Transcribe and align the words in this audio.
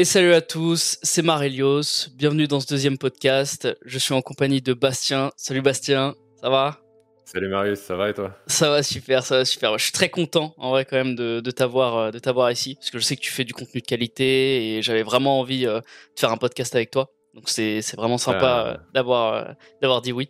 et 0.00 0.04
salut 0.04 0.32
à 0.32 0.40
tous, 0.40 0.96
c'est 1.02 1.22
Marelios. 1.22 2.08
Bienvenue 2.14 2.46
dans 2.46 2.60
ce 2.60 2.68
deuxième 2.68 2.98
podcast. 2.98 3.68
Je 3.84 3.98
suis 3.98 4.14
en 4.14 4.22
compagnie 4.22 4.62
de 4.62 4.72
Bastien. 4.72 5.32
Salut 5.36 5.60
Bastien, 5.60 6.14
ça 6.40 6.48
va? 6.50 6.78
Salut 7.24 7.48
Marius, 7.48 7.80
ça 7.80 7.96
va 7.96 8.08
et 8.08 8.14
toi? 8.14 8.36
Ça 8.46 8.70
va 8.70 8.82
super, 8.84 9.24
ça 9.24 9.38
va 9.38 9.44
super. 9.44 9.76
Je 9.76 9.82
suis 9.82 9.92
très 9.92 10.08
content 10.08 10.54
en 10.56 10.70
vrai 10.70 10.84
quand 10.84 10.96
même 10.96 11.14
de, 11.16 11.40
de 11.40 11.50
t'avoir 11.50 11.96
euh, 11.96 12.10
de 12.10 12.18
t'avoir 12.18 12.50
ici 12.52 12.76
parce 12.76 12.90
que 12.90 12.98
je 12.98 13.04
sais 13.04 13.16
que 13.16 13.20
tu 13.20 13.32
fais 13.32 13.44
du 13.44 13.52
contenu 13.52 13.80
de 13.80 13.86
qualité 13.86 14.76
et 14.78 14.82
j'avais 14.82 15.02
vraiment 15.02 15.40
envie 15.40 15.66
euh, 15.66 15.80
de 15.80 16.18
faire 16.20 16.30
un 16.30 16.36
podcast 16.38 16.74
avec 16.74 16.90
toi. 16.90 17.10
Donc 17.34 17.48
c'est 17.48 17.80
vraiment 17.96 18.18
sympa 18.18 18.38
Bah. 18.40 18.66
euh, 18.68 18.76
d'avoir 18.94 19.54
d'avoir 19.82 20.00
dit 20.00 20.12
oui. 20.12 20.28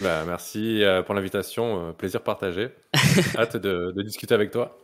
Bah, 0.00 0.24
Merci 0.26 0.82
pour 1.04 1.14
l'invitation, 1.14 1.94
plaisir 1.94 2.22
partagé. 2.22 2.68
Hâte 3.36 3.56
de, 3.56 3.92
de 3.94 4.02
discuter 4.02 4.34
avec 4.34 4.50
toi. 4.52 4.78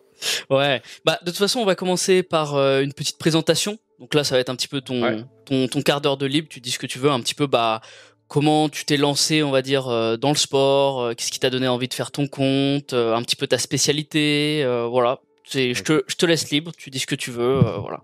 Ouais. 0.50 0.82
Bah 1.04 1.18
de 1.22 1.30
toute 1.30 1.38
façon, 1.38 1.60
on 1.60 1.64
va 1.64 1.74
commencer 1.74 2.22
par 2.22 2.54
euh, 2.54 2.80
une 2.82 2.92
petite 2.92 3.18
présentation. 3.18 3.78
Donc 3.98 4.14
là, 4.14 4.24
ça 4.24 4.34
va 4.34 4.40
être 4.40 4.50
un 4.50 4.56
petit 4.56 4.68
peu 4.68 4.80
ton 4.80 5.02
Ouais. 5.02 5.24
ton, 5.46 5.68
ton 5.68 5.82
quart 5.82 6.00
d'heure 6.00 6.16
de 6.16 6.26
libre. 6.26 6.48
Tu 6.50 6.60
dis 6.60 6.70
ce 6.70 6.78
que 6.78 6.86
tu 6.86 6.98
veux, 6.98 7.10
un 7.10 7.20
petit 7.20 7.34
peu 7.34 7.46
bah 7.46 7.80
comment 8.28 8.68
tu 8.68 8.84
t'es 8.84 8.96
lancé, 8.96 9.42
on 9.42 9.50
va 9.50 9.62
dire, 9.62 9.88
euh, 9.88 10.16
dans 10.16 10.30
le 10.30 10.36
sport. 10.36 11.00
euh, 11.02 11.14
Qu'est-ce 11.14 11.30
qui 11.30 11.38
t'a 11.40 11.50
donné 11.50 11.68
envie 11.68 11.88
de 11.88 11.94
faire 11.94 12.10
ton 12.10 12.26
compte, 12.26 12.92
un 12.94 13.22
petit 13.22 13.36
peu 13.36 13.46
ta 13.46 13.58
spécialité. 13.58 14.64
voilà. 14.90 15.18
C'est, 15.44 15.74
je 15.74 15.82
te 15.82 16.02
je 16.06 16.14
te 16.16 16.24
laisse 16.26 16.50
libre. 16.50 16.72
Tu 16.76 16.88
dis 16.90 16.98
ce 17.00 17.06
que 17.06 17.14
tu 17.16 17.30
veux. 17.30 17.60
voilà. 17.80 18.00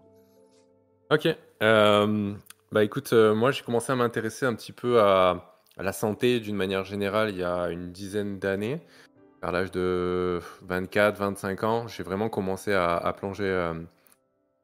Ok. 1.10 1.28
Bah 2.70 2.84
écoute, 2.84 3.12
moi 3.12 3.50
j'ai 3.50 3.62
commencé 3.62 3.90
à 3.92 3.96
m'intéresser 3.96 4.44
un 4.44 4.54
petit 4.54 4.72
peu 4.72 5.00
à, 5.00 5.62
à 5.78 5.82
la 5.82 5.92
santé 5.92 6.38
d'une 6.40 6.56
manière 6.56 6.84
générale 6.84 7.30
il 7.30 7.38
y 7.38 7.42
a 7.44 7.68
une 7.70 7.92
dizaine 7.92 8.38
d'années. 8.38 8.80
Vers 9.40 9.52
l'âge 9.52 9.70
de 9.70 10.40
24-25 10.68 11.64
ans, 11.64 11.86
j'ai 11.86 12.02
vraiment 12.02 12.28
commencé 12.28 12.72
à, 12.72 13.14
plonger 13.16 13.44
euh, 13.44 13.74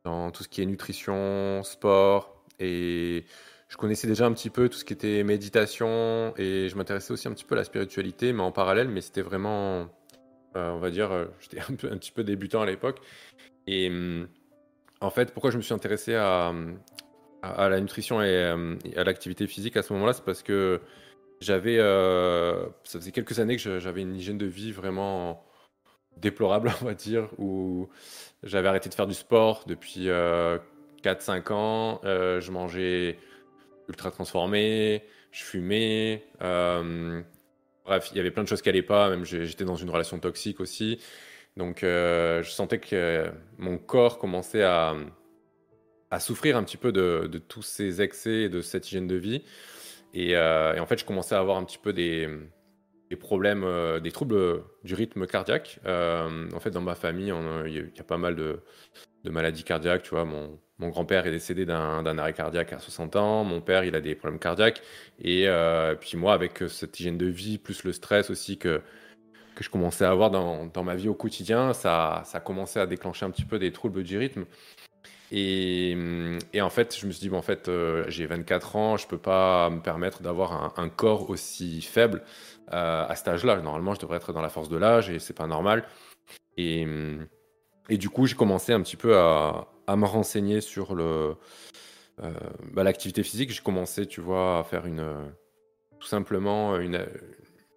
dans 0.03 0.33
tout 0.33 0.43
ce 0.43 0.49
qui 0.49 0.63
est 0.63 0.67
nutrition, 0.67 1.63
sport 1.63 2.43
et 2.59 3.25
je 3.69 3.77
connaissais 3.77 4.09
déjà 4.09 4.27
un 4.27 4.33
petit 4.33 4.51
peu 4.51 4.69
tout 4.69 4.77
ce 4.77 4.85
qui 4.85 4.93
était 4.93 5.23
méditation 5.23 6.35
et 6.37 6.69
je 6.69 6.77
m'intéressais 6.77 7.13
aussi 7.13 7.29
un 7.29 7.33
petit 7.33 7.45
peu 7.45 7.55
à 7.55 7.59
la 7.59 7.65
spiritualité, 7.65 8.33
mais 8.33 8.43
en 8.43 8.51
parallèle, 8.51 8.89
mais 8.89 9.01
c'était 9.01 9.23
vraiment, 9.23 9.89
euh, 10.57 10.73
on 10.73 10.79
va 10.79 10.91
dire, 10.91 11.13
euh, 11.13 11.27
j'étais 11.41 11.61
un, 11.61 11.97
petit 11.97 12.11
peu 12.11 12.25
débutant 12.25 12.63
à 12.63 12.67
l'époque. 12.67 13.01
Et 13.69 13.93
en 15.01 15.11
fait, 15.11 15.33
pourquoi 15.33 15.53
je 15.53 15.57
me 15.57 15.63
suis 15.63 15.73
intéressé 15.73 16.17
à, 16.17 16.53
la 17.43 17.81
nutrition 17.81 18.23
et 18.23 18.45
à 18.97 19.05
l'activité 19.05 19.47
physique 19.47 19.77
à 19.77 19.83
ce 19.83 19.93
moment-là, 19.93 20.13
c'est 20.13 20.25
parce 20.25 20.43
que 20.43 20.81
j'avais, 21.41 21.79
euh, 21.79 22.67
ça 22.85 22.99
faisait 22.99 23.13
quelques 23.13 23.41
années 23.41 23.57
que 23.57 23.79
j'avais 23.79 24.03
une 24.03 24.17
hygiène 24.17 24.39
de 24.39 24.47
vie 24.47 24.73
vraiment 24.73 25.45
déplorable, 26.17 26.73
on 26.83 26.85
va 26.85 26.95
dire, 26.95 27.29
où 27.39 27.89
j'avais 28.43 28.69
arrêté 28.69 28.89
de 28.89 28.95
faire 28.95 29.07
du 29.07 29.15
sport 29.15 29.65
depuis 29.67 30.09
euh, 30.09 30.59
4-5 31.03 31.53
ans, 31.53 32.01
euh, 32.05 32.41
je 32.41 32.51
mangeais 32.51 33.19
ultra 33.89 34.11
transformé, 34.11 35.03
je 35.31 35.43
fumais, 35.43 36.25
euh, 36.43 37.23
bref, 37.85 38.09
il 38.13 38.17
y 38.17 38.21
avait 38.21 38.31
plein 38.31 38.43
de 38.43 38.49
choses 38.49 38.63
qui 38.63 38.69
allaient 38.69 38.83
pas, 38.83 39.11
même 39.11 39.25
j'étais 39.25 39.65
dans 39.65 39.77
une 39.77 39.91
relation 39.91 40.19
toxique 40.19 40.61
aussi, 40.61 41.01
donc 41.57 41.81
je 41.83 42.49
sentais 42.49 42.79
que 42.79 43.31
mon 43.59 43.79
corps 43.79 44.19
commençait 44.19 44.63
à, 44.63 44.95
souffrir 46.21 46.57
un 46.57 46.63
petit 46.63 46.77
peu 46.77 46.93
de 46.93 47.39
tous 47.49 47.63
ces 47.63 48.01
excès 48.01 48.43
et 48.43 48.49
de 48.49 48.63
cette 48.63 48.87
hygiène 48.87 49.09
de 49.09 49.17
vie. 49.17 49.43
Et, 50.15 50.37
euh, 50.37 50.75
et 50.75 50.81
en 50.81 50.87
fait, 50.87 50.99
je 50.99 51.05
commençais 51.05 51.35
à 51.35 51.41
avoir 51.41 51.59
un 51.59 51.65
petit 51.65 51.79
peu 51.79 51.93
des, 51.93 52.29
problèmes, 53.19 53.65
euh, 53.65 54.01
des 54.01 54.13
troubles 54.13 54.65
du 54.85 54.95
rythme 54.95 55.27
cardiaque. 55.27 55.81
Euh, 55.87 56.49
en 56.53 56.61
fait, 56.61 56.71
dans 56.71 56.81
ma 56.81 56.95
famille, 56.95 57.33
il 57.67 57.73
y, 57.75 58.01
a- 58.01 58.05
pas 58.05 58.17
mal 58.17 58.37
de, 58.37 58.61
maladies 59.25 59.65
cardiaques. 59.65 60.05
Tu 60.05 60.11
vois, 60.11 60.25
mon, 60.25 60.61
grand-père 60.79 61.27
est 61.27 61.33
décédé 61.33 61.67
d'un 61.67 62.19
arrêt 62.19 62.33
cardiaque 62.33 62.73
à 62.73 62.79
60 62.79 63.17
ans. 63.17 63.45
Mon 63.45 63.61
père, 63.61 63.85
il 63.85 63.97
a 63.97 64.01
des 64.01 64.15
problèmes 64.15 64.39
cardiaques. 64.39 64.83
Et 65.19 65.49
euh, 65.49 65.97
puis 65.97 66.17
moi, 66.17 66.33
avec 66.33 66.63
cette 66.69 66.99
hygiène 67.01 67.19
de 67.19 67.27
vie, 67.27 67.59
plus 67.59 67.85
le 67.85 67.93
stress 67.93 68.31
aussi 68.31 68.57
que, 68.59 68.83
que 69.57 69.65
je 69.65 69.71
commençais 69.71 70.05
à 70.05 70.11
avoir 70.11 70.31
dans, 70.31 70.67
dans 70.67 70.85
ma 70.85 70.95
vie 70.97 71.09
au 71.09 71.15
quotidien, 71.15 71.73
ça, 71.73 72.23
ça 72.25 72.41
commençait 72.41 72.81
à 72.81 72.87
déclencher 72.87 73.27
un 73.27 73.31
petit 73.31 73.45
peu 73.45 73.59
des 73.59 73.73
troubles 73.73 74.05
du 74.05 74.19
rythme. 74.19 74.45
Et, 75.37 75.97
et 76.53 76.63
en 76.63 76.71
fait, 76.71 76.97
je 76.97 77.07
me 77.09 77.11
suis 77.11 77.29
dit, 77.29 77.35
en 77.35 77.43
fait, 77.43 77.67
euh, 77.69 78.05
j'ai 78.07 78.25
24 78.25 78.77
ans, 78.77 78.97
je 78.97 79.09
peux 79.09 79.19
pas 79.19 79.69
me 79.69 79.81
permettre 79.81 80.23
d'avoir 80.23 80.79
un, 80.79 80.89
corps 80.89 81.29
aussi 81.29 81.83
faible 81.83 82.23
euh, 82.73 83.05
à 83.09 83.17
cet 83.17 83.27
âge-là. 83.27 83.61
Normalement, 83.61 83.95
je 83.95 84.01
devrais 84.01 84.19
être 84.19 84.33
dans 84.33 84.41
la 84.41 84.49
force 84.49 84.69
de 84.69 84.77
l'âge 84.77 85.11
et 85.11 85.19
c'est 85.19 85.33
pas 85.35 85.49
normal. 85.49 85.89
Et, 86.57 86.87
et 87.89 87.97
du 87.97 88.11
coup, 88.11 88.27
j'ai 88.27 88.37
commencé 88.37 88.73
un 88.73 88.81
petit 88.81 88.97
peu 88.97 89.19
à, 89.19 89.67
me 89.89 90.07
renseigner 90.07 90.61
sur 90.61 90.95
euh, 90.97 91.35
bah, 92.73 92.85
l'activité 92.85 93.25
physique. 93.25 93.51
J'ai 93.51 93.61
commencé, 93.63 94.07
tu 94.07 94.21
vois, 94.21 94.61
à 94.61 94.63
faire 94.63 94.87
une, 94.87 95.01
euh, 95.01 95.27
tout 95.99 96.07
simplement 96.07 96.77
une, 96.79 97.05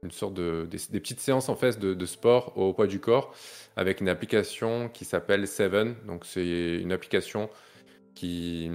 une 0.08 0.14
sorte 0.14 0.34
de 0.34 0.68
des, 0.70 1.00
petites 1.00 1.20
séances 1.20 1.50
en 1.50 1.56
fait 1.56 1.78
de, 1.80 2.06
sport 2.06 2.58
au 2.58 2.74
poids 2.74 2.88
du 2.88 3.00
corps 3.00 3.36
avec 3.76 4.00
une 4.00 4.08
application 4.10 4.90
qui 4.90 5.04
s'appelle 5.04 5.48
Seven. 5.48 5.96
Donc 6.08 6.26
c'est 6.26 6.80
une 6.82 6.94
application 6.94 7.50
qui 8.16 8.72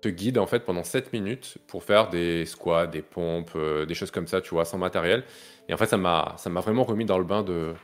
te 0.00 0.08
guide 0.08 0.38
en 0.38 0.46
fait 0.46 0.60
pendant 0.60 0.84
7 0.84 1.12
minutes 1.12 1.58
pour 1.66 1.82
faire 1.82 2.08
des 2.08 2.46
squats, 2.46 2.86
des 2.86 3.02
pompes, 3.02 3.50
euh, 3.56 3.84
des 3.84 3.94
choses 3.94 4.10
comme 4.10 4.26
ça, 4.26 4.40
tu 4.40 4.50
vois, 4.50 4.64
sans 4.64 4.78
matériel. 4.78 5.24
Et 5.68 5.74
en 5.74 5.76
fait, 5.76 5.86
ça 5.86 5.96
m'a 5.96 6.34
ça 6.38 6.48
m'a 6.50 6.60
vraiment 6.60 6.84
remis 6.84 7.04
dans 7.04 7.18
le 7.18 7.24
bain 7.24 7.42
de, 7.42 7.74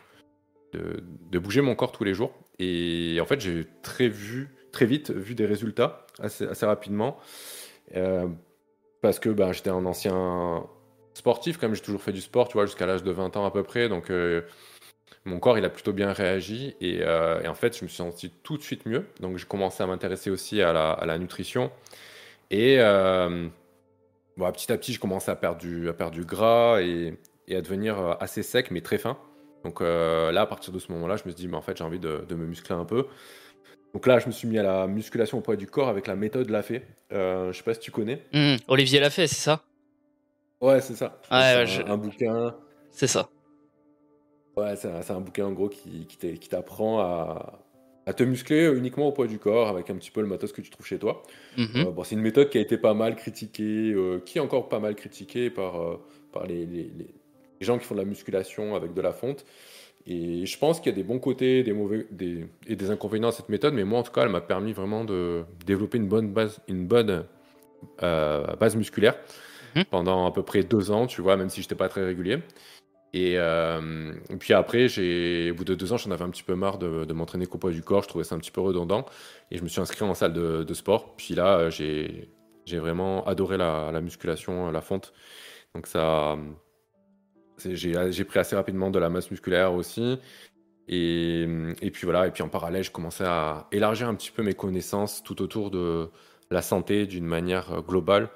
de, 0.73 1.39
bouger 1.39 1.61
mon 1.61 1.75
corps 1.75 1.93
tous 1.93 2.05
les 2.05 2.15
jours. 2.15 2.33
Et 2.59 3.19
en 3.21 3.27
fait, 3.27 3.41
j'ai 3.41 3.67
très 3.83 4.09
vu 4.09 4.49
très 4.73 4.87
vite 4.87 5.11
vu 5.11 5.35
des 5.35 5.47
résultats 5.47 6.07
assez, 6.21 6.47
assez 6.47 6.67
rapidement 6.67 7.19
Euh, 7.95 8.29
parce 9.01 9.19
que 9.21 9.29
ben, 9.29 9.53
j'étais 9.53 9.71
un 9.71 9.87
ancien 9.87 10.67
sportif, 11.17 11.57
comme 11.57 11.75
j'ai 11.75 11.81
toujours 11.81 12.03
fait 12.03 12.13
du 12.13 12.21
sport, 12.21 12.49
tu 12.49 12.55
vois, 12.55 12.67
jusqu'à 12.67 12.85
l'âge 12.85 13.03
de 13.03 13.11
20 13.11 13.37
ans 13.39 13.47
à 13.47 13.51
peu 13.51 13.63
près. 13.63 13.89
Donc, 13.89 14.11
euh, 14.11 14.43
mon 15.25 15.39
corps, 15.41 15.57
il 15.57 15.65
a 15.65 15.71
plutôt 15.71 15.95
bien 15.95 16.13
réagi. 16.13 16.77
Et, 16.81 16.99
euh, 17.01 17.41
et 17.41 17.49
en 17.49 17.55
fait, 17.55 17.77
je 17.77 17.85
me 17.85 17.89
suis 17.89 17.97
senti 17.97 18.31
tout 18.43 18.59
de 18.59 18.63
suite 18.63 18.85
mieux. 18.85 19.07
Donc, 19.21 19.39
j'ai 19.39 19.47
commencé 19.47 19.83
à 19.83 19.87
m'intéresser 19.87 20.31
aussi 20.31 20.61
à 20.61 20.75
la, 20.75 20.93
à 20.93 21.07
la 21.07 21.19
nutrition. 21.19 21.73
Et 22.51 22.77
euh, 22.79 23.49
petit 24.37 24.71
à 24.71 24.77
petit, 24.77 24.93
je 24.93 25.01
commençais 25.01 25.31
à 25.31 25.37
perdre 25.37 25.59
du, 25.59 25.89
à 25.89 25.95
perdre 25.95 26.15
du 26.15 26.25
gras 26.25 26.83
et, 26.83 27.15
et 27.49 27.57
à 27.57 27.63
devenir 27.63 27.99
euh, 27.99 28.15
assez 28.21 28.43
sec, 28.43 28.71
mais 28.71 28.83
très 28.83 28.99
fin. 28.99 29.17
Donc 29.65 29.81
là, 29.81 30.43
à 30.43 30.47
partir 30.47 30.73
de 30.73 30.79
ce 30.79 30.93
moment-là, 30.93 31.17
je 31.17 31.25
me 31.25 31.31
suis 31.31 31.41
dit, 31.41 31.49
mais 31.49 31.57
en 31.57 31.63
fait, 31.63 31.79
j'ai 31.79 31.83
envie 31.83 31.99
de, 31.99 32.25
de 32.29 32.35
me 32.37 32.47
muscler 32.47 32.77
un 32.77 32.85
peu. 32.85 33.07
Donc 33.95 34.07
là, 34.07 34.21
je 34.21 34.27
me 34.27 34.31
suis 34.31 34.47
mis 34.47 34.59
à 34.59 34.63
la 34.63 34.87
musculation 34.87 35.43
au 35.45 35.57
du 35.57 35.67
corps 35.67 35.89
avec 35.89 36.07
la 36.07 36.15
méthode 36.15 36.51
Lafay. 36.51 36.87
Je 37.11 37.51
sais 37.53 37.65
pas 37.65 37.75
si 37.75 37.81
tu 37.81 37.91
connais. 37.91 38.23
Hum, 38.33 38.59
Olivier 38.69 39.01
l'a 39.01 39.11
fait, 39.11 39.27
c'est 39.27 39.41
ça? 39.41 39.65
Ouais, 40.61 40.81
c'est 40.81 40.95
ça. 40.95 41.21
C'est 41.25 41.35
ouais, 41.35 41.39
un, 41.39 41.65
je- 41.67 41.83
un 41.83 41.97
bouquin. 41.97 42.55
C'est 42.91 43.07
ça. 43.07 43.29
Ouais, 44.57 44.75
c'est 44.77 45.11
un, 45.11 45.21
bouquin 45.21 45.45
en 45.47 45.53
gros 45.53 45.69
qui, 45.69 46.07
t'apprend 46.49 47.01
à, 47.01 47.61
à 48.07 48.15
te 48.15 48.23
muscler 48.23 48.73
uniquement 48.75 49.09
au 49.09 49.13
poids 49.13 49.27
du 49.27 49.39
corps 49.39 49.69
avec 49.69 49.91
un 49.91 49.97
petit 49.97 50.11
peu 50.11 50.23
le 50.23 50.27
matos 50.27 50.51
que 50.53 50.63
tu 50.63 50.71
trouves 50.71 50.87
chez 50.87 50.99
toi. 50.99 51.23
Mhm. 51.59 51.69
Euh, 51.77 51.91
bon, 51.91 52.05
c'est 52.05 52.15
une 52.15 52.23
méthode 52.23 52.49
qui 52.49 52.57
a 52.57 52.63
été 52.63 52.79
pas 52.79 52.95
mal 52.95 53.17
critiquée, 53.17 53.93
euh, 53.93 54.19
qui 54.25 54.39
est 54.39 54.41
encore 54.41 54.71
pas 54.71 54.79
mal 54.81 54.95
critiquée 54.95 55.51
par, 55.51 55.83
euh, 55.83 56.01
par 56.33 56.47
les, 56.47 56.65
les- 56.65 56.91
les- 56.97 57.15
les 57.61 57.67
gens 57.67 57.79
qui 57.79 57.85
font 57.85 57.95
de 57.95 58.01
la 58.01 58.07
musculation 58.07 58.75
avec 58.75 58.95
de 58.95 59.01
la 59.03 59.13
fonte. 59.13 59.45
Et 60.07 60.47
je 60.47 60.59
pense 60.59 60.81
qu'il 60.81 60.91
y 60.91 60.95
a 60.95 60.97
des 60.97 61.03
bons 61.03 61.19
côtés 61.19 61.63
des 61.63 61.73
mauvais, 61.75 62.07
des, 62.11 62.47
et 62.67 62.77
des 62.77 62.91
inconvénients 62.91 63.29
à 63.29 63.33
cette 63.33 63.49
méthode, 63.51 63.75
mais 63.75 63.85
moi 63.85 63.99
en 63.99 64.03
tout 64.05 64.13
cas, 64.13 64.23
elle 64.23 64.31
m'a 64.31 64.41
permis 64.41 64.73
vraiment 64.73 65.05
de 65.05 65.45
développer 65.67 65.99
une 65.99 66.09
bonne 66.09 66.33
base, 66.33 66.61
une 66.69 66.87
bonne 66.87 67.25
base 67.99 68.77
musculaire 68.77 69.17
Mhm. 69.77 69.85
pendant 69.85 70.27
à 70.27 70.33
peu 70.33 70.43
près 70.43 70.63
deux 70.63 70.91
ans, 70.91 71.07
tu 71.07 71.21
vois, 71.21 71.37
même 71.37 71.51
si 71.51 71.61
je 71.61 71.67
n'étais 71.67 71.75
pas 71.75 71.89
très 71.89 72.05
régulier. 72.05 72.39
Et, 73.13 73.35
euh, 73.39 74.13
puis 74.39 74.55
après, 74.55 74.87
au 74.87 75.55
bout 75.55 75.65
de 75.65 75.75
deux 75.75 75.93
ans, 75.93 75.97
j'en 75.97 76.11
avais 76.11 76.25
un 76.25 76.31
petit 76.31 76.43
peu 76.43 76.55
marre 76.55 76.79
de, 76.79 77.13
m'entraîner 77.13 77.47
qu'au 77.47 77.59
poids 77.59 77.71
du 77.71 77.83
corps. 77.83 78.03
Je 78.03 78.09
trouvais 78.09 78.25
ça 78.25 78.35
un 78.35 78.39
petit 78.39 78.51
peu 78.51 78.61
redondant. 78.61 79.07
Et 79.51 79.59
je 79.59 79.63
me 79.63 79.69
suis 79.69 79.81
inscrit 79.81 80.05
en 80.05 80.15
salle 80.15 80.33
de, 80.33 80.75
sport. 80.75 81.15
Puis 81.17 81.35
là, 81.35 81.59
euh, 81.59 81.71
j'ai, 81.71 82.29
vraiment 82.67 83.25
adoré 83.27 83.57
la, 83.57 83.91
la 83.93 84.01
musculation, 84.01 84.71
la 84.71 84.81
fonte. 84.81 85.13
Donc 85.75 85.87
ça, 85.87 86.37
j'ai, 87.65 88.25
pris 88.25 88.39
assez 88.39 88.57
rapidement 88.57 88.91
de 88.91 88.99
la 88.99 89.09
masse 89.09 89.31
musculaire 89.31 89.75
aussi. 89.75 90.19
Et, 90.89 91.43
et 91.83 91.91
puis 91.91 92.05
voilà. 92.05 92.27
Et 92.27 92.31
puis 92.31 92.43
en 92.43 92.49
parallèle, 92.49 92.85
je 92.85 92.91
commençais 92.91 93.25
à 93.27 93.67
élargir 93.73 94.09
un 94.09 94.15
petit 94.15 94.31
peu 94.31 94.43
mes 94.43 94.55
connaissances 94.55 95.23
tout 95.23 95.43
autour 95.43 95.71
de 95.71 96.11
la 96.51 96.63
santé 96.63 97.07
d'une 97.07 97.27
manière 97.27 97.73
euh, 97.73 97.81
globale. 97.81 98.31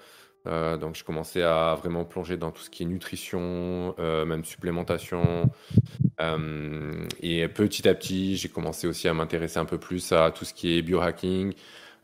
Euh, 0.47 0.79
donc 0.79 0.97
je 0.97 1.05
commençais 1.05 1.43
à 1.43 1.77
vraiment 1.79 2.05
plonger 2.05 2.37
dans 2.37 2.51
tout 2.51 2.63
ce 2.63 2.71
qui 2.71 2.83
est 2.83 2.87
nutrition, 2.87 3.95
euh, 3.99 4.25
même 4.25 4.45
supplémentation. 4.45 5.51
Euh, 6.21 7.07
et 7.21 7.47
petit 7.49 7.89
à 7.89 7.95
petit, 7.95 8.37
j'ai 8.37 8.49
commencé 8.49 8.87
aussi 8.87 9.09
à 9.09 9.15
m'intéresser 9.15 9.59
un 9.59 9.65
peu 9.65 9.79
plus 9.79 10.13
à 10.13 10.31
tout 10.31 10.45
ce 10.45 10.55
qui 10.55 10.77
est 10.77 10.83
biohacking, 10.83 11.55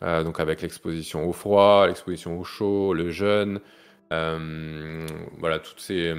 donc 0.03 0.41
avec 0.41 0.63
l'exposition 0.63 1.27
au 1.29 1.33
froid, 1.33 1.87
l'exposition 1.87 2.39
au 2.39 2.45
chaud, 2.45 2.93
le 2.95 3.11
jeûne, 3.11 3.61
voilà, 4.11 5.59
toutes 5.59 5.81
ces, 5.81 6.15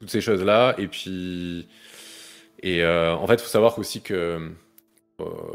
toutes 0.00 0.10
ces 0.10 0.20
choses-là. 0.20 0.74
Et 0.78 0.86
puis, 0.88 1.68
et 2.62 2.86
en 2.86 3.26
fait, 3.26 3.34
il 3.34 3.40
faut 3.40 3.46
savoir 3.46 3.78
aussi 3.78 4.02
que 4.02 4.52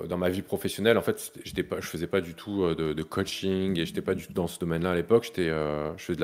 dans 0.08 0.18
ma 0.18 0.30
vie 0.30 0.42
professionnelle, 0.42 0.98
en 0.98 1.02
fait, 1.02 1.32
j'étais 1.44 1.64
pas, 1.64 1.80
je 1.80 1.88
faisais 1.88 2.08
pas 2.08 2.22
du 2.22 2.34
tout 2.34 2.74
de, 2.76 3.04
coaching 3.04 3.80
et 3.80 3.86
j'étais 3.86 4.02
pas 4.02 4.14
du 4.14 4.28
tout 4.28 4.34
dans 4.34 4.48
ce 4.48 4.60
domaine-là 4.60 4.92
à 4.92 4.96
l'époque. 4.96 5.24
J'étais, 5.26 5.50
je 5.50 6.04
faisais 6.04 6.18
de 6.18 6.22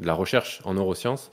la, 0.00 0.14
recherche 0.14 0.60
en 0.64 0.74
neurosciences. 0.74 1.30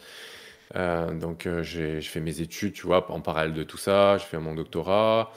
donc 0.76 1.48
j'ai 1.62 2.02
fait 2.02 2.20
mes 2.20 2.42
études, 2.42 2.74
tu 2.74 2.88
vois, 2.88 3.10
en 3.12 3.22
parallèle 3.22 3.54
de 3.54 3.64
tout 3.64 3.78
ça. 3.78 4.18
J'ai 4.18 4.26
fait 4.26 4.40
mon 4.40 4.56
doctorat. 4.56 5.32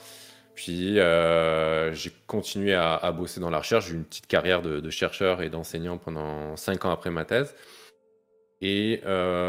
Puis 0.55 0.95
j'ai 0.95 2.11
continué 2.27 2.73
à, 2.73 3.11
bosser 3.11 3.39
dans 3.39 3.49
la 3.49 3.59
recherche. 3.59 3.87
J'ai 3.87 3.93
eu 3.93 3.97
une 3.97 4.05
petite 4.05 4.27
carrière 4.27 4.61
de, 4.61 4.79
de 4.79 4.89
chercheur 4.89 5.41
et 5.41 5.49
d'enseignant 5.49 5.97
pendant 5.97 6.55
cinq 6.57 6.85
ans 6.85 6.91
après 6.91 7.09
ma 7.09 7.25
thèse. 7.25 7.55
Et 8.61 9.01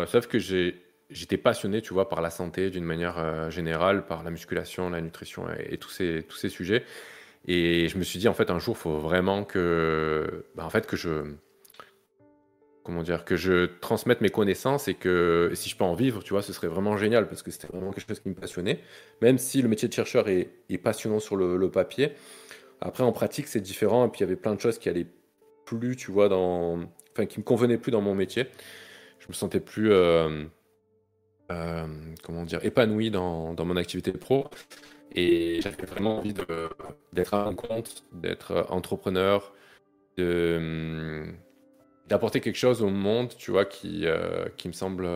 sauf 0.06 0.27
que 0.27 0.38
j'ai 0.38 0.81
j'étais 1.12 1.37
passionné, 1.37 1.82
tu 1.82 1.94
vois, 1.94 2.09
par 2.09 2.20
la 2.20 2.31
santé 2.31 2.70
d'une 2.70 2.85
manière 2.85 3.19
euh, 3.19 3.50
générale, 3.50 4.06
par 4.06 4.23
la 4.23 4.31
musculation, 4.31 4.91
la 4.91 5.00
nutrition 5.00 5.47
et, 5.70 5.79
tous, 5.79 5.91
ces, 5.91 6.25
tous 6.29 6.37
ces 6.37 6.49
sujets. 6.49 6.85
Et 7.47 7.88
je 7.88 7.99
me 7.99 8.05
suis 8.05 8.19
dit, 8.19 8.29
en 8.29 8.35
fait, 8.35 8.50
un 8.50 8.59
jour, 8.59 8.76
il 8.79 8.81
faut 8.81 8.99
vraiment 8.99 9.44
que, 9.44 10.44
bah, 10.55 10.64
en 10.64 10.70
fait, 10.70 10.87
que 10.87 10.97
je, 10.97 11.35
comment 12.82 13.03
dire, 13.03 13.25
que 13.25 13.37
je 13.37 13.67
transmette 13.81 14.20
mes 14.20 14.31
connaissances 14.31 14.88
et 14.88 14.94
que 14.94 15.50
si 15.55 15.69
je 15.69 15.76
peux 15.76 15.85
en 15.85 15.94
vivre, 15.94 16.23
tu 16.23 16.32
vois, 16.32 16.43
ce 16.43 16.53
serait 16.53 16.69
vraiment 16.69 16.97
génial 16.97 17.29
parce 17.29 17.43
que 17.43 17.50
c'était 17.50 17.69
vraiment 17.69 17.93
quelque 17.93 18.09
chose 18.09 18.20
qui 18.20 18.29
me 18.29 18.35
passionnait. 18.35 18.81
Même 19.20 19.38
si 19.38 19.62
le 19.62 19.69
métier 19.69 19.88
de 19.88 19.93
chercheur 19.93 20.29
est, 20.29 20.50
passionnant 20.82 21.20
sur 21.20 21.37
le, 21.37 21.70
papier, 21.70 22.12
après 22.81 23.05
en 23.05 23.12
pratique 23.12 23.47
c'est 23.47 23.61
différent 23.61 24.06
et 24.06 24.09
puis 24.09 24.20
il 24.20 24.23
y 24.23 24.25
avait 24.25 24.37
plein 24.37 24.55
de 24.55 24.61
choses 24.61 24.79
qui 24.79 24.88
allaient 24.88 25.06
plus, 25.64 25.97
tu 25.97 26.11
vois, 26.11 26.29
dans, 26.29 26.81
enfin, 27.12 27.26
qui 27.26 27.38
me 27.38 27.44
convenaient 27.44 27.79
plus 27.79 27.93
dans 27.93 28.00
mon 28.00 28.14
métier. 28.14 28.47
Je 29.20 29.29
me 29.29 29.32
sentais 29.32 29.61
plus 29.61 29.93
euh, 29.93 30.44
euh, 31.52 31.87
comment 32.22 32.44
dire, 32.44 32.64
épanoui 32.64 33.10
dans, 33.10 33.54
dans, 33.54 33.64
mon 33.64 33.76
activité 33.76 34.12
pro. 34.12 34.49
Et 35.14 35.60
j'avais 35.60 35.84
vraiment 35.87 36.19
envie 36.19 36.34
d'être 37.12 37.34
à 37.34 37.44
un 37.44 37.54
compte, 37.54 38.04
d'être 38.12 38.66
entrepreneur, 38.70 39.52
hum, 40.19 41.34
d'apporter 42.08 42.40
quelque 42.40 42.56
chose 42.56 42.82
au 42.82 42.88
monde, 42.88 43.34
tu 43.37 43.50
vois, 43.50 43.64
qui, 43.64 44.06
euh, 44.06 44.46
qui 44.56 44.69
me 44.69 44.72
semble 44.72 45.08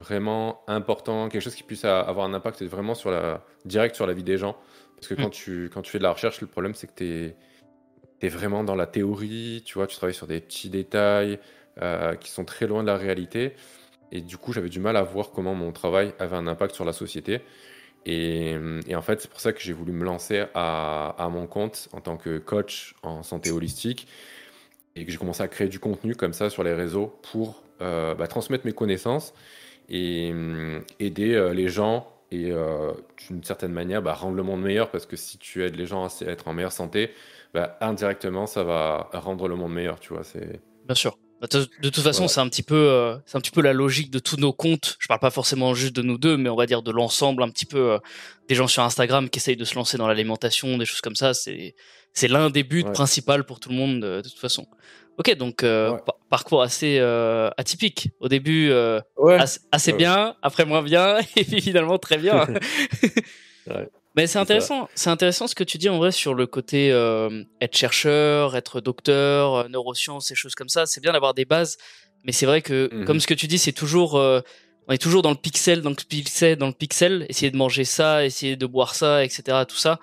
vraiment 0.00 0.62
important, 0.68 1.28
quelque 1.28 1.42
chose 1.42 1.54
qui 1.54 1.62
puisse 1.62 1.84
avoir 1.84 2.26
un 2.26 2.34
impact 2.34 2.62
vraiment 2.62 2.94
sur 2.94 3.10
la, 3.10 3.44
direct 3.64 3.96
sur 3.96 4.06
la 4.06 4.12
vie 4.12 4.22
des 4.22 4.38
gens. 4.38 4.56
Parce 4.96 5.08
que 5.08 5.14
quand, 5.14 5.28
mm. 5.28 5.30
tu, 5.30 5.70
quand 5.72 5.82
tu 5.82 5.90
fais 5.90 5.98
de 5.98 6.04
la 6.04 6.12
recherche, 6.12 6.40
le 6.40 6.46
problème, 6.46 6.74
c'est 6.74 6.86
que 6.86 6.94
tu 6.94 7.04
es, 7.04 7.36
es, 8.22 8.28
vraiment 8.28 8.64
dans 8.64 8.76
la 8.76 8.86
théorie, 8.86 9.62
tu 9.64 9.74
vois, 9.74 9.86
tu 9.86 9.96
travailles 9.96 10.14
sur 10.14 10.26
des 10.26 10.40
petits 10.40 10.70
détails 10.70 11.38
euh, 11.82 12.14
qui 12.14 12.30
sont 12.30 12.44
très 12.44 12.66
loin 12.66 12.82
de 12.82 12.86
la 12.86 12.96
réalité. 12.96 13.54
Et 14.12 14.20
du 14.20 14.36
coup, 14.36 14.52
j'avais 14.52 14.68
du 14.68 14.80
mal 14.80 14.96
à 14.96 15.02
voir 15.02 15.30
comment 15.30 15.54
mon 15.54 15.72
travail 15.72 16.12
avait 16.18 16.36
un 16.36 16.46
impact 16.46 16.74
sur 16.74 16.84
la 16.84 16.92
société. 16.92 17.40
Et, 18.06 18.56
en 18.94 19.02
fait, 19.02 19.20
c'est 19.20 19.30
pour 19.30 19.40
ça 19.40 19.52
que 19.52 19.60
j'ai 19.60 19.72
voulu 19.72 19.92
me 19.92 20.04
lancer 20.04 20.44
à, 20.54 21.28
mon 21.30 21.46
compte 21.46 21.88
en 21.92 22.00
tant 22.00 22.16
que 22.16 22.38
coach 22.38 22.94
en 23.02 23.22
santé 23.22 23.50
holistique 23.50 24.06
et 24.96 25.04
que 25.04 25.10
j'ai 25.10 25.18
commencé 25.18 25.42
à 25.42 25.48
créer 25.48 25.68
du 25.68 25.78
contenu 25.78 26.14
comme 26.14 26.32
ça 26.32 26.50
sur 26.50 26.62
les 26.62 26.74
réseaux 26.74 27.18
pour 27.32 27.62
euh, 27.80 28.14
bah, 28.14 28.26
transmettre 28.26 28.66
mes 28.66 28.72
connaissances 28.72 29.34
et 29.88 30.32
aider 31.00 31.34
euh, 31.34 31.52
les 31.52 31.68
gens 31.68 32.08
et 32.30 32.50
euh, 32.52 32.92
d'une 33.26 33.42
certaine 33.42 33.72
manière 33.72 34.02
bah, 34.02 34.14
rendre 34.14 34.36
le 34.36 34.42
monde 34.42 34.62
meilleur 34.62 34.90
parce 34.90 35.06
que 35.06 35.16
si 35.16 35.38
tu 35.38 35.64
aides 35.64 35.76
les 35.76 35.86
gens 35.86 36.04
à 36.04 36.24
être 36.26 36.48
en 36.48 36.52
meilleure 36.52 36.72
santé, 36.72 37.10
bah, 37.54 37.76
indirectement, 37.80 38.46
ça 38.46 38.64
va 38.64 39.08
rendre 39.14 39.48
le 39.48 39.56
monde 39.56 39.72
meilleur, 39.72 39.98
tu 39.98 40.12
vois. 40.12 40.22
Bien 40.86 40.94
sûr. 40.94 41.16
Bah, 41.44 41.60
de, 41.82 41.90
toute 41.90 42.02
façon, 42.02 42.26
c'est 42.26 42.40
un 42.40 42.48
petit 42.48 42.62
peu, 42.62 42.74
euh, 42.74 43.16
c'est 43.26 43.36
un 43.36 43.40
petit 43.40 43.50
peu 43.50 43.60
la 43.60 43.74
logique 43.74 44.10
de 44.10 44.18
tous 44.18 44.38
nos 44.38 44.54
comptes. 44.54 44.96
Je 44.98 45.06
parle 45.08 45.20
pas 45.20 45.30
forcément 45.30 45.74
juste 45.74 45.94
de 45.94 46.00
nous 46.00 46.16
deux, 46.16 46.38
mais 46.38 46.48
on 46.48 46.56
va 46.56 46.64
dire 46.64 46.82
de 46.82 46.90
l'ensemble, 46.90 47.42
un 47.42 47.50
petit 47.50 47.66
peu 47.66 47.92
euh, 47.92 47.98
des 48.48 48.54
gens 48.54 48.66
sur 48.66 48.82
Instagram 48.82 49.28
qui 49.28 49.38
essayent 49.38 49.56
de 49.56 49.64
se 49.66 49.74
lancer 49.74 49.98
dans 49.98 50.08
l'alimentation, 50.08 50.78
des 50.78 50.86
choses 50.86 51.02
comme 51.02 51.16
ça. 51.16 51.34
C'est, 51.34 51.74
c'est 52.14 52.28
l'un 52.28 52.48
des 52.48 52.62
buts 52.62 52.84
principaux 52.84 53.42
pour 53.46 53.60
tout 53.60 53.68
le 53.68 53.74
monde 53.74 54.00
de, 54.00 54.22
toute 54.22 54.38
façon. 54.38 54.66
Ok, 55.18 55.34
donc 55.36 55.62
euh, 55.64 55.98
parcours 56.30 56.62
assez 56.62 56.98
atypique. 57.58 58.08
Au 58.20 58.28
début, 58.28 58.72
assez 59.38 59.92
bien, 59.92 60.36
après 60.40 60.64
moins 60.64 60.82
bien, 60.82 61.18
et 61.36 61.44
puis 61.44 61.60
finalement 61.60 61.98
très 61.98 62.16
bien. 62.16 62.46
Mais 64.14 64.28
c'est 64.28 64.38
intéressant, 64.38 64.88
c'est 64.94 65.10
intéressant 65.10 65.48
ce 65.48 65.54
que 65.54 65.64
tu 65.64 65.76
dis 65.76 65.88
en 65.88 65.98
vrai 65.98 66.12
sur 66.12 66.34
le 66.34 66.46
côté 66.46 66.92
euh, 66.92 67.42
être 67.60 67.76
chercheur, 67.76 68.56
être 68.56 68.80
docteur, 68.80 69.54
euh, 69.54 69.68
neurosciences, 69.68 70.28
ces 70.28 70.36
choses 70.36 70.54
comme 70.54 70.68
ça. 70.68 70.86
C'est 70.86 71.00
bien 71.00 71.12
d'avoir 71.12 71.34
des 71.34 71.44
bases, 71.44 71.78
mais 72.22 72.30
c'est 72.30 72.46
vrai 72.46 72.62
que 72.62 72.88
mhm. 72.92 73.04
comme 73.06 73.18
ce 73.18 73.26
que 73.26 73.34
tu 73.34 73.48
dis, 73.48 73.58
c'est 73.58 73.72
toujours, 73.72 74.16
euh, 74.16 74.40
on 74.86 74.92
est 74.92 75.02
toujours 75.02 75.22
dans 75.22 75.30
le 75.30 75.36
pixel, 75.36 75.82
dans 75.82 75.90
le 75.90 75.96
pixel, 75.96 76.56
dans 76.56 76.68
le 76.68 76.72
pixel. 76.72 77.26
Essayer 77.28 77.50
de 77.50 77.56
manger 77.56 77.84
ça, 77.84 78.24
essayer 78.24 78.54
de 78.54 78.66
boire 78.66 78.94
ça, 78.94 79.24
etc. 79.24 79.64
Tout 79.68 79.76
ça, 79.76 79.98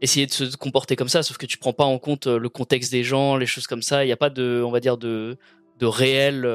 essayer 0.00 0.26
de 0.26 0.32
se 0.32 0.56
comporter 0.56 0.96
comme 0.96 1.08
ça, 1.08 1.22
sauf 1.22 1.36
que 1.36 1.46
tu 1.46 1.56
prends 1.56 1.72
pas 1.72 1.84
en 1.84 2.00
compte 2.00 2.26
le 2.26 2.48
contexte 2.48 2.90
des 2.90 3.04
gens, 3.04 3.36
les 3.36 3.46
choses 3.46 3.68
comme 3.68 3.82
ça. 3.82 4.02
Il 4.02 4.08
n'y 4.08 4.12
a 4.12 4.16
pas 4.16 4.30
de, 4.30 4.60
on 4.66 4.72
va 4.72 4.80
dire 4.80 4.96
de, 4.98 5.36
de 5.78 5.86
réel. 5.86 6.48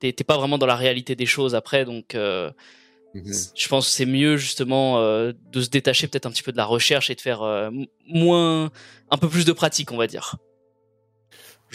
T'es 0.00 0.12
pas 0.12 0.36
vraiment 0.36 0.58
dans 0.58 0.66
la 0.66 0.76
réalité 0.76 1.14
des 1.14 1.26
choses 1.26 1.54
après, 1.54 1.84
donc. 1.84 2.16
Mhm. 3.14 3.32
Je 3.54 3.68
pense 3.68 3.86
que 3.86 3.92
c'est 3.92 4.06
mieux 4.06 4.36
justement 4.36 4.98
euh, 4.98 5.32
de 5.50 5.60
se 5.60 5.70
détacher 5.70 6.08
peut-être 6.08 6.26
un 6.26 6.30
petit 6.30 6.42
peu 6.42 6.52
de 6.52 6.56
la 6.56 6.64
recherche 6.64 7.10
et 7.10 7.14
de 7.14 7.20
faire 7.20 7.42
euh, 7.42 7.70
moins, 8.06 8.70
un 9.10 9.16
peu 9.16 9.28
plus 9.28 9.44
de 9.44 9.52
pratique, 9.52 9.92
on 9.92 9.96
va 9.96 10.06
dire. 10.06 10.36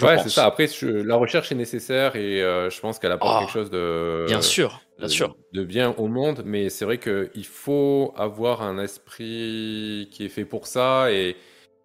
ouais, 0.02 0.20
c'est 0.20 0.30
ça. 0.30 0.46
Après, 0.46 0.70
la 0.82 1.16
recherche 1.16 1.52
est 1.52 1.56
nécessaire 1.56 2.16
et 2.16 2.42
euh, 2.42 2.70
je 2.70 2.80
pense 2.80 3.00
qu'elle 3.00 3.12
apporte 3.12 3.40
quelque 3.40 3.50
ah, 3.50 3.54
chose 3.54 3.70
de 3.72 4.26
bien 4.28 4.42
sûr, 4.42 4.82
bien 5.00 5.08
sûr, 5.08 5.36
de 5.54 5.64
bien 5.64 5.96
au 5.98 6.08
monde. 6.08 6.44
Mais 6.46 6.70
c'est 6.70 6.86
vrai 6.86 7.00
qu'il 7.00 7.46
faut 7.46 8.14
avoir 8.16 8.62
un 8.62 8.78
esprit 8.78 10.10
qui 10.12 10.26
est 10.26 10.30
fait 10.30 10.46
pour 10.46 10.68
ça 10.68 11.12
et, 11.12 11.36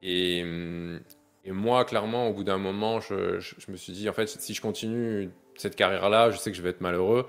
et, 0.02 0.44
moi, 1.50 1.86
clairement, 1.86 2.28
au 2.28 2.34
bout 2.34 2.44
d'un 2.44 2.58
moment, 2.58 3.00
je, 3.00 3.40
je, 3.40 3.72
me 3.72 3.76
suis 3.76 3.94
dit, 3.94 4.06
en 4.10 4.12
fait, 4.12 4.26
si 4.26 4.52
je 4.52 4.60
continue 4.60 5.30
cette 5.56 5.76
carrière-là, 5.76 6.30
je 6.30 6.36
sais 6.36 6.50
que 6.50 6.56
je 6.58 6.60
vais 6.60 6.68
être 6.68 6.82
malheureux 6.82 7.26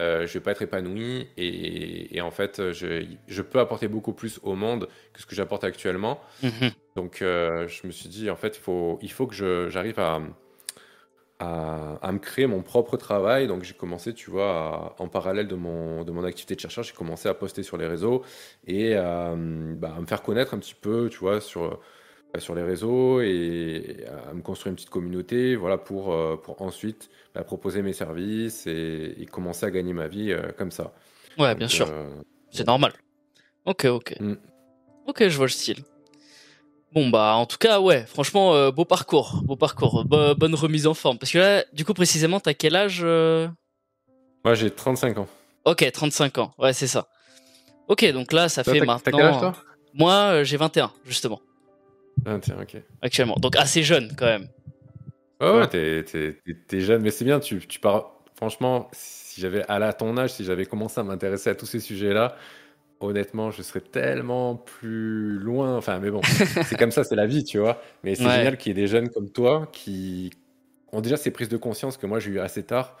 euh, 0.00 0.26
je 0.26 0.32
vais 0.32 0.40
pas 0.40 0.52
être 0.52 0.62
épanoui 0.62 1.28
et, 1.36 2.20
en 2.20 2.30
fait, 2.30 2.72
je, 2.72 3.42
peux 3.42 3.60
apporter 3.60 3.86
beaucoup 3.86 4.12
plus 4.12 4.40
au 4.42 4.54
monde 4.54 4.88
que 5.12 5.20
ce 5.20 5.26
que 5.26 5.34
j'apporte 5.34 5.62
actuellement. 5.64 6.20
Mhm. 6.42 6.70
Donc, 6.96 7.22
euh, 7.22 7.68
je 7.68 7.86
me 7.86 7.92
suis 7.92 8.08
dit, 8.08 8.30
en 8.30 8.36
fait, 8.36 8.56
faut, 8.56 8.98
il 9.02 9.12
faut 9.12 9.26
que 9.26 9.68
j'arrive 9.68 10.00
à, 10.00 10.20
à, 11.38 12.12
me 12.12 12.18
créer 12.18 12.46
mon 12.46 12.62
propre 12.62 12.96
travail. 12.96 13.46
Donc, 13.46 13.62
j'ai 13.62 13.74
commencé, 13.74 14.14
tu 14.14 14.30
vois, 14.30 14.96
en 14.98 15.08
parallèle 15.08 15.48
de 15.48 15.54
mon, 15.54 16.02
de 16.02 16.10
mon 16.12 16.24
activité 16.24 16.54
de 16.54 16.60
chercheur, 16.60 16.82
j'ai 16.82 16.94
commencé 16.94 17.28
à 17.28 17.34
poster 17.34 17.62
sur 17.62 17.76
les 17.76 17.86
réseaux 17.86 18.22
et 18.66 18.94
bah, 18.94 19.94
à 19.96 20.00
me 20.00 20.06
faire 20.06 20.22
connaître 20.22 20.54
un 20.54 20.58
petit 20.58 20.74
peu, 20.74 21.08
tu 21.10 21.18
vois, 21.18 21.40
sur 21.40 21.78
sur 22.38 22.54
les 22.54 22.62
réseaux 22.62 23.20
et 23.20 24.04
à 24.28 24.32
me 24.32 24.42
construire 24.42 24.70
une 24.70 24.76
petite 24.76 24.90
communauté, 24.90 25.56
voilà, 25.56 25.78
pour, 25.78 26.12
euh, 26.12 26.36
pour 26.36 26.62
ensuite 26.62 27.10
bah, 27.34 27.42
proposer 27.42 27.82
mes 27.82 27.92
services 27.92 28.66
et, 28.66 29.26
commencer 29.30 29.66
à 29.66 29.70
gagner 29.70 29.92
ma 29.92 30.06
vie 30.06 30.32
euh, 30.32 30.52
comme 30.56 30.70
ça. 30.70 30.92
Ouais, 31.38 31.54
bien 31.54 31.68
sûr. 31.68 31.88
Euh, 31.90 32.08
c'est 32.50 32.66
normal. 32.66 32.92
Ok, 33.64 33.84
ok. 33.86 34.14
Mm. 34.20 34.34
Ok, 35.06 35.28
je 35.28 35.36
vois 35.36 35.46
le 35.46 35.50
style. 35.50 35.78
Bon, 36.92 37.08
bah, 37.08 37.34
en 37.34 37.46
tout 37.46 37.58
cas, 37.58 37.80
ouais, 37.80 38.04
franchement, 38.06 38.70
beau 38.70 38.84
parcours, 38.84 39.42
beau 39.44 39.56
parcours, 39.56 40.04
bonne 40.04 40.54
remise 40.54 40.86
en 40.88 40.94
forme. 40.94 41.18
Parce 41.18 41.30
que 41.30 41.38
là, 41.38 41.64
du 41.72 41.84
coup, 41.84 41.94
précisément, 41.94 42.40
t'as 42.40 42.54
quel 42.54 42.74
âge 42.74 43.02
Moi, 43.02 44.54
j'ai 44.54 44.70
35 44.70 45.18
ans. 45.18 45.28
Ok, 45.64 45.88
35 45.90 46.38
ans, 46.38 46.52
ouais, 46.58 46.72
c'est 46.72 46.88
ça. 46.88 47.06
Ok, 47.86 48.04
donc 48.12 48.32
là, 48.32 48.48
ça 48.48 48.64
fait 48.64 48.80
maintenant. 48.80 49.18
quel 49.18 49.20
âge, 49.20 49.38
toi? 49.38 49.54
Moi, 49.94 50.42
j'ai 50.42 50.56
21, 50.56 50.92
justement. 51.04 51.40
Ah, 52.26 52.38
tiens, 52.40 52.56
ok. 52.60 52.76
Actuellement. 53.02 53.36
Donc 53.36 53.56
assez 53.56 53.82
jeune 53.82 54.12
quand 54.16 54.26
même. 54.26 54.48
ouais, 55.40 55.50
ouais, 55.50 56.04
t'es, 56.04 56.80
jeune, 56.80 57.02
mais 57.02 57.10
c'est 57.10 57.24
bien, 57.24 57.40
tu, 57.40 57.58
tu 57.66 57.80
pars. 57.80 58.16
Franchement, 58.36 58.88
si 58.92 59.40
j'avais, 59.40 59.64
à 59.68 59.92
ton 59.92 60.16
âge, 60.16 60.32
si 60.32 60.44
j'avais 60.44 60.64
commencé 60.64 60.98
à 61.00 61.04
m'intéresser 61.04 61.50
à 61.50 61.54
tous 61.54 61.66
ces 61.66 61.80
sujets-là, 61.80 62.36
honnêtement, 63.00 63.50
je 63.50 63.62
serais 63.62 63.80
tellement 63.80 64.56
plus 64.56 65.38
loin. 65.38 65.76
Enfin, 65.76 65.98
mais 65.98 66.10
bon, 66.10 66.20
c'est 66.64 66.78
comme 66.78 66.90
ça, 66.90 67.04
c'est 67.04 67.16
la 67.16 67.26
vie, 67.26 67.44
tu 67.44 67.58
vois. 67.58 67.82
Mais 68.04 68.14
c'est 68.14 68.24
génial 68.24 68.56
qu'il 68.56 68.70
y 68.70 68.78
ait 68.78 68.82
des 68.82 68.88
jeunes 68.88 69.10
comme 69.10 69.30
toi 69.30 69.68
qui 69.72 70.30
ont 70.92 71.00
déjà 71.00 71.16
ces 71.16 71.30
prises 71.30 71.48
de 71.48 71.56
conscience 71.56 71.96
que 71.96 72.06
moi 72.06 72.18
j'ai 72.18 72.30
eu 72.30 72.40
assez 72.40 72.62
tard. 72.62 72.96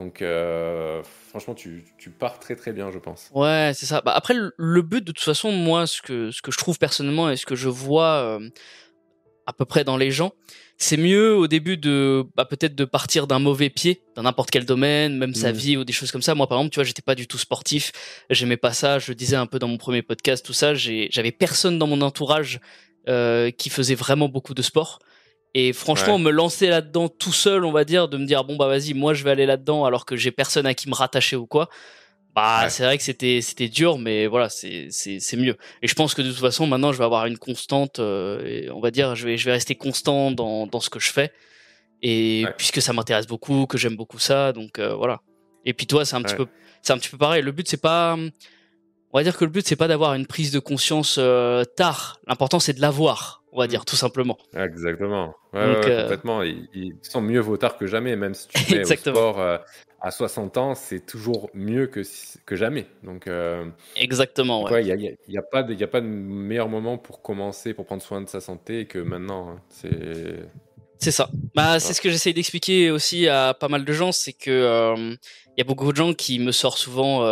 Donc, 0.00 0.22
euh, 0.22 1.02
franchement, 1.28 1.54
tu, 1.54 1.84
tu, 1.98 2.10
pars 2.10 2.38
très 2.38 2.54
très 2.54 2.72
bien, 2.72 2.92
je 2.92 2.98
pense. 2.98 3.30
Ouais, 3.34 3.72
c'est 3.74 3.86
ça. 3.86 4.00
Bah, 4.00 4.12
après, 4.14 4.34
le, 4.34 4.82
but, 4.82 5.02
de 5.02 5.10
toute 5.10 5.24
façon, 5.24 5.50
moi, 5.50 5.88
ce 5.88 6.00
que, 6.00 6.30
ce 6.30 6.40
que 6.40 6.52
je 6.52 6.56
trouve 6.56 6.78
personnellement 6.78 7.30
et 7.30 7.36
ce 7.36 7.46
que 7.46 7.56
je 7.56 7.68
vois 7.68 8.38
euh, 8.38 8.48
à 9.46 9.52
peu 9.52 9.64
près 9.64 9.82
dans 9.82 9.96
les 9.96 10.12
gens, 10.12 10.34
c'est 10.76 10.96
mieux 10.96 11.34
au 11.34 11.48
début 11.48 11.76
de 11.76 12.24
bah, 12.36 12.44
peut-être 12.44 12.76
de 12.76 12.84
partir 12.84 13.26
d'un 13.26 13.40
mauvais 13.40 13.70
pied 13.70 14.04
dans 14.14 14.22
n'importe 14.22 14.52
quel 14.52 14.64
domaine, 14.64 15.18
même 15.18 15.34
sa 15.34 15.52
mmh. 15.52 15.56
vie 15.56 15.76
ou 15.76 15.84
des 15.84 15.92
choses 15.92 16.12
comme 16.12 16.22
ça. 16.22 16.36
Moi, 16.36 16.46
par 16.46 16.58
exemple, 16.58 16.72
tu 16.72 16.76
vois, 16.76 16.84
j'étais 16.84 17.02
pas 17.02 17.16
du 17.16 17.26
tout 17.26 17.38
sportif, 17.38 17.90
j'aimais 18.30 18.56
pas 18.56 18.72
ça. 18.72 19.00
Je 19.00 19.12
disais 19.12 19.34
un 19.34 19.46
peu 19.46 19.58
dans 19.58 19.66
mon 19.66 19.78
premier 19.78 20.02
podcast, 20.02 20.46
tout 20.46 20.52
ça. 20.52 20.74
J'avais 20.74 21.32
personne 21.32 21.76
dans 21.76 21.88
mon 21.88 22.02
entourage 22.02 22.60
euh, 23.08 23.50
qui 23.50 23.68
faisait 23.68 23.96
vraiment 23.96 24.28
beaucoup 24.28 24.54
de 24.54 24.62
sport. 24.62 25.00
Et 25.54 25.72
franchement, 25.72 26.18
me 26.18 26.30
lancer 26.30 26.68
là-dedans 26.68 27.08
tout 27.08 27.32
seul, 27.32 27.64
on 27.64 27.72
va 27.72 27.84
dire, 27.84 28.08
de 28.08 28.16
me 28.16 28.26
dire 28.26 28.44
bon 28.44 28.56
bah 28.56 28.68
vas-y, 28.68 28.94
moi 28.94 29.14
je 29.14 29.24
vais 29.24 29.30
aller 29.30 29.46
là-dedans 29.46 29.84
alors 29.84 30.04
que 30.04 30.16
j'ai 30.16 30.30
personne 30.30 30.66
à 30.66 30.74
qui 30.74 30.88
me 30.88 30.94
rattacher 30.94 31.36
ou 31.36 31.46
quoi. 31.46 31.68
Bah, 32.34 32.68
c'est 32.68 32.84
vrai 32.84 32.96
que 32.98 33.02
c'était 33.02 33.40
c'était 33.40 33.68
dur, 33.68 33.98
mais 33.98 34.26
voilà, 34.26 34.48
c'est 34.48 34.88
c'est 34.90 35.36
mieux. 35.36 35.56
Et 35.82 35.88
je 35.88 35.94
pense 35.94 36.14
que 36.14 36.22
de 36.22 36.30
toute 36.30 36.40
façon, 36.40 36.66
maintenant, 36.66 36.92
je 36.92 36.98
vais 36.98 37.04
avoir 37.04 37.26
une 37.26 37.38
constante. 37.38 37.98
et 37.98 38.68
on 38.72 38.80
va 38.80 38.90
dire, 38.90 39.16
je 39.16 39.26
vais 39.26 39.36
je 39.36 39.44
vais 39.44 39.52
rester 39.52 39.74
constant 39.74 40.30
dans 40.30 40.66
dans 40.66 40.80
ce 40.80 40.90
que 40.90 41.00
je 41.00 41.10
fais. 41.10 41.32
Et 42.02 42.44
puisque 42.56 42.80
ça 42.80 42.92
m'intéresse 42.92 43.26
beaucoup, 43.26 43.66
que 43.66 43.76
j'aime 43.78 43.96
beaucoup 43.96 44.18
ça, 44.20 44.52
donc 44.52 44.78
voilà. 44.78 45.20
Et 45.64 45.72
puis 45.72 45.86
toi, 45.86 46.04
c'est 46.04 46.14
un 46.14 46.22
petit 46.22 46.36
peu 46.36 46.46
c'est 46.82 46.92
un 46.92 46.98
petit 46.98 47.08
peu 47.08 47.18
pareil. 47.18 47.42
Le 47.42 47.52
but, 47.52 47.68
c'est 47.68 47.80
pas 47.80 48.16
on 49.12 49.18
va 49.18 49.24
dire 49.24 49.36
que 49.36 49.44
le 49.44 49.50
but 49.50 49.66
c'est 49.66 49.76
pas 49.76 49.88
d'avoir 49.88 50.14
une 50.14 50.26
prise 50.26 50.50
de 50.50 50.58
conscience 50.58 51.20
tard. 51.76 52.20
L'important 52.26 52.60
c'est 52.60 52.74
de 52.74 52.80
l'avoir 52.80 53.38
on 53.52 53.58
va 53.58 53.64
mmh. 53.64 53.68
dire, 53.68 53.84
tout 53.84 53.96
simplement. 53.96 54.38
Exactement. 54.54 55.34
Ouais, 55.52 55.60
euh, 55.60 56.02
complètement. 56.02 56.42
Ils, 56.42 56.94
sont 57.02 57.20
mieux 57.20 57.40
vaut 57.40 57.56
tard 57.56 57.76
que 57.76 57.86
jamais, 57.86 58.16
même 58.16 58.34
si 58.34 58.48
tu 58.48 58.58
fais 58.62 58.82
au 58.82 58.96
sport 58.96 59.40
euh, 59.40 59.58
à 60.00 60.10
60 60.10 60.56
ans, 60.58 60.74
c'est 60.74 61.04
toujours 61.04 61.50
mieux 61.54 61.86
que, 61.86 62.02
que 62.44 62.56
jamais. 62.56 62.86
Donc, 63.02 63.26
euh, 63.26 63.64
Exactement. 63.96 64.68
Il 64.76 64.84
n'y 64.84 64.92
a, 64.92 65.12
y 65.26 65.38
a, 65.38 65.42
pas 65.42 65.62
de, 65.62 65.82
a 65.82 65.86
pas 65.86 66.00
de 66.00 66.06
meilleur 66.06 66.68
moment 66.68 66.98
pour 66.98 67.22
commencer, 67.22 67.74
pour 67.74 67.86
prendre 67.86 68.02
soin 68.02 68.20
de 68.20 68.28
sa 68.28 68.40
santé 68.40 68.86
que 68.86 68.98
maintenant. 68.98 69.50
Hein. 69.50 69.60
C'est. 69.70 70.36
C'est 71.00 71.12
ça. 71.12 71.30
Bah, 71.54 71.78
c'est 71.78 71.94
ce 71.94 72.00
que 72.00 72.10
j'essaye 72.10 72.34
d'expliquer 72.34 72.90
aussi 72.90 73.28
à 73.28 73.54
pas 73.54 73.68
mal 73.68 73.84
de 73.84 73.92
gens, 73.92 74.10
c'est 74.10 74.32
que 74.32 74.94
il 74.96 75.16
y 75.58 75.60
a 75.60 75.64
beaucoup 75.64 75.90
de 75.92 75.96
gens 75.96 76.14
qui 76.14 76.38
me 76.38 76.52
sortent 76.52 76.78
souvent 76.78 77.26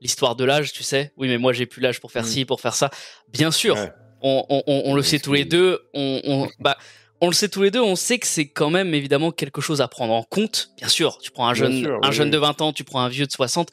l'histoire 0.00 0.36
de 0.36 0.44
l'âge, 0.44 0.72
tu 0.72 0.82
sais. 0.82 1.12
Oui, 1.16 1.28
mais 1.28 1.38
moi 1.38 1.52
j'ai 1.52 1.66
plus 1.66 1.80
l'âge 1.80 2.00
pour 2.00 2.12
faire 2.12 2.24
mmh. 2.24 2.28
ci, 2.28 2.44
pour 2.44 2.60
faire 2.60 2.74
ça. 2.74 2.90
Bien 3.32 3.50
sûr, 3.50 3.76
on, 4.22 4.94
le 4.94 5.02
sait 5.02 5.18
tous 5.18 5.32
les 5.32 5.44
deux. 5.44 5.80
On, 5.94 6.48
bah, 6.60 6.76
on 7.20 7.26
le 7.26 7.32
sait 7.32 7.48
tous 7.48 7.62
les 7.62 7.70
deux. 7.70 7.80
On 7.80 7.96
sait 7.96 8.18
que 8.18 8.26
c'est 8.26 8.48
quand 8.48 8.70
même 8.70 8.94
évidemment 8.94 9.30
quelque 9.30 9.60
chose 9.60 9.80
à 9.80 9.88
prendre 9.88 10.12
en 10.12 10.22
compte. 10.22 10.70
Bien 10.76 10.88
sûr, 10.88 11.18
tu 11.18 11.30
prends 11.30 11.48
un 11.48 11.54
jeune, 11.54 11.88
un 12.02 12.10
jeune 12.10 12.30
de 12.30 12.38
20 12.38 12.60
ans, 12.60 12.72
tu 12.72 12.84
prends 12.84 13.00
un 13.00 13.08
vieux 13.08 13.26
de 13.26 13.32
60. 13.32 13.70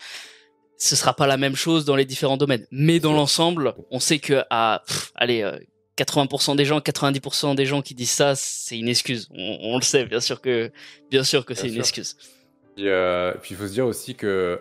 Ce 0.78 0.96
sera 0.96 1.14
pas 1.14 1.28
la 1.28 1.38
même 1.38 1.56
chose 1.56 1.86
dans 1.86 1.96
les 1.96 2.06
différents 2.06 2.38
domaines. 2.38 2.66
Mais 2.72 3.00
dans 3.00 3.14
l'ensemble, 3.14 3.76
on 3.92 4.00
sait 4.00 4.20
que 4.20 4.44
à, 4.50 4.84
allez, 5.16 5.50
80% 5.98 6.52
euh, 6.52 6.56
des 6.56 6.66
gens, 6.66 6.80
90% 6.80 7.56
des 7.56 7.66
gens 7.66 7.82
qui 7.82 7.94
disent 7.94 8.12
ça, 8.12 8.36
c'est 8.36 8.78
une 8.78 8.90
excuse. 8.90 9.30
On, 9.32 9.78
le 9.78 9.84
sait, 9.84 10.06
bien 10.06 10.20
sûr 10.20 10.42
que, 10.42 10.72
bien 11.10 11.24
sûr 11.24 11.46
que 11.46 11.54
c'est 11.54 11.70
une 11.70 11.78
excuse. 11.78 12.18
Euh, 12.80 13.34
puis 13.42 13.54
il 13.54 13.58
faut 13.58 13.68
se 13.68 13.74
dire 13.74 13.86
aussi 13.86 14.16
que 14.16 14.60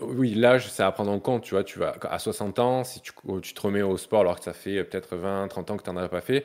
oui, 0.00 0.34
l'âge, 0.34 0.70
c'est 0.70 0.82
à 0.82 0.92
prendre 0.92 1.10
en 1.10 1.20
compte. 1.20 1.42
Tu 1.44 1.54
vois, 1.54 1.64
tu 1.64 1.78
vas 1.78 1.96
à 2.02 2.18
60 2.18 2.58
ans, 2.58 2.84
si 2.84 3.00
tu, 3.00 3.12
tu 3.42 3.54
te 3.54 3.60
remets 3.60 3.82
au 3.82 3.96
sport 3.96 4.20
alors 4.20 4.38
que 4.38 4.44
ça 4.44 4.52
fait 4.52 4.84
peut-être 4.84 5.16
20, 5.16 5.48
30 5.48 5.70
ans 5.70 5.76
que 5.76 5.82
tu 5.82 5.90
n'en 5.90 5.96
as 5.96 6.08
pas 6.08 6.20
fait, 6.20 6.44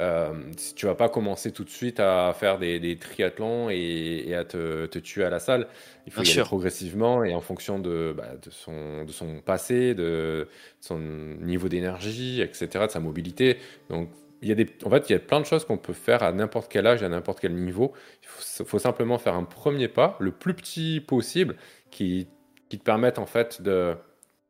euh, 0.00 0.32
si 0.56 0.74
tu 0.74 0.86
vas 0.86 0.94
pas 0.94 1.08
commencer 1.08 1.50
tout 1.52 1.64
de 1.64 1.70
suite 1.70 1.98
à 2.00 2.32
faire 2.38 2.58
des, 2.58 2.96
triathlons 2.98 3.68
et, 3.70 4.34
à 4.34 4.44
te, 4.44 4.86
tuer 4.98 5.24
à 5.24 5.30
la 5.30 5.40
salle. 5.40 5.66
Il 6.06 6.12
faut 6.12 6.22
y 6.22 6.30
aller 6.30 6.42
progressivement 6.42 7.24
et 7.24 7.34
en 7.34 7.40
fonction 7.40 7.78
de, 7.78 8.14
bah, 8.16 8.30
de, 8.42 8.50
son, 8.50 9.04
de 9.04 9.12
son 9.12 9.40
passé, 9.40 9.94
de 9.94 10.48
son 10.80 10.98
niveau 10.98 11.68
d'énergie, 11.68 12.40
etc., 12.40 12.86
de 12.86 12.90
sa 12.90 13.00
mobilité. 13.00 13.58
Donc, 13.90 14.08
il 14.42 14.48
y 14.48 14.52
a 14.52 14.54
des, 14.54 14.66
en 14.84 14.90
fait, 14.90 15.10
il 15.10 15.12
y 15.12 15.16
a 15.16 15.18
plein 15.18 15.40
de 15.40 15.46
choses 15.46 15.64
qu'on 15.64 15.78
peut 15.78 15.92
faire 15.92 16.22
à 16.22 16.32
n'importe 16.32 16.70
quel 16.70 16.86
âge, 16.86 17.02
à 17.02 17.08
n'importe 17.08 17.40
quel 17.40 17.54
niveau. 17.54 17.92
Il 18.22 18.64
faut, 18.64 18.78
simplement 18.78 19.18
faire 19.18 19.34
un 19.34 19.44
premier 19.44 19.88
pas, 19.88 20.16
le 20.20 20.30
plus 20.30 20.54
petit 20.54 21.00
possible, 21.00 21.56
qui 21.90 22.28
qui 22.68 22.78
te 22.78 22.84
permettent 22.84 23.18
en 23.18 23.26
fait 23.26 23.62
de, 23.62 23.96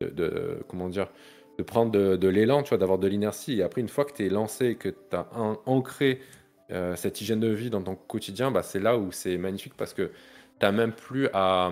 de, 0.01 0.63
comment 0.67 0.89
dire, 0.89 1.07
de 1.57 1.63
prendre 1.63 1.91
de, 1.91 2.27
l'élan, 2.27 2.63
tu 2.63 2.69
vois, 2.69 2.77
d'avoir 2.77 2.99
de 2.99 3.07
l'inertie. 3.07 3.59
Et 3.59 3.63
après, 3.63 3.81
une 3.81 3.89
fois 3.89 4.05
que 4.05 4.13
tu 4.13 4.25
es 4.25 4.29
lancé, 4.29 4.75
que 4.75 4.89
tu 4.89 5.15
as 5.15 5.27
ancré 5.65 6.21
euh, 6.71 6.95
cette 6.95 7.21
hygiène 7.21 7.39
de 7.39 7.49
vie 7.49 7.69
dans 7.69 7.81
ton 7.81 7.95
quotidien, 7.95 8.51
bah, 8.51 8.63
c'est 8.63 8.79
là 8.79 8.97
où 8.97 9.11
c'est 9.11 9.37
magnifique 9.37 9.73
parce 9.75 9.93
que 9.93 10.11
tu 10.59 10.65
n'as 10.65 10.71
même 10.71 10.93
plus 10.93 11.29
à. 11.33 11.71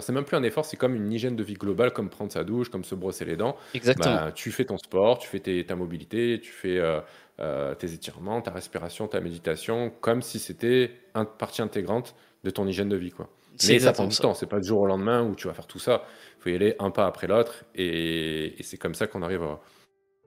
C'est 0.00 0.12
même 0.12 0.24
plus 0.24 0.36
un 0.36 0.42
effort, 0.42 0.64
c'est 0.64 0.76
comme 0.76 0.96
une 0.96 1.12
hygiène 1.12 1.36
de 1.36 1.44
vie 1.44 1.54
globale, 1.54 1.92
comme 1.92 2.10
prendre 2.10 2.32
sa 2.32 2.42
douche, 2.42 2.70
comme 2.70 2.82
se 2.82 2.96
brosser 2.96 3.24
les 3.24 3.36
dents. 3.36 3.56
Exactement. 3.72 4.14
Bah, 4.16 4.32
tu 4.32 4.50
fais 4.50 4.64
ton 4.64 4.78
sport, 4.78 5.18
tu 5.18 5.28
fais 5.28 5.64
ta 5.64 5.76
mobilité, 5.76 6.40
tu 6.42 6.50
fais 6.50 6.78
euh, 6.78 7.00
euh, 7.38 7.74
tes 7.76 7.92
étirements, 7.92 8.42
ta 8.42 8.50
respiration, 8.50 9.06
ta 9.06 9.20
méditation, 9.20 9.92
comme 10.00 10.22
si 10.22 10.40
c'était 10.40 10.90
une 11.14 11.24
partie 11.24 11.62
intégrante 11.62 12.16
de 12.42 12.50
ton 12.50 12.66
hygiène 12.66 12.88
de 12.88 12.96
vie. 12.96 13.12
Quoi. 13.12 13.28
Mais 13.68 13.78
ça 13.78 13.92
prend 13.92 14.06
du 14.06 14.16
temps, 14.16 14.34
c'est 14.34 14.46
pas 14.46 14.58
du 14.58 14.66
jour 14.66 14.80
au 14.80 14.86
lendemain 14.86 15.22
où 15.22 15.36
tu 15.36 15.46
vas 15.46 15.54
faire 15.54 15.66
tout 15.66 15.78
ça. 15.78 16.04
Il 16.38 16.42
faut 16.42 16.48
y 16.50 16.54
aller 16.54 16.74
un 16.78 16.90
pas 16.90 17.06
après 17.06 17.28
l'autre 17.28 17.64
et, 17.74 18.56
c'est 18.62 18.76
comme 18.76 18.94
ça 18.94 19.06
qu'on 19.06 19.22
arrive 19.22 19.42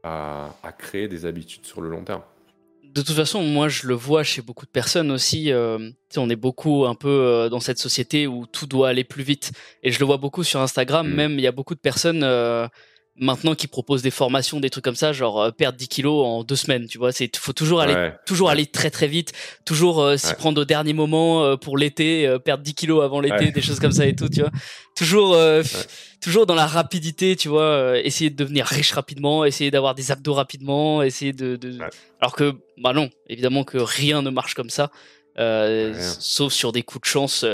à, 0.03 0.51
créer 0.77 1.07
des 1.07 1.25
habitudes 1.25 1.65
sur 1.65 1.81
le 1.81 1.89
long 1.89 2.03
terme. 2.03 2.21
De 2.93 3.01
toute 3.01 3.15
façon, 3.15 3.43
moi 3.43 3.69
je 3.69 3.87
le 3.87 3.93
vois 3.93 4.23
chez 4.23 4.41
beaucoup 4.41 4.65
de 4.65 4.71
personnes 4.71 5.11
aussi. 5.11 5.51
Euh, 5.51 5.91
on 6.17 6.29
est 6.29 6.35
beaucoup 6.35 6.85
un 6.85 6.95
peu 6.95 7.07
euh, 7.07 7.49
dans 7.49 7.59
cette 7.59 7.77
société 7.77 8.25
où 8.25 8.45
tout 8.47 8.65
doit 8.65 8.89
aller 8.89 9.03
plus 9.03 9.23
vite. 9.23 9.51
Et 9.83 9.91
je 9.91 9.99
le 9.99 10.05
vois 10.05 10.17
beaucoup 10.17 10.43
sur 10.43 10.59
Instagram, 10.59 11.07
mm. 11.07 11.13
même 11.13 11.31
il 11.33 11.41
y 11.41 11.47
a 11.47 11.51
beaucoup 11.51 11.75
de 11.75 11.79
personnes. 11.79 12.23
Maintenant 13.21 13.53
qui 13.53 13.67
propose 13.67 14.01
des 14.01 14.11
formations, 14.11 14.61
des 14.61 14.69
trucs 14.69 14.85
comme 14.85 14.95
ça, 14.95 15.11
genre 15.11 15.41
euh, 15.41 15.51
perdre 15.51 15.77
10 15.77 15.87
kilos 15.89 16.25
en 16.25 16.43
deux 16.43 16.55
semaines, 16.55 16.87
tu 16.87 16.97
vois. 16.97 17.11
C'est 17.11 17.35
faut 17.35 17.51
toujours 17.51 17.81
aller, 17.81 18.11
toujours 18.25 18.49
aller 18.49 18.65
très 18.65 18.89
très 18.89 19.07
vite, 19.07 19.33
toujours 19.65 20.01
euh, 20.01 20.15
s'y 20.15 20.33
prendre 20.35 20.61
au 20.61 20.65
dernier 20.65 20.93
moment 20.93 21.43
euh, 21.43 21.57
pour 21.57 21.77
l'été, 21.77 22.33
perdre 22.45 22.63
10 22.63 22.73
kilos 22.75 23.03
avant 23.03 23.19
l'été, 23.19 23.51
des 23.51 23.61
choses 23.61 23.79
comme 23.81 23.91
ça 23.91 24.05
et 24.05 24.15
tout, 24.15 24.29
tu 24.29 24.39
vois. 24.39 24.51
Toujours, 24.95 25.37
toujours 26.21 26.45
dans 26.45 26.55
la 26.55 26.65
rapidité, 26.65 27.35
tu 27.35 27.49
vois. 27.49 27.99
essayer 27.99 28.29
de 28.29 28.35
devenir 28.35 28.65
riche 28.65 28.91
rapidement, 28.91 29.45
essayer 29.45 29.71
d'avoir 29.71 29.95
des 29.95 30.11
abdos 30.11 30.33
rapidement, 30.33 31.03
essayer 31.03 31.33
de, 31.33 31.55
de... 31.55 31.77
alors 32.21 32.35
que 32.35 32.55
bah 32.77 32.93
non, 32.93 33.09
évidemment 33.27 33.63
que 33.63 33.77
rien 33.77 34.21
ne 34.21 34.29
marche 34.29 34.53
comme 34.53 34.69
ça, 34.69 34.91
sauf 36.19 36.53
sur 36.53 36.71
des 36.71 36.83
coups 36.83 37.01
de 37.01 37.11
chance 37.11 37.45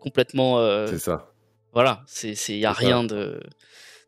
complètement. 0.00 0.86
c'est 0.86 0.98
ça. 0.98 1.32
Voilà, 1.72 2.02
c'est 2.06 2.34
il 2.48 2.58
y 2.58 2.66
a 2.66 2.72
rien 2.72 3.04
de 3.04 3.40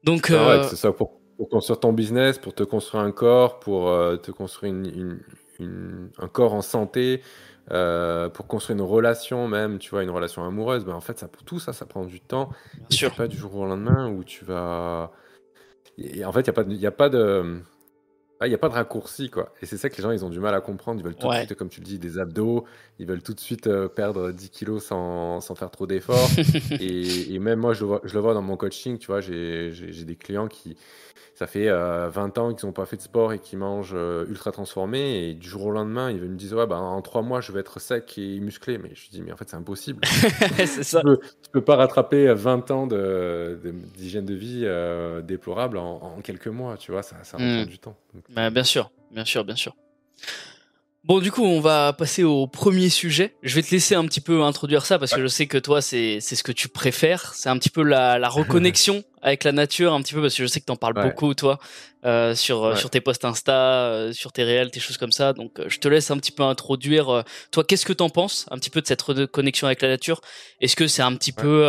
donc, 0.05 0.31
ah 0.31 0.35
euh, 0.35 0.63
c'est 0.65 0.77
ça 0.77 0.93
pour, 0.93 1.21
construire 1.51 1.81
ton 1.81 1.93
business, 1.93 2.39
pour 2.39 2.55
te 2.55 2.63
construire 2.63 3.03
un 3.03 3.13
corps, 3.13 3.61
pour 3.61 3.91
euh, 3.91 4.17
te 4.17 4.31
construire 4.31 4.75
un 5.61 6.29
corps 6.29 6.55
en 6.55 6.63
santé, 6.63 7.23
euh, 7.71 8.29
pour 8.29 8.47
construire 8.47 8.79
une 8.79 8.85
relation 8.85 9.47
même, 9.47 9.79
tu 9.79 9.91
vois, 9.91 10.03
une 10.03 10.11
relation 10.11 10.45
amoureuse. 10.45 10.85
Ben, 10.85 10.95
en 10.95 11.01
fait, 11.01 11.19
ça, 11.19 11.29
tout 11.45 11.59
ça, 11.59 11.73
ça 11.73 11.87
prend 11.87 12.05
du 12.05 12.21
temps. 12.21 12.51
Bien 12.89 13.11
Pas 13.11 13.29
du 13.29 13.37
jour 13.37 13.55
au 13.55 13.67
lendemain 13.67 14.11
où 14.11 14.25
tu 14.25 14.45
vas. 14.45 15.13
Et 15.99 16.25
en 16.25 16.33
fait, 16.33 16.47
il 16.47 16.77
n'y 16.77 16.87
a, 16.87 16.89
a 16.89 16.93
pas 16.93 17.09
de 17.09 17.63
il 18.41 18.45
ah, 18.45 18.49
n'y 18.49 18.55
a 18.55 18.59
pas 18.59 18.71
de 18.71 18.75
raccourci, 18.75 19.29
quoi. 19.29 19.53
Et 19.61 19.67
c'est 19.67 19.77
ça 19.77 19.91
que 19.91 19.97
les 19.99 20.03
gens, 20.03 20.13
ils 20.13 20.25
ont 20.25 20.31
du 20.31 20.41
mal 20.41 20.55
à 20.55 20.63
comprendre. 20.63 20.99
Ils 20.99 21.05
veulent 21.05 21.15
tout 21.15 21.29
de 21.29 21.35
suite, 21.35 21.55
comme 21.57 21.69
tu 21.69 21.81
le 21.81 21.85
dis, 21.85 21.99
des 21.99 22.19
abdos. 22.19 22.65
Ils 22.99 23.07
veulent 23.07 23.23
tout 23.23 23.35
de 23.35 23.41
suite 23.41 23.67
euh, 23.67 23.87
perdre 23.87 24.33
10 24.33 24.49
kilos 24.49 24.83
sans, 24.83 25.43
sans 25.43 25.55
faire 25.55 25.71
trop 25.71 25.87
d'efforts. 25.87 26.31
et, 26.81 27.35
et, 27.35 27.39
même 27.39 27.59
moi, 27.59 27.75
je 27.75 27.81
le, 27.81 27.87
vois, 27.89 28.01
je 28.03 28.15
le 28.15 28.21
vois 28.21 28.33
dans 28.33 28.41
mon 28.41 28.57
coaching, 28.57 28.97
tu 28.97 29.09
vois, 29.09 29.21
j'ai 29.21 30.05
des 30.07 30.17
clients 30.17 30.49
qui, 30.49 30.79
ça 31.35 31.47
fait 31.47 31.69
20 31.69 31.73
euh, 31.73 32.41
ans 32.41 32.55
qu'ils 32.55 32.67
n'ont 32.67 32.73
pas 32.73 32.87
fait 32.87 32.97
de 32.97 33.03
sport 33.03 33.33
et 33.33 33.39
qui 33.39 33.57
mangent 33.57 33.95
euh, 33.95 34.27
ultra 34.29 34.53
transformé. 34.53 35.29
Et 35.29 35.35
du 35.35 35.49
jour 35.49 35.67
au 35.67 35.71
lendemain, 35.71 36.11
ils 36.11 36.21
me 36.21 36.37
disent 36.37 36.55
ouais, 36.55 36.67
bah, 36.67 36.79
en 36.79 37.01
3 37.03 37.23
mois, 37.23 37.41
je 37.41 37.53
vais 37.53 37.61
être 37.61 37.81
sec 37.81 38.19
et 38.19 38.41
musclé. 38.41 38.79
Mais 38.79 38.91
je 38.95 39.11
dis 39.11 39.23
mais 39.23 39.33
en 39.33 39.37
fait, 39.37 39.49
c'est 39.49 39.57
impossible. 39.57 40.01
c'est 40.57 40.83
ça. 40.83 41.01
Tu 41.01 41.07
ne 41.07 41.17
peux, 41.53 41.61
pas 41.63 41.77
rattraper 41.77 42.33
20 42.33 42.71
ans 42.71 42.87
d'hygiène 42.87 44.25
de, 44.25 44.33
de, 44.33 44.39
vie 44.39 44.63
euh, 44.65 45.23
déplorable 45.23 45.79
en, 45.79 46.21
quelques 46.23 46.49
mois. 46.49 46.77
Tu 46.77 46.93
vois, 46.93 47.03
ça, 47.03 47.17
ça 47.23 47.37
prend 47.37 47.63
hmm. 47.63 47.67
du 47.67 47.79
temps. 47.79 47.97
Bah, 48.31 48.51
bien 48.51 48.65
sûr, 48.65 48.91
bien 49.11 49.25
sûr, 49.25 49.45
bien 49.45 49.57
sûr. 49.57 49.75
Bon, 51.05 51.19
du 51.19 51.33
coup, 51.33 51.45
on 51.45 51.61
va 51.61 51.95
passer 51.95 52.25
au 52.25 52.47
premier 52.47 52.91
sujet. 52.91 53.35
Je 53.43 53.55
vais 53.55 53.63
te 53.63 53.71
laisser 53.71 53.95
un 53.95 54.05
petit 54.05 54.21
peu 54.21 54.43
introduire 54.43 54.85
ça 54.85 54.99
parce 54.99 55.15
que 55.15 55.23
je 55.23 55.29
sais 55.29 55.47
que 55.47 55.57
toi, 55.57 55.81
c'est 55.81 56.21
ce 56.21 56.43
que 56.43 56.53
tu 56.53 56.69
préfères. 56.69 57.33
C'est 57.35 57.49
un 57.49 57.57
petit 57.57 57.71
peu 57.71 57.83
la, 57.83 58.19
la 58.19 58.29
reconnexion 58.29 59.03
avec 59.23 59.45
la 59.45 59.53
nature, 59.53 59.95
un 59.95 60.03
petit 60.03 60.13
peu 60.13 60.21
parce 60.21 60.35
que 60.35 60.43
je 60.43 60.47
sais 60.47 60.61
que 60.61 60.67
tu 60.67 60.73
en 60.73 60.77
parles 60.77 60.93
beaucoup, 60.93 61.33
toi, 61.33 61.59
euh, 62.05 62.35
sur, 62.35 62.77
sur 62.77 62.91
tes 62.91 63.01
posts 63.01 63.25
Insta, 63.25 63.87
euh, 63.87 64.13
sur 64.13 64.31
tes 64.31 64.45
réels, 64.45 64.71
tes 64.71 64.79
choses 64.79 64.99
comme 64.99 65.11
ça. 65.11 65.33
Donc, 65.33 65.59
euh, 65.59 65.65
je 65.69 65.79
te 65.79 65.89
laisse 65.89 66.11
un 66.11 66.19
petit 66.19 66.33
peu 66.33 66.43
introduire. 66.43 67.09
Euh, 67.09 67.23
toi, 67.51 67.65
qu'est-ce 67.65 67.87
que 67.87 67.95
tu 67.95 68.03
en 68.03 68.11
penses 68.11 68.45
un 68.51 68.59
petit 68.59 68.71
peu 68.71 68.83
de 68.83 68.87
cette 68.87 69.01
reconnexion 69.01 69.69
avec 69.69 69.81
la 69.81 69.89
nature? 69.89 70.21
Est-ce 70.61 70.77
que 70.77 70.87
c'est 70.87 71.03
un 71.03 71.17
petit 71.17 71.33
peu. 71.33 71.65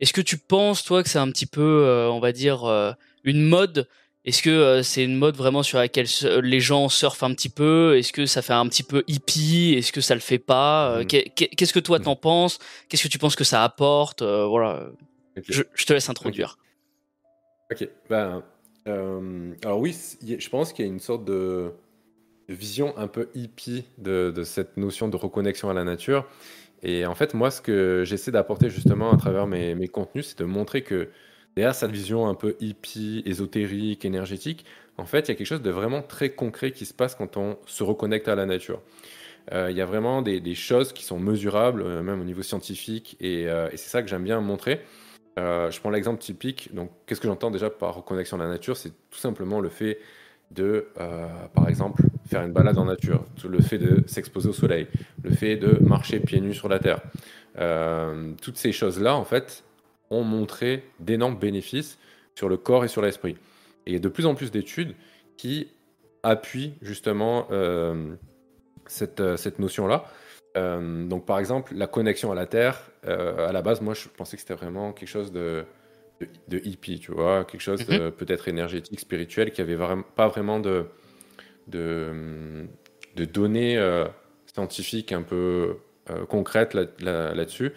Est-ce 0.00 0.12
que 0.12 0.20
tu 0.20 0.38
penses, 0.38 0.84
toi, 0.84 1.02
que 1.02 1.08
c'est 1.08 1.18
un 1.18 1.30
petit 1.32 1.46
peu, 1.46 2.08
on 2.12 2.20
va 2.20 2.30
dire, 2.30 2.94
une 3.24 3.42
mode 3.42 3.88
est-ce 4.26 4.42
que 4.42 4.50
euh, 4.50 4.82
c'est 4.82 5.04
une 5.04 5.14
mode 5.14 5.36
vraiment 5.36 5.62
sur 5.62 5.78
laquelle 5.78 6.08
les 6.42 6.58
gens 6.58 6.88
surfent 6.88 7.22
un 7.22 7.32
petit 7.32 7.48
peu? 7.48 7.96
Est-ce 7.96 8.12
que 8.12 8.26
ça 8.26 8.42
fait 8.42 8.52
un 8.52 8.66
petit 8.66 8.82
peu 8.82 9.04
hippie? 9.06 9.74
Est-ce 9.78 9.92
que 9.92 10.00
ça 10.00 10.14
le 10.14 10.20
fait 10.20 10.40
pas? 10.40 10.96
Euh, 10.96 11.04
mm. 11.04 11.06
Qu'est-ce 11.06 11.72
que 11.72 11.78
toi 11.78 12.00
mm. 12.00 12.02
t'en 12.02 12.16
penses? 12.16 12.58
Qu'est-ce 12.88 13.04
que 13.04 13.08
tu 13.08 13.18
penses 13.18 13.36
que 13.36 13.44
ça 13.44 13.62
apporte? 13.62 14.22
Euh, 14.22 14.44
Voilà. 14.46 14.90
Je, 15.48 15.62
te 15.62 15.92
laisse 15.92 16.08
introduire. 16.08 16.58
Ok. 17.70 17.88
Ben, 18.10 18.42
alors 18.84 19.78
oui, 19.78 19.96
je 20.22 20.48
pense 20.48 20.72
qu'il 20.72 20.84
y 20.84 20.88
a 20.88 20.90
une 20.90 20.98
sorte 20.98 21.24
de, 21.24 21.70
vision 22.48 22.96
un 22.96 23.06
peu 23.06 23.28
hippie 23.34 23.84
de, 23.98 24.32
cette 24.42 24.76
notion 24.76 25.08
de 25.08 25.16
reconnexion 25.16 25.70
à 25.70 25.74
la 25.74 25.84
nature. 25.84 26.26
Et 26.82 27.06
en 27.06 27.14
fait, 27.14 27.32
moi, 27.32 27.52
ce 27.52 27.60
que 27.60 28.02
j'essaie 28.04 28.32
d'apporter 28.32 28.70
justement 28.70 29.12
à 29.12 29.16
travers 29.16 29.46
mes, 29.46 29.76
mes 29.76 29.88
contenus, 29.88 30.28
c'est 30.28 30.38
de 30.40 30.44
montrer 30.44 30.82
que 30.82 31.10
derrière 31.56 31.74
cette 31.74 31.90
vision 31.90 32.28
un 32.28 32.34
peu 32.34 32.56
hippie, 32.60 33.22
ésotérique, 33.24 34.04
énergétique, 34.04 34.64
en 34.98 35.06
fait, 35.06 35.20
il 35.20 35.28
y 35.28 35.32
a 35.32 35.34
quelque 35.34 35.46
chose 35.46 35.62
de 35.62 35.70
vraiment 35.70 36.02
très 36.02 36.30
concret 36.30 36.70
qui 36.70 36.86
se 36.86 36.94
passe 36.94 37.14
quand 37.14 37.36
on 37.36 37.58
se 37.66 37.82
reconnecte 37.82 38.28
à 38.28 38.34
la 38.34 38.46
nature. 38.46 38.80
Euh, 39.52 39.70
il 39.70 39.76
y 39.76 39.80
a 39.80 39.86
vraiment 39.86 40.22
des, 40.22 40.54
choses 40.54 40.92
qui 40.92 41.04
sont 41.04 41.18
mesurables, 41.18 41.82
euh, 41.82 42.02
même 42.02 42.20
au 42.20 42.24
niveau 42.24 42.42
scientifique, 42.42 43.16
et, 43.20 43.48
euh, 43.48 43.68
et 43.72 43.76
c'est 43.76 43.88
ça 43.88 44.02
que 44.02 44.08
j'aime 44.08 44.24
bien 44.24 44.40
montrer. 44.40 44.80
je 45.36 45.80
prends 45.80 45.90
l'exemple 45.90 46.20
typique. 46.20 46.74
Donc, 46.74 46.90
qu'est-ce 47.06 47.20
que 47.20 47.28
j'entends 47.28 47.50
déjà 47.50 47.70
par 47.70 47.94
reconnexion 47.94 48.38
à 48.40 48.44
la 48.44 48.48
nature? 48.48 48.76
C'est 48.76 48.92
tout 49.10 49.18
simplement 49.18 49.60
le 49.60 49.68
fait 49.68 49.98
de, 50.50 50.88
par 51.54 51.68
exemple, 51.68 52.02
faire 52.26 52.42
une 52.42 52.52
balade 52.52 52.78
en 52.78 52.84
nature, 52.84 53.24
le 53.46 53.60
fait 53.60 53.78
de 53.78 54.04
s'exposer 54.06 54.48
au 54.48 54.52
soleil, 54.52 54.86
le 55.22 55.30
fait 55.30 55.56
de 55.56 55.78
marcher 55.82 56.20
pieds 56.20 56.40
nus 56.40 56.54
sur 56.54 56.68
la 56.68 56.78
terre. 56.78 57.00
toutes 58.40 58.56
ces 58.56 58.72
choses-là, 58.72 59.14
en 59.16 59.24
fait, 59.24 59.64
ont 60.10 60.24
montré 60.24 60.84
d'énormes 61.00 61.38
bénéfices 61.38 61.98
sur 62.34 62.48
le 62.48 62.56
corps 62.56 62.84
et 62.84 62.88
sur 62.88 63.02
l'esprit. 63.02 63.36
Et 63.86 63.90
il 63.90 63.92
y 63.92 63.96
a 63.96 64.00
de 64.00 64.08
plus 64.08 64.26
en 64.26 64.34
plus 64.34 64.50
d'études 64.50 64.94
qui 65.36 65.68
appuient 66.22 66.74
justement 66.82 67.46
euh, 67.50 68.14
cette, 68.86 69.20
euh, 69.20 69.36
cette 69.36 69.58
notion-là. 69.58 70.04
Euh, 70.56 71.06
donc 71.06 71.26
par 71.26 71.38
exemple, 71.38 71.74
la 71.74 71.86
connexion 71.86 72.32
à 72.32 72.34
la 72.34 72.46
Terre, 72.46 72.90
à 73.04 73.52
la 73.52 73.62
base, 73.62 73.80
moi 73.80 73.94
je 73.94 74.08
pensais 74.08 74.36
que 74.36 74.40
c'était 74.40 74.54
vraiment 74.54 74.92
quelque 74.92 75.08
chose 75.08 75.30
de, 75.30 75.64
de, 76.48 76.58
hippie, 76.64 76.98
tu 76.98 77.12
vois, 77.12 77.44
quelque 77.44 77.60
chose 77.60 77.86
de 77.86 78.06
mhm. 78.06 78.10
peut-être 78.10 78.48
énergétique, 78.48 78.98
spirituel, 78.98 79.52
qui 79.52 79.60
avait 79.60 79.76
vraiment, 79.76 80.02
pas 80.16 80.26
vraiment 80.26 80.58
de, 80.58 80.86
de, 81.68 82.66
de 83.14 83.24
données 83.24 83.78
scientifiques 84.52 85.12
un 85.12 85.22
peu 85.22 85.76
concrètes 86.28 86.74
là-dessus. 86.74 87.72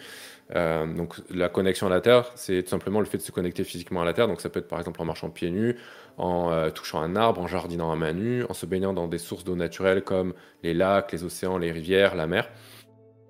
Euh, 0.56 0.86
donc 0.92 1.16
la 1.30 1.48
connexion 1.48 1.88
à 1.88 1.90
la 1.90 2.02
Terre, 2.02 2.32
c'est 2.36 2.64
tout 2.64 2.70
simplement 2.70 3.00
le 3.00 3.06
fait 3.06 3.18
de 3.18 3.22
se 3.24 3.32
connecter 3.32 3.64
physiquement 3.64 4.02
à 4.02 4.06
la 4.06 4.14
Terre. 4.14 4.28
Donc 4.28 4.42
ça 4.42 4.50
peut 4.50 4.60
être 4.60 4.68
par 4.68 4.80
exemple 4.80 5.02
en 5.02 5.06
marchant 5.06 5.30
pieds 5.30 5.52
nus, 5.52 5.78
en 6.18 6.52
euh, 6.52 6.70
touchant 6.70 7.02
un 7.02 7.16
arbre, 7.16 7.42
en 7.42 7.48
jardinant 7.48 7.92
à 7.92 7.96
main 7.96 8.14
nue, 8.14 8.44
en 8.50 8.54
se 8.54 8.66
baignant 8.66 8.94
dans 8.94 9.08
des 9.08 9.20
sources 9.20 9.44
d'eau 9.44 9.56
naturelles 9.56 10.04
comme 10.04 10.34
les 10.64 10.74
lacs, 10.74 11.12
les 11.12 11.24
océans, 11.24 11.58
les 11.58 11.72
rivières, 11.72 12.16
la 12.16 12.28
mer. 12.28 12.50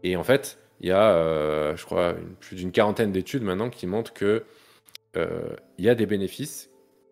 Et 0.03 0.15
en 0.15 0.23
fait, 0.23 0.57
il 0.79 0.87
y 0.87 0.91
a, 0.91 1.11
euh, 1.11 1.75
je 1.75 1.85
crois, 1.85 2.15
plus 2.39 2.55
d'une 2.55 2.71
quarantaine 2.71 3.11
d'études 3.11 3.43
maintenant 3.43 3.69
qui 3.69 3.87
montrent 3.87 4.13
que 4.13 4.43
il 5.77 5.83
y 5.83 5.89
a 5.89 5.95
des 5.95 6.05
bénéfices. 6.05 6.69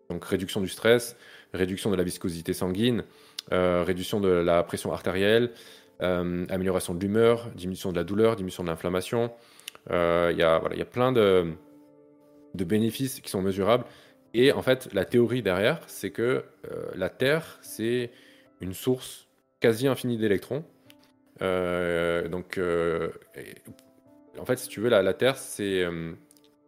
Donc 0.08 0.24
réduction 0.24 0.62
du 0.62 0.68
stress, 0.68 1.14
réduction 1.52 1.90
de 1.90 1.96
la 1.96 2.02
viscosité 2.02 2.54
sanguine, 2.54 3.04
réduction 3.50 4.18
de 4.18 4.30
la 4.30 4.62
pression 4.62 4.92
artérielle, 4.92 5.50
amélioration 6.00 6.94
de 6.94 7.00
l'humeur, 7.00 7.50
diminution 7.54 7.92
de 7.92 7.96
la 7.96 8.04
douleur, 8.04 8.36
diminution 8.36 8.62
de 8.62 8.68
l'inflammation. 8.68 9.30
Euh, 9.90 10.30
il 10.32 10.38
y, 10.38 10.42
a, 10.42 10.58
voilà, 10.58 10.76
y 10.76 10.82
a 10.82 10.86
plein 10.86 11.12
de, 11.12 11.52
de 12.54 12.64
bénéfices 12.64 13.20
qui 13.20 13.30
sont 13.30 13.42
mesurables. 13.42 13.84
Et 14.34 14.52
en 14.52 14.62
fait, 14.62 14.88
la 14.92 15.04
théorie 15.04 15.42
derrière, 15.42 15.80
c'est 15.86 16.10
que 16.10 16.44
euh, 16.70 16.90
la 16.94 17.08
Terre, 17.08 17.58
c'est 17.62 18.10
une 18.60 18.74
source 18.74 19.28
quasi 19.60 19.88
infinie 19.88 20.18
d'électrons. 20.18 20.64
Euh, 21.40 22.28
donc, 22.28 22.60
en 24.38 24.44
fait, 24.44 24.56
si 24.56 24.68
tu 24.68 24.80
veux, 24.80 24.88
la, 24.88 25.02
la 25.02 25.14
Terre, 25.14 25.36
c'est 25.36 25.86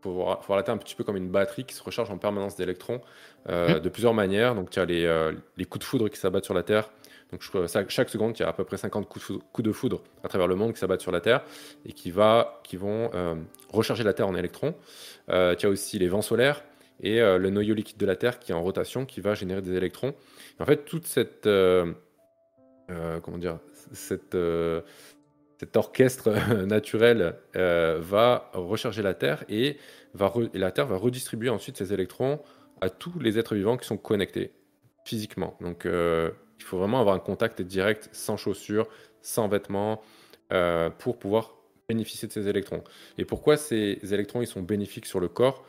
faut 0.02 0.12
voir, 0.12 0.42
faut 0.42 0.56
la 0.56 0.62
Terre 0.62 0.74
un 0.74 0.78
petit 0.78 0.94
peu 0.94 1.04
comme 1.04 1.16
une 1.16 1.28
batterie 1.28 1.64
qui 1.64 1.74
se 1.74 1.82
recharge 1.82 2.10
en 2.10 2.16
permanence 2.16 2.56
d'électrons 2.56 3.02
mmh. 3.46 3.80
de 3.80 3.88
plusieurs 3.90 4.14
manières. 4.14 4.54
Donc, 4.54 4.70
tu 4.70 4.80
as 4.80 4.86
les, 4.86 5.32
les, 5.58 5.64
coups 5.66 5.84
de 5.84 5.84
foudre 5.84 6.08
qui 6.08 6.18
s'abattent 6.18 6.46
sur 6.46 6.54
la 6.54 6.62
Terre 6.62 6.90
donc 7.32 7.42
chaque 7.88 8.08
seconde, 8.08 8.36
il 8.38 8.42
y 8.42 8.44
a 8.44 8.48
à 8.48 8.52
peu 8.52 8.64
près 8.64 8.76
50 8.76 9.08
coups 9.08 9.40
de 9.58 9.72
foudre 9.72 10.02
à 10.24 10.28
travers 10.28 10.48
le 10.48 10.56
monde 10.56 10.72
qui 10.72 10.80
s'abattent 10.80 11.00
sur 11.00 11.12
la 11.12 11.20
Terre 11.20 11.42
et 11.86 11.92
qui, 11.92 12.10
vont 12.10 12.44
euh, 12.74 13.34
recharger 13.68 14.02
la 14.02 14.12
Terre 14.14 14.26
en 14.26 14.34
électrons. 14.34 14.74
Euh, 15.28 15.54
il 15.56 15.62
y 15.62 15.66
a 15.66 15.68
aussi 15.68 15.98
les 15.98 16.08
vents 16.08 16.22
solaires 16.22 16.64
et 17.02 17.20
euh, 17.20 17.38
le 17.38 17.50
noyau 17.50 17.74
liquide 17.74 17.98
de 17.98 18.06
la 18.06 18.16
Terre 18.16 18.40
qui 18.40 18.50
est 18.50 18.54
en 18.54 18.62
rotation, 18.62 19.06
qui 19.06 19.20
va 19.20 19.34
générer 19.34 19.62
des 19.62 19.74
électrons. 19.74 20.14
en 20.58 20.64
fait, 20.64 20.84
toute 20.84 21.06
cette... 21.06 21.48
comment 22.88 23.38
dire 23.38 23.60
cette, 23.92 24.36
cet 25.58 25.76
orchestre 25.76 26.30
naturel 26.66 27.36
va 27.54 28.50
recharger 28.54 29.02
la 29.02 29.14
Terre 29.14 29.44
et, 29.48 29.76
et 30.52 30.58
la 30.58 30.72
Terre 30.72 30.86
va 30.86 30.96
redistribuer 30.96 31.48
ensuite 31.48 31.76
ces 31.76 31.92
électrons 31.92 32.40
à 32.80 32.90
tous 32.90 33.20
les 33.20 33.38
êtres 33.38 33.54
vivants 33.54 33.76
qui 33.76 33.86
sont 33.86 33.98
connectés 33.98 34.52
physiquement. 35.04 35.56
Donc 35.60 35.86
il 36.60 36.64
faut 36.64 36.78
vraiment 36.78 37.00
avoir 37.00 37.14
un 37.14 37.20
contact 37.20 37.62
direct, 37.62 38.10
sans 38.12 38.36
chaussures, 38.36 38.86
sans 39.22 39.48
vêtements, 39.48 40.02
euh, 40.52 40.90
pour 40.90 41.18
pouvoir 41.18 41.54
bénéficier 41.88 42.28
de 42.28 42.32
ces 42.32 42.48
électrons. 42.48 42.84
Et 43.18 43.24
pourquoi 43.24 43.56
ces 43.56 43.98
électrons 44.12 44.42
ils 44.42 44.46
sont 44.46 44.62
bénéfiques 44.62 45.06
sur 45.06 45.20
le 45.20 45.28
corps 45.28 45.64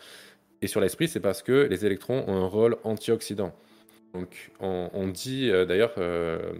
et 0.61 0.67
sur 0.67 0.81
l'esprit 0.81 1.07
C'est 1.07 1.21
parce 1.21 1.41
que 1.41 1.67
les 1.69 1.85
électrons 1.85 2.25
ont 2.27 2.35
un 2.35 2.45
rôle 2.45 2.77
antioxydant. 2.83 3.55
Donc 4.13 4.51
on, 4.59 5.07
dit 5.07 5.49
euh, 5.49 5.65
d'ailleurs, 5.65 5.93
euh, 5.97 6.51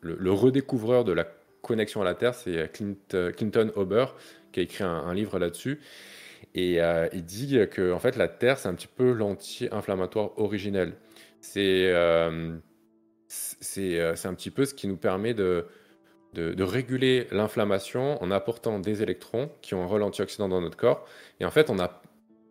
le, 0.00 0.32
redécouvreur 0.32 1.04
de 1.04 1.12
la 1.12 1.26
connexion 1.60 2.00
à 2.00 2.04
la 2.04 2.14
Terre, 2.14 2.34
c'est 2.34 2.70
Clinton 2.72 3.72
Ober, 3.74 4.06
qui 4.52 4.60
a 4.60 4.62
écrit 4.62 4.84
un, 4.84 5.12
livre 5.12 5.38
là-dessus. 5.40 5.80
Et 6.54 6.78
il 7.12 7.24
dit 7.24 7.58
que 7.70 7.92
en 7.92 7.98
fait, 7.98 8.16
la 8.16 8.28
Terre, 8.28 8.58
c'est 8.58 8.68
un 8.68 8.74
petit 8.74 8.88
peu 8.88 9.12
l'anti-inflammatoire 9.12 10.38
originel. 10.38 10.94
C'est 11.40 11.92
c'est 13.30 14.26
un 14.26 14.34
petit 14.34 14.50
peu 14.50 14.64
ce 14.64 14.74
qui 14.74 14.88
nous 14.88 14.96
permet 14.96 15.34
de, 15.34 15.66
de, 16.34 16.62
réguler 16.62 17.26
l'inflammation 17.30 18.22
en 18.22 18.30
apportant 18.30 18.78
des 18.80 19.02
électrons 19.02 19.50
qui 19.62 19.74
ont 19.74 19.82
un 19.82 19.86
rôle 19.86 20.02
antioxydant 20.02 20.48
dans 20.48 20.60
notre 20.60 20.76
corps. 20.76 21.06
Et 21.38 21.44
en 21.44 21.50
fait, 21.50 21.70
on 21.70 21.78
a, 21.78 22.02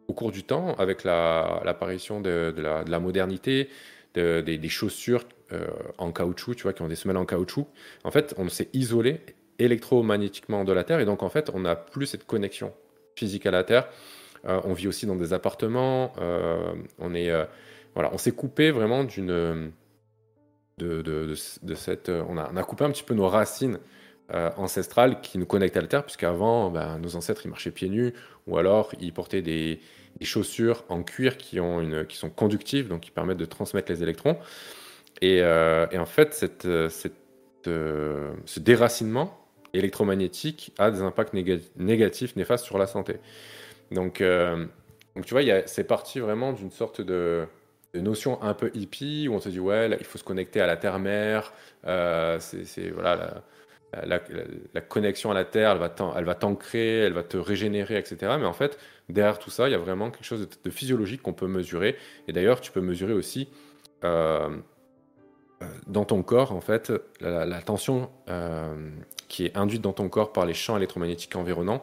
au 0.07 0.13
cours 0.13 0.31
du 0.31 0.43
temps, 0.43 0.75
avec 0.75 1.03
l'apparition 1.03 2.21
de, 2.21 2.53
de, 2.55 2.61
la, 2.61 2.83
de, 2.83 2.91
la, 2.91 2.99
modernité, 2.99 3.69
des, 4.13 4.41
des, 4.41 4.69
chaussures 4.69 5.23
euh, 5.51 5.67
en 5.97 6.11
caoutchouc, 6.11 6.55
tu 6.55 6.63
vois, 6.63 6.73
qui 6.73 6.81
ont 6.81 6.87
des 6.87 6.95
semelles 6.95 7.17
en 7.17 7.25
caoutchouc, 7.25 7.67
en 8.03 8.11
fait, 8.11 8.33
on 8.37 8.47
s'est 8.49 8.69
isolé 8.73 9.19
électromagnétiquement 9.59 10.63
de 10.63 10.71
la 10.71 10.85
Terre 10.85 11.01
et 11.01 11.05
donc 11.05 11.21
en 11.21 11.29
fait, 11.29 11.49
on 11.53 11.59
n'a 11.59 11.75
plus 11.75 12.05
cette 12.05 12.25
connexion 12.25 12.73
physique 13.15 13.45
à 13.45 13.51
la 13.51 13.65
Terre. 13.65 13.89
Euh, 14.45 14.61
on 14.63 14.71
vit 14.71 14.87
aussi 14.87 15.05
dans 15.05 15.17
des 15.17 15.33
appartements. 15.33 16.13
on 16.99 17.13
est 17.13 17.31
voilà, 17.95 18.11
on 18.13 18.17
s'est 18.17 18.31
coupé 18.31 18.71
vraiment 18.71 19.03
d'une 19.03 19.73
de, 20.79 21.35
cette. 21.75 22.09
On 22.09 22.37
a, 22.37 22.49
on 22.51 22.57
a, 22.57 22.63
coupé 22.63 22.85
un 22.85 22.91
petit 22.91 23.03
peu 23.03 23.13
nos 23.13 23.27
racines 23.27 23.79
euh, 24.31 24.51
ancestrales 24.57 25.21
qui 25.21 25.39
nous 25.39 25.47
connectent 25.47 25.77
à 25.77 25.81
la 25.81 25.87
terre, 25.87 26.03
puisqu'avant, 26.03 26.69
ben, 26.69 26.99
nos 26.99 27.15
ancêtres 27.15 27.41
ils 27.45 27.49
marchaient 27.49 27.71
pieds 27.71 27.89
nus, 27.89 28.13
ou 28.45 28.59
alors 28.59 28.93
ils 28.99 29.11
portaient 29.11 29.41
des, 29.41 29.79
chaussures 30.21 30.83
en 30.89 31.01
cuir 31.01 31.35
qui, 31.37 31.57
sont 31.57 32.29
conductives, 32.29 32.89
donc 32.89 33.01
qui 33.01 33.09
permettent 33.09 33.37
de 33.39 33.45
transmettre 33.45 33.91
les 33.91 34.03
électrons. 34.03 34.37
Et, 35.21 35.41
euh, 35.41 35.87
en 35.97 36.05
fait, 36.05 36.45
euh, 36.65 36.89
ce 38.45 38.59
déracinement 38.59 39.35
électromagnétique 39.73 40.73
a 40.77 40.91
des 40.91 41.01
impacts 41.01 41.33
négatifs, 41.33 42.35
néfastes 42.35 42.65
sur 42.65 42.77
la 42.77 42.85
santé. 42.85 43.15
Donc, 43.89 44.21
donc 45.15 45.25
tu 45.25 45.33
vois, 45.33 45.41
c'est 45.65 45.85
parti 45.85 46.19
vraiment 46.19 46.53
d'une 46.53 46.71
sorte 46.71 47.01
de 47.01 47.47
des 47.93 48.02
notions 48.02 48.41
un 48.43 48.54
peu 48.54 48.71
hippie 48.73 49.28
où 49.28 49.34
on 49.34 49.39
se 49.39 49.49
dit 49.49 49.60
ouais 49.60 49.89
il 49.99 50.06
faut 50.06 50.17
se 50.17 50.23
connecter 50.23 50.62
à 50.62 50.67
la 50.67 50.78
terre-mère 50.78 51.54
euh, 51.86 52.38
c'est 52.39 52.89
voilà 52.89 53.43
la, 54.04 54.82
connexion 54.82 55.32
à 55.32 55.34
la 55.34 55.45
terre 55.45 55.71
elle 55.71 55.80
va 55.80 55.93
elle 56.15 56.25
va 56.25 56.36
t'ancrer 56.36 56.99
elle 56.99 57.13
va 57.13 57.23
te 57.23 57.38
régénérer 57.38 57.97
etc 57.97 58.36
mais 58.39 58.45
en 58.45 58.54
fait 58.54 58.78
derrière 59.10 59.39
tout 59.39 59.49
ça 59.49 59.67
il 59.67 59.71
y 59.71 59.75
a 59.75 59.80
vraiment 59.80 60.12
quelque 60.12 60.25
chose 60.25 60.47
de, 60.63 60.69
physiologique 60.69 61.21
qu'on 61.21 61.34
peut 61.34 61.47
mesurer. 61.47 61.95
Et 62.28 62.34
d'ailleurs 62.34 62.62
tu 62.62 62.71
peux 62.71 62.82
mesurer 62.82 63.13
aussi 63.13 63.49
euh, 64.04 64.49
euh, 65.63 65.65
dans 65.88 66.06
ton 66.06 66.21
corps 66.21 66.52
en 66.52 66.62
fait 66.62 66.93
la, 67.19 67.62
tension 67.62 68.12
qui 69.28 69.45
est 69.45 69.58
induite 69.58 69.82
dans 69.82 69.93
ton 69.93 70.10
corps 70.10 70.32
par 70.32 70.45
les 70.45 70.54
champs 70.54 70.78
électromagnétiques 70.78 71.36
environnants. 71.36 71.82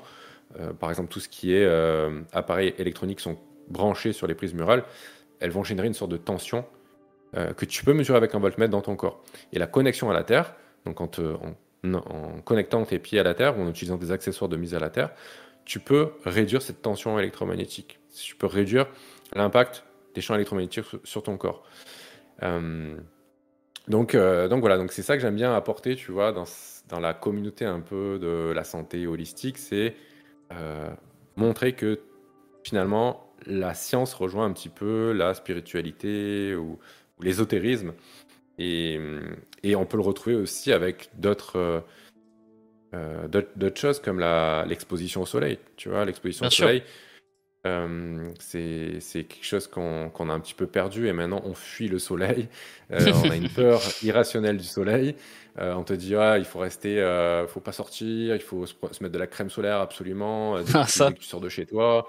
Par 0.79 0.91
exemple 0.91 1.13
tout 1.13 1.21
ce 1.21 1.29
qui 1.29 1.53
est 1.53 1.69
appareils 2.33 2.75
électroniques 2.79 3.21
sont 3.21 3.37
branchés 3.69 4.13
sur 4.13 4.29
les 4.29 4.37
prises 4.37 4.55
murales 4.55 4.85
elles 5.41 5.51
vont 5.51 5.65
générer 5.65 5.87
une 5.87 5.95
sorte 5.95 6.11
de 6.11 6.17
tension 6.17 6.65
euh, 7.37 7.53
que 7.53 7.65
tu 7.65 7.85
peux 7.85 7.93
mesurer 7.93 8.17
avec 8.17 8.35
un 8.35 8.39
voltmètre 8.39 8.71
dans 8.71 8.81
ton 8.81 8.97
corps. 8.97 9.23
Et 9.53 9.59
la 9.59 9.67
connexion 9.67 10.11
à 10.11 10.15
la 10.15 10.23
Terre, 10.23 10.55
donc 10.85 11.01
en, 11.01 11.11
en, 11.85 12.41
connectant 12.43 12.85
tes 12.85 12.99
pieds 12.99 13.19
à 13.19 13.23
la 13.23 13.35
Terre 13.35 13.59
ou 13.59 13.63
en 13.63 13.69
utilisant 13.69 13.97
des 13.97 14.13
accessoires 14.13 14.49
de 14.49 14.57
mise 14.57 14.75
à 14.75 14.79
la 14.79 14.91
Terre, 14.91 15.11
tu 15.65 15.81
peux 15.81 16.13
réduire 16.25 16.63
cette 16.63 16.83
tension 16.83 17.19
électromagnétique. 17.19 17.99
Tu 18.15 18.37
peux 18.37 18.47
réduire 18.47 18.87
l'impact 19.35 19.85
des 20.15 20.21
champs 20.21 20.35
électromagnétiques 20.37 20.87
sur, 21.05 21.23
ton 21.23 21.37
corps. 21.37 21.65
Euh, 22.43 22.97
donc, 23.89 24.15
euh, 24.15 24.49
voilà, 24.49 24.79
donc 24.79 24.93
c'est 24.93 25.03
ça 25.03 25.17
que 25.17 25.21
j'aime 25.21 25.35
bien 25.35 25.53
apporter, 25.55 25.97
tu 25.97 26.13
vois, 26.13 26.33
dans, 26.33 27.01
la 27.01 27.13
communauté 27.13 27.65
un 27.65 27.81
peu 27.81 28.19
de 28.19 28.53
la 28.53 28.65
santé 28.65 29.07
holistique, 29.07 29.59
c'est 29.59 29.95
montrer 31.35 31.75
que 31.75 32.01
finalement 32.63 33.26
la 33.47 33.75
science 33.75 34.15
rejoint 34.15 34.47
un 34.47 34.53
petit 34.53 34.69
peu 34.69 35.13
la 35.13 35.35
spiritualité 35.35 36.55
ou, 36.55 36.79
l'ésotérisme. 37.21 37.93
Et, 38.59 38.99
on 39.75 39.85
peut 39.85 39.97
le 39.97 40.03
retrouver 40.03 40.37
aussi 40.37 40.73
avec 40.73 41.11
d'autres 41.15 41.85
euh, 42.95 43.27
d'autres 43.29 43.81
choses 43.81 44.01
comme 44.01 44.21
l'exposition 44.21 45.23
au 45.23 45.27
soleil. 45.27 45.59
Tu 45.77 45.89
vois, 45.89 46.05
l'exposition 46.05 46.47
au 46.47 46.51
soleil, 46.51 46.83
euh, 47.67 48.31
c'est 48.39 49.01
quelque 49.25 49.45
chose 49.45 49.67
qu'on 49.67 50.11
a 50.31 50.33
un 50.33 50.41
petit 50.41 50.55
peu 50.55 50.67
perdu 50.67 51.09
et 51.09 51.13
maintenant 51.13 51.43
on 51.45 51.55
fuit 51.55 51.89
le 51.89 51.99
soleil. 51.99 52.49
Euh, 52.93 53.13
on 53.25 53.31
a 53.31 53.35
une 53.35 53.49
peur 53.49 53.83
irrationnelle 54.05 54.59
du 54.59 54.65
soleil. 54.65 55.17
on 55.59 55.83
te 55.83 55.93
dit, 55.93 56.15
ah, 56.15 56.39
il 56.39 56.45
faut 56.45 56.61
rester, 56.61 56.99
il 56.99 57.49
faut 57.49 57.59
pas 57.59 57.73
sortir, 57.73 58.37
il 58.37 58.41
faut 58.41 58.65
se, 58.65 58.75
mettre 59.01 59.13
de 59.13 59.19
la 59.19 59.27
crème 59.27 59.51
solaire 59.51 59.81
absolument, 59.81 60.57
dès 60.61 60.73
que 60.73 61.19
tu 61.19 61.25
sors 61.25 61.41
de 61.41 61.49
chez 61.49 61.67
toi. 61.67 62.09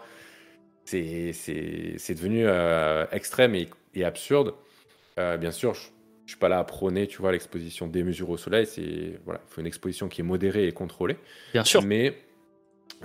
C'est 0.88 2.14
devenu 2.14 2.44
euh, 2.46 3.06
extrême 3.12 3.56
et, 3.56 4.04
absurde. 4.04 4.54
Euh, 5.20 5.38
bien 5.38 5.52
sûr, 5.52 5.74
je 5.74 5.82
ne 5.82 6.28
suis 6.28 6.38
pas 6.38 6.50
là 6.50 6.60
à 6.60 6.64
prôner, 6.64 7.08
tu 7.08 7.18
vois, 7.22 7.32
l'exposition 7.32 7.88
démesurée 7.88 8.32
au 8.32 8.38
soleil. 8.38 8.66
C'est 8.66 9.20
voilà, 9.26 9.42
il 9.46 9.54
faut 9.54 9.62
une 9.62 9.68
exposition 9.68 10.08
qui 10.08 10.22
est 10.22 10.24
modérée 10.24 10.68
et 10.68 10.72
contrôlée. 10.72 11.18
Bien 11.54 11.64
sûr. 11.64 11.82
Mais, 11.84 12.16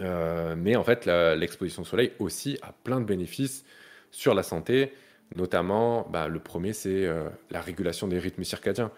euh, 0.00 0.54
mais 0.56 0.76
en 0.76 0.84
fait, 0.84 1.06
l'exposition 1.06 1.82
au 1.82 1.86
soleil 1.86 2.12
aussi 2.18 2.58
a 2.62 2.72
plein 2.84 3.00
de 3.00 3.06
bénéfices 3.06 3.64
sur 4.10 4.34
la 4.34 4.42
santé. 4.42 4.92
Notamment, 5.34 6.06
bah, 6.10 6.28
le 6.28 6.40
premier, 6.40 6.74
c'est 6.74 7.08
la 7.50 7.60
régulation 7.62 8.06
des 8.06 8.18
rythmes 8.18 8.44
circadiens. 8.44 8.90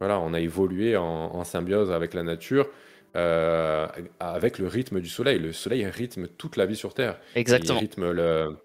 Voilà, 0.00 0.18
on 0.18 0.34
a 0.34 0.40
évolué 0.40 0.96
en, 0.96 1.04
en 1.04 1.44
symbiose 1.44 1.92
avec 1.92 2.12
la 2.12 2.24
nature. 2.24 2.68
Euh, 3.14 3.86
avec 4.20 4.58
le 4.58 4.66
rythme 4.66 5.00
du 5.00 5.08
soleil. 5.08 5.38
Le 5.38 5.52
soleil 5.52 5.86
rythme 5.86 6.28
toute 6.28 6.56
la 6.56 6.66
vie 6.66 6.76
sur 6.76 6.92
Terre. 6.92 7.18
Exactement. 7.34 7.78
Il 7.78 7.80
rythme 7.80 8.10
le, 8.10 8.56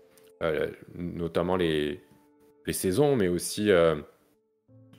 euh, 0.41 0.67
notamment 0.95 1.55
les, 1.55 2.01
les, 2.65 2.73
saisons, 2.73 3.15
mais 3.15 3.29
aussi 3.29 3.71
euh, 3.71 3.95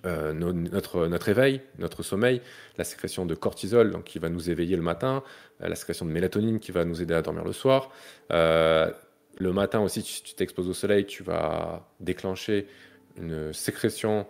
notre, 0.04 1.06
notre 1.06 1.28
éveil, 1.28 1.60
notre 1.78 2.02
sommeil, 2.02 2.40
la 2.78 2.84
sécrétion 2.84 3.26
de 3.26 3.34
cortisol 3.34 3.90
donc, 3.90 4.04
qui 4.04 4.18
va 4.18 4.30
nous 4.30 4.48
éveiller 4.48 4.76
le 4.76 4.82
matin, 4.82 5.22
la 5.60 5.74
sécrétion 5.74 6.06
de 6.06 6.12
mélatonine 6.12 6.58
qui 6.58 6.72
va 6.72 6.86
nous 6.86 7.02
aider 7.02 7.14
à 7.14 7.20
dormir 7.20 7.44
le 7.44 7.52
soir. 7.52 7.90
le 8.30 9.52
matin 9.52 9.80
aussi, 9.80 10.00
si 10.00 10.22
tu 10.22 10.34
t'exposes 10.34 10.68
au 10.68 10.74
soleil, 10.74 11.04
tu 11.04 11.22
vas 11.22 11.90
déclencher 12.00 12.68
une 13.18 13.52
sécrétion 13.52 14.26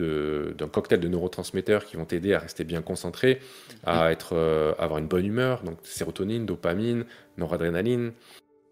d'un 0.00 0.68
cocktail 0.68 1.00
de 1.00 1.08
neurotransmetteurs 1.08 1.84
qui 1.84 1.96
vont 1.96 2.04
t'aider 2.04 2.34
à 2.34 2.38
rester 2.38 2.64
bien 2.64 2.82
concentré, 2.82 3.40
à 3.84 4.04
mhm. 4.06 4.12
être, 4.12 4.34
euh, 4.34 4.72
avoir 4.78 4.98
une 4.98 5.06
bonne 5.06 5.26
humeur, 5.26 5.62
donc 5.62 5.78
sérotonine, 5.82 6.46
dopamine, 6.46 7.04
noradrénaline. 7.36 8.12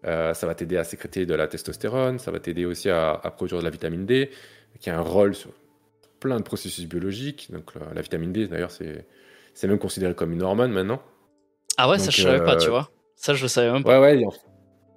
Euh, 0.05 0.33
ça 0.33 0.47
va 0.47 0.55
t'aider 0.55 0.77
à 0.77 0.83
sécréter 0.83 1.25
de 1.25 1.33
la 1.33 1.47
testostérone, 1.47 2.19
ça 2.19 2.31
va 2.31 2.39
t'aider 2.39 2.65
aussi 2.65 2.89
à, 2.89 3.21
produire 3.35 3.59
de 3.59 3.65
la 3.65 3.69
vitamine 3.69 4.05
D, 4.05 4.29
qui 4.79 4.89
a 4.89 4.97
un 4.97 5.01
rôle 5.01 5.35
sur 5.35 5.51
plein 6.19 6.37
de 6.37 6.43
processus 6.43 6.85
biologiques. 6.85 7.49
Donc 7.51 7.73
la, 7.93 8.01
vitamine 8.01 8.31
D, 8.31 8.47
d'ailleurs, 8.47 8.71
c'est 8.71 9.67
même 9.67 9.79
considéré 9.79 10.13
comme 10.15 10.31
une 10.31 10.41
hormone 10.41 10.71
maintenant. 10.71 11.01
Ah 11.77 11.89
ouais, 11.89 11.99
ça 11.99 12.09
je 12.11 12.21
savais 12.21 12.43
pas, 12.43 12.55
tu 12.55 12.67
euh, 12.67 12.71
vois. 12.71 12.89
Ça 13.15 13.33
je 13.33 13.41
le 13.41 13.47
savais 13.47 13.71
même 13.71 13.83
pas. 13.83 13.99
Ouais, 13.99 14.17
ouais, 14.17 14.25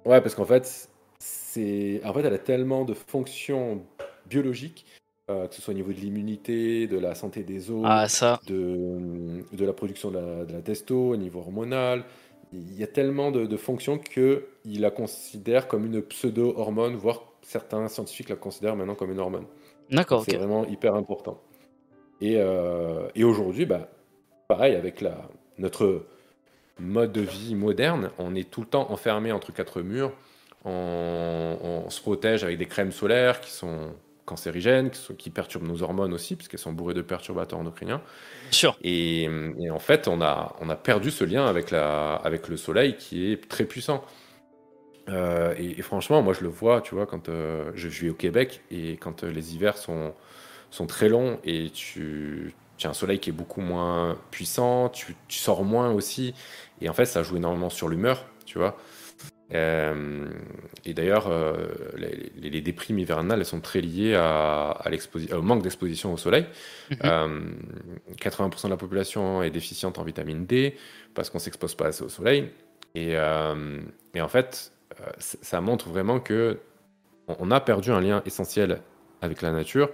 ouais 0.05 0.21
parce 0.21 0.35
qu'en 0.35 0.45
fait, 0.45 0.89
c'est 1.19 2.01
en 2.03 2.13
fait, 2.13 2.21
elle 2.21 2.33
a 2.33 2.39
tellement 2.39 2.85
de 2.85 2.93
fonctions 2.93 3.85
biologiques 4.29 4.85
euh, 5.33 5.47
que 5.47 5.55
ce 5.55 5.61
soit 5.61 5.73
au 5.73 5.77
niveau 5.77 5.91
de 5.91 5.97
l'immunité, 5.97 6.87
de 6.87 6.97
la 6.97 7.15
santé 7.15 7.43
des 7.43 7.71
os, 7.71 7.83
ah, 7.85 8.07
ça. 8.07 8.39
De, 8.47 9.43
de, 9.51 9.65
la 9.65 9.73
production 9.73 10.11
de 10.11 10.17
la, 10.17 10.45
de 10.45 10.61
testo, 10.61 11.09
au 11.09 11.17
niveau 11.17 11.39
hormonal. 11.39 12.03
Il 12.53 12.77
y 12.77 12.83
a 12.83 12.87
tellement 12.87 13.31
de, 13.31 13.57
fonctions 13.57 13.97
qu'il 13.97 14.43
la 14.79 14.91
considère 14.91 15.67
comme 15.67 15.85
une 15.85 16.01
pseudo-hormone, 16.03 16.95
voire 16.95 17.23
certains 17.41 17.87
scientifiques 17.87 18.29
la 18.29 18.35
considèrent 18.35 18.75
maintenant 18.75 18.95
comme 18.95 19.11
une 19.11 19.19
hormone. 19.19 19.45
D'accord. 19.89 20.23
C'est 20.23 20.37
vraiment 20.37 20.65
hyper 20.65 20.93
important. 20.93 21.41
Et, 22.21 22.35
euh, 22.37 23.07
et 23.15 23.23
aujourd'hui, 23.23 23.65
bah, 23.65 23.89
pareil, 24.47 24.75
avec 24.75 25.01
la, 25.01 25.17
notre 25.57 26.05
mode 26.79 27.11
de 27.11 27.21
vie 27.21 27.55
moderne, 27.55 28.11
on 28.19 28.35
est 28.35 28.49
tout 28.49 28.61
le 28.61 28.67
temps 28.67 28.91
enfermé 28.91 29.31
entre 29.31 29.51
quatre 29.51 29.81
murs. 29.81 30.11
on 30.63 31.85
se 31.89 32.01
protège 32.01 32.43
avec 32.43 32.59
des 32.59 32.67
crèmes 32.67 32.91
solaires 32.91 33.41
qui 33.41 33.51
sont 33.51 33.93
cancérigènes, 34.25 34.89
qui, 35.17 35.29
perturbent 35.29 35.67
nos 35.67 35.83
hormones 35.83 36.13
aussi, 36.13 36.35
puisqu'elles 36.35 36.59
sont 36.59 36.71
bourrées 36.71 36.93
de 36.93 37.01
perturbateurs 37.01 37.59
endocriniens. 37.59 38.01
Sûr. 38.51 38.77
Et, 38.83 39.29
en 39.71 39.79
fait, 39.79 40.07
on 40.07 40.21
a, 40.21 40.55
on 40.61 40.69
a 40.69 40.75
perdu 40.75 41.11
ce 41.11 41.23
lien 41.23 41.45
avec, 41.45 41.71
la, 41.71 42.15
avec 42.15 42.47
le 42.47 42.57
soleil 42.57 42.95
qui 42.97 43.31
est 43.31 43.49
très 43.49 43.65
puissant. 43.65 44.03
Euh, 45.09 45.53
et, 45.57 45.81
franchement, 45.81 46.21
moi 46.21 46.33
je 46.33 46.41
le 46.41 46.49
vois, 46.49 46.81
tu 46.81 46.95
vois, 46.95 47.05
quand 47.05 47.29
euh, 47.29 47.71
je 47.75 47.87
vis 47.87 48.09
au 48.09 48.13
Québec 48.13 48.61
et 48.71 48.97
quand 48.97 49.23
euh, 49.23 49.31
les 49.31 49.53
hivers 49.53 49.77
sont, 49.77 50.13
sont 50.71 50.87
très 50.87 51.09
longs 51.09 51.39
et 51.43 51.69
tu, 51.71 52.53
tu, 52.77 52.87
as 52.87 52.89
un 52.89 52.93
soleil 52.93 53.19
qui 53.19 53.29
est 53.29 53.33
beaucoup 53.33 53.61
moins 53.61 54.17
puissant, 54.31 54.89
tu, 54.89 55.15
tu 55.27 55.37
sors 55.39 55.63
moins 55.63 55.91
aussi. 55.91 56.33
Et 56.81 56.89
en 56.89 56.93
fait, 56.93 57.05
ça 57.05 57.23
joue 57.23 57.35
énormément 57.37 57.69
sur 57.69 57.89
l'humeur, 57.89 58.25
tu 58.45 58.57
vois. 58.57 58.77
Euh, 59.53 60.25
et 60.85 60.93
d'ailleurs, 60.93 61.27
euh, 61.27 61.67
les, 61.95 62.61
déprimes 62.61 62.99
hivernales, 62.99 63.39
elles 63.39 63.45
sont 63.45 63.61
très 63.61 63.81
liées 63.81 64.15
à, 64.15 64.81
au 65.31 65.41
manque 65.41 65.63
d'exposition 65.63 66.13
au 66.13 66.17
soleil. 66.17 66.45
80% 66.91 66.99
mhm. 66.99 67.03
euh, 67.05 68.49
de 68.63 68.69
la 68.69 68.77
population 68.77 69.43
est 69.43 69.51
déficiente 69.51 69.97
en 69.99 70.03
vitamine 70.03 70.45
D 70.45 70.75
parce 71.13 71.29
qu'on 71.29 71.39
s'expose 71.39 71.75
pas 71.75 71.87
assez 71.87 72.03
au 72.03 72.09
soleil. 72.09 72.49
Et, 72.95 73.13
et 73.13 74.21
en 74.21 74.27
fait, 74.27 74.71
ça 75.17 75.61
montre 75.61 75.89
vraiment 75.89 76.19
que 76.19 76.59
on 77.27 77.49
a 77.49 77.59
perdu 77.59 77.91
un 77.91 78.01
lien 78.01 78.21
essentiel 78.25 78.81
avec 79.21 79.41
la 79.41 79.51
nature 79.51 79.89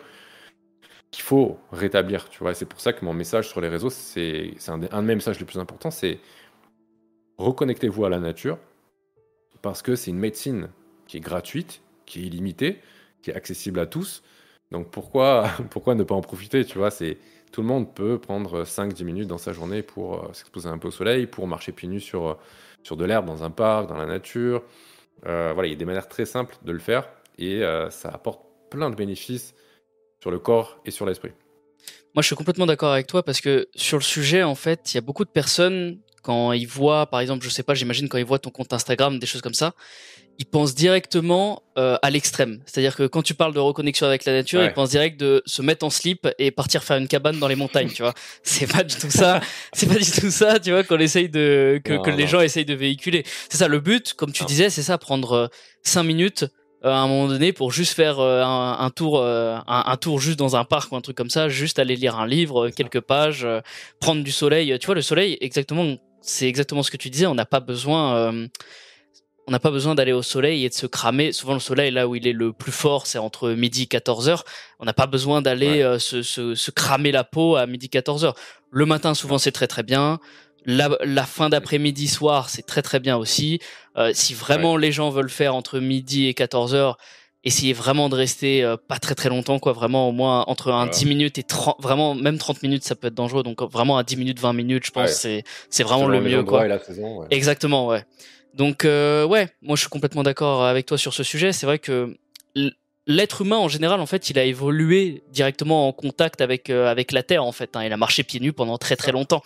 qu'il 1.12 1.24
faut 1.24 1.60
rétablir. 1.72 2.28
Tu 2.30 2.40
vois, 2.40 2.54
c'est 2.54 2.66
pour 2.66 2.82
ça 2.82 2.92
que 2.92 3.06
mon 3.06 3.14
message 3.14 3.48
sur 3.48 3.62
les 3.62 3.70
réseaux, 3.70 3.90
c'est 3.90 4.52
un, 4.68 4.82
un 4.92 5.02
de 5.02 5.08
mes 5.08 5.16
messages 5.16 5.40
les 5.40 5.46
plus 5.46 5.60
importants, 5.60 5.92
c'est 5.92 6.20
reconnectez-vous 7.38 8.04
à 8.04 8.10
la 8.10 8.20
nature 8.20 8.58
parce 9.62 9.82
que 9.82 9.96
c'est 9.96 10.12
une 10.12 10.20
médecine 10.20 10.70
qui 11.08 11.18
est 11.18 11.22
gratuite, 11.22 11.82
qui 12.06 12.22
est 12.22 12.24
illimitée, 12.28 12.80
qui 13.22 13.32
est 13.32 13.36
accessible 13.36 13.80
à 13.80 13.86
tous. 13.86 14.24
Donc 14.72 14.92
pourquoi, 14.92 15.50
pourquoi 15.70 15.96
ne 15.96 16.04
pas 16.04 16.16
en 16.16 16.22
profiter 16.22 16.64
Tu 16.66 16.78
vois, 16.78 16.92
c'est 16.92 17.18
tout 17.52 17.62
le 17.62 17.68
monde 17.68 17.94
peut 17.94 18.20
prendre 18.20 18.64
5-10 18.64 19.04
minutes 19.04 19.28
dans 19.28 19.38
sa 19.38 19.54
journée 19.54 19.82
pour 19.82 20.24
euh, 20.24 20.34
s'exposer 20.34 20.70
un 20.70 20.78
peu 20.78 20.90
au 20.90 20.92
soleil, 20.92 21.26
pour 21.26 21.48
marcher 21.48 21.72
pieds 21.72 21.90
nus 21.90 22.00
sur, 22.00 22.38
sur 22.84 22.96
de 22.96 23.06
l'herbe 23.06 23.26
dans 23.26 23.44
un 23.44 23.50
parc, 23.50 23.88
dans 23.88 23.98
la 23.98 24.06
nature. 24.06 24.64
Euh, 25.26 25.52
voilà, 25.54 25.68
il 25.68 25.72
y 25.72 25.76
a 25.76 25.78
des 25.78 25.86
manières 25.86 26.08
très 26.08 26.26
simples 26.26 26.56
de 26.64 26.72
le 26.72 26.80
faire 26.80 27.10
et 27.38 27.64
euh, 27.64 27.90
ça 27.90 28.10
apporte 28.10 28.42
plein 28.70 28.90
de 28.90 28.96
bénéfices 28.96 29.54
sur 30.22 30.32
le 30.32 30.40
corps 30.40 30.80
et 30.86 30.92
sur 30.92 31.06
l'esprit. 31.06 31.32
Moi, 32.16 32.22
je 32.22 32.28
suis 32.28 32.36
complètement 32.36 32.66
d'accord 32.66 32.92
avec 32.92 33.08
toi 33.08 33.24
parce 33.24 33.42
que 33.42 33.68
sur 33.76 33.98
le 33.98 34.04
sujet, 34.04 34.44
en 34.44 34.56
fait, 34.56 34.94
il 34.94 34.96
y 34.96 34.98
a 34.98 35.02
beaucoup 35.02 35.26
de 35.26 35.30
personnes 35.30 36.00
quand 36.22 36.52
ils 36.54 36.68
voient, 36.68 37.08
par 37.08 37.20
exemple, 37.20 37.44
je 37.44 37.50
sais 37.50 37.64
pas, 37.64 37.74
j'imagine 37.74 38.10
quand 38.10 38.18
ils 38.18 38.26
voient 38.26 38.40
ton 38.40 38.50
compte 38.50 38.74
Instagram, 38.74 39.20
des 39.20 39.28
choses 39.28 39.42
comme 39.42 39.54
ça, 39.54 39.74
ils 40.38 40.46
pensent 40.46 40.74
directement 40.74 41.64
euh, 41.78 41.98
à 42.02 42.10
l'extrême. 42.10 42.62
C'est-à-dire 42.66 42.96
que 42.96 43.08
quand 43.08 43.22
tu 43.22 43.34
parles 43.34 43.54
de 43.54 43.60
reconnexion 43.60 44.08
avec 44.08 44.24
la 44.24 44.32
nature, 44.32 44.64
ils 44.64 44.72
pensent 44.72 44.92
direct 44.92 45.20
de 45.20 45.44
se 45.46 45.62
mettre 45.62 45.86
en 45.86 45.90
slip 45.90 46.28
et 46.40 46.50
partir 46.52 46.82
faire 46.84 46.98
une 46.98 47.10
cabane 47.10 47.40
dans 47.40 47.48
les 47.50 47.58
montagnes, 47.58 47.90
tu 47.90 48.04
vois. 48.04 48.14
C'est 48.44 48.72
pas 48.72 48.84
du 48.84 48.96
tout 48.96 49.10
ça. 49.10 49.42
C'est 49.74 49.88
pas 49.88 50.00
du 50.00 50.10
tout 50.10 50.32
ça, 50.32 50.60
tu 50.60 50.72
vois, 50.72 50.84
qu'on 50.84 51.00
essaye 51.00 51.28
de 51.28 51.82
que, 51.84 52.02
que 52.02 52.10
les 52.10 52.26
gens 52.26 52.40
essayent 52.40 52.66
de 52.66 52.74
véhiculer. 52.74 53.24
C'est 53.50 53.58
ça 53.58 53.68
le 53.68 53.82
but, 53.82 54.14
comme 54.14 54.32
tu 54.32 54.46
disais, 54.46 54.70
c'est 54.70 54.84
ça, 54.84 54.98
prendre 54.98 55.34
euh, 55.34 55.48
cinq 55.84 56.04
minutes 56.04 56.46
euh, 56.86 56.92
à 56.92 57.00
un 57.00 57.08
moment 57.10 57.28
donné 57.28 57.52
pour 57.52 57.74
juste 57.74 57.94
faire 57.94 58.20
euh, 58.20 58.42
un, 58.42 58.90
tour 58.90 59.20
euh, 59.20 59.58
un, 59.68 59.98
tour 59.98 60.22
juste 60.22 60.40
dans 60.40 60.56
un 60.56 60.64
parc 60.64 60.94
ou 60.94 60.96
un 60.96 61.02
truc 61.02 61.18
comme 61.18 61.30
ça 61.30 61.50
juste 61.50 61.78
aller 61.78 61.98
lire 61.98 62.18
un 62.18 62.26
livre 62.26 62.70
quelques 62.70 63.02
pages 63.02 63.46
prendre 64.00 64.24
du 64.24 64.32
soleil 64.32 64.78
tu 64.80 64.86
vois 64.86 64.96
le 64.96 65.02
soleil 65.02 65.38
exactement 65.42 65.98
c'est 66.22 66.48
exactement 66.48 66.84
ce 66.84 66.92
que 66.92 66.98
tu 66.98 67.10
disais 67.10 67.26
on 67.26 67.36
n'a 67.36 67.46
pas 67.46 67.60
besoin 67.60 68.32
on 69.48 69.52
n'a 69.52 69.60
pas 69.60 69.72
besoin 69.72 69.96
d'aller 69.96 70.12
au 70.12 70.22
soleil 70.22 70.64
et 70.64 70.70
de 70.70 70.76
se 70.76 70.86
cramer. 70.86 71.32
Souvent, 71.32 71.56
le 71.56 71.60
soleil, 71.60 71.90
là 71.90 72.08
où 72.08 72.14
il 72.14 72.28
est 72.28 72.34
le 72.34 72.54
plus 72.54 72.72
fort, 72.72 73.08
c'est 73.08 73.18
entre 73.18 73.50
midi 73.50 73.84
et 73.84 73.88
14 73.88 74.30
heures. 74.30 74.44
On 74.80 74.86
n'a 74.86 74.94
pas 74.94 75.08
besoin 75.08 75.42
d'aller 75.42 75.82
se, 75.98 76.22
se, 76.22 76.54
se, 76.54 76.70
cramer 76.70 77.12
la 77.12 77.24
peau 77.24 77.56
à 77.56 77.66
midi 77.66 77.90
14 77.90 78.26
heures. 78.26 78.36
Le 78.70 78.86
matin, 78.86 79.16
souvent, 79.16 79.40
c'est 79.40 79.52
très 79.52 79.66
très 79.66 79.82
bien. 79.82 80.20
La, 80.66 81.26
fin 81.26 81.50
d'après-midi 81.50 82.08
soir, 82.08 82.50
c'est 82.50 82.66
très 82.66 82.82
très 82.82 83.00
bien 83.00 83.18
aussi. 83.18 83.60
Euh, 83.98 84.12
si 84.14 84.34
vraiment 84.34 84.78
les 84.78 84.92
gens 84.92 85.10
veulent 85.10 85.30
faire 85.30 85.56
entre 85.56 85.80
midi 85.80 86.28
et 86.28 86.34
14 86.34 86.76
heures, 86.76 86.98
essayez 87.44 87.74
vraiment 87.74 88.10
de 88.10 88.16
rester 88.16 88.64
euh, 88.64 88.78
pas 88.78 89.00
très 89.00 89.16
très 89.16 89.30
longtemps, 89.30 89.60
quoi. 89.60 89.74
Vraiment 89.74 90.10
au 90.10 90.12
moins 90.12 90.44
entre 90.48 90.72
un 90.72 90.88
10 90.88 91.06
minutes 91.06 91.38
et 91.38 91.44
30, 91.44 91.78
vraiment 91.80 92.16
même 92.16 92.38
30 92.38 92.64
minutes, 92.64 92.84
ça 92.84 92.96
peut 92.96 93.08
être 93.08 93.16
dangereux. 93.16 93.44
Donc 93.44 93.62
vraiment 93.62 93.98
à 93.98 94.04
10 94.04 94.18
minutes, 94.18 94.40
20 94.40 94.54
minutes, 94.54 94.86
je 94.86 94.92
pense, 94.92 95.12
c'est 95.12 95.44
c'est 95.70 95.84
vraiment 95.84 96.08
le 96.08 96.22
mieux, 96.22 96.44
quoi. 96.44 96.66
Exactement, 97.32 97.88
ouais. 97.88 98.04
Donc 98.54 98.84
euh, 98.86 99.26
ouais, 99.26 99.48
moi 99.62 99.76
je 99.76 99.82
suis 99.82 99.90
complètement 99.90 100.24
d'accord 100.24 100.64
avec 100.64 100.86
toi 100.86 100.98
sur 100.98 101.14
ce 101.14 101.24
sujet. 101.24 101.54
C'est 101.54 101.66
vrai 101.66 101.80
que 101.80 102.16
l'être 103.10 103.42
humain 103.42 103.58
en 103.58 103.68
général, 103.68 104.00
en 104.00 104.06
fait, 104.06 104.30
il 104.30 104.40
a 104.40 104.44
évolué 104.44 105.24
directement 105.32 105.88
en 105.88 105.92
contact 105.92 106.42
avec 106.42 106.70
euh, 106.70 106.88
avec 106.88 107.12
la 107.12 107.24
terre. 107.24 107.44
En 107.44 107.52
fait, 107.52 107.76
hein. 107.76 107.84
il 107.84 107.92
a 107.92 107.98
marché 107.98 108.24
pieds 108.24 108.40
nus 108.40 108.54
pendant 108.54 108.78
très 108.78 108.96
très 108.96 109.12
longtemps. 109.12 109.44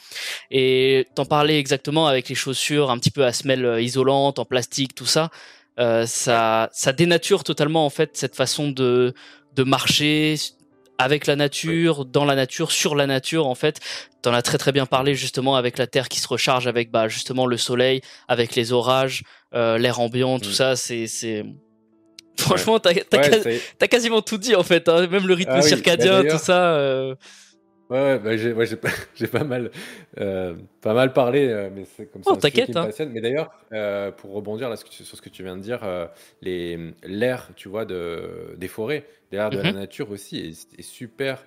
Et 0.51 1.08
t'en 1.15 1.25
parlais 1.25 1.58
exactement 1.58 2.08
avec 2.08 2.29
les 2.29 2.36
chaussures 2.36 2.91
un 2.91 2.97
petit 2.99 3.12
peu 3.12 3.25
à 3.25 3.32
semelle 3.34 3.65
euh, 3.65 3.82
isolante, 3.82 4.38
en 4.38 4.45
plastique, 4.45 4.93
tout 4.93 5.06
ça. 5.06 5.32
Euh, 5.79 6.05
ça 6.05 6.69
ça 6.71 6.93
dénature 6.93 7.43
totalement 7.43 7.86
en 7.86 7.89
fait 7.89 8.12
cette 8.15 8.36
façon 8.36 8.69
de 8.69 9.13
de 9.55 9.63
marcher 9.63 10.36
avec 10.99 11.25
la 11.25 11.36
nature, 11.36 12.05
dans 12.05 12.25
la 12.25 12.36
nature, 12.36 12.71
sur 12.71 12.95
la 12.95 13.07
nature 13.07 13.47
en 13.47 13.55
fait. 13.55 13.79
T'en 14.21 14.33
as 14.33 14.41
très 14.41 14.57
très 14.57 14.71
bien 14.71 14.86
parlé 14.86 15.15
justement 15.15 15.55
avec 15.55 15.77
la 15.77 15.88
terre 15.88 16.07
qui 16.07 16.19
se 16.19 16.27
recharge 16.27 16.67
avec 16.67 16.91
bah 16.91 17.07
justement 17.07 17.45
le 17.45 17.57
soleil, 17.57 18.01
avec 18.27 18.55
les 18.55 18.71
orages, 18.71 19.23
l'air 19.53 19.99
ambiant, 19.99 20.39
tout 20.39 20.49
mm. 20.49 20.53
ça. 20.53 20.75
C'est 20.75 21.07
c'est 21.07 21.43
Franchement, 22.38 22.79
t'as 22.79 23.88
quasiment 23.88 24.21
tout 24.21 24.38
dit 24.38 24.55
en 24.55 24.63
fait, 24.63 24.89
hein. 24.89 25.07
même 25.07 25.27
le 25.27 25.33
rythme 25.33 25.53
ah 25.53 25.62
circadien, 25.62 26.23
tout 26.23 26.39
ça. 26.39 26.75
Euh. 26.75 27.15
Ouais, 27.93 28.17
bah, 28.17 28.36
j'ai 28.36 28.53
ouais, 28.53 28.65
j'ai 29.15 29.27
pas, 29.27 29.43
mal, 29.43 29.69
euh, 30.19 30.56
pas 30.82 30.95
mal 30.95 31.13
parlé, 31.13 31.47
euh, 31.47 31.69
mais 31.71 31.86
c'est 31.86 32.08
comme 32.08 32.23
ça 32.23 32.32
oh, 32.34 32.38
t'inquiète. 32.38 32.75
Hein. 32.75 32.89
Mais 33.12 33.21
d'ailleurs, 33.21 33.51
euh, 33.71 34.10
pour 34.10 34.34
rebondir 34.34 34.67
là, 34.67 34.77
sur 34.77 35.06
ce 35.06 35.21
que 35.21 35.29
tu 35.29 35.43
viens 35.43 35.56
de 35.56 35.62
dire, 35.62 35.82
les, 36.41 36.91
l'air, 37.03 37.51
tu 37.56 37.69
vois, 37.69 37.86
de, 37.86 38.56
des 38.58 38.67
forêts, 38.67 39.06
l'air 39.32 39.51
de 39.51 39.58
la 39.58 39.71
mm-hmm. 39.71 39.75
nature 39.75 40.10
aussi 40.10 40.39
est, 40.39 40.82
super, 40.82 41.45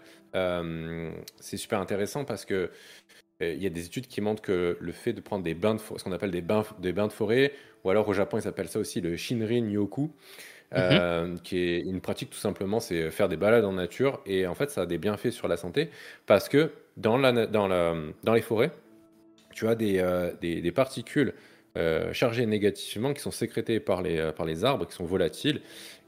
c'est 1.41 1.57
super 1.57 1.81
intéressant 1.81 2.25
parce 2.25 2.45
que 2.45 2.71
il 3.41 3.63
y 3.63 3.67
a 3.67 3.71
des 3.71 3.85
études 3.85 4.07
qui 4.07 4.21
montrent 4.21 4.41
que 4.41 4.79
le 4.81 4.93
fait 4.93 5.13
de 5.13 5.21
prendre 5.21 5.43
des 5.43 5.55
bains 5.55 5.75
de 5.75 5.81
ce 5.81 6.03
qu'on 6.03 6.13
appelle 6.13 6.31
des 6.31 6.43
bains, 6.43 6.65
des 6.79 6.93
bains 6.93 7.09
de 7.09 7.13
forêt, 7.13 7.53
ou 7.85 7.91
alors 7.91 8.09
au 8.09 8.13
Japon, 8.13 8.39
ils 8.39 8.47
appellent 8.47 8.69
ça 8.69 8.79
aussi 8.79 9.01
le 9.01 9.17
Shinrin 9.17 9.69
Yoku, 9.69 10.13
euh, 10.75 11.37
qui 11.45 11.59
est 11.59 11.81
une 11.81 12.01
pratique 12.01 12.31
tout 12.31 12.39
simplement, 12.39 12.81
c'est 12.81 13.11
faire 13.11 13.29
des 13.29 13.37
balades 13.37 13.65
en 13.65 13.73
nature. 13.73 14.21
Et 14.27 14.47
en 14.47 14.55
fait, 14.55 14.71
ça 14.71 14.83
a 14.83 14.87
des 14.87 14.99
bienfaits 14.99 15.31
sur 15.31 15.49
la 15.49 15.57
santé 15.57 15.91
parce 16.27 16.49
que 16.49 16.71
dans, 16.97 17.17
la, 17.17 17.47
dans, 17.47 17.69
la, 17.69 17.95
dans 18.25 18.35
les 18.35 18.43
forêts, 18.43 18.73
tu 19.53 19.69
as 19.69 19.75
des, 19.75 19.99
euh, 19.99 20.33
des, 20.41 20.73
particules 20.73 21.35
euh, 21.77 22.13
chargées 22.13 22.47
négativement 22.47 23.15
qui 23.15 23.21
sont 23.21 23.31
sécrétées 23.31 23.81
par 23.81 24.03
les, 24.03 24.33
par 24.37 24.45
les 24.45 24.65
arbres, 24.65 24.87
qui 24.87 24.95
sont 24.95 25.05
volatiles 25.05 25.61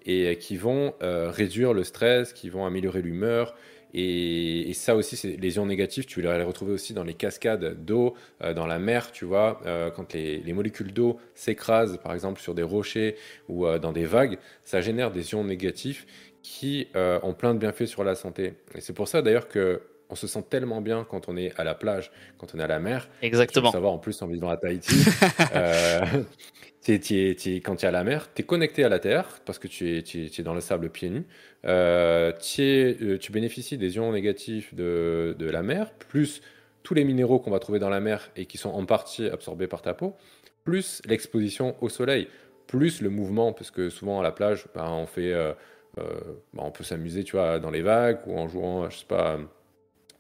et 0.07 0.37
qui 0.39 0.57
vont 0.57 0.95
réduire 1.01 1.75
le 1.75 1.85
stress, 1.85 2.33
qui 2.33 2.49
vont 2.49 2.65
améliorer 2.65 3.03
l'humeur, 3.03 3.55
et, 3.95 4.73
ça 4.75 4.95
aussi, 4.95 5.37
les 5.37 5.57
ions 5.57 5.67
négatifs, 5.67 6.07
tu 6.07 6.21
vas 6.23 6.37
les 6.37 6.45
retrouver 6.45 6.73
aussi 6.73 6.93
dans 6.93 7.05
les 7.05 7.15
cascades 7.15 7.85
d'eau, 7.85 8.15
euh, 8.43 8.53
dans 8.53 8.67
la 8.67 8.79
mer, 8.79 9.13
tu 9.13 9.25
vois, 9.25 9.61
euh, 9.67 9.91
quand 9.91 10.13
les, 10.13 10.53
molécules 10.53 10.93
d'eau 10.93 11.19
s'écrasent, 11.35 11.99
par 12.03 12.13
exemple, 12.13 12.41
sur 12.41 12.55
des 12.55 12.63
rochers 12.63 13.17
ou 13.49 13.67
euh, 13.67 13.79
dans 13.79 13.93
des 13.93 14.05
vagues, 14.05 14.39
ça 14.65 14.81
génère 14.81 15.11
des 15.11 15.33
ions 15.33 15.45
négatifs 15.45 16.07
qui 16.43 16.89
ont 16.95 17.35
plein 17.35 17.53
de 17.53 17.59
bienfaits 17.59 17.87
sur 17.87 18.05
la 18.05 18.15
santé. 18.15 18.55
Et 18.75 18.81
c'est 18.81 18.95
pour 18.95 19.07
ça 19.07 19.21
d'ailleurs 19.21 19.49
que 19.49 19.83
on 20.11 20.15
se 20.15 20.27
sent 20.27 20.45
tellement 20.49 20.81
bien 20.81 21.07
quand 21.09 21.29
on 21.29 21.37
est 21.37 21.53
à 21.59 21.65
la 21.65 21.75
plage, 21.75 22.11
quand 22.39 22.55
on 22.55 22.59
est 22.59 22.63
à 22.63 22.69
la 22.69 22.79
mer. 22.79 23.09
Exactement. 23.23 23.71
savoir 23.71 23.93
en 23.93 23.99
plus 23.99 24.21
en 24.23 24.27
vivant 24.27 24.49
à 24.49 24.57
Tahiti. 24.57 24.95
quand 26.87 27.77
tu 27.77 27.85
es 27.85 27.89
à 27.89 27.91
la 27.91 28.05
mer, 28.05 28.29
tu 28.35 28.43
es 28.43 28.45
connecté 28.45 28.85
à 28.85 28.89
la 28.89 28.99
terre 28.99 29.41
parce 29.45 29.59
que 29.59 29.69
tu 29.69 29.99
es, 29.99 30.03
tu 30.03 30.43
dans 30.43 30.55
le 30.55 30.61
sable 30.61 30.89
pieds 30.91 31.11
nus. 31.11 31.27
Euh, 31.67 32.33
euh, 32.59 33.19
tu 33.19 33.33
bénéficies 33.33 33.77
des 33.77 33.97
ions 33.97 34.13
négatifs 34.13 34.75
de, 34.75 35.37
de, 35.39 35.51
la 35.51 35.63
mer, 35.63 35.93
plus 35.93 36.41
tous 36.83 36.95
les 36.95 37.05
minéraux 37.05 37.39
qu'on 37.39 37.51
va 37.51 37.59
trouver 37.59 37.79
dans 37.79 37.91
la 37.91 38.01
mer 38.01 38.31
et 38.37 38.47
qui 38.47 38.57
sont 38.57 38.71
en 38.71 38.87
partie 38.87 39.27
absorbés 39.27 39.67
par 39.67 39.83
ta 39.83 39.93
peau, 39.93 40.17
plus 40.65 41.03
l'exposition 41.07 41.77
au 41.83 41.89
soleil, 41.89 42.29
plus 42.67 43.03
le 43.03 43.11
mouvement, 43.11 43.53
parce 43.53 43.71
que 43.71 43.91
souvent 43.91 44.21
à 44.21 44.23
la 44.23 44.33
plage, 44.33 44.67
bah, 44.75 44.89
on 44.91 45.07
fait, 45.07 45.33
euh, 45.33 45.53
bah, 45.97 46.63
on 46.65 46.71
peut 46.71 46.85
s'amuser, 46.85 47.25
tu 47.25 47.33
vois, 47.33 47.59
dans 47.59 47.71
les 47.71 47.83
vagues 47.83 48.21
ou 48.27 48.39
en 48.39 48.49
jouant, 48.49 48.89
je 48.89 48.99
sais 48.99 49.07
pas, 49.07 49.39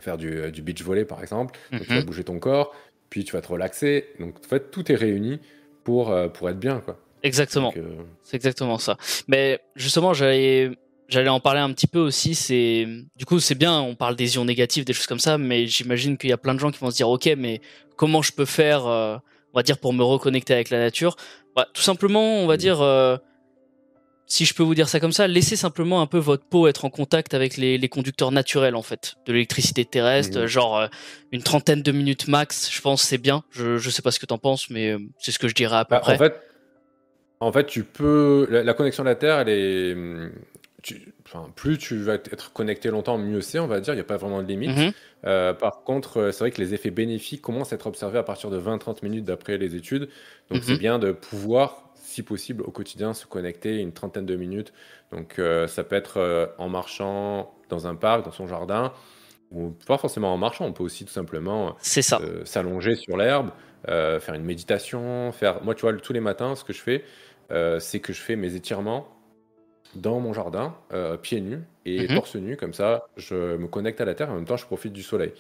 faire 0.01 0.17
du, 0.17 0.51
du 0.53 0.63
beach 0.63 0.83
volley 0.83 1.05
par 1.05 1.21
exemple. 1.23 1.59
Donc 1.73 1.83
tu 1.83 1.89
vas 1.89 2.01
mhm. 2.01 2.05
bouger 2.05 2.25
ton 2.25 2.39
corps, 2.39 2.75
puis 3.11 3.25
tu 3.25 3.33
vas 3.33 3.41
te 3.41 3.49
relaxer. 3.49 4.07
Donc 4.19 4.37
en 4.39 4.49
fait, 4.49 4.71
tout 4.71 4.91
est 4.91 4.97
réuni 4.97 5.41
pour, 5.85 6.11
euh, 6.11 6.29
pour 6.29 6.49
être 6.51 6.59
bien. 6.59 6.81
Quoi. 6.81 6.99
Exactement. 7.23 7.73
Euh, 7.77 8.03
c'est 8.23 8.37
exactement 8.37 8.79
ça. 8.79 8.97
Mais 9.27 9.61
justement, 9.77 10.15
j'allais 10.15 10.71
j'allais 11.09 11.31
en 11.31 11.41
parler 11.41 11.61
un 11.61 11.73
petit 11.73 11.87
peu 11.87 11.99
aussi. 11.99 12.35
C'est 12.35 12.87
du 13.17 13.25
coup 13.25 13.41
c'est 13.41 13.55
bien, 13.55 13.81
on 13.81 13.95
parle 13.95 14.15
des 14.15 14.37
ions 14.37 14.45
négatifs, 14.45 14.85
des 14.85 14.93
choses 14.93 15.07
comme 15.07 15.19
ça, 15.19 15.39
mais 15.39 15.67
j'imagine 15.67 16.17
qu'il 16.17 16.31
y 16.31 16.33
a 16.33 16.37
plein 16.37 16.55
de 16.55 16.61
gens 16.61 16.71
qui 16.71 16.79
vont 16.79 16.91
se 16.91 16.97
dire 16.97 17.09
ok, 17.09 17.31
mais 17.37 17.61
comment 17.97 18.23
je 18.23 18.33
peux 18.33 18.45
faire, 18.45 18.87
euh, 18.87 19.17
on 19.53 19.59
va 19.59 19.63
dire 19.63 19.79
pour 19.79 19.93
me 19.93 20.03
reconnecter 20.03 20.55
avec 20.55 20.71
la 20.71 20.79
nature? 20.79 21.17
Bah, 21.57 21.67
Tout 21.73 21.83
simplement, 21.83 22.41
on 22.43 22.47
va 22.47 22.55
mmh. 22.55 22.59
dire 22.59 23.21
si 24.29 24.45
je 24.45 24.55
peux 24.55 24.63
vous 24.63 24.75
dire 24.75 24.89
ça 24.89 25.01
comme 25.01 25.13
ça, 25.13 25.27
laissez 25.27 25.57
simplement 25.57 26.03
un 26.03 26.07
peu 26.07 26.19
votre 26.19 26.45
peau 26.45 26.69
être 26.69 26.85
en 26.85 26.91
contact 26.91 27.33
avec 27.33 27.57
les, 27.57 27.79
les 27.79 27.89
conducteurs 27.89 28.31
naturels 28.31 28.77
en 28.77 28.83
fait, 28.83 29.17
de 29.25 29.33
l'électricité 29.33 29.87
terrestre, 29.87 30.43
mmh. 30.43 30.47
genre 30.47 30.79
euh, 30.79 30.87
une 31.33 31.43
trentaine 31.43 31.83
de 31.83 31.93
minutes 31.93 32.29
max, 32.29 32.71
je 32.71 32.81
pense 32.83 33.03
c'est 33.03 33.19
bien. 33.19 33.43
Je 33.51 33.79
je 33.79 33.91
sais 33.91 34.03
pas 34.03 34.11
ce 34.11 34.21
que 34.21 34.27
t'en 34.27 34.37
penses, 34.37 34.69
mais 34.69 34.93
euh, 34.93 34.99
c'est 35.19 35.33
ce 35.33 35.39
que 35.39 35.49
je 35.49 35.55
dirais 35.55 35.77
à 35.77 35.85
peu 35.87 35.95
bah, 35.95 36.01
près. 36.01 36.15
En 36.15 36.19
fait, 36.19 36.35
en 37.41 37.53
fait, 37.53 37.67
tu 37.67 37.85
peux 37.85 38.47
la, 38.51 38.75
connexion 38.75 39.03
à 39.03 39.07
la 39.07 39.15
Terre, 39.15 39.39
elle 39.41 39.49
est 39.49 39.97
enfin, 41.25 41.51
plus 41.57 41.79
tu 41.79 41.97
vas 41.97 42.15
être 42.15 42.53
connecté 42.53 42.91
longtemps, 42.91 43.17
mieux 43.17 43.41
c'est, 43.41 43.59
on 43.59 43.67
va 43.67 43.81
dire. 43.81 43.95
Il 43.95 43.97
n'y 43.97 44.03
a 44.03 44.05
pas 44.05 44.17
vraiment 44.17 44.43
de 44.43 44.49
limite. 44.49 44.77
Mmh. 44.77 44.91
Euh, 45.25 45.53
par 45.55 45.85
contre, 45.85 46.31
c'est 46.33 46.41
vrai 46.41 46.51
que 46.51 46.61
les 46.61 46.75
effets 46.75 46.91
bénéfiques 46.91 47.43
commencent 47.43 47.73
à 47.73 47.77
être 47.77 47.87
observés 47.87 48.19
à 48.19 48.23
partir 48.23 48.51
de 48.51 48.61
20-30 48.61 48.99
minutes 49.03 49.25
d'après 49.25 49.57
les 49.57 49.75
études. 49.75 50.09
Donc, 50.51 50.61
mmh. 50.61 50.65
c'est 50.67 50.79
bien 50.79 50.99
de 50.99 51.13
pouvoir 51.13 51.88
si 52.19 52.23
possible, 52.25 52.65
au 52.65 52.73
quotidien, 52.73 53.15
se 53.15 53.27
connecter 53.27 53.79
une 53.79 53.93
trentaine 53.93 54.27
de 54.27 54.35
minutes. 54.35 54.73
Donc, 55.13 55.39
euh, 55.39 55.69
ça 55.69 55.85
peut 55.85 55.95
être 55.95 56.17
euh, 56.17 56.47
en 56.59 56.69
marchant 56.69 57.55
dans 57.69 57.87
un 57.87 57.95
parc, 57.95 58.25
dans 58.25 58.33
son 58.33 58.49
jardin, 58.49 58.93
ou 59.53 59.71
pas 59.87 59.99
forcément 59.99 60.35
en 60.35 60.37
marchant. 60.37 60.67
On 60.67 60.73
peut 60.73 60.83
aussi 60.83 61.05
tout 61.05 61.13
simplement 61.13 61.77
euh, 61.97 62.45
s'allonger 62.45 62.97
sur 62.97 63.17
l'herbe, 63.17 63.51
faire 63.87 64.35
une 64.35 64.45
méditation, 64.45 65.31
faire. 65.31 65.63
Moi, 65.63 65.75
tu 65.77 65.83
vois, 65.83 65.93
tous 65.93 66.13
les 66.13 66.21
matins, 66.21 66.57
ce 66.57 66.65
que 66.65 66.73
je 66.73 66.83
fais, 66.83 67.05
c'est 67.79 68.01
que 68.01 68.13
je 68.13 68.21
fais 68.21 68.35
mes 68.35 68.57
étirements 68.57 69.07
dans 69.95 70.19
mon 70.21 70.33
jardin, 70.33 70.75
pieds 71.23 71.41
nus 71.41 71.63
et 71.87 72.09
mhm. 72.09 72.17
torse 72.17 72.35
nu, 72.35 72.57
comme 72.57 72.75
ça, 72.75 73.07
je 73.17 73.57
me 73.57 73.69
connecte 73.69 74.01
à 74.01 74.05
la 74.05 74.15
terre 74.15 74.29
et 74.29 74.33
en 74.33 74.35
même 74.35 74.45
temps, 74.45 74.57
je 74.57 74.67
profite 74.67 74.93
du 74.93 75.03
soleil. 75.03 75.33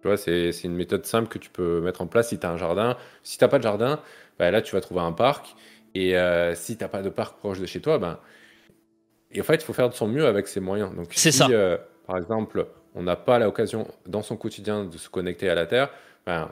Tu 0.00 0.08
vois, 0.08 0.16
c'est 0.16 0.50
une 0.64 0.74
méthode 0.74 1.06
simple 1.06 1.28
que 1.28 1.38
tu 1.38 1.50
peux 1.50 1.80
mettre 1.80 2.02
en 2.02 2.06
place 2.06 2.30
si 2.30 2.38
tu 2.38 2.46
as 2.46 2.50
un 2.50 2.56
jardin. 2.56 2.96
Si 3.22 3.38
tu 3.38 3.44
n'as 3.44 3.48
pas 3.48 3.58
de 3.58 3.62
jardin, 3.62 4.00
bah, 4.38 4.50
là, 4.50 4.60
tu 4.60 4.74
vas 4.74 4.80
trouver 4.80 5.00
un 5.00 5.12
parc. 5.12 5.54
Et 5.94 6.16
euh, 6.16 6.54
si 6.54 6.76
tu 6.76 6.84
n'as 6.84 6.88
pas 6.88 7.02
de 7.02 7.08
parc 7.08 7.38
proche 7.38 7.60
de 7.60 7.66
chez 7.66 7.80
toi, 7.80 7.98
ben, 7.98 8.18
et 9.30 9.40
en 9.40 9.44
fait, 9.44 9.56
il 9.56 9.62
faut 9.62 9.72
faire 9.72 9.88
de 9.88 9.94
son 9.94 10.08
mieux 10.08 10.26
avec 10.26 10.46
ses 10.46 10.60
moyens. 10.60 10.94
Donc, 10.94 11.08
si, 11.10 11.32
ça. 11.32 11.48
Euh, 11.50 11.78
par 12.06 12.18
exemple, 12.18 12.66
on 12.94 13.02
n'a 13.02 13.16
pas 13.16 13.38
l'occasion 13.38 13.86
dans 14.06 14.22
son 14.22 14.36
quotidien 14.36 14.84
de 14.84 14.96
se 14.98 15.08
connecter 15.08 15.48
à 15.48 15.54
la 15.54 15.66
Terre, 15.66 15.90
ben, 16.26 16.50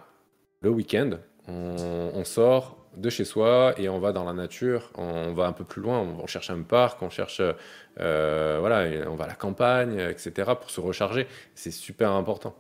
le 0.63 0.71
week-end, 0.71 1.11
on, 1.49 2.25
sort 2.25 2.77
de 2.97 3.11
chez 3.11 3.25
soi 3.25 3.75
et 3.77 3.89
on 3.89 3.99
va 3.99 4.13
dans 4.13 4.25
la 4.25 4.33
nature, 4.33 4.91
on 4.97 5.33
va 5.33 5.47
un 5.47 5.53
peu 5.53 5.65
plus 5.65 5.83
loin, 5.83 6.01
on, 6.01 6.27
cherche 6.27 6.51
un 6.51 6.63
parc, 6.63 7.03
on 7.03 7.11
cherche, 7.11 7.43
euh, 7.99 8.57
voilà, 8.61 9.09
on 9.09 9.17
va 9.17 9.25
à 9.25 9.29
la 9.29 9.35
campagne, 9.35 9.99
etc. 9.99 10.53
pour 10.61 10.71
se 10.71 10.81
recharger. 10.81 11.27
C'est 11.55 11.71
super 11.71 12.13
important. 12.13 12.55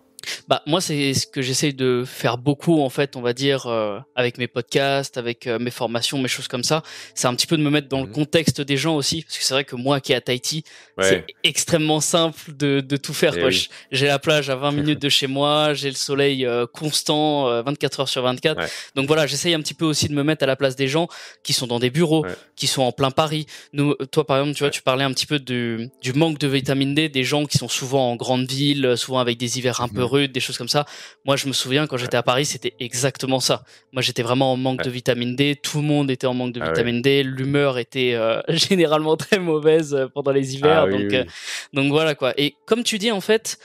Bah 0.48 0.62
moi 0.66 0.80
c'est 0.80 1.14
ce 1.14 1.26
que 1.26 1.42
j'essaye 1.42 1.74
de 1.74 2.04
faire 2.06 2.38
beaucoup 2.38 2.80
en 2.80 2.90
fait, 2.90 3.16
on 3.16 3.20
va 3.20 3.32
dire 3.32 3.66
euh, 3.66 3.98
avec 4.14 4.38
mes 4.38 4.46
podcasts, 4.46 5.16
avec 5.16 5.46
euh, 5.46 5.58
mes 5.58 5.70
formations, 5.70 6.18
mes 6.18 6.28
choses 6.28 6.48
comme 6.48 6.64
ça. 6.64 6.82
C'est 7.14 7.26
un 7.26 7.34
petit 7.34 7.46
peu 7.46 7.56
de 7.56 7.62
me 7.62 7.70
mettre 7.70 7.88
dans 7.88 8.00
le 8.00 8.06
mmh 8.06 8.10
contexte 8.10 8.60
des 8.60 8.76
gens 8.76 8.96
aussi 8.96 9.22
parce 9.22 9.38
que 9.38 9.44
c'est 9.44 9.54
vrai 9.54 9.64
que 9.64 9.76
moi 9.76 10.00
qui 10.00 10.12
est 10.12 10.16
à 10.16 10.20
Tahiti, 10.20 10.64
c'est 11.00 11.24
extrêmement 11.44 12.00
simple 12.00 12.52
de, 12.52 12.80
de 12.80 12.96
tout 12.96 13.14
faire. 13.14 13.34
Eh 13.36 13.50
j'ai 13.92 14.06
la 14.06 14.18
plage 14.18 14.50
à 14.50 14.56
20 14.56 14.72
minutes 14.72 15.00
de 15.00 15.08
chez 15.08 15.26
moi, 15.26 15.74
j'ai 15.74 15.88
le 15.88 15.94
soleil 15.94 16.44
euh, 16.44 16.66
constant 16.66 17.62
24 17.62 18.00
heures 18.00 18.08
sur 18.08 18.22
24. 18.22 18.60
Donc 18.96 19.06
voilà, 19.06 19.26
j'essaye 19.26 19.54
un 19.54 19.60
petit 19.60 19.74
peu 19.74 19.84
aussi 19.84 20.08
de 20.08 20.14
me 20.14 20.22
mettre 20.22 20.42
à 20.42 20.46
la 20.46 20.56
place 20.56 20.76
des 20.76 20.88
gens 20.88 21.08
qui 21.42 21.52
sont 21.52 21.66
dans 21.66 21.78
des 21.78 21.90
bureaux, 21.90 22.26
qui 22.56 22.66
sont 22.66 22.82
en 22.82 22.92
plein 22.92 23.10
Paris. 23.10 23.46
Nous, 23.72 23.94
toi 24.10 24.26
par 24.26 24.38
exemple, 24.38 24.56
tu 24.56 24.64
vois, 24.64 24.70
tu 24.70 24.82
parlais 24.82 25.04
un 25.04 25.12
petit 25.12 25.26
peu 25.26 25.38
du, 25.38 25.88
du 26.02 26.12
manque 26.12 26.38
de 26.38 26.48
vitamine 26.48 26.94
D 26.94 27.08
des 27.08 27.24
gens 27.24 27.46
qui 27.46 27.58
sont 27.58 27.68
souvent 27.68 28.10
en 28.10 28.16
grande 28.16 28.50
ville, 28.50 28.94
souvent 28.96 29.20
avec 29.20 29.38
des 29.38 29.58
hivers 29.58 29.80
un 29.80 29.88
peu 29.88 30.02
des 30.18 30.40
choses 30.40 30.58
comme 30.58 30.68
ça. 30.68 30.84
Moi, 31.24 31.36
je 31.36 31.46
me 31.46 31.52
souviens 31.52 31.86
quand 31.86 31.96
j'étais 31.96 32.16
à 32.16 32.22
Paris, 32.22 32.44
c'était 32.44 32.74
exactement 32.80 33.40
ça. 33.40 33.64
Moi, 33.92 34.02
j'étais 34.02 34.22
vraiment 34.22 34.52
en 34.52 34.56
manque 34.56 34.82
de 34.82 34.90
vitamine 34.90 35.36
D. 35.36 35.56
Tout 35.60 35.78
le 35.78 35.84
monde 35.84 36.10
était 36.10 36.26
en 36.26 36.34
manque 36.34 36.52
de 36.52 36.60
ah 36.60 36.68
vitamine 36.68 37.02
D. 37.02 37.22
L'humeur 37.22 37.78
était 37.78 38.14
euh, 38.14 38.40
généralement 38.48 39.16
très 39.16 39.38
mauvaise 39.38 39.94
euh, 39.94 40.06
pendant 40.08 40.32
les 40.32 40.54
hivers. 40.54 40.84
Ah 40.84 40.90
donc, 40.90 41.12
euh, 41.12 41.24
donc 41.72 41.90
voilà 41.90 42.14
quoi. 42.14 42.32
Et 42.36 42.54
comme 42.66 42.84
tu 42.84 42.98
dis, 42.98 43.10
en 43.10 43.20
fait, 43.20 43.58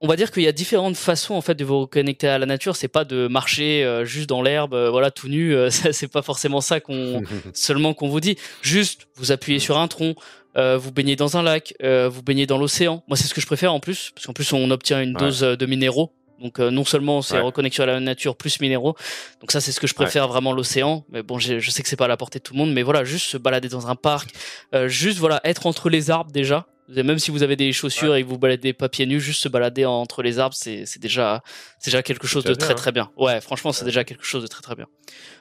on 0.00 0.08
va 0.08 0.16
dire 0.16 0.30
qu'il 0.30 0.42
y 0.42 0.48
a 0.48 0.52
différentes 0.52 0.96
façons 0.96 1.34
en 1.34 1.42
fait 1.42 1.54
de 1.54 1.64
vous 1.64 1.80
reconnecter 1.80 2.28
à 2.28 2.38
la 2.38 2.46
nature. 2.46 2.76
C'est 2.76 2.88
pas 2.88 3.04
de 3.04 3.28
marcher 3.28 4.00
juste 4.04 4.28
dans 4.28 4.40
l'herbe, 4.40 4.74
voilà, 4.90 5.10
tout 5.10 5.28
nu. 5.28 5.54
c'est 5.70 6.10
pas 6.10 6.22
forcément 6.22 6.62
ça 6.62 6.80
qu'on 6.80 7.22
seulement 7.52 7.92
qu'on 7.92 8.08
vous 8.08 8.20
dit. 8.20 8.36
Juste, 8.62 9.08
vous 9.16 9.30
appuyez 9.30 9.58
sur 9.58 9.78
un 9.78 9.88
tronc, 9.88 10.14
euh, 10.56 10.76
vous 10.76 10.92
baignez 10.92 11.16
dans 11.16 11.36
un 11.36 11.42
lac, 11.42 11.74
euh, 11.82 12.08
vous 12.08 12.22
baignez 12.22 12.46
dans 12.46 12.58
l'océan. 12.58 13.02
Moi, 13.08 13.16
c'est 13.16 13.28
ce 13.28 13.34
que 13.34 13.40
je 13.40 13.46
préfère 13.46 13.72
en 13.72 13.80
plus, 13.80 14.10
parce 14.14 14.26
qu'en 14.26 14.32
plus, 14.32 14.52
on 14.52 14.70
obtient 14.70 15.00
une 15.00 15.14
dose 15.14 15.42
euh, 15.42 15.56
de 15.56 15.66
minéraux. 15.66 16.12
Donc, 16.42 16.58
non 16.58 16.86
seulement 16.86 17.20
c'est 17.20 17.38
reconnexion 17.38 17.82
à 17.82 17.86
la 17.86 18.00
nature 18.00 18.34
plus 18.34 18.60
minéraux. 18.62 18.96
Donc 19.42 19.52
ça, 19.52 19.60
c'est 19.60 19.72
ce 19.72 19.80
que 19.80 19.86
je 19.86 19.92
préfère 19.92 20.26
vraiment 20.26 20.54
l'océan. 20.54 21.04
Mais 21.10 21.22
bon, 21.22 21.38
je 21.38 21.70
sais 21.70 21.82
que 21.82 21.88
c'est 21.88 21.96
pas 21.96 22.06
à 22.06 22.08
la 22.08 22.16
portée 22.16 22.38
de 22.38 22.42
tout 22.42 22.54
le 22.54 22.58
monde, 22.58 22.72
mais 22.72 22.82
voilà, 22.82 23.04
juste 23.04 23.26
se 23.26 23.36
balader 23.36 23.68
dans 23.68 23.88
un 23.88 23.94
parc, 23.94 24.30
juste 24.86 25.18
voilà, 25.18 25.42
être 25.44 25.66
entre 25.66 25.90
les 25.90 26.10
arbres 26.10 26.32
déjà. 26.32 26.66
Même 26.88 27.18
si 27.18 27.30
vous 27.30 27.42
avez 27.42 27.56
des 27.56 27.70
chaussures 27.72 28.16
et 28.16 28.22
que 28.22 28.26
vous 28.26 28.38
baladez 28.38 28.72
pas 28.72 28.88
pieds 28.88 29.04
nus, 29.04 29.20
juste 29.20 29.42
se 29.42 29.48
balader 29.48 29.84
entre 29.84 30.22
les 30.22 30.38
arbres, 30.38 30.54
c'est 30.54 30.98
déjà, 30.98 31.42
déjà 31.84 32.02
quelque 32.02 32.26
chose 32.26 32.44
de 32.44 32.54
très 32.54 32.74
très 32.74 32.90
bien. 32.90 33.10
Ouais, 33.18 33.42
franchement, 33.42 33.72
c'est 33.72 33.84
déjà 33.84 34.04
quelque 34.04 34.24
chose 34.24 34.40
de 34.40 34.48
très 34.48 34.62
très 34.62 34.74
bien. 34.74 34.86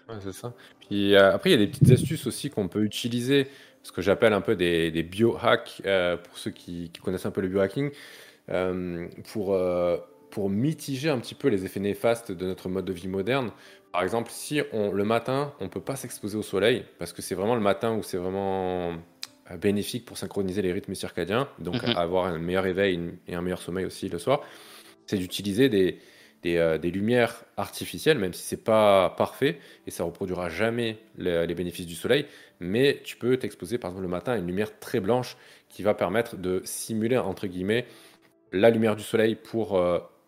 Ouais, 0.10 0.16
c'est 0.22 0.34
ça. 0.34 0.54
Puis 0.90 1.16
après, 1.16 1.52
il 1.52 1.54
y 1.54 1.56
a 1.56 1.66
des 1.66 1.68
petites 1.68 1.92
astuces 1.92 2.28
aussi 2.28 2.50
qu'on 2.50 2.68
peut 2.68 2.84
utiliser 2.84 3.48
ce 3.90 3.92
que 3.92 4.04
j'appelle 4.04 4.34
un 4.34 4.42
peu 4.42 4.56
des, 4.56 4.92
des 4.92 5.02
biohacks, 5.02 5.82
euh, 5.84 6.16
pour 6.16 6.38
ceux 6.38 6.52
qui, 6.52 6.92
connaissent 7.04 7.26
un 7.26 7.32
peu 7.32 7.42
le 7.42 7.48
biohacking, 7.48 7.90
euh, 8.50 9.08
pour, 9.34 9.56
euh, 9.56 9.98
pour 10.30 10.48
mitiger 10.48 11.10
un 11.10 11.18
petit 11.18 11.34
peu 11.34 11.48
les 11.48 11.66
effets 11.66 11.80
néfastes 11.80 12.32
de 12.32 12.46
notre 12.46 12.70
mode 12.70 12.86
de 12.86 12.94
vie 12.94 13.08
moderne. 13.08 13.50
Par 13.92 14.04
exemple, 14.04 14.30
si 14.32 14.62
on, 14.74 14.92
le 14.92 15.04
matin, 15.04 15.56
on 15.60 15.64
ne 15.64 15.70
peut 15.70 15.82
pas 15.82 15.96
s'exposer 15.96 16.38
au 16.38 16.44
soleil, 16.44 16.86
parce 17.00 17.14
que 17.14 17.24
c'est 17.24 17.34
vraiment 17.34 17.56
le 17.56 17.62
matin 17.62 17.96
où 17.96 18.04
c'est 18.04 18.18
vraiment 18.18 18.94
bénéfique 19.60 20.06
pour 20.06 20.20
synchroniser 20.20 20.62
les 20.62 20.72
rythmes 20.72 20.94
circadiens, 20.94 21.50
donc 21.58 21.82
mhm. 21.82 21.98
avoir 21.98 22.26
un 22.26 22.38
meilleur 22.38 22.68
éveil 22.68 23.00
et 23.28 23.34
un 23.34 23.42
meilleur 23.42 23.60
sommeil 23.60 23.86
aussi 23.86 24.08
le 24.08 24.20
soir. 24.20 24.42
c'est 25.08 25.18
d'utiliser 25.18 25.68
des, 25.68 25.98
des, 26.44 26.78
des, 26.80 26.92
lumières 26.92 27.44
artificielles, 27.58 28.20
même 28.20 28.34
si 28.34 28.44
c'est 28.44 28.64
pas 28.64 29.10
parfait 29.18 29.58
et 29.88 29.90
ça 29.90 30.04
reproduira 30.04 30.50
jamais 30.50 31.00
les 31.18 31.56
bénéfices 31.56 31.88
du 31.88 31.96
soleil, 31.96 32.28
mais 32.60 33.02
tu 33.04 33.18
peux 33.18 33.38
t'exposer 33.38 33.78
par 33.78 33.92
exemple 33.92 34.04
le 34.04 34.10
matin 34.10 34.34
à 34.34 34.38
une 34.38 34.48
lumière 34.48 34.80
très 34.80 35.00
blanche 35.00 35.38
qui 35.70 35.84
va 35.84 35.94
permettre 35.94 36.36
de 36.36 36.62
simuler 36.66 37.18
entre 37.18 37.48
guillemets 37.48 37.86
la 38.52 38.70
lumière 38.70 38.96
du 38.96 39.04
soleil 39.04 39.36
pour 39.36 39.80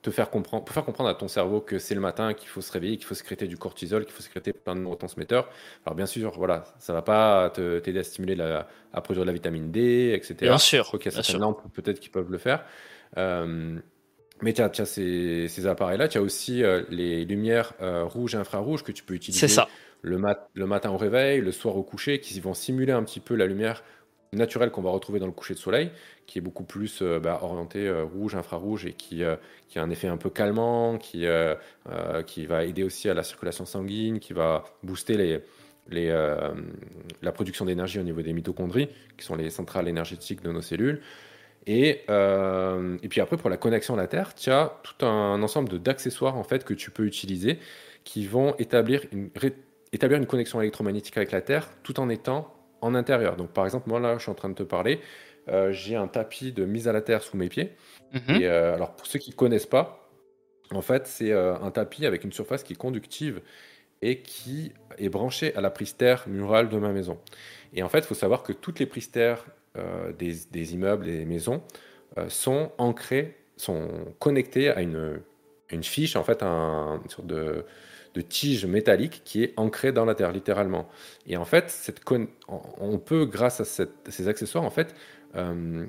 te 0.02 0.10
faire 0.10 0.30
comprendre, 0.30 0.64
pour 0.64 0.74
faire 0.74 0.86
comprendre 0.86 1.10
à 1.10 1.14
ton 1.14 1.28
cerveau 1.28 1.62
que 1.62 1.78
c'est 1.78 1.96
le 1.96 2.02
matin, 2.02 2.34
qu'il 2.34 2.50
faut 2.50 2.62
se 2.62 2.72
réveiller, 2.72 2.98
qu'il 2.98 3.06
faut 3.06 3.16
sécréter 3.16 3.48
du 3.48 3.58
cortisol, 3.58 4.04
qu'il 4.06 4.14
faut 4.14 4.24
sécréter 4.24 4.52
plein 4.54 4.76
de 4.76 4.82
neurotransmetteurs. 4.82 5.50
Alors 5.86 5.96
bien 5.96 6.06
sûr, 6.06 6.32
voilà, 6.38 6.64
ça 6.80 6.94
va 6.94 7.02
pas 7.02 7.50
t'aider 7.52 8.00
à 8.00 8.04
stimuler 8.04 8.36
la, 8.36 8.68
à 8.94 9.02
produire 9.02 9.24
de 9.24 9.28
la 9.28 9.34
vitamine 9.34 9.72
D, 9.72 10.14
etc. 10.16 10.36
Bien 10.42 10.58
sûr. 10.58 10.90
Ok, 10.94 11.06
il 11.06 11.06
y 11.06 11.08
a 11.10 11.12
certaines 11.12 11.42
lampes 11.42 11.62
peut-être 11.74 12.00
qui 12.00 12.10
peuvent 12.10 12.32
le 12.32 12.38
faire. 12.38 12.64
Euh, 13.18 13.80
mais 14.42 14.54
tu 14.54 14.62
as, 14.62 14.86
ces, 14.86 15.48
ces 15.48 15.68
appareils-là, 15.68 16.08
tu 16.08 16.18
as 16.18 16.22
aussi 16.22 16.64
euh, 16.64 16.82
les 16.90 17.26
lumières 17.26 17.74
euh, 17.82 18.04
rouges 18.04 18.34
et 18.34 18.38
infrarouges 18.38 18.84
que 18.84 18.92
tu 18.92 19.04
peux 19.04 19.14
utiliser 19.14 19.48
ça. 19.48 19.68
Le, 20.02 20.18
mat 20.18 20.50
le 20.54 20.66
matin 20.66 20.92
au 20.92 20.98
réveil, 20.98 21.42
le 21.42 21.52
soir 21.52 21.78
au 21.78 21.84
coucher, 21.84 22.20
qui 22.20 22.40
vont 22.40 22.54
simuler 22.54 22.92
un 22.92 23.04
petit 23.04 23.20
peu 23.20 23.36
la 23.36 23.46
lumière 23.46 23.84
naturelle 24.34 24.72
qu'on 24.72 24.82
va 24.82 24.92
retrouver 24.92 25.20
dans 25.20 25.26
le 25.26 25.32
coucher 25.32 25.54
de 25.54 25.60
soleil, 25.60 25.92
qui 26.26 26.40
est 26.40 26.42
beaucoup 26.42 26.64
plus 26.64 27.02
euh, 27.02 27.20
bah, 27.20 27.40
euh, 27.44 28.04
rouge, 28.04 28.36
infrarouge 28.36 28.86
et 28.86 28.94
qui, 28.94 29.24
euh, 29.24 29.36
qui 29.68 29.78
a 29.78 29.84
un 29.84 29.90
effet 29.90 30.08
un 30.08 30.18
peu 30.18 30.30
calmant, 30.30 30.98
qui, 30.98 31.26
qui 32.26 32.46
va 32.46 32.64
aider 32.64 32.84
aussi 32.84 33.10
à 33.10 33.14
la 33.14 33.24
circulation 33.24 33.66
sanguine, 33.66 34.20
qui 34.20 34.34
va 34.34 34.64
booster 34.84 35.18
les, 35.18 35.40
les, 35.90 36.10
la 37.22 37.32
production 37.32 37.66
d'énergie 37.66 38.00
au 38.00 38.04
niveau 38.04 38.22
des 38.22 38.34
mitochondries, 38.34 38.90
qui 39.18 39.26
sont 39.26 39.36
les 39.36 39.50
centrales 39.50 39.88
énergétiques 39.88 40.42
de 40.42 40.52
nos 40.52 40.62
cellules. 40.62 41.02
Et, 41.68 42.06
et 42.10 43.08
puis 43.10 43.22
après, 43.22 43.38
pour 43.38 43.50
la 43.50 43.58
connexion 43.58 43.94
à 43.94 43.98
la 43.98 44.08
Terre, 44.08 44.34
tu 44.34 44.50
as 44.50 44.80
tout 44.84 45.06
un 45.06 45.42
ensemble 45.44 45.80
d'accessoires 45.80 46.38
en 46.38 46.44
fait, 46.44 46.64
que 46.64 46.74
tu 46.74 46.92
peux 46.92 47.06
utiliser 47.06 47.60
qui 48.04 48.26
vont 48.26 48.56
établir 48.58 49.06
une, 49.12 49.30
établir 49.94 50.18
une 50.18 50.26
connexion 50.26 50.62
électromagnétique 50.62 51.18
avec 51.18 51.32
la 51.32 51.42
Terre 51.42 51.70
tout 51.84 52.00
en 52.00 52.10
étant 52.10 52.54
en 52.82 52.96
intérieur. 52.96 53.36
Donc 53.38 53.52
par 53.52 53.66
exemple, 53.66 53.90
moi 53.90 54.00
là, 54.00 54.18
je 54.18 54.24
suis 54.24 54.32
en 54.32 54.36
train 54.36 54.50
de 54.50 54.56
te 54.56 54.64
parler, 54.64 55.00
euh, 55.50 55.72
j'ai 55.72 55.96
un 55.96 56.08
tapis 56.08 56.52
de 56.52 56.66
mise 56.66 56.88
à 56.88 56.94
la 56.94 57.02
terre 57.02 57.24
sous 57.24 57.38
mes 57.38 57.50
pieds. 57.50 57.72
Mhm. 58.14 58.42
Et 58.42 58.48
euh, 58.48 58.76
alors 58.76 58.96
pour 58.96 59.06
ceux 59.08 59.20
qui 59.20 59.32
ne 59.32 59.36
connaissent 59.36 59.66
pas, 59.66 60.10
en 60.72 60.82
fait, 60.82 61.08
c'est 61.08 61.32
euh, 61.32 61.56
un 61.56 61.72
tapis 61.72 62.06
avec 62.06 62.24
une 62.24 62.32
surface 62.32 62.64
qui 62.64 62.74
est 62.74 62.78
conductive 62.78 63.42
et 64.02 64.22
qui 64.22 64.74
est 64.98 65.10
branché 65.10 65.56
à 65.56 65.62
la 65.62 65.70
prise 65.70 65.96
terre 65.96 66.26
murale 66.28 66.70
de 66.70 66.78
ma 66.78 66.90
maison. 66.90 67.20
Et 67.74 67.84
en 67.84 67.90
fait, 67.90 68.00
il 68.00 68.06
faut 68.06 68.16
savoir 68.16 68.44
que 68.44 68.54
toutes 68.54 68.80
les 68.80 68.86
prises 68.86 69.12
terre 69.12 69.46
des, 70.18 70.34
des, 70.52 70.74
immeubles 70.74 71.08
et 71.08 71.20
des 71.20 71.26
maisons 71.26 71.62
sont 72.28 72.72
ancrées, 72.78 73.38
sont 73.56 73.88
connectées 74.20 74.70
à 74.70 74.82
une, 74.82 75.22
une 75.70 75.84
fiche, 75.84 76.16
en 76.18 76.24
fait, 76.24 76.44
un, 76.44 77.00
une 77.02 77.10
sorte 77.10 77.28
de 77.28 77.64
de 78.14 78.22
tige 78.22 78.66
métallique 78.66 79.22
qui 79.24 79.44
est 79.44 79.54
ancrée 79.58 79.92
dans 79.92 80.06
la 80.06 80.16
terre, 80.16 80.32
littéralement. 80.32 80.88
Et 81.28 81.38
en 81.38 81.46
fait, 81.46 81.70
cette 81.70 82.02
on 82.48 82.98
peut, 82.98 83.26
grâce 83.26 83.62
à 83.62 83.66
ces 84.10 84.28
accessoires, 84.28 84.64
en 84.64 84.70
fait, 84.70 84.94
euh, 85.36 85.86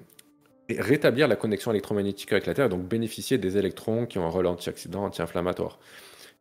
rétablir 0.70 1.28
la 1.28 1.37
connexion 1.37 1.72
électromagnétique 1.72 2.32
avec 2.32 2.46
la 2.46 2.54
Terre, 2.54 2.66
et 2.66 2.68
donc 2.68 2.87
bénéficier 2.87 3.38
des 3.38 3.58
électrons 3.58 4.06
qui 4.06 4.18
ont 4.18 4.24
un 4.24 4.30
rôle 4.30 4.46
anti-accident, 4.46 5.04
anti-inflammatoire. 5.04 5.78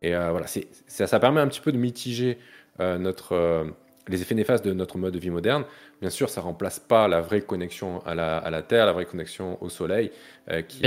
Et 0.02 0.16
euh, 0.16 0.32
voilà, 0.32 0.48
ça, 0.48 1.08
ça, 1.08 1.20
permet 1.20 1.42
un 1.42 1.48
petit 1.48 1.62
peu 1.62 1.72
de 1.72 1.78
mitiger 1.78 2.38
euh, 2.80 2.98
notre, 2.98 3.66
les 4.08 4.22
effets 4.22 4.36
néfastes 4.36 4.64
de 4.64 4.74
notre 4.74 4.98
mode 4.98 5.14
de 5.14 5.20
vie 5.20 5.32
moderne. 5.32 5.66
Bien 6.00 6.10
sûr, 6.10 6.30
ça 6.30 6.42
remplace 6.42 6.80
pas 6.80 7.08
la 7.08 7.22
vraie 7.22 7.42
connexion 7.42 8.00
à 8.06 8.16
la, 8.16 8.38
à 8.38 8.50
la 8.50 8.62
Terre, 8.62 8.86
la 8.86 8.94
vraie 8.94 9.06
connexion 9.06 9.62
au 9.62 9.70
Soleil, 9.70 10.12
qui, 10.68 10.82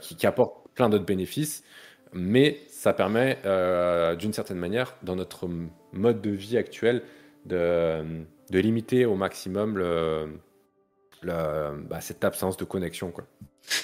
qui, 0.00 0.16
qui, 0.16 0.26
apporte 0.26 0.68
plein 0.74 0.88
d'autres 0.88 1.04
bénéfices 1.04 1.64
mais 2.12 2.60
ça 2.80 2.94
permet, 2.94 3.36
euh, 3.44 4.16
d'une 4.16 4.32
certaine 4.32 4.56
manière, 4.56 4.94
dans 5.02 5.14
notre 5.14 5.46
mode 5.92 6.22
de 6.22 6.30
vie 6.30 6.56
actuel, 6.56 7.02
de, 7.44 8.24
de 8.48 8.58
limiter 8.58 9.04
au 9.04 9.16
maximum 9.16 9.76
le, 9.76 10.30
bah, 11.22 12.00
cette 12.00 12.24
absence 12.24 12.56
de 12.56 12.64
connexion. 12.64 13.12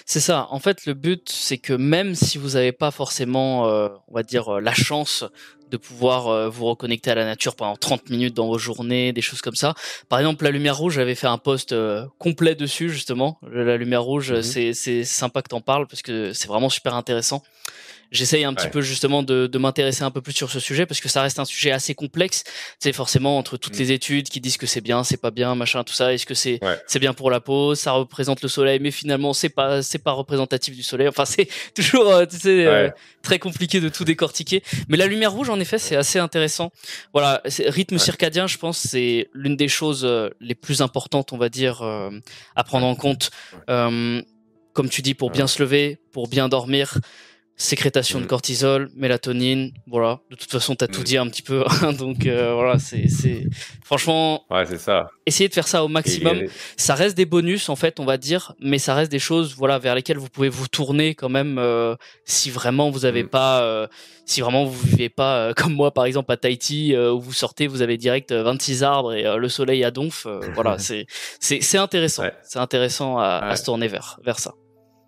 C'est 0.07 0.21
ça. 0.21 0.47
En 0.49 0.61
fait, 0.61 0.87
le 0.87 0.95
but, 0.95 1.29
c'est 1.29 1.59
que 1.59 1.75
même 1.75 2.15
si 2.15 2.39
vous 2.39 2.53
n'avez 2.53 2.73
pas 2.73 2.91
forcément, 2.91 3.69
euh, 3.69 3.91
on 4.09 4.15
va 4.15 4.23
dire, 4.23 4.49
euh, 4.49 4.61
la 4.63 4.73
chance 4.73 5.25
de 5.71 5.77
pouvoir 5.77 6.49
vous 6.49 6.65
reconnecter 6.65 7.11
à 7.11 7.17
la 7.17 7.27
nature 7.27 7.55
pendant 7.55 7.77
30 7.77 8.09
minutes 8.09 8.35
dans 8.35 8.47
vos 8.47 8.57
journées, 8.57 9.13
des 9.13 9.21
choses 9.21 9.43
comme 9.43 9.57
ça. 9.57 9.75
Par 10.09 10.21
exemple, 10.21 10.45
la 10.45 10.53
lumière 10.53 10.79
rouge, 10.79 10.95
j'avais 10.95 11.17
fait 11.17 11.27
un 11.27 11.39
post 11.39 11.75
complet 12.19 12.55
dessus, 12.55 12.89
justement. 12.89 13.41
La 13.51 13.77
lumière 13.77 14.05
rouge, 14.05 14.33
mhm. 14.33 14.73
c'est 14.73 15.05
sympa 15.05 15.43
que 15.43 15.49
tu 15.49 15.55
en 15.57 15.61
parles 15.61 15.87
parce 15.87 16.01
que 16.03 16.33
c'est 16.33 16.49
vraiment 16.49 16.71
super 16.71 16.95
intéressant 16.95 17.43
j'essaye 18.11 18.45
un 18.45 18.55
petit 18.55 18.69
peu 18.69 18.81
justement 18.81 19.23
de, 19.23 19.47
de 19.47 19.59
m'intéresser 19.59 20.03
un 20.03 20.11
peu 20.11 20.21
plus 20.21 20.33
sur 20.33 20.51
ce 20.51 20.61
sujet 20.61 20.87
parce 20.87 21.01
que 21.01 21.09
ça 21.09 21.23
reste 21.23 21.39
un 21.39 21.45
sujet 21.45 21.71
assez 21.71 21.95
complexe. 21.95 22.45
C'est 22.79 22.93
forcément 22.93 23.39
entre 23.39 23.57
toutes 23.57 23.77
mm. 23.77 23.79
les 23.79 23.93
études 23.93 24.29
qui 24.29 24.41
disent 24.41 24.57
que 24.57 24.67
c'est 24.67 24.81
bien, 24.81 25.05
c'est 25.05 25.17
pas 25.17 25.31
bien, 25.31 25.55
machin, 25.55 25.85
tout 25.85 25.95
ça. 25.95 26.13
Est-ce 26.13 26.27
que 26.27 26.35
c'est 26.35 26.61
c'est 26.87 26.99
bien 26.99 27.15
pour 27.15 27.31
la 27.31 27.41
peau 27.41 27.75
Ça 27.75 27.93
représente 27.93 28.43
le 28.43 28.49
soleil, 28.49 28.79
mais 28.81 28.91
finalement 28.91 29.33
c'est 29.33 29.49
pas 29.49 29.83
c'est 29.83 29.99
pas 29.99 30.13
représentatif 30.13 30.75
du 30.75 30.83
soleil. 30.83 31.09
Enfin 31.09 31.25
c'est 31.25 31.49
toujours 31.75 32.09
euh, 32.09 32.27
tu 32.27 32.37
sais 32.37 32.67
euh, 32.67 32.91
très 33.23 33.39
compliqué 33.39 33.81
de 33.81 33.89
tout 33.89 34.05
décortiquer. 34.05 34.63
Mais 34.89 34.97
la 34.97 35.07
lumière 35.07 35.33
rouge 35.33 35.51
en 35.51 35.61
effet 35.61 35.79
c'est 35.79 35.97
assez 35.97 36.19
intéressant. 36.19 36.71
Voilà, 37.13 37.43
rythme 37.67 37.99
circadien, 37.99 38.47
je 38.47 38.59
pense 38.59 38.79
c'est 38.79 39.29
l'une 39.33 39.57
des 39.57 39.69
choses 39.69 40.05
euh, 40.05 40.31
les 40.41 40.55
plus 40.55 40.81
importantes 40.83 41.33
on 41.33 41.39
va 41.39 41.49
dire 41.49 41.83
à 41.83 42.65
prendre 42.65 42.87
en 42.87 42.95
compte. 42.95 43.31
comme 43.67 44.91
tu 44.91 45.01
dis, 45.01 45.15
pour 45.15 45.31
bien 45.31 45.47
se 45.47 45.63
lever, 45.63 45.99
pour 46.13 46.29
bien 46.29 46.49
dormir, 46.49 46.99
sécrétation 47.57 48.19
de 48.21 48.25
mm. 48.25 48.29
cortisol, 48.29 48.91
mélatonine, 48.95 49.73
voilà. 49.87 50.21
De 50.31 50.37
toute 50.37 50.51
façon, 50.51 50.75
tu 50.75 50.85
as 50.85 50.89
tout 50.89 51.01
mm. 51.01 51.05
dit 51.05 51.17
un 51.17 51.27
petit 51.29 51.43
peu, 51.43 51.65
hein, 51.83 51.93
donc 51.93 52.27
euh, 52.27 52.53
voilà, 52.55 52.79
c'est, 52.79 53.09
c'est 53.09 53.47
franchement. 53.83 54.45
Ouais, 54.51 54.67
c'est 54.67 54.79
ça. 54.79 55.09
Essayez 55.25 55.49
de 55.49 55.55
faire 55.55 55.67
ça 55.67 55.83
au 55.83 55.89
maximum. 55.89 56.43
Ça 56.77 56.95
reste 56.95 57.17
des 57.17 57.25
bonus 57.25 57.69
en 57.69 57.77
fait, 57.77 57.99
on 57.99 58.05
va 58.05 58.19
dire, 58.19 58.53
mais 58.61 58.79
ça 58.79 58.95
reste 58.95 59.11
des 59.11 59.19
choses, 59.19 59.55
voilà, 59.57 59.79
vers 59.79 59.95
lesquelles 59.95 60.19
vous 60.19 60.29
pouvez 60.29 60.51
vous 60.51 60.69
tourner 60.69 61.15
quand 61.15 61.31
même 61.31 61.59
euh, 61.59 61.97
si 62.25 62.51
vraiment 62.51 62.91
vous 62.91 63.07
avez 63.07 63.23
mm. 63.23 63.29
pas, 63.29 63.63
euh, 63.63 63.87
si 64.27 64.43
vraiment 64.43 64.65
vous 64.65 64.87
vivez 64.87 65.09
pas 65.09 65.55
comme 65.55 65.73
moi 65.73 65.93
par 65.93 66.05
exemple 66.05 66.31
à 66.33 66.37
Tahiti 66.37 66.95
où 66.97 67.21
vous 67.21 67.33
sortez, 67.33 67.69
vous 67.69 67.81
avez 67.81 67.97
direct 67.97 68.33
26 68.33 68.83
arbres 68.83 69.15
et 69.15 69.37
le 69.37 69.49
soleil 69.49 69.83
à 69.83 69.91
donf. 69.91 70.27
voilà, 70.55 70.79
c'est, 70.79 71.07
c'est, 71.41 71.63
c'est 71.63 71.79
intéressant. 71.79 72.25
C'est 72.43 72.59
intéressant 72.59 73.19
à, 73.19 73.39
à, 73.39 73.57
se 73.57 73.65
tourner 73.65 73.89
vers 73.89 74.19
vers 74.23 74.39
ça. 74.39 74.53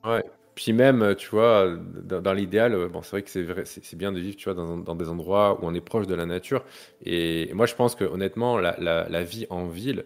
Ouais. 0.04 0.22
Puis 0.58 0.72
même, 0.72 1.14
tu 1.14 1.28
vois, 1.28 1.68
dans, 1.76 2.32
l'idéal, 2.32 2.74
euh, 2.74 2.88
bon, 2.88 3.00
c'est 3.00 3.10
vrai 3.12 3.22
que 3.22 3.30
c'est 3.30 3.44
vrai, 3.44 3.62
c'est 3.64 3.94
bien 3.94 4.10
de 4.10 4.18
vivre, 4.18 4.34
tu 4.36 4.50
vois, 4.50 4.54
dans, 4.54 4.96
des 4.96 5.08
endroits 5.08 5.54
où 5.54 5.58
on 5.62 5.72
est 5.72 5.80
proche 5.80 6.08
de 6.08 6.16
la 6.16 6.26
nature. 6.26 6.64
Et, 7.04 7.48
moi, 7.54 7.66
je 7.66 7.76
pense 7.76 7.94
que 7.94 8.02
honnêtement, 8.02 8.58
la, 8.58 9.22
vie 9.22 9.46
en 9.50 9.68
ville 9.68 10.04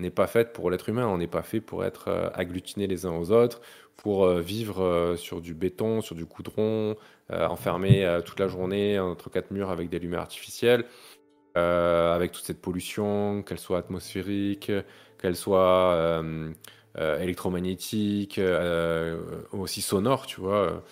n'est 0.00 0.10
pas 0.10 0.26
faite 0.26 0.52
pour 0.52 0.68
l'être 0.68 0.88
humain. 0.88 1.06
On 1.06 1.18
n'est 1.18 1.28
pas 1.28 1.42
fait 1.42 1.60
pour 1.60 1.84
être 1.84 2.08
euh, 2.08 2.28
agglutinés 2.34 2.88
les 2.88 3.06
uns 3.06 3.12
aux 3.12 3.30
autres, 3.30 3.60
pour 3.96 4.24
euh, 4.24 4.40
vivre 4.40 5.14
sur 5.16 5.40
du 5.40 5.54
béton, 5.54 6.00
sur 6.00 6.16
du 6.16 6.26
coudron, 6.26 6.96
enfermé 7.30 8.18
toute 8.26 8.40
la 8.40 8.48
journée 8.48 8.98
entre 8.98 9.30
quatre 9.30 9.52
murs 9.52 9.70
avec 9.70 9.90
des 9.90 10.00
lumières 10.00 10.22
artificielles, 10.22 10.86
avec 11.54 12.32
toute 12.32 12.44
cette 12.44 12.60
pollution, 12.60 13.44
qu'elle 13.44 13.60
soit 13.60 13.78
atmosphérique, 13.78 14.72
qu'elle 15.24 15.36
soit 15.36 15.94
euh, 15.94 16.52
électromagnétique, 16.98 18.38
euh, 18.38 19.18
aussi 19.52 19.82
sonore, 19.82 20.26
tu 20.26 20.40
vois. 20.40 20.82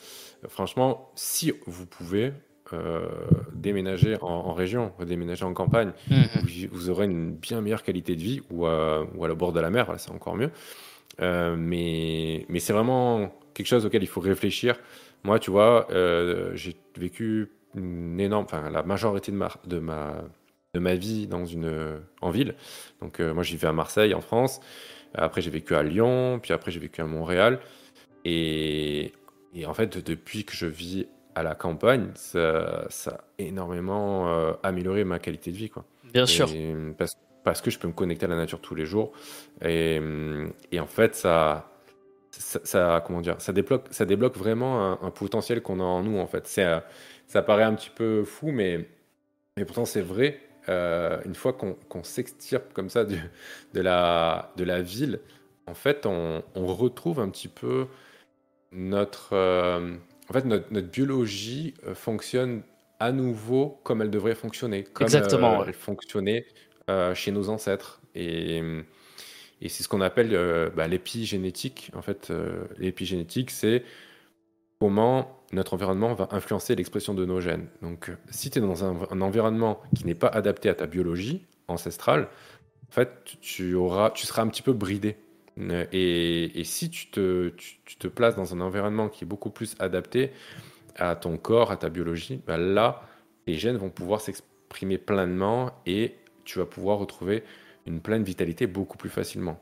franchement, 0.49 1.13
si 1.15 1.53
vous 1.67 1.87
pouvez 1.87 2.33
euh, 2.73 3.07
déménager 3.53 4.17
en, 4.21 4.53
région, 4.53 4.93
déménager 5.07 5.45
en 5.45 5.55
campagne, 5.55 5.93
mhm. 6.11 6.69
vous, 6.73 6.91
aurez 6.91 7.05
une 7.05 7.33
bien 7.33 7.61
meilleure 7.61 7.85
qualité 7.85 8.17
de 8.17 8.21
vie 8.21 8.41
ou 8.51 8.67
à, 8.67 9.07
ou 9.15 9.25
à 9.25 9.29
le 9.29 9.35
bord 9.35 9.53
de 9.53 9.61
la 9.61 9.71
mer, 9.71 9.95
c'est 9.99 10.11
encore 10.11 10.37
mieux. 10.37 10.51
mais 11.21 12.47
mais 12.49 12.59
c'est 12.59 12.73
vraiment 12.73 13.33
quelque 13.55 13.67
chose 13.67 13.87
auquel 13.87 14.03
il 14.03 14.09
faut 14.09 14.21
réfléchir. 14.21 14.81
Moi, 15.23 15.39
tu 15.39 15.53
vois, 15.53 15.87
j'ai 16.55 16.75
vécu 16.97 17.53
une 17.77 18.19
énorme, 18.19 18.45
enfin 18.45 18.71
la 18.71 18.83
majorité 18.83 19.31
de 19.31 19.37
ma, 19.37 19.51
de 19.67 19.79
ma, 19.79 20.25
de 20.75 20.81
ma 20.81 20.97
vie 20.97 21.29
dans 21.29 21.47
une, 21.47 22.01
en 22.21 22.31
ville. 22.31 22.55
Donc 23.01 23.21
moi, 23.21 23.45
j'y 23.45 23.57
vais 23.57 23.69
à 23.69 23.73
Marseille, 23.73 24.15
en 24.15 24.21
France. 24.21 24.61
Après, 25.15 25.41
j'ai 25.41 25.51
vécu 25.51 25.75
à 25.75 25.83
Lyon, 25.83 26.39
puis 26.43 26.53
après, 26.53 26.71
j'ai 26.71 26.81
vécu 26.81 27.01
à 27.01 27.07
Montréal. 27.07 27.61
Et, 28.25 29.13
et, 29.55 29.67
en 29.67 29.75
fait, 29.75 29.99
depuis 29.99 30.45
que 30.45 30.55
je 30.55 30.67
vis 30.67 31.07
à 31.35 31.43
la 31.43 31.55
campagne, 31.55 32.11
ça, 32.15 32.87
ça 32.89 33.11
a 33.11 33.21
énormément 33.39 34.29
euh, 34.29 34.53
amélioré 34.63 35.05
ma 35.05 35.19
qualité 35.19 35.51
de 35.51 35.57
vie. 35.57 35.71
Quoi. 35.71 35.85
Bien 36.13 36.27
sûr. 36.27 36.49
Parce, 36.97 37.17
parce, 37.45 37.61
que 37.61 37.71
je 37.71 37.79
peux 37.79 37.89
me 37.89 37.93
connecter 37.93 38.27
à 38.27 38.29
la 38.29 38.37
nature 38.37 38.61
tous 38.61 38.75
les 38.75 38.87
jours. 38.87 39.13
Et, 39.65 40.01
et 40.71 40.81
en 40.81 40.87
fait, 40.87 41.15
ça, 41.15 41.73
ça, 42.31 43.03
comment 43.07 43.21
dire, 43.21 43.41
ça, 43.41 43.53
débloque, 43.53 43.87
ça 43.91 44.05
débloque 44.05 44.37
vraiment 44.37 45.03
un, 45.03 45.11
potentiel 45.11 45.63
qu'on 45.63 45.81
a 45.81 45.85
en 45.85 46.03
nous. 46.03 46.19
En 46.19 46.27
fait. 46.27 46.47
Ça 46.47 47.43
paraît 47.43 47.65
un 47.65 47.75
petit 47.75 47.91
peu 47.91 48.25
fou, 48.25 48.51
mais, 48.51 48.89
mais 49.57 49.65
pourtant, 49.65 49.85
c'est 49.85 50.03
vrai. 50.03 50.41
Euh, 50.69 51.21
une 51.25 51.35
fois 51.35 51.53
qu'on 51.53 52.05
s'extirpe 52.05 52.73
comme 52.73 52.89
ça 52.89 53.05
de, 53.05 53.17
la, 53.75 54.53
de 54.57 54.65
la 54.65 54.83
ville, 54.83 55.21
en 55.67 55.75
fait, 55.75 56.07
on, 56.07 56.43
retrouve 56.55 57.21
un 57.21 57.29
petit 57.29 57.49
peu 57.49 57.87
notre, 58.71 59.31
euh, 59.33 59.95
en 60.29 60.33
fait, 60.33 60.45
notre, 60.45 60.69
biologie 60.89 61.75
fonctionne 61.95 62.63
à 63.01 63.11
nouveau 63.13 63.81
comme 63.83 64.03
elle 64.03 64.11
devrait 64.11 64.35
fonctionner, 64.35 64.85
comme 64.85 65.05
Exactement, 65.05 65.65
elle 65.65 65.73
fonctionnait 65.73 66.47
chez 67.15 67.33
nos 67.33 67.49
ancêtres. 67.49 68.01
Et, 68.15 68.63
et 69.61 69.69
c'est 69.69 69.83
ce 69.83 69.89
qu'on 69.89 70.01
appelle 70.01 70.71
bah, 70.77 70.87
l'épigénétique. 70.87 71.91
En 71.95 72.03
fait, 72.03 72.33
l'épigénétique, 72.79 73.51
c'est 73.51 73.83
comment 74.83 75.39
notre 75.53 75.75
environnement 75.75 76.13
va 76.13 76.27
influencer 76.33 76.75
l'expression 76.75 77.15
de 77.15 77.25
nos 77.25 77.41
gènes. 77.41 77.69
Donc, 77.83 78.11
si 78.31 78.51
tu 78.51 78.59
es 78.59 78.61
dans 78.61 78.85
un, 78.85 79.21
environnement 79.21 79.81
qui 79.95 80.05
n'est 80.07 80.17
pas 80.17 80.27
adapté 80.27 80.69
à 80.69 80.75
ta 80.75 80.89
biologie 80.89 81.47
ancestrale, 81.69 82.23
en 82.89 82.93
fait, 82.93 83.11
tu, 83.41 83.75
auras, 83.75 84.11
tu 84.11 84.27
seras 84.27 84.43
un 84.43 84.49
petit 84.49 84.61
peu 84.61 84.73
bridé. 84.73 85.19
Et, 85.93 86.63
si 86.65 86.91
tu 86.91 87.13
te, 87.13 88.09
places 88.09 88.35
dans 88.35 88.55
un 88.55 88.61
environnement 88.61 89.09
qui 89.09 89.23
est 89.23 89.27
beaucoup 89.27 89.51
plus 89.51 89.77
adapté 89.79 90.33
à 90.97 91.15
ton 91.15 91.37
corps, 91.37 91.71
à 91.71 91.77
ta 91.77 91.89
biologie, 91.89 92.43
bah 92.45 92.57
là, 92.57 93.03
tes 93.47 93.55
gènes 93.55 93.77
vont 93.77 93.91
pouvoir 93.91 94.21
s'exprimer 94.21 94.99
pleinement 94.99 95.71
et 95.87 96.17
tu 96.43 96.59
vas 96.59 96.67
pouvoir 96.67 96.99
retrouver 96.99 97.45
une 97.87 98.01
pleine 98.01 98.25
vitalité 98.25 98.67
beaucoup 98.67 98.99
plus 98.99 99.11
facilement. 99.11 99.61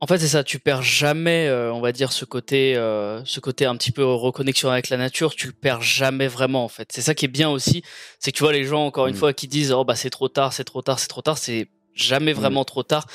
En 0.00 0.06
fait, 0.06 0.18
c'est 0.18 0.28
ça, 0.28 0.44
tu 0.44 0.60
perds 0.60 0.82
jamais, 0.82 1.48
euh, 1.48 1.72
on 1.72 1.80
va 1.80 1.90
dire, 1.90 2.12
ce 2.12 2.24
côté, 2.24 2.76
euh, 2.76 3.24
ce 3.24 3.40
côté 3.40 3.66
un 3.66 3.76
petit 3.76 3.90
peu 3.90 4.04
reconnexion 4.04 4.70
avec 4.70 4.90
la 4.90 4.96
nature, 4.96 5.34
tu 5.34 5.48
le 5.48 5.52
perds 5.52 5.82
jamais 5.82 6.28
vraiment, 6.28 6.64
en 6.64 6.68
fait. 6.68 6.88
C'est 6.92 7.02
ça 7.02 7.14
qui 7.14 7.24
est 7.24 7.28
bien 7.28 7.50
aussi, 7.50 7.82
c'est 8.20 8.30
que 8.30 8.36
tu 8.36 8.44
vois 8.44 8.52
les 8.52 8.64
gens, 8.64 8.86
encore 8.86 9.08
une 9.08 9.14
mm. 9.14 9.18
fois, 9.18 9.32
qui 9.32 9.48
disent, 9.48 9.72
oh 9.72 9.84
bah 9.84 9.96
c'est 9.96 10.10
trop 10.10 10.28
tard, 10.28 10.52
c'est 10.52 10.64
trop 10.64 10.82
tard, 10.82 11.00
c'est 11.00 11.08
trop 11.08 11.22
tard, 11.22 11.36
c'est 11.36 11.68
jamais 11.94 12.32
mm. 12.32 12.36
vraiment 12.36 12.64
trop 12.64 12.84
tard. 12.84 13.06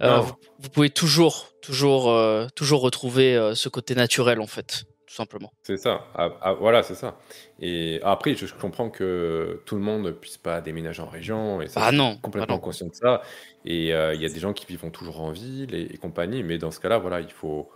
Euh, 0.00 0.20
vous, 0.60 0.68
pouvez 0.68 0.90
toujours, 0.90 1.48
toujours, 1.60 2.16
toujours 2.54 2.82
retrouver 2.82 3.52
ce 3.54 3.68
côté 3.68 3.96
naturel, 3.96 4.40
en 4.40 4.46
fait 4.46 4.84
tout 5.08 5.14
simplement. 5.14 5.50
C'est 5.62 5.78
ça. 5.78 6.06
Ah, 6.14 6.36
ah, 6.42 6.52
voilà, 6.52 6.82
c'est 6.82 6.94
ça. 6.94 7.18
Et 7.60 7.98
après, 8.02 8.34
je, 8.34 8.44
comprends 8.54 8.90
que 8.90 9.62
tout 9.64 9.74
le 9.74 9.80
monde 9.80 10.02
ne 10.02 10.10
puisse 10.10 10.36
pas 10.36 10.60
déménager 10.60 11.00
en 11.00 11.08
région. 11.08 11.62
Et 11.62 11.68
ça, 11.68 11.80
ah 11.82 11.92
non. 11.92 12.18
Complètement 12.18 12.56
ah 12.56 12.62
conscient 12.62 12.88
de 12.88 12.94
ça. 12.94 13.22
Et 13.64 13.94
euh, 13.94 14.14
il 14.14 14.20
y 14.20 14.26
a 14.26 14.28
des 14.28 14.38
gens 14.38 14.52
qui 14.52 14.66
vivent 14.66 14.90
toujours 14.90 15.20
en 15.20 15.32
ville 15.32 15.74
et, 15.74 15.96
compagnie. 15.96 16.42
Mais 16.42 16.58
dans 16.58 16.70
ce 16.70 16.78
cas-là, 16.78 16.98
voilà, 16.98 17.20
il 17.20 17.30
faut, 17.30 17.70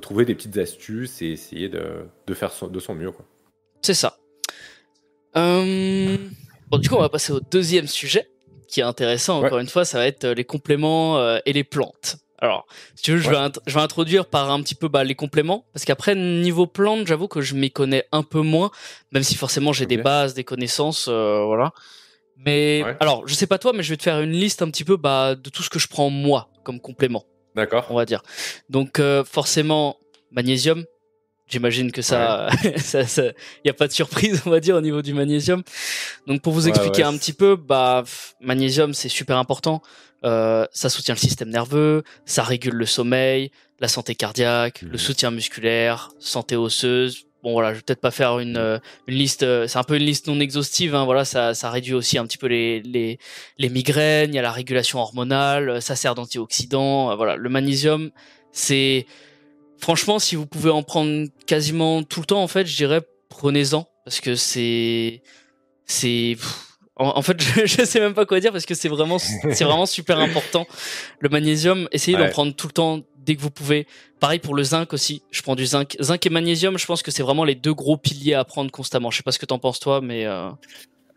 trouver 0.00 0.24
des 0.24 0.36
petites 0.36 0.56
astuces 0.56 1.20
et 1.20 1.32
essayer 1.32 1.68
de, 1.68 2.06
faire 2.32 2.52
de 2.70 2.78
son 2.78 2.94
mieux. 2.94 3.10
C'est 3.82 3.94
ça. 3.94 4.18
Euh, 5.36 6.16
bon, 6.68 6.78
du 6.78 6.88
coup, 6.88 6.94
on 6.94 7.00
va 7.00 7.08
passer 7.08 7.32
au 7.32 7.40
deuxième 7.40 7.88
sujet 7.88 8.30
qui 8.68 8.78
est 8.78 8.84
intéressant. 8.84 9.44
Encore 9.44 9.58
une 9.58 9.68
fois, 9.68 9.84
ça 9.84 9.98
va 9.98 10.06
être 10.06 10.28
les 10.28 10.44
compléments 10.44 11.18
euh, 11.18 11.38
et 11.44 11.52
les 11.52 11.64
plantes. 11.64 12.18
Alors, 12.40 12.66
si 12.94 13.02
tu 13.02 13.12
veux, 13.12 13.18
je, 13.18 13.30
vais 13.30 13.36
je 13.66 13.74
vais 13.74 13.80
introduire 13.80 14.26
par 14.26 14.50
un 14.50 14.62
petit 14.62 14.76
peu 14.76 14.88
bah, 14.88 15.02
les 15.02 15.16
compléments, 15.16 15.64
parce 15.72 15.84
qu'après, 15.84 16.14
niveau 16.14 16.66
plantes, 16.66 17.06
j'avoue 17.06 17.26
que 17.26 17.40
je 17.40 17.54
m'y 17.54 17.70
connais 17.70 18.06
un 18.12 18.22
peu 18.22 18.40
moins, 18.40 18.70
même 19.12 19.24
si 19.24 19.34
forcément 19.34 19.72
j'ai 19.72 19.86
des 19.86 19.96
bases, 19.96 20.34
des 20.34 20.44
connaissances, 20.44 21.06
euh, 21.08 21.42
voilà. 21.44 21.72
Mais 22.36 22.84
alors, 23.00 23.26
je 23.26 23.34
sais 23.34 23.48
pas 23.48 23.58
toi, 23.58 23.72
mais 23.74 23.82
je 23.82 23.90
vais 23.90 23.96
te 23.96 24.04
faire 24.04 24.20
une 24.20 24.30
liste 24.30 24.62
un 24.62 24.70
petit 24.70 24.84
peu 24.84 24.96
bah, 24.96 25.34
de 25.34 25.50
tout 25.50 25.62
ce 25.64 25.70
que 25.70 25.80
je 25.80 25.88
prends 25.88 26.10
moi 26.10 26.48
comme 26.62 26.80
complément. 26.80 27.24
D'accord. 27.56 27.86
On 27.90 27.96
va 27.96 28.04
dire. 28.04 28.22
Donc, 28.68 29.00
euh, 29.00 29.24
forcément, 29.24 29.96
magnésium. 30.30 30.84
J'imagine 31.48 31.90
que 31.90 32.02
ça, 32.02 32.50
il 32.62 32.78
ça, 32.80 33.22
y 33.64 33.70
a 33.70 33.72
pas 33.72 33.88
de 33.88 33.92
surprise, 33.92 34.42
on 34.46 34.50
va 34.50 34.60
dire, 34.60 34.76
au 34.76 34.80
niveau 34.80 35.02
du 35.02 35.14
magnésium. 35.14 35.62
Donc, 36.26 36.42
pour 36.42 36.52
vous 36.52 36.68
expliquer 36.68 37.02
un 37.02 37.16
petit 37.16 37.32
peu, 37.32 37.56
bah, 37.56 38.04
magnésium, 38.40 38.94
c'est 38.94 39.08
super 39.08 39.38
important. 39.38 39.82
Euh, 40.24 40.66
ça 40.72 40.88
soutient 40.88 41.14
le 41.14 41.20
système 41.20 41.50
nerveux, 41.50 42.02
ça 42.24 42.42
régule 42.42 42.74
le 42.74 42.86
sommeil, 42.86 43.50
la 43.80 43.88
santé 43.88 44.14
cardiaque, 44.14 44.82
le 44.82 44.90
mhm. 44.90 44.98
soutien 44.98 45.30
musculaire, 45.30 46.10
santé 46.18 46.56
osseuse. 46.56 47.24
Bon 47.44 47.52
voilà, 47.52 47.72
je 47.72 47.76
vais 47.76 47.82
peut-être 47.82 48.00
pas 48.00 48.10
faire 48.10 48.40
une, 48.40 48.56
euh, 48.56 48.78
une 49.06 49.14
liste, 49.14 49.44
euh, 49.44 49.68
c'est 49.68 49.78
un 49.78 49.84
peu 49.84 49.96
une 49.96 50.02
liste 50.02 50.26
non 50.26 50.40
exhaustive. 50.40 50.96
Hein, 50.96 51.04
voilà, 51.04 51.24
ça, 51.24 51.54
ça 51.54 51.70
réduit 51.70 51.94
aussi 51.94 52.18
un 52.18 52.26
petit 52.26 52.38
peu 52.38 52.48
les, 52.48 52.80
les, 52.82 53.18
les 53.58 53.68
migraines, 53.68 54.32
il 54.32 54.36
y 54.36 54.40
a 54.40 54.42
la 54.42 54.50
régulation 54.50 54.98
hormonale, 54.98 55.80
ça 55.80 55.94
sert 55.94 56.16
d'antioxydant. 56.16 57.14
voilà, 57.16 57.36
le 57.36 57.48
magnésium, 57.48 58.10
c'est 58.50 59.06
franchement, 59.78 60.18
si 60.18 60.34
vous 60.34 60.46
pouvez 60.46 60.70
en 60.70 60.82
prendre 60.82 61.28
quasiment 61.46 62.02
tout 62.02 62.20
le 62.20 62.26
temps, 62.26 62.42
en 62.42 62.48
fait, 62.48 62.66
je 62.66 62.76
dirais 62.76 63.02
prenez-en 63.28 63.86
parce 64.04 64.20
que 64.20 64.34
c'est 64.34 65.22
c'est 65.86 66.36
en, 66.98 67.22
fait, 67.22 67.40
je, 67.42 67.66
je 67.66 67.84
sais 67.84 68.00
même 68.00 68.14
pas 68.14 68.26
quoi 68.26 68.40
dire 68.40 68.52
parce 68.52 68.66
que 68.66 68.74
c'est 68.74 68.88
vraiment, 68.88 69.18
c'est 69.18 69.64
vraiment 69.64 69.86
super 69.86 70.18
important. 70.18 70.66
Le 71.20 71.28
magnésium, 71.28 71.88
essayez 71.92 72.16
d'en 72.16 72.28
prendre 72.28 72.54
tout 72.54 72.66
le 72.66 72.72
temps 72.72 73.00
dès 73.16 73.36
que 73.36 73.40
vous 73.40 73.50
pouvez. 73.50 73.86
Pareil 74.20 74.38
pour 74.38 74.54
le 74.54 74.64
zinc 74.64 74.92
aussi. 74.92 75.22
Je 75.30 75.42
prends 75.42 75.54
du 75.54 75.66
zinc, 75.66 75.96
zinc 76.00 76.24
et 76.26 76.30
magnésium. 76.30 76.78
Je 76.78 76.86
pense 76.86 77.02
que 77.02 77.10
c'est 77.10 77.22
vraiment 77.22 77.44
les 77.44 77.54
deux 77.54 77.74
gros 77.74 77.96
piliers 77.96 78.34
à 78.34 78.44
prendre 78.44 78.70
constamment. 78.70 79.10
Je 79.10 79.18
sais 79.18 79.22
pas 79.22 79.32
ce 79.32 79.38
que 79.38 79.46
t'en 79.46 79.58
penses 79.58 79.80
toi, 79.80 80.00
mais. 80.00 80.26
Euh... 80.26 80.48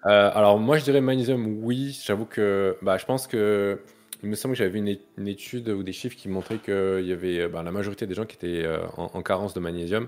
Euh, 0.06 0.32
alors 0.34 0.60
moi, 0.60 0.78
je 0.78 0.84
dirais 0.84 1.02
magnésium, 1.02 1.64
oui. 1.64 2.00
J'avoue 2.06 2.26
que, 2.26 2.78
bah, 2.82 2.98
je 2.98 3.06
pense 3.06 3.28
que 3.28 3.80
il 4.24 4.30
me 4.30 4.36
semble 4.36 4.54
que 4.54 4.60
j'avais 4.60 4.70
vu 4.70 4.98
une, 5.18 5.28
étude 5.28 5.70
ou 5.70 5.82
des 5.82 5.94
chiffres 5.94 6.16
qui 6.16 6.30
montraient 6.30 6.60
qu'il 6.60 7.08
y 7.08 7.12
avait 7.12 7.48
bah, 7.48 7.64
la 7.64 7.72
majorité 7.72 8.06
des 8.06 8.14
gens 8.14 8.26
qui 8.26 8.36
étaient 8.36 8.64
euh, 8.64 8.80
en, 8.98 9.10
en, 9.14 9.22
carence 9.24 9.56
de 9.56 9.60
magnésium. 9.60 10.08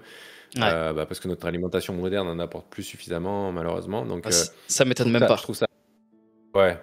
Euh, 0.62 0.94
bah, 0.94 1.06
parce 1.06 1.20
que 1.20 1.28
notre 1.28 1.46
alimentation 1.48 1.94
moderne 1.94 2.28
en 2.28 2.40
apporte 2.40 2.68
plus 2.70 2.84
suffisamment, 2.84 3.52
malheureusement. 3.52 4.06
Donc, 4.06 4.24
ah, 4.26 4.30
euh, 4.30 4.46
ça 4.68 4.86
m'étonne 4.86 5.12
même 5.12 5.26
pas. 5.26 5.36
Je 5.36 5.44
trouve 5.44 5.56
ça, 5.56 5.68
ouais, 6.56 6.80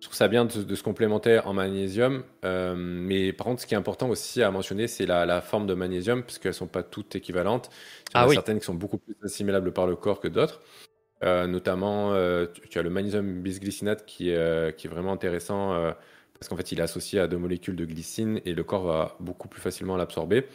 je 0.00 0.06
trouve 0.06 0.16
ça 0.16 0.28
bien 0.28 0.44
de, 0.44 0.74
se 0.74 0.82
complémenter 0.82 1.40
en 1.40 1.52
magnésium. 1.52 2.22
Euh, 2.44 2.74
mais 2.76 3.32
par 3.32 3.46
contre, 3.46 3.62
ce 3.62 3.66
qui 3.66 3.74
est 3.74 3.78
important 3.78 4.08
aussi 4.08 4.42
à 4.42 4.50
mentionner, 4.50 4.86
c'est 4.86 5.06
la, 5.06 5.40
forme 5.40 5.66
de 5.66 5.74
magnésium, 5.74 6.22
parce 6.22 6.38
qu'elles 6.38 6.50
ne 6.50 6.56
sont 6.56 6.66
pas 6.66 6.82
toutes 6.82 7.16
équivalentes. 7.16 7.70
Il 8.10 8.18
y 8.18 8.20
en 8.20 8.26
ah 8.26 8.30
a 8.30 8.32
certaines 8.32 8.60
qui 8.60 8.66
sont 8.66 8.74
beaucoup 8.74 8.98
plus 8.98 9.16
assimilables 9.24 9.72
par 9.72 9.86
le 9.86 9.96
corps 9.96 10.20
que 10.20 10.28
d'autres. 10.28 10.60
notamment, 11.22 12.12
tu, 12.70 12.78
as 12.78 12.82
le 12.82 12.90
magnésium 12.90 13.42
bisglycinate 13.42 14.06
qui 14.06 14.30
est 14.30 14.88
vraiment 14.88 15.12
intéressant 15.12 15.92
parce 16.38 16.48
qu'en 16.48 16.56
fait, 16.56 16.70
il 16.70 16.78
est 16.78 16.82
associé 16.82 17.18
à 17.18 17.26
deux 17.26 17.36
molécules 17.36 17.74
de 17.74 17.84
glycine 17.84 18.40
et 18.44 18.54
le 18.54 18.62
corps 18.62 18.84
va 18.84 19.16
beaucoup 19.18 19.48
plus 19.48 19.60
facilement 19.60 19.96
l'absorber. 19.96 20.46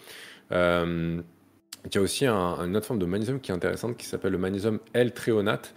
Il 1.86 1.96
y 1.96 1.98
a 1.98 2.02
aussi 2.02 2.26
une 2.28 2.78
autre 2.78 2.86
forme 2.86 3.00
de 3.00 3.06
magnésium 3.06 3.40
qui 3.40 3.52
est 3.52 3.56
intéressante 3.56 3.98
qui 3.98 4.06
s'appelle 4.06 4.32
le 4.32 4.38
magnésium 4.38 4.80
L-tréonate 4.94 5.74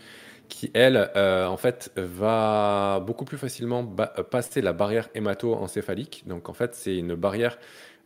qui, 0.48 0.70
elle, 0.74 1.11
euh, 1.16 1.46
en 1.46 1.57
fait, 1.57 1.90
va 1.96 3.00
beaucoup 3.04 3.24
plus 3.24 3.38
facilement 3.38 3.84
passer 3.84 4.61
la 4.61 4.72
barrière 4.72 5.09
hémato-encéphalique. 5.14 6.24
Donc, 6.26 6.48
en 6.48 6.52
fait, 6.52 6.74
c'est 6.74 6.96
une 6.96 7.14
barrière 7.14 7.59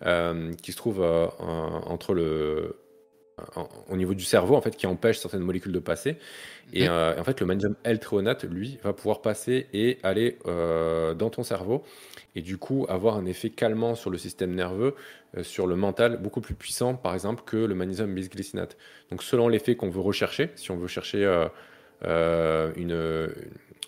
euh, 0.07 0.53
qui 0.55 0.73
se 0.73 0.77
trouve 0.77 1.03
euh, 1.03 1.27
entre 1.39 2.15
le, 2.15 2.77
au 3.89 3.97
niveau 3.97 4.15
du 4.15 4.25
cerveau, 4.25 4.57
en 4.57 4.61
fait, 4.61 4.77
qui 4.77 4.87
empêche 4.87 5.19
certaines 5.19 5.43
molécules 5.43 5.73
de 5.73 5.79
passer. 5.79 6.17
Et 6.73 6.89
en 6.89 7.25
fait, 7.25 7.41
le 7.41 7.47
magnésium 7.47 7.75
L-tréonate, 7.85 8.45
lui, 8.45 8.79
va 8.83 8.93
pouvoir 8.93 9.23
passer 9.23 9.67
et 9.73 9.99
aller 10.03 10.39
dans 10.45 11.31
ton 11.31 11.43
cerveau 11.43 11.85
et 12.35 12.43
du 12.43 12.59
coup 12.59 12.87
avoir 12.89 13.17
un 13.17 13.27
effet 13.27 13.51
calmant 13.51 13.95
sur 13.95 14.11
le 14.11 14.19
système 14.19 14.55
nerveux, 14.55 14.95
euh, 15.37 15.43
sur 15.43 15.67
le 15.67 15.77
mental, 15.77 16.19
beaucoup 16.19 16.41
plus 16.41 16.55
puissant 16.55 16.95
par 16.95 17.15
exemple 17.15 17.43
que 17.45 17.57
le 17.57 17.75
magnésium 17.75 18.15
bisglycinate. 18.15 18.77
Donc 19.11 19.23
selon 19.23 19.49
l'effet 19.49 19.77
qu'on 19.77 19.91
veut 19.91 20.01
rechercher, 20.01 20.51
si 20.57 20.71
on 20.71 20.77
veut 20.77 20.89
chercher 20.89 21.25
euh, 21.25 21.49
euh, 22.05 22.73
une, 22.77 23.29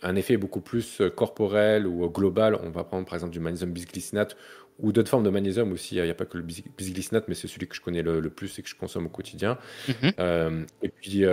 un 0.03 0.17
effet 0.17 0.37
beaucoup 0.37 0.61
plus 0.61 1.03
corporel 1.15 1.87
ou 1.87 2.09
global, 2.11 2.59
on 2.63 2.71
va 2.71 2.85
prendre 2.85 3.07
par 3.07 3.15
exemple 3.15 3.33
du 3.33 3.41
magnésium 3.41 3.71
bisglycinate 3.71 4.37
ou 4.83 4.93
d'autres 4.93 5.09
formes 5.09 5.25
de 5.25 5.31
magnésium 5.31 5.73
aussi. 5.73 5.97
Il 5.97 6.03
n'y 6.03 6.11
a 6.11 6.15
pas 6.15 6.27
que 6.27 6.37
le 6.37 6.43
bisglycinate, 6.43 7.29
mais 7.29 7.35
c'est 7.35 7.49
celui 7.49 7.69
que 7.69 7.75
je 7.75 7.81
connais 7.81 8.03
le, 8.03 8.21
plus 8.29 8.59
et 8.59 8.63
que 8.63 8.69
je 8.69 8.75
consomme 8.75 9.07
au 9.07 9.11
quotidien. 9.11 9.57
Mhm. 9.89 10.67
et 10.83 10.89
puis, 10.89 11.25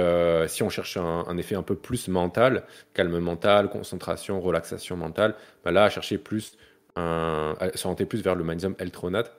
si 0.48 0.64
on 0.64 0.70
cherche 0.70 0.98
un, 0.98 1.38
effet 1.38 1.56
un 1.56 1.64
peu 1.64 1.76
plus 1.76 2.08
mental, 2.08 2.64
calme 2.94 3.20
mental, 3.20 3.70
concentration, 3.70 4.40
relaxation 4.40 4.96
mentale, 4.96 5.36
bah 5.66 5.72
là, 5.72 5.86
à 5.86 5.90
chercher 5.90 6.18
plus 6.18 6.58
un, 6.96 7.56
s'orienter 7.76 8.06
plus 8.06 8.22
vers 8.22 8.36
le 8.36 8.44
magnésium 8.44 8.76
L-tronate. 8.78 9.36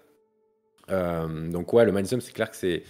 Euh, 0.91 1.51
donc 1.51 1.73
ouais, 1.73 1.85
le 1.85 1.93
magnésium, 1.93 2.21
c'est 2.21 2.33
clair 2.33 2.51
que 2.51 2.57
c'est 2.57 2.83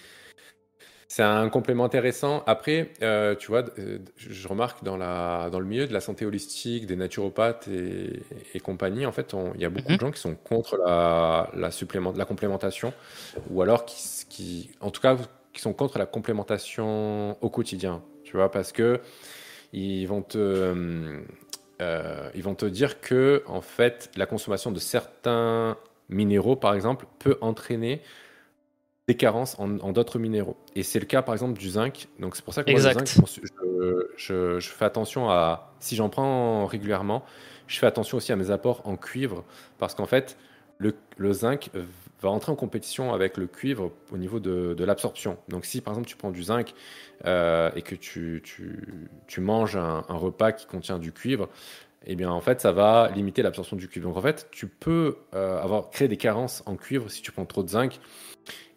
c'est 1.11 1.25
un 1.25 1.49
complément 1.49 1.85
intéressant. 1.85 2.45
Après, 2.47 2.93
euh, 3.03 3.35
tu 3.35 3.49
vois, 3.49 3.65
euh, 3.81 3.99
je 4.17 4.47
remarque 4.47 4.85
dans, 4.85 4.97
la, 4.97 5.51
dans 5.51 5.59
le 5.59 5.67
milieu 5.67 5.89
de 5.89 5.93
la 5.93 6.01
santé 6.01 6.25
holistique, 6.25 6.87
des 6.87 6.95
naturopathes 6.95 7.67
et, 7.67 8.61
compagnie, 8.61 9.05
en 9.07 9.11
fait, 9.11 9.35
il 9.57 9.61
y 9.61 9.65
a 9.65 9.71
beaucoup 9.71 9.89
de 9.89 9.95
mhm. 9.95 10.01
gens 10.01 10.11
qui 10.13 10.21
sont 10.21 10.37
contre 10.37 10.77
la, 10.77 11.51
la, 11.55 11.73
supplément, 11.73 12.13
la 12.17 12.25
complémentation, 12.25 12.93
ou 13.51 13.61
alors 13.61 13.87
qui, 13.87 13.97
qui, 14.29 14.71
en 14.81 14.93
tout 14.93 15.01
cas, 15.01 15.17
qui 15.53 15.61
sont 15.61 15.73
contre 15.73 15.99
la 15.99 16.07
complémentation 16.07 17.37
au 17.41 17.51
quotidien, 17.51 18.05
tu 18.23 18.37
vois, 18.37 18.53
parce 18.53 18.71
que 18.71 19.01
ils 19.73 20.07
vont 20.07 20.23
te, 20.23 20.39
euh, 21.83 22.31
ils 22.37 22.43
vont 22.45 22.55
te 22.55 22.67
dire 22.67 23.01
que 23.01 23.43
en 23.49 23.63
fait, 23.63 24.13
la 24.15 24.27
consommation 24.27 24.71
de 24.71 24.79
certains 24.79 25.77
minéraux, 26.09 26.55
par 26.55 26.73
exemple, 26.73 27.07
peut 27.19 27.37
entraîner 27.41 28.01
des 29.11 29.17
carences 29.17 29.59
en, 29.59 29.91
d'autres 29.91 30.21
minéraux. 30.21 30.57
Et 30.77 30.85
c'est 30.85 31.01
le 31.01 31.05
cas, 31.05 31.21
par 31.21 31.35
exemple, 31.35 31.59
du 31.59 31.69
zinc. 31.69 32.07
Donc 32.21 32.37
c'est 32.37 32.45
pour 32.45 32.55
ça 32.55 32.63
que 32.63 32.71
moi, 32.71 32.79
le 32.79 32.93
zinc, 32.93 33.09
je, 34.17 34.61
je, 34.61 34.69
fais 34.69 34.85
attention 34.85 35.29
à, 35.29 35.73
si 35.81 35.97
j'en 35.97 36.09
prends 36.09 36.65
régulièrement, 36.67 37.25
je 37.67 37.77
fais 37.81 37.87
attention 37.87 38.19
aussi 38.19 38.31
à 38.31 38.37
mes 38.37 38.53
apports 38.53 38.83
en 38.85 38.97
cuivre, 38.97 39.43
parce 39.79 39.97
qu'en 39.97 40.07
fait, 40.07 40.37
le, 40.79 40.95
le, 41.17 41.33
zinc 41.33 41.71
va 42.23 42.29
entrer 42.29 42.53
en 42.53 42.55
compétition 42.55 43.13
avec 43.13 43.37
le 43.37 43.49
cuivre 43.49 43.91
au 44.13 44.17
niveau 44.17 44.39
de, 44.39 44.75
de 44.75 44.85
l'absorption. 44.85 45.39
Donc 45.49 45.65
si 45.65 45.81
par 45.81 45.95
exemple 45.95 46.09
tu 46.09 46.17
prends 46.17 46.31
du 46.31 46.45
zinc 46.45 46.73
euh, 47.27 47.71
et 47.75 47.83
que 47.83 47.97
tu, 47.97 48.41
tu, 48.45 49.09
tu 49.27 49.41
manges 49.41 49.77
un, 49.77 50.05
un, 50.09 50.17
repas 50.17 50.53
qui 50.53 50.67
contient 50.67 51.01
du 51.01 51.13
cuivre, 51.13 51.49
eh 52.07 52.15
bien 52.15 52.31
en 52.31 52.41
fait 52.41 52.61
ça 52.61 52.71
va 52.73 53.11
limiter 53.15 53.43
l'absorption 53.43 53.77
du 53.77 53.89
cuivre. 53.89 54.09
Donc 54.09 54.17
en 54.17 54.23
fait 54.23 54.47
tu 54.53 54.69
peux 54.69 55.17
euh, 55.35 55.61
avoir 55.61 55.91
créé 55.91 56.07
des 56.09 56.17
carences 56.17 56.63
en 56.65 56.77
cuivre 56.77 57.11
si 57.11 57.23
tu 57.23 57.33
prends 57.33 57.45
trop 57.45 57.65
de 57.65 57.69
zinc. 57.69 57.99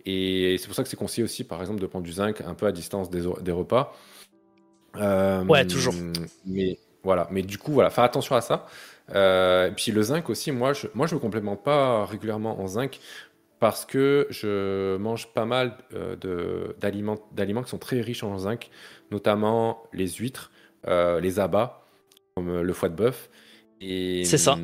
Et 0.06 0.58
c'est 0.60 0.68
pour 0.68 0.76
ça 0.76 0.84
que 0.84 0.90
c'est 0.90 0.98
conseillé 0.98 1.24
aussi 1.24 1.44
par 1.44 1.62
exemple 1.62 1.80
de 1.80 1.88
prendre 1.88 2.06
du 2.06 2.12
zinc 2.12 2.42
un 2.42 2.54
peu 2.54 2.66
à 2.66 2.72
distance 2.72 3.10
des, 3.10 3.24
des 3.42 3.52
repas. 3.52 3.96
Euh, 4.98 5.44
ouais, 5.46 5.66
toujours. 5.66 5.94
Mais 6.46 6.78
voilà, 7.04 7.28
mais 7.32 7.42
du 7.42 7.58
coup 7.58 7.72
voilà, 7.72 7.90
faire 7.90 8.04
attention 8.04 8.36
à 8.36 8.42
ça. 8.42 8.66
Euh, 9.14 9.68
et 9.68 9.72
puis 9.72 9.92
le 9.92 10.02
zinc 10.02 10.30
aussi, 10.30 10.52
moi 10.52 10.74
je, 10.74 10.88
moi 10.94 11.08
je 11.08 11.16
me 11.16 11.20
complémente 11.20 11.64
pas 11.64 12.06
régulièrement 12.06 12.60
en 12.60 12.68
zinc 12.68 13.00
parce 13.60 13.86
que 13.86 14.28
je 14.30 14.98
mange 14.98 15.28
pas 15.34 15.46
mal 15.46 15.78
euh, 15.94 16.74
d'aliments, 16.80 17.18
d'aliments 17.32 17.64
qui 17.64 17.70
sont 17.70 17.78
très 17.78 18.02
riches 18.02 18.24
en 18.24 18.38
zinc, 18.38 18.70
notamment 19.12 19.84
les 19.94 20.08
huîtres, 20.08 20.52
euh, 20.88 21.22
les 21.22 21.40
abats, 21.40 21.86
comme 22.36 22.62
le 22.62 22.74
foie 22.74 22.90
de 22.90 22.96
bœuf. 22.96 23.30
C'est 23.80 24.38
ça. 24.38 24.58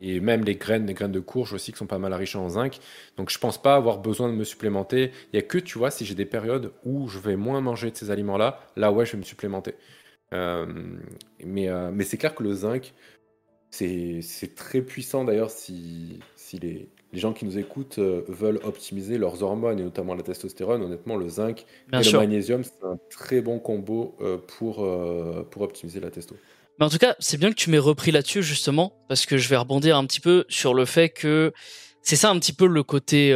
Et 0.00 0.20
même 0.20 0.44
les 0.44 0.56
graines, 0.56 0.86
les 0.86 0.94
graines 0.94 1.12
de 1.12 1.20
courge 1.20 1.52
aussi 1.52 1.72
qui 1.72 1.78
sont 1.78 1.86
pas 1.86 1.98
mal 1.98 2.14
riches 2.14 2.36
en 2.36 2.48
zinc. 2.48 2.78
Donc 3.16 3.30
je 3.30 3.38
pense 3.38 3.60
pas 3.60 3.76
avoir 3.76 3.98
besoin 3.98 4.28
de 4.28 4.34
me 4.34 4.44
supplémenter. 4.44 5.12
Il 5.32 5.36
y 5.36 5.38
a 5.38 5.42
que, 5.42 5.58
tu 5.58 5.78
vois, 5.78 5.90
si 5.90 6.04
j'ai 6.04 6.14
des 6.14 6.26
périodes 6.26 6.72
où 6.84 7.08
je 7.08 7.18
vais 7.18 7.36
moins 7.36 7.60
manger 7.60 7.90
de 7.90 7.96
ces 7.96 8.10
aliments-là, 8.10 8.60
là 8.76 8.92
ouais, 8.92 9.04
je 9.06 9.12
vais 9.12 9.18
me 9.18 9.24
supplémenter. 9.24 9.74
mais 10.32 11.68
mais 11.92 12.04
c'est 12.04 12.16
clair 12.18 12.34
que 12.34 12.42
le 12.42 12.54
zinc, 12.54 12.94
c'est 13.70 14.54
très 14.56 14.82
puissant 14.82 15.24
d'ailleurs 15.24 15.50
si, 15.50 16.20
si 16.36 16.58
les, 16.58 16.90
les 17.12 17.18
gens 17.18 17.32
qui 17.32 17.44
nous 17.44 17.58
écoutent 17.58 17.98
euh, 17.98 18.22
veulent 18.28 18.60
optimiser 18.62 19.18
leurs 19.18 19.42
hormones 19.42 19.78
et 19.78 19.82
notamment 19.82 20.14
la 20.14 20.22
testostérone, 20.22 20.82
honnêtement, 20.82 21.16
le 21.16 21.28
zinc 21.28 21.66
et 21.92 22.02
le 22.02 22.16
magnésium, 22.16 22.62
c'est 22.64 22.84
un 22.84 22.98
très 23.08 23.40
bon 23.40 23.58
combo 23.58 24.16
euh, 24.20 24.38
pour, 24.38 24.84
euh, 24.84 25.46
pour 25.50 25.62
optimiser 25.62 26.00
la 26.00 26.10
testo. 26.10 26.36
Mais 26.80 26.86
en 26.86 26.90
tout 26.90 26.98
cas, 26.98 27.14
c'est 27.18 27.36
bien 27.36 27.50
que 27.50 27.56
tu 27.56 27.70
m'aies 27.70 27.78
repris 27.78 28.10
là-dessus 28.10 28.42
justement, 28.42 28.94
parce 29.08 29.26
que 29.26 29.36
je 29.36 29.48
vais 29.48 29.56
rebondir 29.56 29.96
un 29.96 30.06
petit 30.06 30.20
peu 30.20 30.46
sur 30.48 30.74
le 30.74 30.86
fait 30.86 31.10
que 31.10 31.52
c'est 32.02 32.16
ça 32.16 32.30
un 32.30 32.38
petit 32.38 32.54
peu 32.54 32.66
le 32.66 32.82
côté 32.82 33.34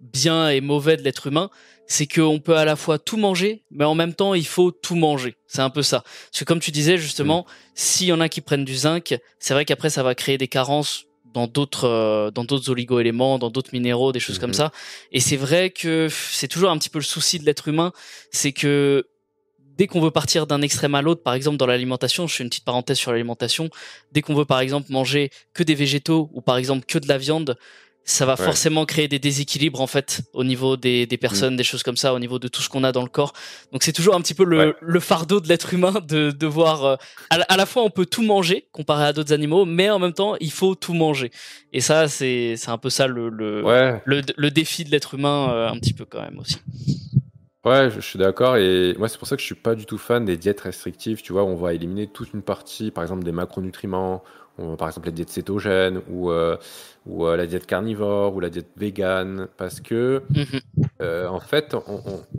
bien 0.00 0.48
et 0.48 0.62
mauvais 0.62 0.96
de 0.96 1.02
l'être 1.02 1.26
humain, 1.26 1.50
c'est 1.88 2.06
qu'on 2.06 2.38
peut 2.38 2.56
à 2.56 2.64
la 2.64 2.76
fois 2.76 2.98
tout 2.98 3.16
manger, 3.16 3.64
mais 3.70 3.84
en 3.84 3.94
même 3.94 4.14
temps 4.14 4.34
il 4.34 4.46
faut 4.46 4.70
tout 4.70 4.94
manger. 4.94 5.36
C'est 5.46 5.62
un 5.62 5.70
peu 5.70 5.82
ça. 5.82 6.02
Parce 6.02 6.40
que 6.40 6.44
comme 6.44 6.60
tu 6.60 6.70
disais 6.70 6.98
justement, 6.98 7.46
s'il 7.74 8.08
y 8.08 8.12
en 8.12 8.20
a 8.20 8.28
qui 8.28 8.42
prennent 8.42 8.64
du 8.64 8.76
zinc, 8.76 9.18
c'est 9.38 9.54
vrai 9.54 9.64
qu'après 9.64 9.90
ça 9.90 10.02
va 10.02 10.14
créer 10.14 10.38
des 10.38 10.48
carences 10.48 11.06
dans 11.32 11.46
d'autres 11.46 11.88
euh, 11.88 12.30
dans 12.30 12.44
d'autres 12.44 12.70
oligo-éléments, 12.70 13.38
dans 13.38 13.50
d'autres 13.50 13.70
minéraux, 13.72 14.12
des 14.12 14.20
choses 14.20 14.38
comme 14.38 14.50
mhm. 14.50 14.54
ça. 14.54 14.72
Et 15.12 15.20
c'est 15.20 15.36
vrai 15.36 15.70
que 15.70 16.08
c'est 16.10 16.48
toujours 16.48 16.70
un 16.70 16.78
petit 16.78 16.90
peu 16.90 16.98
le 16.98 17.04
souci 17.04 17.38
de 17.38 17.46
l'être 17.46 17.68
humain, 17.68 17.92
c'est 18.30 18.52
que 18.52 19.06
dès 19.78 19.86
qu'on 19.86 20.00
veut 20.00 20.10
partir 20.10 20.46
d'un 20.46 20.60
extrême 20.60 20.94
à 20.94 21.02
l'autre, 21.02 21.22
par 21.22 21.34
exemple 21.34 21.56
dans 21.56 21.66
l'alimentation, 21.66 22.26
je 22.26 22.34
fais 22.34 22.42
une 22.42 22.50
petite 22.50 22.64
parenthèse 22.64 22.98
sur 22.98 23.12
l'alimentation, 23.12 23.70
dès 24.12 24.20
qu'on 24.20 24.34
veut 24.34 24.44
par 24.44 24.60
exemple 24.60 24.92
manger 24.92 25.30
que 25.54 25.62
des 25.62 25.74
végétaux 25.74 26.28
ou 26.34 26.42
par 26.42 26.58
exemple 26.58 26.84
que 26.86 26.98
de 26.98 27.08
la 27.08 27.16
viande, 27.16 27.56
ça 28.08 28.24
va 28.24 28.36
forcément 28.36 28.86
créer 28.86 29.06
des 29.06 29.18
déséquilibres 29.18 29.82
en 29.82 29.86
fait 29.86 30.22
au 30.32 30.42
niveau 30.42 30.78
des, 30.78 31.04
des 31.04 31.18
personnes, 31.18 31.54
mm. 31.54 31.58
des 31.58 31.64
choses 31.64 31.82
comme 31.82 31.98
ça, 31.98 32.14
au 32.14 32.18
niveau 32.18 32.38
de 32.38 32.48
tout 32.48 32.62
ce 32.62 32.70
qu'on 32.70 32.82
a 32.82 32.90
dans 32.90 33.02
le 33.02 33.08
corps. 33.08 33.34
Donc 33.70 33.82
c'est 33.82 33.92
toujours 33.92 34.14
un 34.14 34.22
petit 34.22 34.32
peu 34.32 34.44
le, 34.44 34.74
le 34.80 35.00
fardeau 35.00 35.40
de 35.40 35.48
l'être 35.48 35.74
humain 35.74 35.92
de, 36.08 36.30
de 36.30 36.46
voir 36.46 36.84
euh, 36.84 36.96
à, 37.28 37.56
la 37.56 37.66
fois 37.66 37.82
on 37.82 37.90
peut 37.90 38.06
tout 38.06 38.22
manger 38.22 38.66
comparé 38.72 39.04
à 39.04 39.12
d'autres 39.12 39.34
animaux, 39.34 39.66
mais 39.66 39.90
en 39.90 39.98
même 39.98 40.14
temps 40.14 40.36
il 40.40 40.50
faut 40.50 40.74
tout 40.74 40.94
manger. 40.94 41.30
Et 41.74 41.82
ça 41.82 42.08
c'est 42.08 42.54
c'est 42.56 42.70
un 42.70 42.78
peu 42.78 42.88
ça 42.88 43.06
le 43.06 43.28
le, 43.28 43.62
le, 44.06 44.22
le, 44.36 44.50
défi 44.50 44.84
de 44.84 44.90
l'être 44.90 45.14
humain 45.14 45.50
euh, 45.50 45.68
un 45.68 45.78
petit 45.78 45.92
peu 45.92 46.06
quand 46.06 46.22
même 46.22 46.38
aussi. 46.38 46.56
Ouais, 47.68 47.90
je, 47.90 48.00
suis 48.00 48.18
d'accord. 48.18 48.56
Et 48.56 48.94
moi, 48.98 49.08
c'est 49.08 49.18
pour 49.18 49.28
ça 49.28 49.36
que 49.36 49.42
je 49.42 49.46
suis 49.46 49.54
pas 49.54 49.74
du 49.74 49.84
tout 49.84 49.98
fan 49.98 50.24
des 50.24 50.36
diètes 50.36 50.60
restrictives. 50.60 51.22
Tu 51.22 51.32
vois, 51.32 51.44
on 51.44 51.54
va 51.54 51.74
éliminer 51.74 52.06
toute 52.06 52.32
une 52.32 52.42
partie, 52.42 52.90
par 52.90 53.04
exemple, 53.04 53.24
des 53.24 53.32
macronutriments, 53.32 54.22
par 54.78 54.88
exemple 54.88 55.06
la 55.06 55.12
diète 55.12 55.30
cétogène 55.30 56.02
ou, 56.10 56.30
euh, 56.30 56.56
ou 57.06 57.26
euh, 57.26 57.36
la 57.36 57.46
diète 57.46 57.66
carnivore 57.66 58.34
ou 58.34 58.40
la 58.40 58.50
diète 58.50 58.70
végane 58.76 59.48
parce 59.56 59.80
que 59.80 60.22
mhm. 60.30 60.60
euh, 61.00 61.28
en 61.28 61.40
fait 61.40 61.76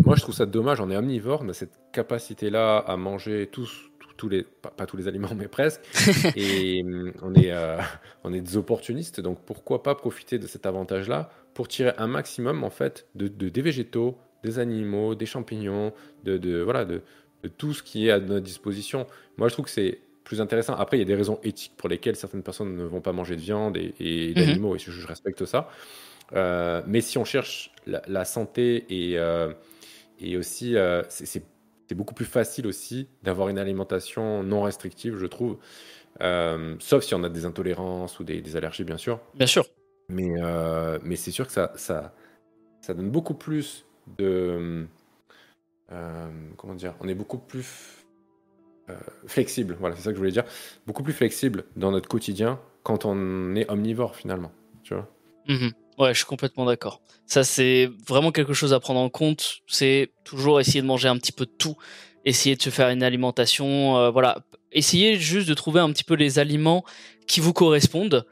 moi 0.03 0.15
je 0.15 0.21
trouve 0.21 0.36
ça 0.36 0.45
dommage 0.45 0.82
on 0.82 0.89
est 0.89 0.97
omnivore 0.97 1.41
on 1.43 1.49
a 1.49 1.53
cette 1.53 1.80
capacité 1.91 2.49
là 2.49 2.77
à 2.77 2.97
manger 2.97 3.47
tous 3.51 3.89
tous 4.17 4.27
les 4.27 4.43
pas, 4.43 4.86
tous 4.86 4.97
les 4.97 5.07
aliments 5.07 5.30
mais 5.36 5.47
presque 5.47 5.82
et 6.36 6.84
on 7.21 7.34
est 7.36 7.53
on 8.23 8.34
est 8.34 8.41
des 8.41 8.57
opportunistes 8.57 9.21
donc 9.21 9.39
pourquoi 9.45 9.82
pas 9.82 9.95
profiter 9.95 10.39
de 10.39 10.47
cet 10.47 10.65
avantage 10.65 11.07
là 11.07 11.30
pour 11.53 11.69
tirer 11.69 11.93
un 11.97 12.07
maximum 12.07 12.63
en 12.65 12.69
fait 12.69 13.07
de, 13.15 13.27
des 13.27 13.61
végétaux 13.61 14.17
des 14.43 14.59
animaux 14.59 15.15
des 15.15 15.25
champignons 15.25 15.93
de, 16.23 16.37
de 16.37 16.61
voilà 16.61 16.85
de, 16.85 17.01
de 17.43 17.47
tout 17.47 17.73
ce 17.73 17.83
qui 17.83 18.07
est 18.07 18.11
à 18.11 18.19
notre 18.19 18.45
disposition 18.45 19.07
moi 19.37 19.47
je 19.47 19.53
trouve 19.53 19.65
que 19.65 19.71
c'est 19.71 19.99
plus 20.29 20.41
intéressant. 20.41 20.75
Après, 20.75 20.97
il 20.97 20.99
y 20.99 21.03
a 21.03 21.07
des 21.07 21.15
raisons 21.15 21.39
éthiques 21.43 21.73
pour 21.75 21.89
lesquelles 21.89 22.15
certaines 22.15 22.43
personnes 22.43 22.75
ne 22.75 22.83
vont 22.83 23.01
pas 23.01 23.13
manger 23.13 23.35
de 23.35 23.41
viande 23.41 23.77
et, 23.77 23.93
mhm. 23.99 24.33
d'animaux, 24.35 24.75
et 24.75 24.79
je, 24.79 25.07
respecte 25.07 25.43
ça. 25.45 25.69
Euh, 26.33 26.83
mais 26.85 27.01
si 27.01 27.17
on 27.17 27.25
cherche 27.25 27.71
la, 27.87 28.25
santé 28.25 28.85
et, 28.89 29.17
euh, 29.17 29.51
et 30.19 30.37
aussi, 30.37 30.77
euh, 30.77 31.01
c'est 31.09 31.43
beaucoup 31.95 32.13
plus 32.13 32.25
facile 32.25 32.67
aussi 32.67 33.07
d'avoir 33.23 33.49
une 33.49 33.57
alimentation 33.57 34.43
non 34.43 34.61
restrictive, 34.61 35.17
je 35.17 35.25
trouve. 35.25 35.57
sauf 36.79 37.03
si 37.03 37.15
on 37.15 37.23
a 37.23 37.29
des 37.29 37.45
intolérances 37.45 38.19
ou 38.19 38.23
des, 38.23 38.55
allergies, 38.55 38.83
bien 38.83 38.97
sûr. 38.97 39.19
Bien 39.33 39.47
sûr. 39.47 39.65
Mais, 40.09 40.35
mais 41.01 41.15
c'est 41.15 41.31
sûr 41.31 41.47
que 41.47 41.53
ça, 41.53 41.71
ça, 41.75 42.13
ça 42.81 42.93
donne 42.93 43.09
beaucoup 43.09 43.33
plus 43.33 43.87
de. 44.18 44.88
comment 46.57 46.76
dire 46.76 46.95
On 46.99 47.07
est 47.07 47.16
beaucoup 47.16 47.38
plus 47.38 47.99
euh, 48.89 48.95
flexible, 49.28 49.78
voilà, 49.80 49.95
c'est 49.95 50.01
ça 50.01 50.10
que 50.10 50.16
je 50.16 50.20
voulais 50.20 50.32
dire, 50.32 50.45
beaucoup 50.88 51.03
plus 51.03 51.14
flexible 51.14 51.66
dans 51.76 51.91
notre 51.91 52.10
quotidien 52.10 52.60
quand 52.82 53.05
on 53.05 53.55
est 53.55 53.70
omnivore 53.70 54.16
finalement, 54.16 54.51
tu 54.84 54.95
vois. 54.95 55.07
Mhm. 55.47 55.72
Ouais, 55.99 56.14
je 56.14 56.20
suis 56.20 56.26
complètement 56.26 56.66
d'accord. 56.66 57.01
Ça, 57.26 57.43
c'est 57.43 57.89
vraiment 58.07 58.32
quelque 58.32 58.53
chose 58.53 58.74
à 58.74 58.80
prendre 58.80 58.99
en 58.99 59.10
compte. 59.10 59.57
C'est 59.68 60.12
toujours 60.24 60.60
essayer 60.60 60.82
de 60.82 60.88
manger 60.88 61.10
un 61.10 61.18
petit 61.18 61.34
peu 61.34 61.45
de 61.45 61.51
tout, 61.51 61.76
essayer 62.26 62.55
de 62.55 62.62
se 62.62 62.70
faire 62.70 62.89
une 62.89 63.03
alimentation, 63.03 63.97
euh, 63.97 64.10
voilà, 64.10 64.39
essayer 64.72 65.18
juste 65.18 65.47
de 65.47 65.53
trouver 65.53 65.82
un 65.82 65.91
petit 65.91 66.03
peu 66.05 66.16
les 66.16 66.39
aliments 66.39 66.84
qui 67.28 67.41
vous 67.41 67.53
correspondent. 67.53 68.26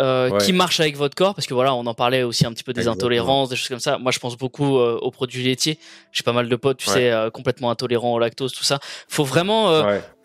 Euh, 0.00 0.38
qui 0.38 0.54
marche 0.54 0.80
avec 0.80 0.96
votre 0.96 1.14
corps 1.14 1.34
parce 1.34 1.46
que 1.46 1.52
voilà 1.52 1.74
on 1.74 1.84
en 1.84 1.92
parlait 1.92 2.22
aussi 2.22 2.46
un 2.46 2.52
petit 2.52 2.64
peu 2.64 2.72
des 2.72 2.88
intolérances 2.88 3.50
des 3.50 3.56
choses 3.56 3.68
comme 3.68 3.80
ça. 3.80 3.98
Moi 3.98 4.12
je 4.12 4.18
pense 4.18 4.34
beaucoup 4.38 4.78
euh, 4.78 4.98
aux 5.02 5.10
produits 5.10 5.42
laitiers. 5.42 5.78
J'ai 6.10 6.22
pas 6.22 6.32
mal 6.32 6.48
de 6.48 6.56
potes 6.56 6.78
tu 6.78 6.86
sais 6.86 7.10
euh, 7.10 7.28
complètement 7.28 7.70
intolérants 7.70 8.14
au 8.14 8.18
lactose 8.18 8.54
tout 8.54 8.64
ça. 8.64 8.78
Faut 9.08 9.24
vraiment 9.24 9.84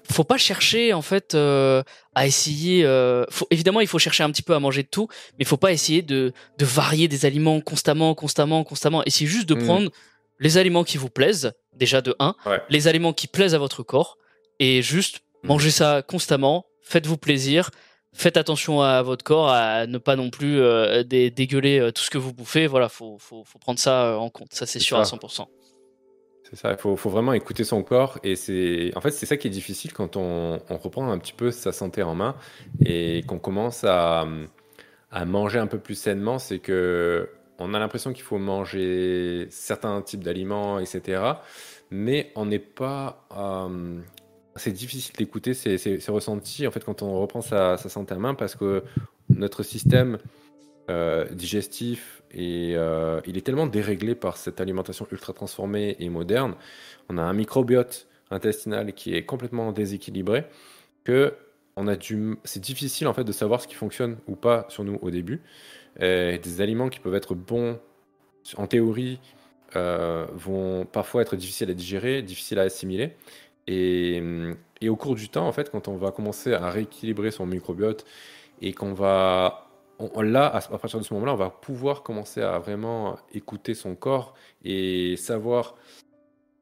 faut 0.09 0.23
pas 0.23 0.37
chercher 0.37 0.93
en 0.93 1.01
fait 1.01 1.35
à 1.35 2.25
essayer 2.25 2.83
faut, 3.29 3.47
évidemment 3.51 3.81
il 3.81 3.87
faut 3.87 3.99
chercher 3.99 4.23
un 4.23 4.31
petit 4.31 4.43
peu 4.43 4.55
à 4.55 4.59
manger 4.59 4.83
de 4.83 4.87
tout 4.87 5.07
mais 5.33 5.39
il 5.39 5.45
faut 5.45 5.57
pas 5.57 5.73
essayer 5.73 6.01
de 6.01 6.31
de 6.57 6.65
varier 6.65 7.09
des 7.09 7.25
aliments 7.25 7.59
constamment 7.59 8.15
constamment 8.15 8.63
constamment. 8.63 9.03
Essayer 9.05 9.27
juste 9.27 9.49
de 9.49 9.55
mmh. 9.55 9.65
prendre 9.65 9.91
les 10.39 10.57
aliments 10.57 10.85
qui 10.85 10.97
vous 10.97 11.09
plaisent 11.09 11.51
déjà 11.73 11.99
de 11.99 12.15
1 12.19 12.35
les 12.69 12.87
aliments 12.87 13.11
qui 13.11 13.27
plaisent 13.27 13.55
à 13.55 13.59
votre 13.59 13.83
corps 13.83 14.17
et 14.59 14.81
juste 14.81 15.19
mmh. 15.43 15.47
manger 15.47 15.71
ça 15.71 16.01
constamment. 16.01 16.65
Faites-vous 16.81 17.17
plaisir 17.17 17.71
faites 18.15 18.37
attention 18.37 18.81
à 18.81 19.01
votre 19.01 19.23
corps, 19.23 19.49
à 19.49 19.85
ne 19.87 19.97
pas 19.97 20.15
non 20.15 20.29
plus 20.29 20.59
euh, 20.59 21.03
dégueuler 21.03 21.79
euh, 21.79 21.91
tout 21.91 22.01
ce 22.01 22.09
que 22.09 22.17
vous 22.17 22.33
bouffez. 22.33 22.67
Voilà, 22.67 22.89
faut, 22.89 23.17
faut, 23.19 23.43
faut 23.43 23.59
prendre 23.59 23.79
ça 23.79 24.07
euh, 24.07 24.15
en 24.15 24.29
compte. 24.29 24.53
Ça, 24.53 24.65
c'est 24.65 24.79
sûr 24.79 24.97
à 24.97 25.03
100%. 25.03 25.45
C'est 26.49 26.55
ça, 26.55 26.71
il 26.71 26.77
faut, 26.77 26.95
faut, 26.95 27.09
vraiment 27.09 27.33
écouter 27.33 27.63
son 27.63 27.83
corps. 27.83 28.19
Et 28.23 28.35
c'est, 28.35 28.91
en 28.95 29.01
fait, 29.01 29.11
c'est 29.11 29.25
ça 29.25 29.35
qui 29.37 29.47
est 29.47 29.51
difficile 29.51 29.93
quand 29.93 30.15
on, 30.15 30.59
on, 30.69 30.77
reprend 30.77 31.11
un 31.11 31.17
petit 31.17 31.33
peu 31.33 31.51
sa 31.51 31.71
santé 31.71 32.03
en 32.03 32.15
main 32.15 32.35
et 32.85 33.23
qu'on 33.27 33.39
commence 33.39 33.83
à, 33.83 34.25
à, 35.11 35.25
manger 35.25 35.59
un 35.59 35.67
peu 35.67 35.79
plus 35.79 35.95
sainement. 35.95 36.39
C'est 36.39 36.59
que 36.59 37.29
on 37.57 37.73
a 37.73 37.79
l'impression 37.79 38.13
qu'il 38.13 38.23
faut 38.23 38.37
manger 38.37 39.47
certains 39.49 40.01
types 40.01 40.23
d'aliments, 40.23 40.79
etc. 40.79 41.23
Mais 41.89 42.31
on 42.35 42.45
n'est 42.45 42.59
pas 42.59 43.25
c'est 44.55 44.71
difficile 44.71 45.15
d'écouter 45.17 45.53
ces, 45.53 45.99
ressentis 46.07 46.67
en 46.67 46.71
fait 46.71 46.83
quand 46.83 47.01
on 47.01 47.19
reprend 47.19 47.41
sa, 47.41 47.77
santé 47.77 48.13
à 48.13 48.17
main 48.17 48.33
parce 48.33 48.55
que 48.55 48.83
notre 49.29 49.63
système 49.63 50.17
euh, 50.89 51.25
digestif 51.29 52.23
et 52.31 52.73
euh, 52.75 53.19
il 53.25 53.37
est 53.37 53.41
tellement 53.41 53.67
déréglé 53.67 54.15
par 54.15 54.37
cette 54.37 54.61
alimentation 54.61 55.07
ultra 55.11 55.33
transformée 55.33 55.95
et 55.99 56.09
moderne. 56.09 56.55
On 57.09 57.17
a 57.17 57.21
un 57.21 57.33
microbiote 57.33 58.07
intestinal 58.31 58.93
qui 58.93 59.15
est 59.15 59.25
complètement 59.25 59.71
déséquilibré 59.71 60.45
que 61.03 61.33
on 61.75 61.87
a 61.87 61.97
du, 61.97 62.37
c'est 62.45 62.61
difficile 62.61 63.07
en 63.07 63.13
fait 63.13 63.25
de 63.25 63.31
savoir 63.33 63.61
ce 63.61 63.67
qui 63.67 63.75
fonctionne 63.75 64.17
ou 64.27 64.35
pas 64.35 64.65
sur 64.69 64.83
nous 64.83 64.97
au 65.01 65.11
début. 65.11 65.41
des 65.99 66.61
aliments 66.61 66.89
qui 66.89 66.99
peuvent 66.99 67.15
être 67.15 67.35
bons 67.35 67.79
en 68.57 68.67
théorie 68.67 69.19
euh, 69.75 70.25
vont 70.33 70.85
parfois 70.85 71.21
être 71.21 71.35
difficiles 71.35 71.69
à 71.69 71.73
digérer, 71.73 72.21
difficiles 72.21 72.59
à 72.59 72.63
assimiler. 72.63 73.15
Et, 73.67 74.21
et, 74.81 74.89
au 74.89 74.95
cours 74.95 75.15
du 75.15 75.29
temps, 75.29 75.47
en 75.47 75.51
fait, 75.51 75.71
quand 75.71 75.87
on 75.87 75.97
va 75.97 76.11
commencer 76.11 76.53
à 76.53 76.69
rééquilibrer 76.69 77.31
son 77.31 77.45
microbiote 77.45 78.05
et 78.61 78.73
qu'on 78.73 78.93
va 78.93 79.65
on, 79.99 80.21
là, 80.21 80.47
à, 80.47 80.77
partir 80.77 80.99
de 80.99 81.05
ce 81.05 81.13
moment-là, 81.13 81.33
on 81.33 81.37
va 81.37 81.49
pouvoir 81.49 82.03
commencer 82.03 82.41
à 82.41 82.59
vraiment 82.59 83.17
écouter 83.33 83.73
son 83.73 83.95
corps 83.95 84.33
et 84.63 85.15
savoir 85.17 85.75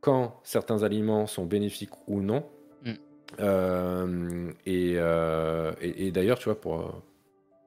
quand 0.02 0.40
certains 0.44 0.84
aliments 0.84 1.28
sont 1.28 1.46
bénéfiques 1.46 1.94
ou 2.08 2.22
non. 2.22 2.46
Mm. 2.84 2.92
Euh, 3.40 4.52
euh, 4.68 5.74
et, 5.82 6.08
et, 6.08 6.12
d'ailleurs, 6.12 6.38
tu 6.38 6.46
vois, 6.46 6.60
pour, 6.60 7.02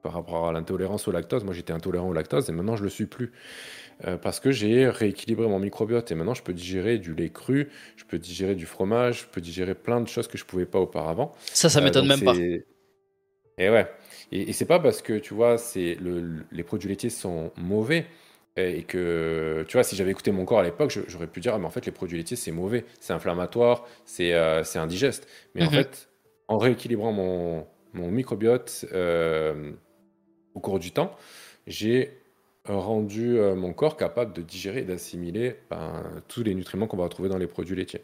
par 0.03 0.13
rapport 0.13 0.47
à 0.47 0.51
l'intolérance 0.53 1.07
au 1.07 1.11
lactose, 1.11 1.43
moi 1.43 1.53
j'étais 1.53 1.73
intolérant 1.73 2.07
au 2.07 2.13
lactose 2.13 2.49
et 2.49 2.53
maintenant 2.53 2.77
je 2.77 2.83
le 2.83 2.89
suis 2.89 3.07
plus. 3.07 3.33
Euh, 4.05 4.15
parce 4.17 4.39
que 4.39 4.51
j'ai 4.51 4.87
rééquilibré 4.87 5.47
mon 5.47 5.59
microbiote 5.59 6.11
et 6.11 6.15
maintenant 6.15 6.35
je 6.35 6.43
peux 6.43 6.53
digérer 6.53 6.99
du 6.99 7.15
lait 7.15 7.29
cru, 7.29 7.69
je 7.95 8.05
peux 8.05 8.19
digérer 8.19 8.53
du 8.53 8.67
fromage, 8.67 9.21
je 9.21 9.25
peux 9.25 9.41
digérer 9.41 9.73
plein 9.73 10.01
de 10.01 10.07
choses 10.07 10.27
que 10.27 10.37
je 10.37 10.45
pouvais 10.45 10.67
pas 10.67 10.79
auparavant. 10.79 11.31
Ça, 11.39 11.67
ça 11.67 11.81
m'étonne 11.81 12.07
même 12.07 12.21
pas. 12.21 12.35
Et 12.35 13.69
ouais. 13.71 13.87
Et, 14.31 14.53
c'est 14.53 14.65
pas 14.65 14.79
parce 14.79 15.01
que 15.01 15.17
tu 15.17 15.33
vois, 15.33 15.57
c'est 15.57 15.95
le, 15.95 16.43
les 16.51 16.63
produits 16.63 16.89
laitiers 16.89 17.09
sont 17.09 17.51
mauvais 17.57 18.05
et 18.55 18.83
que 18.83 19.65
tu 19.67 19.77
vois, 19.77 19.83
si 19.83 19.95
j'avais 19.95 20.11
écouté 20.11 20.31
mon 20.31 20.45
corps 20.45 20.59
à 20.59 20.63
l'époque, 20.63 20.95
j'aurais 21.07 21.27
pu 21.27 21.39
dire, 21.39 21.53
ah, 21.55 21.59
mais 21.59 21.65
en 21.65 21.69
fait, 21.71 21.85
les 21.85 21.91
produits 21.91 22.17
laitiers 22.17 22.37
c'est 22.37 22.51
mauvais, 22.51 22.85
c'est 22.99 23.13
inflammatoire, 23.13 23.87
c'est 24.05 24.33
euh, 24.33 24.63
indigeste. 24.75 25.27
Mais 25.55 25.63
en 25.63 25.67
mhm. 25.67 25.71
fait, 25.71 26.09
en 26.47 26.57
rééquilibrant 26.57 27.11
mon, 27.11 27.65
mon 27.93 28.09
microbiote 28.09 28.85
euh, 28.93 29.71
au 30.53 30.59
cours 30.59 30.79
du 30.79 30.91
temps, 30.91 31.15
j'ai 31.65 32.11
rendu 32.75 33.37
euh, 33.37 33.55
mon 33.55 33.73
corps 33.73 33.97
capable 33.97 34.33
de 34.33 34.41
digérer 34.41 34.79
et 34.79 34.85
d'assimiler 34.85 35.55
ben, 35.69 36.03
tous 36.27 36.43
les 36.43 36.53
nutriments 36.53 36.87
qu'on 36.87 36.97
va 36.97 37.03
retrouver 37.05 37.29
dans 37.29 37.37
les 37.37 37.47
produits 37.47 37.75
laitiers. 37.75 38.03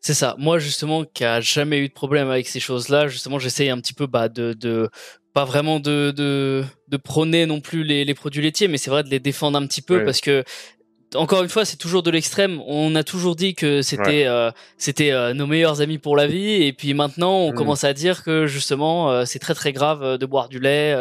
C'est 0.00 0.14
ça. 0.14 0.36
Moi, 0.38 0.58
justement, 0.58 1.04
qui 1.04 1.24
a 1.24 1.40
jamais 1.40 1.78
eu 1.78 1.88
de 1.88 1.92
problème 1.92 2.30
avec 2.30 2.46
ces 2.46 2.60
choses-là, 2.60 3.08
justement, 3.08 3.38
j'essaye 3.38 3.68
un 3.68 3.78
petit 3.78 3.94
peu 3.94 4.06
bah, 4.06 4.28
de, 4.28 4.52
de 4.52 4.88
pas 5.34 5.44
vraiment 5.44 5.80
de, 5.80 6.12
de, 6.16 6.64
de 6.88 6.96
prôner 6.96 7.46
non 7.46 7.60
plus 7.60 7.82
les, 7.82 8.04
les 8.04 8.14
produits 8.14 8.42
laitiers, 8.42 8.68
mais 8.68 8.78
c'est 8.78 8.90
vrai 8.90 9.02
de 9.02 9.08
les 9.08 9.20
défendre 9.20 9.58
un 9.58 9.66
petit 9.66 9.82
peu 9.82 10.04
parce 10.04 10.20
que 10.20 10.44
encore 11.14 11.42
une 11.42 11.48
fois, 11.48 11.64
c'est 11.64 11.76
toujours 11.76 12.02
de 12.02 12.10
l'extrême. 12.10 12.60
On 12.66 12.94
a 12.94 13.02
toujours 13.02 13.36
dit 13.36 13.54
que 13.54 13.82
c'était 13.82 14.26
euh, 14.26 14.50
c'était 14.76 15.12
euh, 15.12 15.32
nos 15.34 15.46
meilleurs 15.46 15.80
amis 15.80 15.98
pour 15.98 16.16
la 16.16 16.26
vie, 16.26 16.62
et 16.62 16.72
puis 16.72 16.94
maintenant 16.94 17.38
on 17.38 17.52
mm. 17.52 17.54
commence 17.54 17.84
à 17.84 17.92
dire 17.92 18.22
que 18.22 18.46
justement 18.46 19.10
euh, 19.10 19.24
c'est 19.24 19.38
très 19.38 19.54
très 19.54 19.72
grave 19.72 20.18
de 20.18 20.26
boire 20.26 20.48
du 20.48 20.60
lait, 20.60 20.94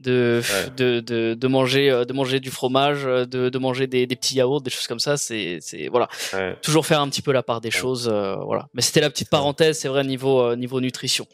de, 0.00 0.42
de, 0.76 1.00
de, 1.00 1.34
de 1.34 1.48
manger 1.48 2.04
de 2.06 2.12
manger 2.12 2.40
du 2.40 2.50
fromage, 2.50 3.04
de, 3.04 3.48
de 3.48 3.58
manger 3.58 3.86
des, 3.86 4.06
des 4.06 4.16
petits 4.16 4.36
yaourts, 4.36 4.60
des 4.60 4.70
choses 4.70 4.86
comme 4.86 5.00
ça. 5.00 5.16
C'est 5.16 5.58
c'est 5.60 5.88
voilà, 5.88 6.08
toujours 6.62 6.86
faire 6.86 7.00
un 7.00 7.08
petit 7.08 7.22
peu 7.22 7.32
la 7.32 7.42
part 7.42 7.60
des 7.60 7.70
choses, 7.70 8.08
voilà. 8.08 8.68
Mais 8.74 8.82
c'était 8.82 9.00
la 9.00 9.10
petite 9.10 9.30
parenthèse, 9.30 9.78
c'est 9.78 9.88
vrai 9.88 10.04
niveau 10.04 10.54
niveau 10.56 10.80
nutrition. 10.80 11.26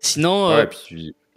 Sinon, 0.00 0.66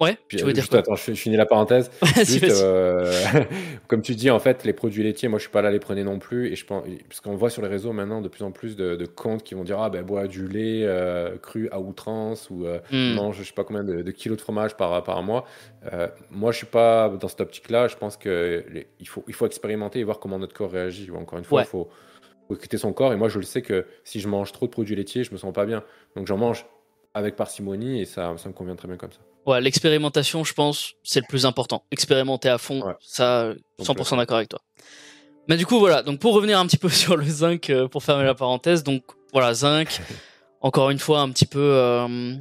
ouais, 0.03 0.17
puis 0.27 0.37
tu 0.37 0.43
veux 0.43 0.53
dire 0.53 0.65
Attends, 0.71 0.95
je, 0.95 1.13
finis 1.13 1.37
la 1.37 1.45
parenthèse. 1.45 1.91
Euh, 2.43 3.11
comme 3.87 4.01
tu 4.01 4.15
dis, 4.15 4.29
en 4.29 4.39
fait, 4.39 4.63
les 4.63 4.73
produits 4.73 5.03
laitiers, 5.03 5.27
moi, 5.27 5.39
je 5.39 5.43
suis 5.43 5.51
pas 5.51 5.61
là 5.61 5.69
à 5.69 5.71
les 5.71 5.79
prendre 5.79 6.01
non 6.01 6.19
plus. 6.19 6.51
Et 6.51 6.55
je 6.55 6.65
pense, 6.65 6.83
parce 7.07 7.21
qu'on 7.21 7.35
voit 7.35 7.49
sur 7.49 7.61
les 7.61 7.67
réseaux 7.67 7.93
maintenant 7.93 8.21
de 8.21 8.27
plus 8.27 8.43
en 8.43 8.51
plus 8.51 8.75
de, 8.75 9.05
comptes 9.05 9.43
qui 9.43 9.53
vont 9.55 9.63
dire 9.63 9.79
ah 9.79 9.89
ben 9.89 10.03
bois 10.03 10.27
du 10.27 10.47
lait 10.47 10.83
euh, 10.83 11.37
cru 11.37 11.69
à 11.71 11.79
outrance 11.79 12.49
ou 12.49 12.65
euh, 12.65 12.79
hmm. 12.91 13.15
mange 13.15 13.37
je 13.37 13.43
sais 13.43 13.53
pas 13.53 13.63
combien 13.63 13.83
de, 13.83 14.11
kilos 14.11 14.37
de 14.37 14.41
fromage 14.41 14.75
par 14.75 15.03
par 15.03 15.21
mois. 15.23 15.45
moi, 16.31 16.51
je 16.51 16.57
suis 16.57 16.65
pas 16.65 17.09
dans 17.09 17.27
cette 17.27 17.41
optique-là. 17.41 17.87
Je 17.87 17.95
pense 17.95 18.17
que 18.17 18.63
il 18.99 19.07
faut 19.07 19.23
il 19.27 19.33
faut 19.33 19.45
expérimenter 19.45 19.99
et 19.99 20.03
voir 20.03 20.19
comment 20.19 20.39
notre 20.39 20.53
corps 20.53 20.71
réagit. 20.71 21.09
Encore 21.11 21.39
une 21.39 21.45
fois, 21.45 21.61
il 21.61 21.67
faut, 21.67 21.89
faut 22.47 22.55
écouter 22.55 22.77
son 22.77 22.93
corps. 22.93 23.13
Et 23.13 23.15
moi, 23.15 23.29
je 23.29 23.39
le 23.39 23.45
sais 23.45 23.61
que 23.61 23.85
si 24.03 24.19
je 24.19 24.27
mange 24.27 24.51
trop 24.51 24.65
de 24.65 24.71
produits 24.71 24.95
laitiers, 24.95 25.23
je 25.23 25.31
me 25.31 25.37
sens 25.37 25.53
pas 25.53 25.65
bien. 25.65 25.83
Donc, 26.15 26.27
j'en 26.27 26.37
mange 26.37 26.65
avec 27.13 27.35
parcimonie 27.35 28.01
et 28.01 28.05
ça, 28.05 28.33
ça 28.37 28.49
me 28.49 28.53
convient 28.53 28.75
très 28.75 28.87
bien 28.87 28.97
comme 28.97 29.11
ça. 29.11 29.19
Ouais, 29.45 29.59
l'expérimentation, 29.59 30.43
je 30.43 30.53
pense, 30.53 30.93
c'est 31.03 31.19
le 31.19 31.25
plus 31.27 31.45
important. 31.45 31.83
Expérimenter 31.91 32.49
à 32.49 32.57
fond, 32.57 32.81
ça, 33.01 33.53
100% 33.81 34.17
d'accord 34.17 34.37
avec 34.37 34.49
toi. 34.49 34.59
Mais 35.47 35.57
du 35.57 35.65
coup, 35.65 35.79
voilà. 35.79 36.01
Donc, 36.01 36.19
pour 36.19 36.33
revenir 36.33 36.59
un 36.59 36.65
petit 36.65 36.77
peu 36.77 36.89
sur 36.89 37.17
le 37.17 37.25
zinc, 37.25 37.69
euh, 37.69 37.87
pour 37.87 38.03
fermer 38.03 38.23
la 38.23 38.35
parenthèse, 38.35 38.83
donc 38.83 39.03
voilà, 39.31 39.53
zinc. 39.53 40.01
encore 40.61 40.89
une 40.89 40.99
fois, 40.99 41.19
un 41.19 41.29
petit 41.29 41.45
peu. 41.45 41.59
Euh, 41.59 42.35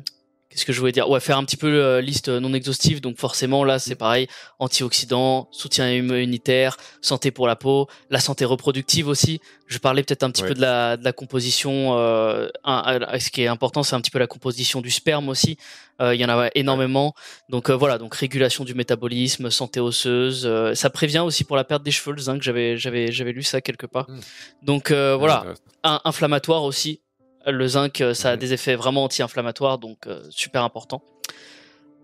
qu'est-ce 0.49 0.65
que 0.65 0.73
je 0.73 0.79
voulais 0.79 0.93
dire? 0.93 1.11
Ouais, 1.11 1.19
faire 1.19 1.39
un 1.39 1.45
petit 1.45 1.57
peu 1.57 1.67
euh, 1.67 2.01
liste 2.01 2.29
non 2.29 2.55
exhaustive. 2.55 3.01
Donc, 3.01 3.19
forcément, 3.19 3.65
là, 3.65 3.81
c'est 3.81 3.97
pareil. 3.97 4.29
Antioxydants, 4.61 5.49
soutien 5.51 5.91
immunitaire, 5.91 6.77
santé 7.01 7.33
pour 7.33 7.49
la 7.49 7.57
peau, 7.57 7.89
la 8.11 8.21
santé 8.21 8.45
reproductive 8.45 9.09
aussi. 9.09 9.41
Je 9.67 9.79
parlais 9.79 10.03
peut-être 10.03 10.23
un 10.23 10.31
petit 10.31 10.43
peu 10.43 10.55
de 10.55 10.61
la, 10.61 10.97
de 10.97 11.05
la 11.05 11.13
composition. 11.13 11.99
Euh, 11.99 12.49
ce 12.65 13.31
qui 13.31 13.43
est 13.43 13.49
important, 13.49 13.83
c'est 13.83 13.97
un 13.97 14.01
petit 14.01 14.11
peu 14.11 14.21
la 14.21 14.27
composition 14.29 14.81
du 14.81 14.91
sperme 14.91 15.29
aussi. 15.29 15.57
Euh, 16.03 16.15
il 16.15 16.21
y 16.21 16.25
en 16.25 16.29
a 16.29 16.51
énormément. 16.55 17.15
Donc 17.49 17.71
euh, 17.71 17.75
voilà, 17.75 17.99
donc 17.99 18.15
régulation 18.15 18.65
du 18.65 18.75
métabolisme, 18.75 19.51
santé 19.51 19.79
osseuse. 19.79 20.45
Euh, 20.45 20.75
ça 20.75 20.91
prévient 20.91 21.21
aussi 21.21 21.45
pour 21.45 21.57
la 21.57 21.65
perte 21.65 21.83
des 21.83 21.93
cheveux, 21.93 22.15
le 22.15 22.21
zinc. 22.21 22.43
J'avais 22.43 22.77
j'avais 22.77 23.13
j'avais 23.13 23.33
lu 23.33 23.43
ça 23.43 23.61
quelque 23.61 23.87
part. 23.87 24.11
Hmm. 24.11 24.21
Donc 24.63 24.91
voilà, 24.91 25.45
un, 25.85 26.01
inflammatoire 26.05 26.65
aussi. 26.65 27.01
Le 27.47 27.67
zinc, 27.67 28.03
ça 28.15 28.31
a 28.31 28.37
des 28.37 28.53
effets 28.53 28.77
vraiment 28.77 29.05
anti-inflammatoires, 29.05 29.79
donc 29.79 30.07
super 30.31 30.63
important. 30.63 31.03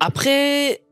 Après, 0.00 0.82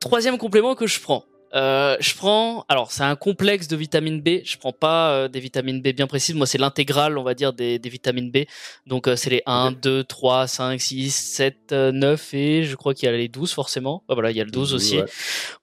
troisième 0.00 0.36
complément 0.36 0.74
que 0.74 0.86
je 0.86 1.00
prends. 1.00 1.24
Euh, 1.54 1.96
je 2.00 2.14
prends, 2.14 2.64
alors 2.68 2.90
c'est 2.90 3.02
un 3.02 3.16
complexe 3.16 3.68
de 3.68 3.76
vitamine 3.76 4.20
B. 4.20 4.40
Je 4.44 4.56
prends 4.56 4.72
pas 4.72 5.10
euh, 5.10 5.28
des 5.28 5.40
vitamines 5.40 5.80
B 5.80 5.88
bien 5.88 6.06
précises. 6.06 6.34
Moi, 6.34 6.46
c'est 6.46 6.58
l'intégrale, 6.58 7.18
on 7.18 7.22
va 7.22 7.34
dire, 7.34 7.52
des, 7.52 7.78
des 7.78 7.88
vitamines 7.88 8.30
B. 8.30 8.38
Donc, 8.86 9.08
euh, 9.08 9.16
c'est 9.16 9.30
les 9.30 9.42
1, 9.46 9.72
2, 9.72 10.04
3, 10.04 10.46
5, 10.46 10.80
6, 10.80 11.10
7, 11.10 11.72
9 11.72 12.34
et 12.34 12.64
je 12.64 12.76
crois 12.76 12.94
qu'il 12.94 13.06
y 13.06 13.12
a 13.12 13.16
les 13.16 13.28
12 13.28 13.52
forcément. 13.52 14.02
Ah, 14.08 14.14
voilà, 14.14 14.30
il 14.30 14.36
y 14.36 14.40
a 14.40 14.44
le 14.44 14.50
12 14.50 14.74
aussi. 14.74 14.98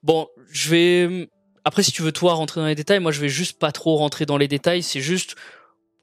Bon, 0.02 0.28
je 0.50 0.70
vais. 0.70 1.28
Après, 1.64 1.82
si 1.82 1.92
tu 1.92 2.02
veux 2.02 2.12
toi 2.12 2.34
rentrer 2.34 2.60
dans 2.60 2.66
les 2.66 2.74
détails, 2.74 3.00
moi 3.00 3.10
je 3.10 3.20
vais 3.20 3.30
juste 3.30 3.58
pas 3.58 3.72
trop 3.72 3.96
rentrer 3.96 4.26
dans 4.26 4.36
les 4.36 4.48
détails. 4.48 4.82
C'est 4.82 5.00
juste, 5.00 5.34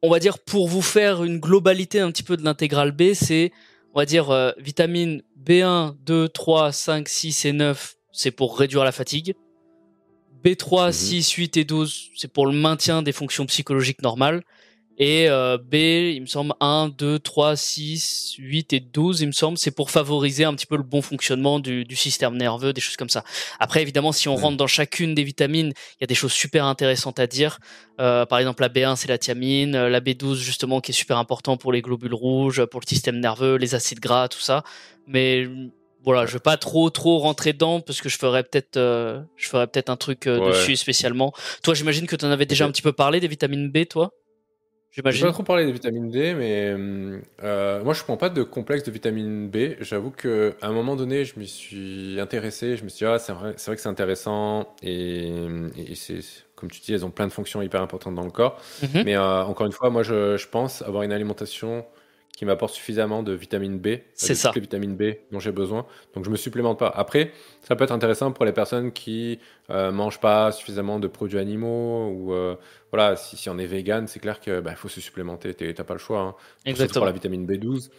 on 0.01 0.09
va 0.09 0.19
dire, 0.19 0.39
pour 0.39 0.67
vous 0.67 0.81
faire 0.81 1.23
une 1.23 1.39
globalité 1.39 1.99
un 1.99 2.11
petit 2.11 2.23
peu 2.23 2.35
de 2.35 2.43
l'intégrale 2.43 2.91
B, 2.91 3.13
c'est, 3.13 3.51
on 3.93 3.99
va 3.99 4.05
dire, 4.05 4.53
vitamine 4.57 5.21
B1, 5.39 5.95
2, 6.03 6.29
3, 6.29 6.71
5, 6.71 7.07
6 7.07 7.45
et 7.45 7.53
9, 7.53 7.95
c'est 8.11 8.31
pour 8.31 8.57
réduire 8.57 8.83
la 8.83 8.91
fatigue. 8.91 9.35
B3, 10.43 10.91
6, 10.91 11.31
8 11.31 11.57
et 11.57 11.65
12, 11.65 12.11
c'est 12.15 12.31
pour 12.31 12.47
le 12.47 12.53
maintien 12.53 13.01
des 13.01 13.11
fonctions 13.11 13.45
psychologiques 13.45 14.01
normales. 14.01 14.41
Et 14.97 15.29
euh, 15.29 15.57
B, 15.57 15.73
il 15.73 16.21
me 16.21 16.25
semble 16.27 16.53
1, 16.59 16.89
2, 16.95 17.17
3, 17.17 17.55
6, 17.55 18.35
8 18.37 18.73
et 18.73 18.79
12, 18.79 19.21
il 19.21 19.27
me 19.27 19.31
semble, 19.31 19.57
c'est 19.57 19.71
pour 19.71 19.89
favoriser 19.89 20.43
un 20.43 20.53
petit 20.53 20.67
peu 20.67 20.77
le 20.77 20.83
bon 20.83 21.01
fonctionnement 21.01 21.59
du, 21.59 21.85
du 21.85 21.95
système 21.95 22.37
nerveux, 22.37 22.71
des 22.71 22.81
choses 22.81 22.97
comme 22.97 23.09
ça. 23.09 23.23
Après, 23.59 23.81
évidemment, 23.81 24.11
si 24.11 24.29
on 24.29 24.35
rentre 24.35 24.57
dans 24.57 24.67
chacune 24.67 25.15
des 25.15 25.23
vitamines, 25.23 25.69
il 25.69 26.01
y 26.01 26.03
a 26.03 26.07
des 26.07 26.13
choses 26.13 26.33
super 26.33 26.65
intéressantes 26.65 27.19
à 27.19 27.25
dire. 27.25 27.59
Euh, 27.99 28.27
par 28.27 28.37
exemple, 28.37 28.61
la 28.61 28.69
B1, 28.69 28.95
c'est 28.95 29.07
la 29.07 29.17
thiamine, 29.17 29.71
la 29.71 30.01
B12, 30.01 30.35
justement, 30.35 30.81
qui 30.81 30.91
est 30.91 30.93
super 30.93 31.17
important 31.17 31.57
pour 31.57 31.71
les 31.71 31.81
globules 31.81 32.13
rouges, 32.13 32.63
pour 32.65 32.79
le 32.79 32.87
système 32.87 33.19
nerveux, 33.19 33.55
les 33.55 33.73
acides 33.73 33.99
gras, 33.99 34.27
tout 34.27 34.39
ça. 34.39 34.63
Mais 35.07 35.47
voilà, 36.03 36.25
je 36.25 36.33
vais 36.33 36.39
pas 36.39 36.57
trop 36.57 36.89
trop 36.89 37.19
rentrer 37.19 37.53
dedans 37.53 37.79
parce 37.79 38.01
que 38.01 38.09
je 38.09 38.17
ferais 38.17 38.43
peut-être 38.43 38.77
euh, 38.77 39.21
je 39.35 39.47
ferais 39.47 39.67
peut-être 39.67 39.89
un 39.89 39.97
truc 39.97 40.27
euh, 40.27 40.47
dessus 40.47 40.75
spécialement. 40.75 41.33
Toi, 41.63 41.73
j'imagine 41.73 42.07
que 42.07 42.15
tu 42.15 42.25
en 42.25 42.31
avais 42.31 42.45
déjà 42.45 42.65
un 42.65 42.71
petit 42.71 42.81
peu 42.81 42.91
parlé 42.91 43.19
des 43.19 43.27
vitamines 43.27 43.69
B, 43.69 43.85
toi? 43.87 44.11
J'imagine. 44.91 45.27
pas 45.27 45.31
trop 45.31 45.43
parlé 45.43 45.65
des 45.65 45.71
vitamines 45.71 46.09
D, 46.09 46.33
mais 46.33 46.75
euh, 47.43 47.81
moi 47.81 47.93
je 47.93 48.03
prends 48.03 48.17
pas 48.17 48.27
de 48.27 48.43
complexe 48.43 48.83
de 48.83 48.91
vitamine 48.91 49.47
B. 49.47 49.75
J'avoue 49.79 50.11
que 50.11 50.55
à 50.61 50.67
un 50.67 50.73
moment 50.73 50.97
donné, 50.97 51.23
je 51.23 51.39
me 51.39 51.45
suis 51.45 52.19
intéressé, 52.19 52.75
je 52.75 52.83
me 52.83 52.89
suis 52.89 53.05
dit 53.05 53.05
ah 53.05 53.17
c'est 53.17 53.31
vrai, 53.31 53.53
c'est 53.55 53.67
vrai 53.67 53.75
que 53.77 53.81
c'est 53.81 53.89
intéressant 53.89 54.75
et, 54.83 55.31
c'est 55.95 56.19
comme 56.55 56.69
tu 56.69 56.81
dis, 56.81 56.93
elles 56.93 57.05
ont 57.05 57.09
plein 57.09 57.25
de 57.25 57.31
fonctions 57.31 57.61
hyper 57.61 57.81
importantes 57.81 58.15
dans 58.15 58.25
le 58.25 58.31
corps. 58.31 58.59
Mhm. 58.81 59.03
Mais 59.05 59.17
encore 59.17 59.65
une 59.65 59.71
fois, 59.71 59.89
moi 59.89 60.03
je, 60.03 60.35
je 60.35 60.47
pense 60.47 60.81
avoir 60.81 61.03
une 61.03 61.13
alimentation 61.13 61.85
qui 62.37 62.45
m'apporte 62.45 62.73
suffisamment 62.73 63.23
de 63.23 63.33
vitamine 63.33 63.77
B, 63.77 63.99
c'est 64.13 64.35
ça, 64.35 64.51
les 64.55 64.61
vitamines 64.61 64.95
B 64.95 65.15
dont 65.31 65.39
j'ai 65.39 65.51
besoin. 65.51 65.85
Donc 66.15 66.25
je 66.25 66.29
me 66.29 66.35
supplémente 66.35 66.79
pas. 66.79 66.91
Après, 66.95 67.31
ça 67.61 67.75
peut 67.75 67.83
être 67.83 67.91
intéressant 67.91 68.31
pour 68.31 68.45
les 68.45 68.53
personnes 68.53 68.91
qui 68.91 69.39
euh, 69.69 69.91
mangent 69.91 70.19
pas 70.19 70.51
suffisamment 70.51 70.99
de 70.99 71.07
produits 71.07 71.39
animaux 71.39 72.07
ou 72.09 72.33
euh, 72.33 72.55
voilà, 72.91 73.15
si, 73.15 73.37
si, 73.37 73.49
on 73.49 73.57
est 73.57 73.65
vegan, 73.65 74.07
c'est 74.07 74.19
clair 74.19 74.39
que 74.39 74.59
bah, 74.59 74.75
faut 74.75 74.89
se 74.89 75.01
supplémenter. 75.01 75.53
T'as 75.53 75.83
pas 75.83 75.93
le 75.93 75.99
choix. 75.99 76.19
Hein. 76.19 76.35
Exactement. 76.65 77.01
Pour 77.01 77.05
la 77.05 77.11
vitamine 77.11 77.45
B12. 77.45 77.89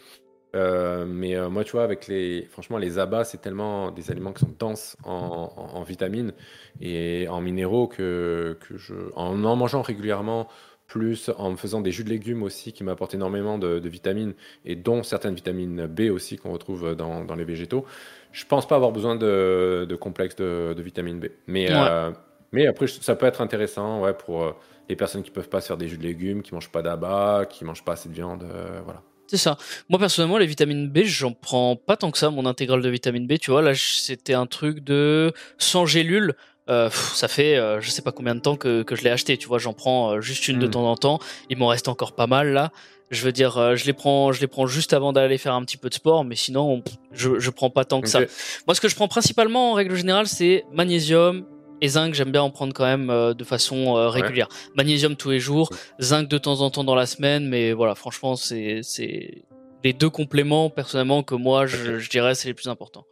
Euh, 0.55 1.05
mais 1.07 1.35
euh, 1.35 1.49
moi, 1.49 1.63
tu 1.63 1.71
vois, 1.71 1.83
avec 1.83 2.07
les, 2.07 2.45
franchement, 2.51 2.77
les 2.77 2.99
abats, 2.99 3.23
c'est 3.23 3.39
tellement 3.41 3.91
des 3.91 4.11
aliments 4.11 4.33
qui 4.33 4.41
sont 4.41 4.53
denses 4.59 4.95
en, 5.03 5.51
en, 5.55 5.77
en 5.77 5.83
vitamines 5.83 6.33
et 6.79 7.27
en 7.27 7.41
minéraux 7.41 7.87
que, 7.87 8.57
que 8.61 8.77
je, 8.77 8.93
en 9.15 9.43
en 9.43 9.55
mangeant 9.55 9.81
régulièrement, 9.81 10.47
plus 10.93 11.31
en 11.39 11.49
me 11.49 11.55
faisant 11.55 11.81
des 11.81 11.91
jus 11.91 12.03
de 12.03 12.09
légumes 12.09 12.43
aussi 12.43 12.71
qui 12.71 12.83
m'apportent 12.83 13.15
énormément 13.15 13.57
de, 13.57 13.89
vitamines 13.89 14.35
et 14.63 14.75
dont 14.75 15.01
certaines 15.01 15.33
vitamines 15.33 15.87
B 15.87 16.01
aussi 16.11 16.37
qu'on 16.37 16.51
retrouve 16.51 16.95
dans, 16.95 17.35
les 17.35 17.43
végétaux. 17.43 17.83
Je 18.31 18.45
pense 18.45 18.67
pas 18.67 18.75
avoir 18.75 18.91
besoin 18.91 19.15
de, 19.15 19.87
de 19.89 19.95
complexe 19.95 20.35
de, 20.35 20.75
vitamine 20.77 21.19
B. 21.19 21.25
Mais, 21.47 21.65
euh, 21.71 22.11
mais 22.51 22.67
après, 22.67 22.85
ça 22.85 23.15
peut 23.15 23.25
être 23.25 23.41
intéressant 23.41 24.01
ouais, 24.01 24.13
pour 24.13 24.43
euh, 24.43 24.51
les 24.87 24.95
personnes 24.95 25.23
qui 25.23 25.31
peuvent 25.31 25.49
pas 25.49 25.61
se 25.61 25.67
faire 25.67 25.77
des 25.77 25.87
jus 25.87 25.97
de 25.97 26.03
légumes, 26.03 26.43
qui 26.43 26.53
mangent 26.53 26.71
pas 26.71 26.83
d'abat, 26.83 27.47
qui 27.49 27.65
mangent 27.65 27.83
pas 27.83 27.93
assez 27.93 28.07
de 28.07 28.13
viande. 28.13 28.43
Euh, 28.43 28.79
voilà. 28.85 29.01
C'est 29.25 29.37
ça. 29.37 29.57
Moi 29.89 29.97
personnellement, 29.97 30.37
les 30.37 30.45
vitamines 30.45 30.89
B, 30.89 30.99
j'en 31.05 31.31
prends 31.31 31.75
pas 31.75 31.97
tant 31.97 32.11
que 32.11 32.19
ça, 32.19 32.29
mon 32.29 32.45
intégrale 32.45 32.83
de 32.83 32.89
vitamine 32.89 33.25
B. 33.25 33.39
Tu 33.39 33.49
vois, 33.49 33.63
là, 33.63 33.71
c'était 33.73 34.35
un 34.35 34.45
truc 34.45 34.81
de 34.81 35.33
100 35.57 35.87
gélules. 35.87 36.35
Euh, 36.69 36.89
ça 36.89 37.27
fait 37.27 37.57
euh, 37.57 37.81
je 37.81 37.89
sais 37.89 38.01
pas 38.01 38.13
combien 38.13 38.35
de 38.35 38.39
temps 38.39 38.55
que, 38.55 38.83
que 38.83 38.95
je 38.95 39.03
l'ai 39.03 39.09
acheté. 39.09 39.37
Tu 39.37 39.47
vois, 39.47 39.59
j'en 39.59 39.73
prends 39.73 40.13
euh, 40.13 40.21
juste 40.21 40.47
une 40.47 40.59
de 40.59 40.67
hmm. 40.67 40.71
temps 40.71 40.89
en 40.89 40.95
temps. 40.95 41.19
Il 41.49 41.57
m'en 41.57 41.67
reste 41.67 41.87
encore 41.87 42.13
pas 42.13 42.27
mal 42.27 42.53
là. 42.53 42.71
Je 43.11 43.23
veux 43.25 43.31
dire, 43.31 43.75
je 43.75 43.85
les 43.85 43.93
prends, 43.93 44.31
je 44.31 44.41
les 44.41 44.47
prends 44.47 44.65
juste 44.65 44.91
avant 44.91 45.13
d'aller 45.13 45.37
faire 45.37 45.53
un 45.53 45.63
petit 45.63 45.77
peu 45.77 45.87
de 45.87 45.93
sport, 45.93 46.23
mais 46.23 46.35
sinon, 46.35 46.81
je, 47.11 47.37
je 47.37 47.49
prends 47.51 47.69
pas 47.69 47.85
tant 47.85 48.01
que 48.01 48.09
ça. 48.09 48.21
Moi, 48.65 48.73
ce 48.73 48.81
que 48.81 48.87
je 48.87 48.95
prends 48.95 49.07
principalement 49.07 49.71
en 49.71 49.73
règle 49.75 49.93
générale, 49.93 50.25
c'est 50.25 50.65
magnésium, 50.71 51.45
et 51.81 51.89
zinc, 51.89 52.15
j'aime 52.15 52.31
bien 52.31 52.41
en 52.41 52.49
prendre 52.49 52.73
quand 52.73 52.85
même 52.85 53.33
de 53.35 53.43
façon 53.43 53.93
régulière. 54.09 54.47
Magnésium 54.75 55.15
tous 55.15 55.29
les 55.29 55.39
jours, 55.39 55.69
zinc 55.99 56.27
de 56.27 56.39
temps 56.39 56.61
en 56.61 56.71
temps 56.71 56.83
dans 56.83 56.95
la 56.95 57.05
semaine, 57.05 57.47
mais 57.47 57.71
voilà, 57.71 57.93
franchement, 57.93 58.35
c'est 58.35 58.79
c'est 58.81 59.43
les 59.83 59.93
deux 59.93 60.09
compléments 60.09 60.71
personnellement 60.71 61.21
que 61.21 61.35
moi 61.35 61.67
je, 61.67 61.99
je 61.99 62.09
dirais 62.09 62.33
c'est 62.33 62.47
les 62.47 62.53
plus 62.55 62.69
importants. 62.69 63.05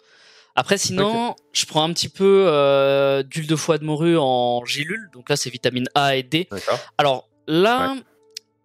Après, 0.56 0.78
sinon, 0.78 1.36
je 1.54 1.66
prends 1.66 1.84
un 1.84 1.93
petit 1.93 2.10
peu 2.10 2.45
euh, 2.47 3.24
d'huile 3.24 3.47
de 3.47 3.56
foie 3.56 3.78
de 3.78 3.86
morue 3.86 4.18
en 4.18 4.66
gélule. 4.66 5.10
Donc 5.14 5.30
là, 5.30 5.36
c'est 5.36 5.49
vitamine 5.49 5.88
A 5.95 6.16
et 6.16 6.24
D. 6.24 6.49
Alors 6.97 7.30
là, 7.47 7.95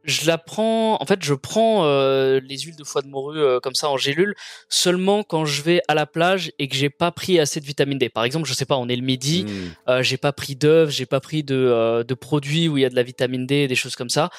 je 0.05 0.27
la 0.27 0.39
prends. 0.39 1.01
En 1.01 1.07
fait, 1.07 1.23
je 1.23 1.35
prends 1.35 1.85
euh, 1.85 2.41
les 2.41 2.59
huiles 2.59 2.77
de 2.77 2.85
foie 2.85 3.03
de 3.03 3.09
morue 3.09 3.39
euh, 3.39 3.61
comme 3.61 3.75
ça 3.75 3.89
en 3.89 3.97
gélule 3.97 4.35
seulement 4.69 5.23
quand 5.23 5.45
je 5.45 5.63
vais 5.63 5.81
à 5.89 5.95
la 5.95 6.07
plage 6.07 6.53
et 6.59 6.69
que 6.69 6.77
j'ai 6.77 6.91
pas 6.91 7.13
pris 7.13 7.39
assez 7.39 7.61
de 7.61 7.67
vitamine 7.67 7.99
D. 7.99 8.09
Par 8.09 8.25
exemple, 8.25 8.49
je 8.49 8.53
sais 8.53 8.67
pas, 8.67 8.77
on 8.77 8.89
est 8.89 8.97
le 8.97 9.03
midi, 9.03 9.45
hmm. 9.45 10.03
j'ai 10.03 10.17
pas 10.17 10.33
pris 10.33 10.57
d'œufs, 10.57 10.91
j'ai 10.91 11.07
pas 11.07 11.21
pris 11.21 11.45
de, 11.45 12.05
de 12.07 12.15
produits 12.15 12.69
où 12.69 12.79
il 12.79 12.83
y 12.83 12.85
a 12.85 12.91
de 12.91 12.97
la 12.97 13.03
vitamine 13.03 13.47
D, 13.47 13.69
des 13.69 13.75
choses 13.75 13.97
comme 13.97 14.11
ça 14.11 14.31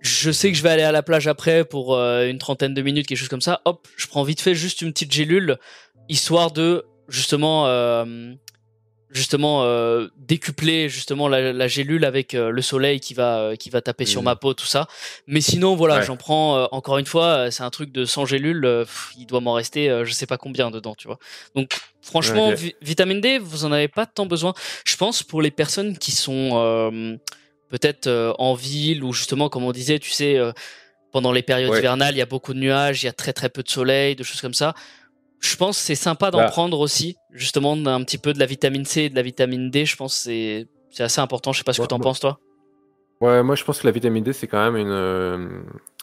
je 0.00 0.30
sais 0.30 0.52
que 0.52 0.58
je 0.58 0.62
vais 0.62 0.68
aller 0.68 0.82
à 0.82 0.92
la 0.92 1.02
plage 1.02 1.26
après 1.28 1.64
pour 1.64 1.98
une 1.98 2.36
trentaine 2.36 2.74
de 2.74 2.82
minutes, 2.82 3.06
quelque 3.06 3.16
chose 3.16 3.28
comme 3.28 3.40
ça. 3.40 3.62
Hop, 3.64 3.88
je 3.96 4.06
prends 4.06 4.22
vite 4.22 4.42
fait 4.42 4.54
juste 4.54 4.82
une 4.82 4.92
petite 4.92 5.10
gélule 5.10 5.56
histoire 6.08 6.50
de 6.50 6.84
justement 7.08 7.66
euh, 7.66 8.34
justement 9.10 9.62
euh, 9.62 10.08
décupler 10.16 10.88
justement 10.88 11.28
la, 11.28 11.68
gélule 11.68 12.04
avec 12.04 12.34
euh, 12.34 12.50
le 12.50 12.62
soleil 12.62 13.00
qui 13.00 13.14
va 13.14 13.56
qui 13.56 13.70
va 13.70 13.80
taper 13.80 14.06
sur 14.06 14.22
mmh. 14.22 14.24
ma 14.24 14.36
peau 14.36 14.54
tout 14.54 14.66
ça. 14.66 14.88
Mais 15.26 15.40
sinon 15.40 15.76
voilà 15.76 16.00
j'en 16.00 16.16
prends 16.16 16.64
encore 16.72 16.98
une 16.98 17.06
fois 17.06 17.50
c'est 17.50 17.62
un 17.62 17.70
truc 17.70 17.92
de 17.92 18.04
100 18.04 18.26
gélules 18.26 18.84
il 19.18 19.26
doit 19.26 19.40
m'en 19.40 19.52
rester 19.52 20.02
je 20.04 20.12
sais 20.12 20.26
pas 20.26 20.38
combien 20.38 20.70
dedans 20.70 20.94
tu 20.94 21.06
vois. 21.06 21.18
Donc 21.54 21.78
franchement 22.02 22.52
vitamine 22.82 23.20
D 23.20 23.38
vous 23.38 23.64
en 23.64 23.72
avez 23.72 23.88
pas 23.88 24.06
tant 24.06 24.26
besoin. 24.26 24.54
Je 24.86 24.96
pense 24.96 25.22
pour 25.22 25.42
les 25.42 25.50
personnes 25.50 25.96
qui 25.98 26.12
sont 26.12 27.18
peut-être 27.68 28.34
en 28.38 28.54
ville 28.54 29.04
ou 29.04 29.12
justement 29.12 29.48
comme 29.48 29.64
on 29.64 29.72
disait 29.72 29.98
tu 29.98 30.10
sais 30.10 30.38
pendant 31.12 31.30
les 31.30 31.42
périodes 31.42 31.76
hivernales 31.76 32.14
il 32.14 32.18
y 32.18 32.22
a 32.22 32.26
beaucoup 32.26 32.54
de 32.54 32.58
nuages 32.58 33.04
il 33.04 33.06
y 33.06 33.08
a 33.08 33.12
très 33.12 33.32
très 33.32 33.48
peu 33.48 33.62
de 33.62 33.68
soleil 33.68 34.16
de 34.16 34.24
choses 34.24 34.40
comme 34.40 34.54
ça 34.54 34.74
je 35.44 35.56
pense 35.56 35.76
c'est 35.76 35.94
sympa 35.94 36.30
d'en 36.30 36.38
bah. 36.38 36.46
prendre 36.46 36.80
aussi, 36.80 37.16
justement 37.30 37.72
un 37.72 38.02
petit 38.02 38.18
peu 38.18 38.32
de 38.32 38.38
la 38.38 38.46
vitamine 38.46 38.84
C 38.84 39.02
et 39.02 39.10
de 39.10 39.14
la 39.14 39.22
vitamine 39.22 39.70
D. 39.70 39.84
Je 39.84 39.96
pense 39.96 40.14
c'est 40.14 40.66
c'est 40.90 41.02
assez 41.02 41.20
important. 41.20 41.52
Je 41.52 41.58
sais 41.58 41.64
pas 41.64 41.72
ce 41.72 41.82
que 41.82 41.86
tu 41.86 41.94
en 41.94 42.00
penses 42.00 42.20
toi. 42.20 42.38
Ouais, 43.20 43.42
moi 43.42 43.54
je 43.54 43.64
pense 43.64 43.80
que 43.80 43.86
la 43.86 43.92
vitamine 43.92 44.24
D 44.24 44.32
c'est 44.32 44.46
quand 44.46 44.64
même 44.64 44.76
une 44.76 44.90
euh, 44.90 45.62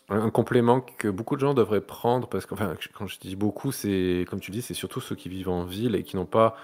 un 0.10 0.30
complément 0.30 0.82
que 0.82 1.08
beaucoup 1.08 1.36
de 1.36 1.42
gens 1.42 1.54
devraient 1.54 1.82
prendre 1.82 2.28
parce 2.28 2.46
que 2.46 2.56
quand 2.56 3.08
je 3.08 3.20
dis 3.20 3.36
beaucoup 3.36 3.72
c'est 3.72 4.26
comme 4.30 4.40
tu 4.40 4.52
dis 4.52 4.62
c'est 4.62 4.74
surtout 4.74 5.02
ceux 5.02 5.16
qui 5.16 5.30
vivent 5.30 5.50
en 5.50 5.64
ville 5.64 5.96
et 5.96 6.04
qui 6.04 6.16
n'ont 6.16 6.26
pas 6.26 6.56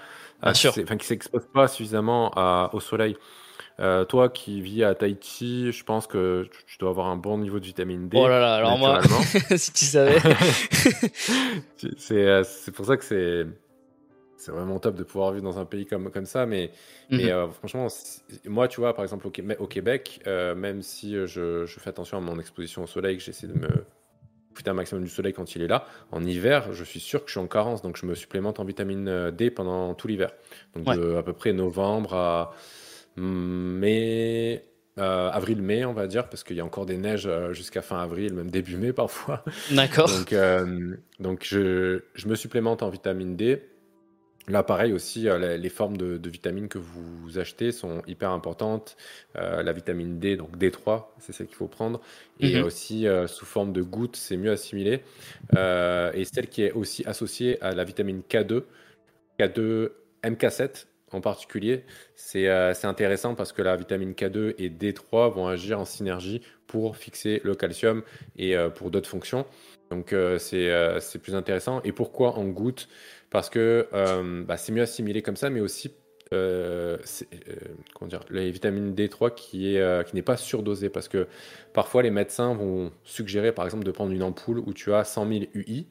enfin 0.42 0.96
qui 0.96 1.06
s'exposent 1.06 1.48
pas 1.52 1.68
suffisamment 1.68 2.32
au 2.72 2.80
soleil. 2.80 3.16
Euh, 3.80 4.04
toi 4.04 4.28
qui 4.28 4.60
vis 4.60 4.82
à 4.82 4.94
Tahiti, 4.96 5.70
je 5.70 5.84
pense 5.84 6.08
que 6.08 6.48
tu 6.66 6.78
dois 6.78 6.90
avoir 6.90 7.06
un 7.06 7.16
bon 7.16 7.38
niveau 7.38 7.60
de 7.60 7.64
vitamine 7.64 8.08
D. 8.08 8.18
Oh 8.20 8.26
là 8.26 8.40
là, 8.40 8.56
alors 8.56 8.76
moi, 8.76 9.00
si 9.56 9.72
tu 9.72 9.84
savais. 9.84 10.18
Euh, 12.10 12.42
c'est 12.44 12.72
pour 12.72 12.86
ça 12.86 12.96
que 12.96 13.04
c'est 13.04 13.46
c'est 14.36 14.50
vraiment 14.50 14.78
top 14.78 14.96
de 14.96 15.04
pouvoir 15.04 15.32
vivre 15.32 15.44
dans 15.44 15.58
un 15.58 15.64
pays 15.64 15.86
comme, 15.86 16.10
comme 16.10 16.26
ça. 16.26 16.44
Mais, 16.44 16.72
mais 17.10 17.24
mhm. 17.24 17.30
euh, 17.30 17.48
franchement, 17.48 17.86
moi, 18.46 18.66
tu 18.66 18.80
vois, 18.80 18.94
par 18.94 19.04
exemple, 19.04 19.26
au, 19.26 19.30
Québec, 19.30 19.58
au 19.60 19.66
Québec 19.66 20.20
même 20.26 20.82
si 20.82 21.12
je, 21.12 21.26
je, 21.66 21.80
fais 21.80 21.90
attention 21.90 22.18
à 22.18 22.20
mon 22.20 22.38
exposition 22.40 22.82
au 22.82 22.86
soleil, 22.86 23.16
que 23.16 23.22
j'essaie 23.22 23.46
de 23.46 23.52
me 23.52 23.68
profiter 24.50 24.70
un 24.70 24.74
maximum 24.74 25.04
du 25.04 25.10
soleil 25.10 25.32
quand 25.32 25.54
il 25.54 25.62
est 25.62 25.68
là, 25.68 25.86
en 26.10 26.24
hiver, 26.24 26.72
je 26.72 26.82
suis 26.82 27.00
sûr 27.00 27.20
que 27.20 27.28
je 27.28 27.32
suis 27.32 27.40
en 27.40 27.46
carence. 27.46 27.82
Donc, 27.82 27.96
je 27.96 28.06
me 28.06 28.14
supplémente 28.14 28.58
en 28.58 28.64
vitamine 28.64 29.30
D 29.30 29.50
pendant 29.50 29.94
tout 29.94 30.08
l'hiver. 30.08 30.32
Donc, 30.74 30.96
de 30.96 31.14
à 31.14 31.22
peu 31.22 31.32
près 31.32 31.52
novembre 31.52 32.14
à 32.14 32.54
mai, 33.16 34.64
euh, 34.98 35.30
avril-mai, 35.30 35.84
on 35.84 35.92
va 35.92 36.08
dire, 36.08 36.28
parce 36.28 36.42
qu'il 36.42 36.56
y 36.56 36.60
a 36.60 36.64
encore 36.64 36.86
des 36.86 36.96
neiges 36.96 37.26
euh, 37.26 37.52
jusqu'à 37.52 37.82
fin 37.82 38.00
avril, 38.00 38.34
même 38.34 38.50
début 38.50 38.76
mai 38.76 38.92
parfois. 38.92 39.44
D'accord. 39.70 40.08
donc, 40.08 40.32
euh, 40.32 40.96
donc 41.20 41.44
je, 41.44 42.02
je, 42.14 42.26
me 42.26 42.34
supplémente 42.34 42.82
en 42.82 42.88
vitamine 42.88 43.36
D. 43.36 43.62
Là, 44.48 44.62
pareil 44.62 44.94
aussi, 44.94 45.28
les, 45.38 45.68
formes 45.68 45.98
de, 45.98 46.18
vitamines 46.26 46.68
que 46.68 46.78
vous 46.78 47.38
achetez 47.38 47.70
sont 47.70 48.00
hyper 48.06 48.30
importantes. 48.30 48.96
la 49.34 49.72
vitamine 49.74 50.18
D, 50.18 50.38
donc 50.38 50.56
D3, 50.56 51.04
c'est 51.18 51.34
celle 51.34 51.48
qu'il 51.48 51.56
faut 51.56 51.66
prendre. 51.66 52.00
Et 52.40 52.56
mhm. 52.56 52.64
aussi 52.64 53.06
sous 53.26 53.44
forme 53.44 53.74
de 53.74 53.82
gouttes, 53.82 54.16
c'est 54.16 54.38
mieux 54.38 54.50
assimilé. 54.50 55.02
et 55.54 56.24
celle 56.24 56.46
qui 56.48 56.62
est 56.62 56.72
aussi 56.72 57.04
associée 57.04 57.60
à 57.62 57.74
la 57.74 57.84
vitamine 57.84 58.22
K2, 58.26 58.62
K2, 59.38 59.90
MK7, 60.24 60.86
en 61.12 61.20
particulier, 61.20 61.84
euh, 62.36 62.74
c'est 62.74 62.86
intéressant 62.86 63.34
parce 63.34 63.52
que 63.52 63.62
la 63.62 63.76
vitamine 63.76 64.12
K2 64.12 64.54
et 64.58 64.68
D3 64.68 65.32
vont 65.32 65.46
agir 65.46 65.80
en 65.80 65.84
synergie 65.84 66.42
pour 66.66 66.96
fixer 66.96 67.40
le 67.44 67.54
calcium 67.54 68.02
et 68.36 68.56
euh, 68.56 68.68
pour 68.68 68.90
d'autres 68.90 69.08
fonctions. 69.08 69.46
Donc 69.90 70.12
euh, 70.12 70.38
c'est 70.38 71.18
plus 71.18 71.34
intéressant. 71.34 71.80
Et 71.82 71.92
pourquoi 71.92 72.34
en 72.36 72.44
gouttes 72.44 72.88
Parce 73.30 73.48
que 73.48 73.88
bah, 74.46 74.56
c'est 74.56 74.72
mieux 74.72 74.82
assimilé 74.82 75.22
comme 75.22 75.36
ça, 75.36 75.50
mais 75.50 75.60
aussi 75.60 75.92
comment 76.30 78.06
dire, 78.06 78.20
la 78.28 78.50
vitamine 78.50 78.94
D3 78.94 79.34
qui 79.34 79.78
qui 80.06 80.14
n'est 80.14 80.22
pas 80.22 80.36
surdosée 80.36 80.90
parce 80.90 81.08
que 81.08 81.26
parfois 81.72 82.02
les 82.02 82.10
médecins 82.10 82.52
vont 82.52 82.92
suggérer 83.02 83.50
par 83.50 83.64
exemple 83.64 83.84
de 83.84 83.90
prendre 83.90 84.12
une 84.12 84.22
ampoule 84.22 84.58
où 84.58 84.74
tu 84.74 84.92
as 84.92 85.04
100 85.04 85.26
000 85.26 85.44
UI 85.54 85.86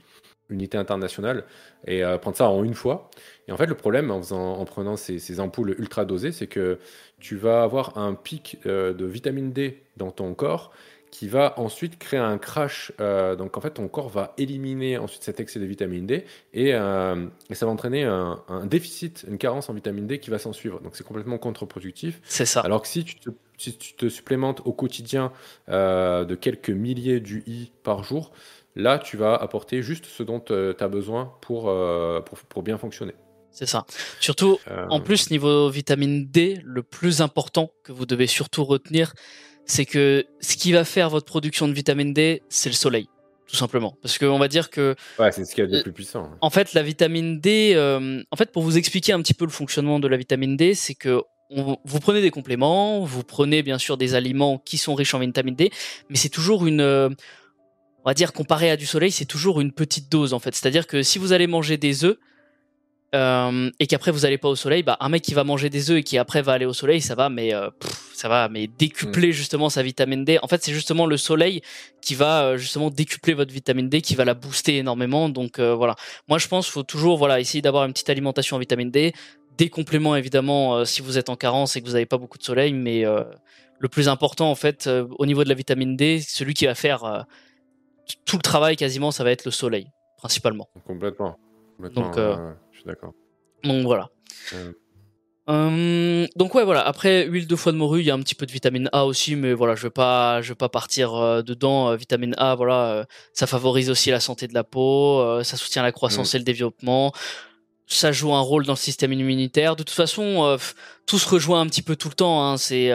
unité 0.49 0.77
internationale 0.77 1.45
et 1.85 2.03
euh, 2.03 2.17
prendre 2.17 2.37
ça 2.37 2.49
en 2.49 2.63
une 2.63 2.73
fois. 2.73 3.09
Et 3.47 3.51
en 3.51 3.57
fait, 3.57 3.65
le 3.65 3.75
problème 3.75 4.11
en, 4.11 4.21
en 4.31 4.65
prenant 4.65 4.95
ces, 4.95 5.39
ampoules 5.39 5.75
ultra 5.77 6.05
dosées, 6.05 6.31
c'est 6.31 6.47
que 6.47 6.79
tu 7.19 7.35
vas 7.35 7.63
avoir 7.63 7.97
un 7.97 8.13
pic 8.13 8.59
euh, 8.65 8.93
de 8.93 9.05
vitamine 9.05 9.51
D 9.51 9.83
dans 9.97 10.11
ton 10.11 10.33
corps 10.33 10.71
qui 11.09 11.29
va 11.29 11.57
ensuite 11.57 11.97
créer 11.97 12.19
un 12.19 12.37
crash. 12.37 12.91
Euh, 12.99 13.37
donc 13.37 13.57
en 13.57 13.61
fait, 13.61 13.71
ton 13.71 13.87
corps 13.87 14.09
va 14.09 14.33
éliminer 14.37 14.97
ensuite 14.97 15.23
cet 15.23 15.39
excès 15.39 15.57
de 15.57 15.65
vitamine 15.65 16.05
D 16.05 16.25
et, 16.53 16.73
ça 16.73 17.65
va 17.65 17.71
entraîner 17.71 18.03
un, 18.03 18.65
déficit, 18.65 19.25
une 19.27 19.37
carence 19.37 19.69
en 19.69 19.73
vitamine 19.73 20.05
D 20.05 20.19
qui 20.19 20.29
va 20.29 20.37
s'en 20.37 20.51
suivre. 20.51 20.81
Donc 20.81 20.95
c'est 20.95 21.05
complètement 21.05 21.37
contre-productif. 21.37 22.19
C'est 22.25 22.45
ça. 22.45 22.59
Alors 22.59 22.81
que 22.81 22.89
si 22.89 23.05
tu 23.05 23.15
te, 23.15 23.29
si 23.57 23.77
tu 23.77 23.93
te 23.93 24.09
supplémentes 24.09 24.61
au 24.65 24.73
quotidien 24.73 25.31
de 25.69 26.35
quelques 26.35 26.71
milliers 26.71 27.21
d'UI 27.21 27.71
par 27.83 28.03
jour, 28.03 28.33
Là, 28.77 28.99
tu 28.99 29.17
vas 29.17 29.33
apporter 29.35 29.81
juste 29.81 30.05
ce 30.05 30.21
dont 30.21 30.43
euh, 30.51 30.71
tu 30.77 30.83
as 30.83 30.87
besoin 30.87 31.33
euh, 31.49 32.21
pour, 32.21 32.39
pour, 32.47 32.61
bien 32.61 32.77
fonctionner. 32.77 33.13
C'est 33.49 33.65
ça. 33.65 33.85
Surtout, 34.19 34.59
euh, 34.69 34.85
en 34.89 34.99
plus, 34.99 35.31
niveau 35.31 35.67
vitamine 35.67 36.27
D, 36.27 36.61
le 36.63 36.83
plus 36.83 37.21
important 37.21 37.71
que 37.83 37.91
vous 37.91 38.05
devez 38.05 38.27
surtout 38.27 38.63
retenir, 38.63 39.13
c'est 39.65 39.85
que 39.85 40.25
ce 40.41 40.57
qui 40.57 40.73
va 40.73 40.83
faire 40.83 41.09
votre 41.09 41.25
production 41.25 41.67
de 41.67 41.73
vitamine 41.73 42.13
D, 42.13 42.43
c'est 42.49 42.69
le 42.69 42.75
soleil 42.75 43.09
tout 43.49 43.55
simplement. 43.55 43.97
Parce 44.01 44.17
qu'on 44.17 44.37
va 44.37 44.49
dire 44.49 44.69
que. 44.69 44.93
Ouais, 45.17 45.31
c'est 45.31 45.45
ce 45.45 45.55
qu'il 45.55 45.63
y 45.63 45.67
a 45.67 45.69
de 45.69 45.81
plus 45.81 45.93
puissant. 45.93 46.31
En 46.41 46.49
fait, 46.49 46.73
la 46.73 46.83
vitamine 46.83 47.39
D, 47.39 47.77
en 48.29 48.35
fait, 48.35 48.51
pour 48.51 48.61
vous 48.61 48.77
expliquer 48.77 49.13
un 49.13 49.21
petit 49.21 49.33
peu 49.33 49.45
le 49.45 49.51
fonctionnement 49.51 50.01
de 50.01 50.07
la 50.09 50.17
vitamine 50.17 50.57
D, 50.57 50.73
c'est 50.73 50.95
que 50.95 51.21
vous 51.49 51.99
prenez 52.01 52.21
des 52.21 52.29
compléments, 52.29 53.05
vous 53.05 53.23
prenez 53.23 53.63
bien 53.63 53.77
sûr 53.77 53.95
des 53.95 54.15
aliments 54.15 54.57
qui 54.57 54.77
sont 54.77 54.95
riches 54.95 55.13
en 55.13 55.19
vitamine 55.19 55.55
D, 55.55 55.71
mais 56.09 56.17
c'est 56.17 56.27
toujours 56.27 56.67
une, 56.67 57.15
on 58.07 58.09
va 58.09 58.13
dire 58.13 58.31
comparé 58.31 58.71
à 58.71 58.77
du 58.77 58.85
soleil, 58.85 59.11
c'est 59.11 59.25
toujours 59.25 59.59
une 59.59 59.73
petite 59.73 60.09
dose 60.09 60.33
en 60.33 60.39
fait. 60.39 60.55
C'est-à-dire 60.55 60.87
que 60.87 61.03
si 61.03 61.19
vous 61.19 61.33
allez 61.33 61.45
manger 61.45 61.75
des 61.75 62.05
œufs 62.05 62.15
euh, 63.13 63.69
et 63.81 63.87
qu'après 63.87 64.11
vous 64.11 64.23
allez 64.23 64.37
pas 64.37 64.47
au 64.47 64.55
soleil, 64.55 64.81
bah 64.81 64.95
un 65.01 65.09
mec 65.09 65.21
qui 65.21 65.33
va 65.33 65.43
manger 65.43 65.69
des 65.69 65.91
œufs 65.91 65.97
et 65.97 66.03
qui 66.03 66.17
après 66.17 66.41
va 66.41 66.53
aller 66.53 66.63
au 66.65 66.71
soleil, 66.71 67.01
ça 67.01 67.15
va 67.15 67.27
mais 67.27 67.53
euh, 67.53 67.69
ça 68.13 68.29
va 68.29 68.47
mais 68.47 68.67
décupler 68.67 69.27
mm. 69.27 69.31
justement 69.33 69.69
sa 69.69 69.83
vitamine 69.83 70.23
D. 70.23 70.39
En 70.41 70.47
fait, 70.47 70.63
c'est 70.63 70.71
justement 70.71 71.05
le 71.05 71.17
soleil 71.17 71.61
qui 72.01 72.15
va 72.15 72.43
euh, 72.43 72.57
justement 72.57 72.89
décupler 72.89 73.33
votre 73.33 73.51
vitamine 73.51 73.89
D, 73.89 73.99
qui 73.99 74.15
va 74.15 74.23
la 74.23 74.35
booster 74.35 74.77
énormément. 74.77 75.27
Donc 75.27 75.59
voilà. 75.59 75.97
Moi, 76.29 76.37
je 76.37 76.47
pense 76.47 76.67
qu'il 76.67 76.71
faut 76.71 76.83
toujours 76.83 77.17
voilà 77.17 77.41
essayer 77.41 77.61
d'avoir 77.61 77.83
une 77.83 77.91
petite 77.91 78.09
alimentation 78.09 78.55
en 78.55 78.59
vitamine 78.59 78.89
D, 78.89 79.11
des 79.57 79.67
compléments 79.67 80.15
évidemment 80.15 80.85
si 80.85 81.01
vous 81.01 81.17
êtes 81.17 81.27
en 81.27 81.35
carence 81.35 81.75
et 81.75 81.81
que 81.81 81.87
vous 81.87 81.93
n'avez 81.93 82.05
pas 82.05 82.17
beaucoup 82.17 82.37
de 82.37 82.43
soleil, 82.43 82.71
mais 82.71 83.03
le 83.79 83.89
plus 83.89 84.07
important 84.07 84.49
en 84.49 84.55
fait 84.55 84.89
au 85.17 85.25
niveau 85.25 85.43
de 85.43 85.49
la 85.49 85.55
vitamine 85.55 85.97
D, 85.97 86.21
celui 86.25 86.53
qui 86.53 86.67
va 86.67 86.73
faire 86.73 87.25
tout 88.25 88.37
le 88.37 88.41
travail 88.41 88.75
quasiment, 88.75 89.11
ça 89.11 89.23
va 89.23 89.31
être 89.31 89.45
le 89.45 89.51
soleil, 89.51 89.87
principalement. 90.17 90.69
Complètement. 90.85 91.37
donc, 91.79 92.17
euh, 92.17 92.53
je 92.71 92.79
suis 92.79 92.85
d'accord. 92.85 93.13
Donc 93.63 93.83
voilà. 93.85 94.09
Hum, 95.49 96.27
donc 96.35 96.55
ouais 96.55 96.65
voilà 96.65 96.85
après 96.85 97.25
huile 97.25 97.47
de 97.47 97.55
foie 97.55 97.71
de 97.71 97.77
morue 97.77 98.01
il 98.01 98.05
y 98.05 98.11
a 98.11 98.13
un 98.13 98.19
petit 98.19 98.35
peu 98.35 98.45
de 98.45 98.51
vitamine 98.51 98.89
A 98.91 99.05
aussi 99.05 99.37
mais 99.37 99.53
voilà 99.53 99.75
je 99.75 99.83
vais 99.83 99.89
pas 99.89 100.41
je 100.41 100.49
vais 100.49 100.55
pas 100.55 100.67
partir 100.67 101.15
euh, 101.15 101.41
dedans 101.41 101.95
vitamine 101.95 102.35
A 102.37 102.53
voilà 102.55 103.05
ça 103.31 103.47
favorise 103.47 103.89
aussi 103.89 104.11
la 104.11 104.19
santé 104.19 104.49
de 104.49 104.53
la 104.53 104.65
peau 104.65 105.41
ça 105.43 105.55
soutient 105.55 105.83
la 105.83 105.93
croissance 105.93 106.33
mmh. 106.33 106.35
et 106.35 106.39
le 106.39 106.43
développement 106.43 107.13
ça 107.85 108.11
joue 108.11 108.33
un 108.33 108.41
rôle 108.41 108.65
dans 108.65 108.73
le 108.73 108.77
système 108.77 109.13
immunitaire 109.13 109.77
de 109.77 109.83
toute 109.83 109.95
façon 109.95 110.57
tout 111.05 111.17
se 111.17 111.29
rejoint 111.29 111.61
un 111.61 111.67
petit 111.67 111.81
peu 111.81 111.95
tout 111.95 112.09
le 112.09 112.15
temps 112.15 112.43
hein. 112.43 112.57
c'est 112.57 112.91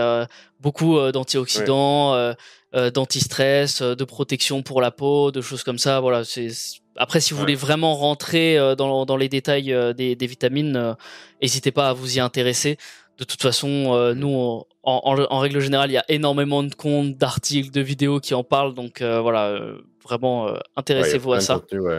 beaucoup 0.60 0.98
d'antioxydants 1.10 2.34
d'anti-stress 2.74 3.82
de 3.82 4.04
protection 4.04 4.62
pour 4.62 4.80
la 4.80 4.90
peau 4.90 5.30
de 5.30 5.40
choses 5.40 5.62
comme 5.62 5.78
ça 5.78 6.00
voilà 6.00 6.24
c'est 6.24 6.48
après, 6.96 7.20
si 7.20 7.32
vous 7.32 7.40
voulez 7.40 7.54
vraiment 7.54 7.94
rentrer 7.94 8.58
euh, 8.58 8.74
dans, 8.74 9.06
dans 9.06 9.16
les 9.16 9.28
détails 9.28 9.72
euh, 9.72 9.92
des, 9.92 10.16
des 10.16 10.26
vitamines, 10.26 10.76
euh, 10.76 10.94
n'hésitez 11.40 11.72
pas 11.72 11.88
à 11.88 11.92
vous 11.92 12.16
y 12.16 12.20
intéresser. 12.20 12.76
De 13.18 13.24
toute 13.24 13.42
façon, 13.42 14.14
nous, 14.16 14.64
en, 14.82 15.26
en, 15.30 15.38
règle 15.38 15.60
générale, 15.60 15.90
il 15.90 15.94
y 15.94 15.98
a 15.98 16.04
énormément 16.08 16.62
de 16.62 16.74
comptes, 16.74 17.16
d'articles, 17.16 17.70
de 17.70 17.80
vidéos 17.80 18.18
qui 18.20 18.34
en 18.34 18.42
parlent. 18.42 18.74
Donc 18.74 19.00
voilà, 19.00 19.60
vraiment, 20.02 20.52
intéressez-vous 20.76 21.34
à 21.34 21.40
ça. 21.40 21.60
ouais, 21.72 21.98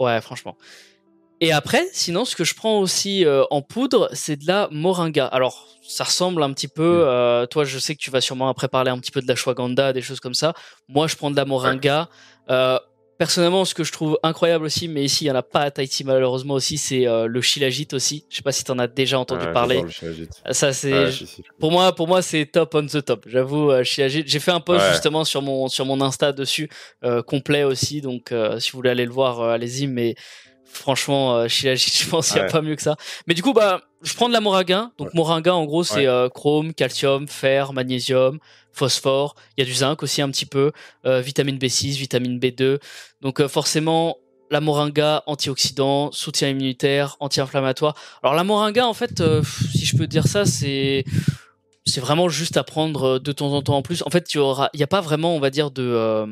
ouais, 0.00 0.20
franchement. 0.20 0.56
Et 1.40 1.52
après, 1.52 1.84
sinon, 1.92 2.24
ce 2.24 2.36
que 2.36 2.44
je 2.44 2.54
prends 2.54 2.78
aussi 2.78 3.26
en 3.50 3.60
poudre, 3.60 4.08
c'est 4.12 4.36
de 4.36 4.46
la 4.46 4.68
moringa. 4.70 5.26
Alors, 5.26 5.68
ça 5.82 6.04
ressemble 6.04 6.42
un 6.42 6.52
petit 6.52 6.68
peu. 6.68 7.04
Mm. 7.04 7.48
toi, 7.48 7.64
je 7.64 7.78
sais 7.78 7.94
que 7.94 8.00
tu 8.00 8.10
vas 8.10 8.20
sûrement 8.20 8.48
après 8.48 8.68
parler 8.68 8.90
un 8.90 8.98
petit 8.98 9.10
peu 9.10 9.20
de 9.20 9.28
la 9.28 9.34
shwaganda, 9.34 9.92
des 9.92 10.00
choses 10.00 10.20
comme 10.20 10.34
ça. 10.34 10.54
Moi, 10.88 11.06
je 11.06 11.16
prends 11.16 11.30
de 11.30 11.36
la 11.36 11.44
moringa. 11.44 12.08
Personnellement, 13.16 13.64
ce 13.64 13.74
que 13.74 13.84
je 13.84 13.92
trouve 13.92 14.18
incroyable 14.24 14.64
aussi, 14.64 14.88
mais 14.88 15.04
ici 15.04 15.24
il 15.24 15.28
y 15.28 15.30
en 15.30 15.36
a 15.36 15.42
pas 15.42 15.60
à 15.60 15.70
Tahiti 15.70 16.02
malheureusement 16.02 16.54
aussi, 16.54 16.78
c'est 16.78 17.06
euh, 17.06 17.28
le 17.28 17.40
shilajit 17.40 17.86
aussi. 17.92 18.24
Je 18.28 18.36
sais 18.36 18.42
pas 18.42 18.50
si 18.50 18.64
tu 18.64 18.72
en 18.72 18.78
as 18.80 18.88
déjà 18.88 19.20
entendu 19.20 19.46
parler. 19.52 19.84
Ça 20.50 20.72
c'est 20.72 21.10
pour 21.60 21.70
moi, 21.70 21.94
pour 21.94 22.08
moi 22.08 22.22
c'est 22.22 22.44
top 22.46 22.74
on 22.74 22.86
the 22.86 23.04
top. 23.04 23.24
J'avoue, 23.28 23.70
euh, 23.70 23.84
shilajit. 23.84 24.24
J'ai 24.26 24.40
fait 24.40 24.50
un 24.50 24.58
post 24.58 24.84
justement 24.90 25.24
sur 25.24 25.42
mon 25.42 25.68
sur 25.68 25.86
mon 25.86 26.00
Insta 26.00 26.32
dessus 26.32 26.68
euh, 27.04 27.22
complet 27.22 27.62
aussi, 27.62 28.00
donc 28.00 28.32
euh, 28.32 28.58
si 28.58 28.72
vous 28.72 28.78
voulez 28.78 28.90
aller 28.90 29.06
le 29.06 29.12
voir, 29.12 29.40
allez-y. 29.42 29.86
Mais 29.86 30.16
franchement, 30.74 31.48
shilajit, 31.48 31.90
je 32.04 32.08
pense 32.08 32.28
qu'il 32.28 32.38
y 32.38 32.40
a 32.40 32.44
pas 32.44 32.62
mieux 32.62 32.76
que 32.76 32.82
ça. 32.82 32.96
Mais 33.26 33.34
du 33.34 33.42
coup, 33.42 33.52
bah, 33.52 33.80
je 34.02 34.14
prends 34.14 34.28
de 34.28 34.34
la 34.34 34.40
moringa. 34.40 34.90
Donc 34.98 35.14
moringa, 35.14 35.54
en 35.54 35.64
gros, 35.64 35.84
c'est 35.84 36.06
chrome, 36.34 36.74
calcium, 36.74 37.26
fer, 37.28 37.72
magnésium 37.72 38.38
phosphore, 38.74 39.36
il 39.56 39.62
y 39.62 39.66
a 39.66 39.66
du 39.66 39.74
zinc 39.74 40.02
aussi 40.02 40.20
un 40.20 40.30
petit 40.30 40.46
peu, 40.46 40.72
euh, 41.06 41.20
vitamine 41.20 41.56
B6, 41.56 41.96
vitamine 41.96 42.38
B2. 42.38 42.78
Donc 43.22 43.40
euh, 43.40 43.48
forcément, 43.48 44.18
la 44.50 44.60
moringa, 44.60 45.22
antioxydant, 45.26 46.12
soutien 46.12 46.50
immunitaire, 46.50 47.16
anti-inflammatoire. 47.20 47.94
Alors 48.22 48.34
la 48.34 48.44
moringa, 48.44 48.86
en 48.86 48.94
fait, 48.94 49.20
euh, 49.20 49.42
si 49.72 49.86
je 49.86 49.96
peux 49.96 50.06
dire 50.06 50.26
ça, 50.26 50.44
c'est 50.44 51.04
c'est 51.86 52.00
vraiment 52.00 52.30
juste 52.30 52.56
à 52.56 52.64
prendre 52.64 53.18
de 53.18 53.32
temps 53.32 53.52
en 53.52 53.60
temps 53.60 53.76
en 53.76 53.82
plus. 53.82 54.02
En 54.06 54.10
fait, 54.10 54.32
il 54.32 54.38
y 54.38 54.40
aura, 54.40 54.70
il 54.72 54.80
y 54.80 54.82
a 54.82 54.86
pas 54.86 55.02
vraiment, 55.02 55.36
on 55.36 55.40
va 55.40 55.50
dire, 55.50 55.70
de 55.70 56.26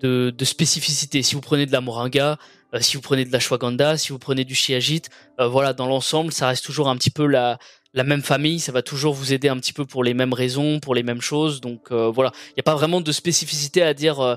de, 0.00 0.44
spécificité. 0.44 1.22
Si 1.22 1.34
vous 1.34 1.40
prenez 1.40 1.66
de 1.66 1.72
la 1.72 1.80
moringa, 1.80 2.38
si 2.80 2.96
vous 2.96 3.02
prenez 3.02 3.24
de 3.24 3.32
la 3.32 3.40
shwaganda, 3.40 3.96
si 3.96 4.10
vous 4.10 4.18
prenez 4.18 4.44
du 4.44 4.54
shiajit, 4.54 5.02
voilà, 5.38 5.72
dans 5.72 5.86
l'ensemble, 5.86 6.32
ça 6.32 6.48
reste 6.48 6.64
toujours 6.64 6.88
un 6.88 6.96
petit 6.96 7.10
peu 7.10 7.26
la 7.26 7.58
la 7.94 8.04
même 8.04 8.22
famille, 8.22 8.60
ça 8.60 8.72
va 8.72 8.82
toujours 8.82 9.14
vous 9.14 9.32
aider 9.32 9.48
un 9.48 9.56
petit 9.56 9.72
peu 9.72 9.84
pour 9.84 10.04
les 10.04 10.14
mêmes 10.14 10.32
raisons, 10.32 10.80
pour 10.80 10.94
les 10.94 11.02
mêmes 11.02 11.20
choses. 11.20 11.60
Donc 11.60 11.90
euh, 11.90 12.10
voilà, 12.10 12.32
il 12.48 12.54
n'y 12.56 12.60
a 12.60 12.62
pas 12.62 12.74
vraiment 12.74 13.00
de 13.00 13.12
spécificité 13.12 13.82
à 13.82 13.94
dire. 13.94 14.20
Euh, 14.20 14.36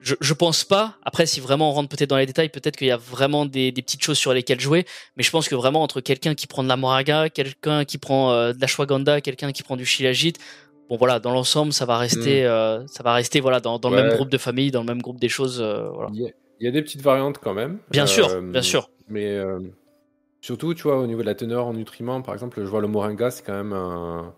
je, 0.00 0.34
pense 0.34 0.62
pas. 0.62 0.98
Après, 1.02 1.26
si 1.26 1.40
vraiment 1.40 1.70
on 1.70 1.72
rentre 1.72 1.88
peut-être 1.88 2.10
dans 2.10 2.16
les 2.16 2.26
détails, 2.26 2.48
peut-être 2.48 2.76
qu'il 2.76 2.86
y 2.86 2.92
a 2.92 2.96
vraiment 2.96 3.44
des, 3.44 3.72
petites 3.72 4.04
choses 4.04 4.18
sur 4.18 4.32
lesquelles 4.32 4.60
jouer. 4.60 4.86
Mais 5.16 5.24
je 5.24 5.30
pense 5.32 5.48
que 5.48 5.56
vraiment 5.56 5.82
entre 5.82 6.00
quelqu'un 6.00 6.36
qui 6.36 6.46
prend 6.46 6.62
de 6.62 6.68
la 6.68 6.76
moraga, 6.76 7.28
quelqu'un 7.28 7.84
qui 7.84 7.98
prend 7.98 8.30
euh, 8.30 8.52
de 8.52 8.60
la 8.60 8.68
shwaganda, 8.68 9.20
quelqu'un 9.20 9.50
qui 9.50 9.64
prend 9.64 9.76
du 9.76 9.84
shilajit, 9.84 10.34
bon 10.88 10.96
voilà, 10.96 11.18
dans 11.20 11.32
l'ensemble, 11.32 11.72
ça 11.72 11.84
va 11.84 11.98
rester, 11.98 12.44
mm. 12.44 12.86
ça 12.88 13.02
va 13.02 13.14
rester 13.14 13.40
voilà 13.40 13.60
dans, 13.60 13.78
le 13.82 13.96
même 13.96 14.14
groupe 14.14 14.30
de 14.30 14.38
famille, 14.38 14.70
dans 14.70 14.80
le 14.80 14.86
même 14.86 15.02
groupe 15.02 15.20
des 15.20 15.28
choses. 15.28 15.60
voilà. 15.60 16.10
Il 16.58 16.64
y, 16.64 16.68
a, 16.68 16.70
des 16.70 16.80
petites 16.80 17.02
variantes 17.02 17.38
quand 17.38 17.52
même. 17.52 17.78
Bien 17.90 18.06
sûr, 18.06 18.40
bien 18.40 18.62
sûr. 18.62 18.90
Mais 19.08 19.38
Surtout, 20.46 20.74
tu 20.74 20.84
vois, 20.84 21.00
au 21.00 21.08
niveau 21.08 21.22
de 21.22 21.26
la 21.26 21.34
teneur 21.34 21.66
en 21.66 21.72
nutriments, 21.72 22.22
par 22.22 22.32
exemple, 22.32 22.60
je 22.60 22.68
vois 22.68 22.80
le 22.80 22.86
moringa, 22.86 23.32
c'est 23.32 23.44
quand 23.44 23.56
même 23.56 23.72
un... 23.72 24.32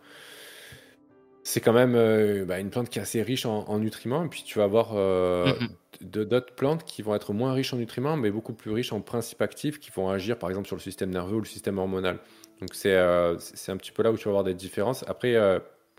C'est 1.43 1.61
quand 1.61 1.75
même 1.75 1.95
euh, 1.97 2.47
bah, 2.47 2.61
une 2.61 2.71
plante 2.71 2.89
qui 2.89 2.99
est 2.99 3.03
assez 3.03 3.23
riche 3.23 3.45
en, 3.45 3.79
nutriments. 3.79 4.25
Et 4.25 4.29
puis 4.29 4.43
tu 4.43 4.59
vas 4.59 4.65
avoir 4.65 4.93
euh, 4.95 5.53
mm-hmm. 6.01 6.25
d'autres 6.25 6.55
plantes 6.55 6.85
qui 6.85 7.03
vont 7.03 7.15
être 7.15 7.35
moins 7.35 7.53
riches 7.53 7.75
en 7.75 7.77
nutriments, 7.77 8.17
mais 8.17 8.31
beaucoup 8.31 8.55
plus 8.55 8.71
riches 8.71 8.95
en 8.95 9.03
principes 9.03 9.43
actifs 9.43 9.79
qui 9.81 9.91
vont 9.91 10.09
agir, 10.09 10.39
par 10.39 10.49
exemple, 10.49 10.67
sur 10.67 10.77
le 10.77 10.81
système 10.81 11.11
nerveux 11.11 11.37
ou 11.37 11.41
le 11.41 11.47
système 11.47 11.77
hormonal. 11.77 12.21
Donc 12.61 12.71
c'est 12.73 12.97
euh, 12.97 13.37
c'est 13.39 13.71
un 13.71 13.77
petit 13.77 13.93
peu 13.93 14.03
là 14.03 14.11
où 14.11 14.17
tu 14.17 14.25
vas 14.25 14.31
avoir 14.31 14.45
des 14.45 14.55
différences. 14.55 15.05
Après, 15.09 15.35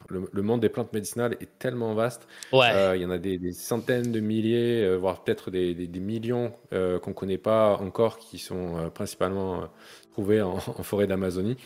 le, 0.08 0.42
monde 0.42 0.62
des 0.62 0.70
plantes 0.70 0.94
médicinales 0.94 1.36
est 1.40 1.60
tellement 1.60 1.94
vaste. 1.94 2.28
Ouais. 2.54 2.98
il 2.98 3.02
y 3.02 3.06
en 3.06 3.12
a 3.12 3.18
des, 3.18 3.52
centaines 3.54 4.12
de 4.12 4.20
milliers, 4.20 4.96
voire 4.96 5.24
peut-être 5.24 5.52
des, 5.52 5.74
des, 5.74 6.00
millions 6.00 6.54
qu'on 6.72 7.10
ne 7.10 7.14
connaît 7.14 7.38
pas 7.38 7.78
encore, 7.78 8.18
qui 8.18 8.38
sont 8.38 8.90
principalement 8.94 9.70
trouvé 10.12 10.42
en, 10.42 10.58
forêt 10.58 11.08
d'Amazonie. 11.08 11.58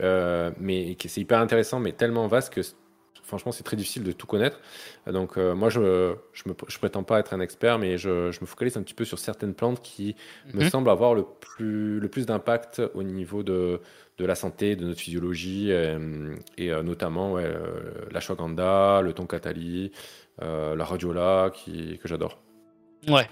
Euh, 0.00 0.50
mais 0.58 0.96
c'est 1.06 1.20
hyper 1.20 1.40
intéressant, 1.40 1.80
mais 1.80 1.92
tellement 1.92 2.26
vaste 2.26 2.52
que 2.52 2.60
franchement, 3.26 3.52
c'est 3.52 3.64
très 3.64 3.76
difficile 3.76 4.04
de 4.04 4.12
tout 4.12 4.26
connaître. 4.26 4.60
Donc, 5.06 5.36
euh, 5.36 5.54
moi, 5.54 5.68
je, 5.68 6.14
je, 6.32 6.48
me, 6.48 6.54
je, 6.68 6.78
prétends 6.78 7.02
pas 7.02 7.18
être 7.18 7.34
un 7.34 7.40
expert, 7.40 7.78
mais 7.78 7.98
je, 7.98 8.30
je, 8.30 8.40
me 8.40 8.46
focalise 8.46 8.76
un 8.76 8.82
petit 8.82 8.94
peu 8.94 9.04
sur 9.04 9.18
certaines 9.18 9.54
plantes 9.54 9.82
qui 9.82 10.16
me 10.54 10.62
mhm. 10.62 10.70
semblent 10.70 10.90
avoir 10.90 11.14
le 11.14 11.24
plus, 11.24 12.00
le 12.00 12.08
plus 12.08 12.26
d'impact 12.26 12.82
au 12.94 13.02
niveau 13.02 13.42
de, 13.42 13.80
de, 14.18 14.24
la 14.24 14.34
santé, 14.34 14.76
de 14.76 14.86
notre 14.86 15.00
physiologie, 15.00 15.68
euh, 15.70 16.36
et, 16.56 16.70
notamment 16.82 17.32
ouais, 17.32 17.52
la 18.10 18.20
shwaganda, 18.20 19.00
le 19.02 19.12
tonkatali, 19.12 19.92
la 20.40 20.84
radiola, 20.84 21.50
qui, 21.52 21.98
que 21.98 22.08
j'adore. 22.08 22.38
Ouais, 23.08 23.28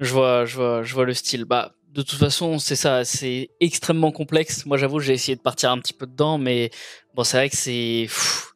je 0.00 0.12
vois, 0.12 0.44
je 0.44 0.56
vois, 0.56 0.82
je 0.82 0.94
vois 0.94 1.04
le 1.04 1.12
style. 1.12 1.44
Bah, 1.44 1.74
de 1.92 2.02
toute 2.02 2.18
façon, 2.18 2.58
c'est 2.58 2.76
ça, 2.76 3.04
c'est 3.04 3.50
extrêmement 3.60 4.12
complexe. 4.12 4.66
Moi, 4.66 4.76
j'avoue, 4.76 5.00
j'ai 5.00 5.14
essayé 5.14 5.36
de 5.36 5.40
partir 5.40 5.70
un 5.70 5.78
petit 5.78 5.92
peu 5.92 6.06
dedans, 6.06 6.38
mais 6.38 6.70
bon, 7.14 7.24
c'est 7.24 7.36
vrai 7.36 7.50
que 7.50 7.56
c'est 7.56 8.08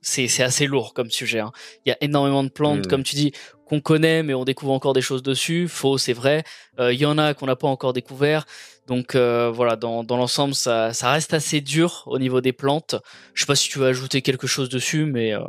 c'est 0.03 0.43
assez 0.43 0.67
lourd 0.67 0.95
comme 0.95 1.11
sujet. 1.11 1.41
Hein. 1.41 1.53
Il 1.87 1.91
y 1.91 1.93
a 1.93 1.97
énormément 2.01 2.45
de 2.45 2.51
plantes, 2.51 2.87
hmm. 2.87 2.91
comme 2.91 3.03
tu 3.03 3.17
dis, 3.17 3.33
qu'on 3.67 3.81
connaît, 3.81 4.23
mais 4.23 4.35
on 4.35 4.45
découvre 4.45 4.73
encore 4.73 4.93
des 4.93 5.01
choses 5.01 5.23
dessus. 5.23 5.67
Faux, 5.69 5.97
c'est 5.97 6.13
vrai. 6.13 6.45
Euh, 6.79 6.93
il 6.93 7.01
y 7.01 7.07
en 7.07 7.19
a 7.19 7.35
qu'on 7.35 7.47
n'a 7.47 7.57
pas 7.57 7.69
encore 7.69 7.93
découvert. 7.93 8.45
Donc 8.87 9.15
euh, 9.15 9.51
voilà, 9.51 9.77
dans, 9.77 10.05
dans 10.05 10.17
l'ensemble, 10.17 10.55
ça, 10.55 10.93
ça 10.93 11.13
reste 11.13 11.33
assez 11.33 11.61
dur 11.61 12.03
au 12.07 12.19
niveau 12.19 12.41
des 12.41 12.53
plantes. 12.53 12.97
Je 13.33 13.43
sais 13.43 13.47
pas 13.47 13.55
si 13.55 13.71
tu 13.71 13.79
veux 13.79 13.87
ajouter 13.87 14.23
quelque 14.23 14.47
chose 14.47 14.69
dessus, 14.69 15.07
mais. 15.07 15.35
Euh... 15.35 15.41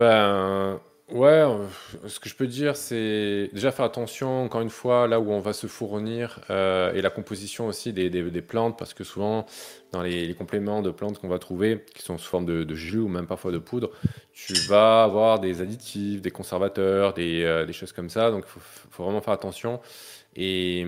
Ben 0.00 0.80
Ouais, 1.12 1.28
euh, 1.28 1.66
ce 2.06 2.18
que 2.18 2.30
je 2.30 2.34
peux 2.34 2.46
dire, 2.46 2.74
c'est 2.74 3.50
déjà 3.52 3.70
faire 3.70 3.84
attention, 3.84 4.44
encore 4.44 4.62
une 4.62 4.70
fois, 4.70 5.06
là 5.06 5.20
où 5.20 5.30
on 5.30 5.40
va 5.40 5.52
se 5.52 5.66
fournir 5.66 6.40
euh, 6.48 6.90
et 6.94 7.02
la 7.02 7.10
composition 7.10 7.66
aussi 7.66 7.92
des, 7.92 8.40
plantes, 8.40 8.78
parce 8.78 8.94
que 8.94 9.04
souvent, 9.04 9.44
dans 9.90 10.00
les, 10.00 10.34
compléments 10.34 10.80
de 10.80 10.90
plantes 10.90 11.18
qu'on 11.18 11.28
va 11.28 11.38
trouver, 11.38 11.84
qui 11.94 12.00
sont 12.00 12.16
sous 12.16 12.30
forme 12.30 12.46
de, 12.46 12.74
jus 12.74 12.98
ou 12.98 13.08
même 13.08 13.26
parfois 13.26 13.52
de 13.52 13.58
poudre, 13.58 13.90
tu 14.32 14.54
vas 14.54 15.02
avoir 15.02 15.38
des 15.38 15.60
additifs, 15.60 16.22
des 16.22 16.30
conservateurs, 16.30 17.12
des, 17.12 17.44
euh, 17.44 17.70
choses 17.72 17.92
comme 17.92 18.08
ça. 18.08 18.30
Donc, 18.30 18.44
il 18.46 18.60
faut, 18.90 19.02
vraiment 19.02 19.20
faire 19.20 19.34
attention. 19.34 19.82
Et, 20.34 20.80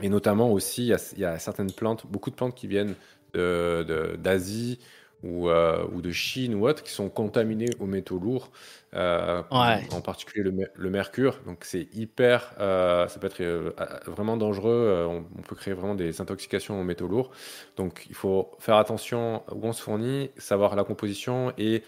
et 0.00 0.08
notamment 0.08 0.50
aussi, 0.50 0.86
il 0.86 1.20
y, 1.20 1.24
a, 1.24 1.38
certaines 1.38 1.72
plantes, 1.72 2.06
beaucoup 2.06 2.30
de 2.30 2.34
plantes 2.34 2.54
qui 2.54 2.66
viennent 2.66 2.94
d'Asie 3.34 4.78
ou, 5.22 5.48
ou 5.48 6.02
de 6.02 6.10
Chine 6.10 6.54
ou 6.54 6.66
autres, 6.68 6.82
qui 6.82 6.92
sont 6.92 7.08
contaminées 7.08 7.70
aux 7.80 7.86
métaux 7.86 8.18
lourds. 8.18 8.50
Euh, 8.94 9.42
en 9.50 10.02
particulier 10.02 10.44
le, 10.74 10.90
mercure. 10.90 11.40
Donc 11.46 11.64
c'est 11.64 11.88
hyper, 11.94 12.52
euh, 12.60 13.08
ça 13.08 13.18
peut 13.18 13.26
être 13.26 13.40
euh, 13.40 13.70
vraiment 14.06 14.36
dangereux. 14.36 15.06
On, 15.08 15.42
peut 15.42 15.56
créer 15.56 15.72
vraiment 15.72 15.94
des 15.94 16.20
intoxications 16.20 16.78
aux 16.78 16.84
métaux 16.84 17.08
lourds. 17.08 17.30
Donc 17.76 18.04
il 18.10 18.14
faut 18.14 18.50
faire 18.58 18.76
attention 18.76 19.44
où 19.50 19.66
on 19.66 19.72
se 19.72 19.80
fournit, 19.80 20.30
savoir 20.36 20.76
la 20.76 20.84
composition 20.84 21.54
et, 21.56 21.84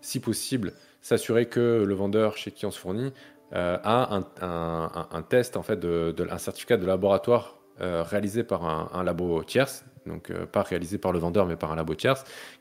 si 0.00 0.20
possible, 0.20 0.74
s'assurer 1.00 1.46
que 1.46 1.82
le 1.84 1.94
vendeur 1.94 2.36
chez 2.36 2.52
qui 2.52 2.66
on 2.66 2.70
se 2.70 2.78
fournit 2.78 3.12
a 3.50 4.20
un, 4.40 5.22
test 5.22 5.56
en 5.56 5.62
fait 5.62 5.78
de, 5.78 6.14
un 6.30 6.38
certificat 6.38 6.76
de 6.76 6.86
laboratoire 6.86 7.58
réalisé 7.78 8.42
par 8.42 8.64
un, 8.64 9.04
labo 9.04 9.42
tierce, 9.44 9.84
donc 10.06 10.32
pas 10.46 10.62
réalisé 10.62 10.98
par 10.98 11.12
le 11.12 11.18
vendeur 11.18 11.46
mais 11.46 11.56
par 11.56 11.72
un 11.72 11.76
labo 11.76 11.94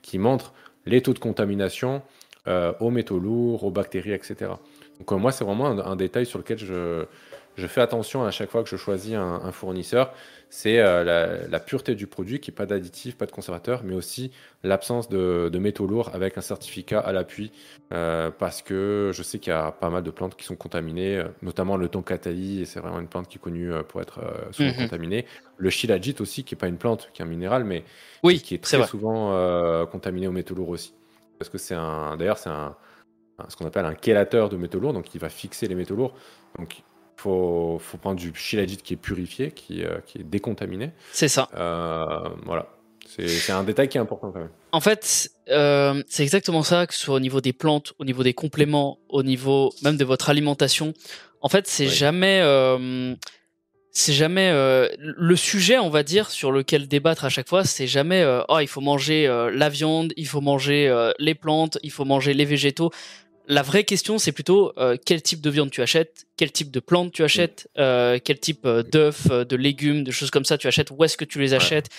qui 0.02 0.18
montre 0.18 0.54
les 0.86 1.02
taux 1.02 1.14
de 1.14 1.20
contamination, 1.20 2.02
euh, 2.48 2.74
aux 2.82 2.90
métaux 2.90 3.20
lourds, 3.20 3.64
aux 3.64 3.72
bactéries, 3.72 4.12
etc. 4.12 4.52
Donc 5.00 5.12
euh, 5.12 5.16
moi, 5.16 5.32
c'est 5.32 5.46
vraiment 5.46 5.68
un, 5.68 5.96
détail 5.96 6.26
sur 6.26 6.40
lequel 6.40 6.58
je 6.58 7.68
fais 7.68 7.80
attention 7.82 8.26
à 8.26 8.32
chaque 8.32 8.50
fois 8.50 8.64
que 8.64 8.70
je 8.70 8.76
choisis 8.76 9.14
un, 9.16 9.52
fournisseur, 9.54 10.14
c'est 10.56 10.78
euh, 10.78 11.48
la, 11.50 11.60
pureté 11.60 11.96
du 11.96 12.06
produit, 12.06 12.40
qui 12.40 12.52
n'y 12.52 12.56
pas 12.56 12.68
d'additifs, 12.68 13.18
pas 13.18 13.26
de 13.26 13.32
conservateurs, 13.32 13.82
mais 13.84 13.96
aussi 13.96 14.32
l'absence 14.62 15.10
de, 15.10 15.50
métaux 15.58 15.88
lourds 15.88 16.12
avec 16.14 16.38
un 16.38 16.42
certificat 16.42 17.00
à 17.00 17.12
l'appui, 17.12 17.52
euh, 17.92 18.30
parce 18.30 18.62
que 18.62 19.10
je 19.16 19.24
sais 19.24 19.40
qu'il 19.40 19.50
y 19.50 19.56
a 19.56 19.72
pas 19.72 19.90
mal 19.90 20.04
de 20.04 20.12
plantes 20.12 20.36
qui 20.36 20.46
sont 20.46 20.56
contaminées, 20.56 21.18
euh, 21.18 21.28
notamment 21.42 21.76
le 21.76 21.88
tonkatali, 21.88 22.68
c'est 22.68 22.80
vraiment 22.80 23.00
une 23.00 23.08
plante 23.08 23.28
qui 23.30 23.40
est 23.40 23.42
connue 23.42 23.72
pour 23.90 24.00
être 24.02 24.20
souvent 24.52 24.70
mhm. 24.70 24.76
contaminée. 24.76 25.26
Le 25.58 25.72
shilajit 25.72 26.18
aussi, 26.20 26.44
qui 26.44 26.54
n'est 26.54 26.60
pas 26.60 26.68
une 26.68 26.78
plante, 26.78 27.10
qui 27.16 27.24
est 27.24 27.26
un 27.26 27.28
minéral, 27.28 27.64
mais 27.64 27.84
qui 28.24 28.54
est 28.54 28.64
très 28.64 28.86
souvent 28.86 29.86
contaminé 29.88 30.28
aux 30.28 30.32
métaux 30.32 30.54
lourds 30.54 30.70
aussi. 30.70 30.94
Parce 31.40 31.50
que 31.50 31.58
c'est 31.58 31.74
un, 31.74 32.16
d'ailleurs, 32.16 32.38
c'est 32.38 32.52
un, 32.52 32.76
ce 33.50 33.56
qu'on 33.56 33.66
appelle 33.66 33.86
un 33.86 33.96
chélateur 34.00 34.50
de 34.50 34.58
métaux 34.58 34.80
lourds, 34.80 34.94
donc 34.94 35.16
il 35.16 35.20
va 35.20 35.30
fixer 35.30 35.68
les 35.68 35.74
métaux 35.74 35.96
lourds. 35.96 36.14
Donc 36.60 36.84
faut, 37.24 37.80
faut 37.80 37.98
prendre 37.98 38.20
du 38.20 38.32
shilajit 38.36 38.78
qui 38.78 38.94
est 38.94 38.98
purifié, 38.98 39.52
qui, 39.52 39.84
euh, 39.84 40.00
qui 40.06 40.20
est 40.20 40.24
décontaminé. 40.24 40.92
C'est 41.12 41.28
ça. 41.30 41.50
Euh, 41.56 42.30
voilà. 42.46 42.68
C'est 43.06 43.52
un 43.52 43.64
détail 43.64 43.90
qui 43.90 43.98
est 43.98 44.02
important 44.02 44.32
quand 44.32 44.40
même. 44.40 44.50
En 44.72 44.80
fait, 44.80 45.30
euh, 45.50 46.02
c'est 46.08 46.24
exactement 46.24 46.64
ça, 46.64 46.88
que 46.88 46.94
ce 46.94 47.02
soit 47.02 47.16
au 47.16 47.20
niveau 47.20 47.42
des 47.42 47.54
plantes, 47.54 47.94
au 48.00 48.06
niveau 48.06 48.24
des 48.24 48.34
compléments, 48.34 48.98
au 49.08 49.22
niveau 49.22 49.72
même 49.84 49.98
de 49.98 50.06
votre 50.06 50.30
alimentation. 50.30 50.94
En 51.42 51.50
fait, 51.50 51.68
c'est 51.68 51.88
jamais, 51.88 52.42
c'est 53.92 54.14
jamais 54.14 54.50
le 54.98 55.36
sujet, 55.36 55.78
on 55.78 55.90
va 55.90 56.02
dire, 56.02 56.32
sur 56.32 56.52
lequel 56.52 56.88
débattre 56.88 57.26
à 57.26 57.30
chaque 57.30 57.50
fois. 57.50 57.66
C'est 57.66 57.88
jamais, 57.88 58.26
oh, 58.48 58.60
il 58.60 58.68
faut 58.68 58.82
manger 58.82 59.28
la 59.54 59.70
viande, 59.70 60.14
il 60.16 60.26
faut 60.26 60.42
manger 60.42 61.12
les 61.20 61.36
plantes, 61.36 61.78
il 61.84 61.92
faut 61.92 62.06
manger 62.06 62.34
les 62.34 62.46
végétaux 62.46 62.90
la 63.48 63.62
vraie 63.62 63.84
question, 63.84 64.18
c'est 64.18 64.32
plutôt 64.32 64.74
euh, 64.78 64.96
quel 65.04 65.22
type 65.22 65.42
de 65.42 65.50
viande 65.50 65.70
tu 65.70 65.82
achètes, 65.82 66.26
quel 66.38 66.52
type 66.52 66.72
de 66.72 66.80
plantes 66.80 67.12
tu 67.12 67.24
achètes, 67.24 67.70
euh, 67.78 68.18
quel 68.24 68.40
type 68.40 68.66
euh, 68.66 68.84
d'œufs, 68.84 69.28
de 69.30 69.56
légumes, 69.56 70.04
de 70.04 70.12
choses 70.12 70.32
comme 70.32 70.46
ça 70.46 70.58
tu 70.58 70.68
achètes, 70.68 70.92
où 70.92 71.04
est-ce 71.04 71.18
que 71.18 71.26
tu 71.26 71.40
les 71.40 71.54
achètes, 71.54 71.90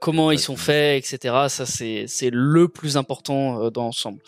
comment 0.00 0.30
ils 0.30 0.38
sont 0.38 0.56
faits, 0.56 1.04
etc. 1.04 1.34
Ça, 1.48 1.66
c'est 1.66 2.30
le 2.30 2.68
plus 2.68 2.96
important 2.96 3.70
dans 3.70 3.84
l'ensemble. 3.84 4.20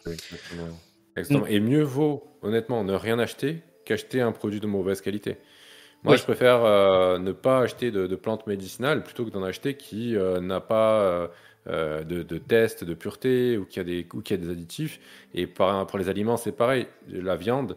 Exactement. 1.16 1.46
Et 1.46 1.58
mieux 1.60 1.82
vaut, 1.82 2.24
honnêtement, 2.42 2.84
ne 2.84 2.94
rien 2.94 3.18
acheter 3.18 3.62
qu'acheter 3.84 4.20
un 4.20 4.32
produit 4.32 4.60
de 4.60 4.66
mauvaise 4.66 5.00
qualité. 5.00 5.36
Moi, 6.04 6.14
je 6.14 6.22
préfère 6.22 6.60
ne 7.18 7.32
pas 7.32 7.60
acheter 7.60 7.90
de, 7.90 8.06
de, 8.06 8.16
plantes 8.16 8.46
médicinales 8.46 9.02
plutôt 9.02 9.24
que 9.24 9.30
d'en 9.30 9.42
acheter 9.42 9.74
qui 9.74 10.14
n'a 10.40 10.60
pas 10.60 11.30
euh, 11.66 12.02
de, 12.04 12.38
tests 12.38 12.84
de 12.84 12.94
pureté 12.94 13.58
ou 13.58 13.66
qu'il 13.66 13.78
y, 13.78 13.80
a 13.80 13.84
des, 13.84 14.06
y 14.30 14.34
a 14.34 14.36
des 14.36 14.50
additifs. 14.50 15.00
Et 15.34 15.46
pour 15.46 15.98
les 15.98 16.08
aliments, 16.08 16.36
c'est 16.36 16.52
pareil. 16.52 16.86
La 17.10 17.36
viande, 17.36 17.76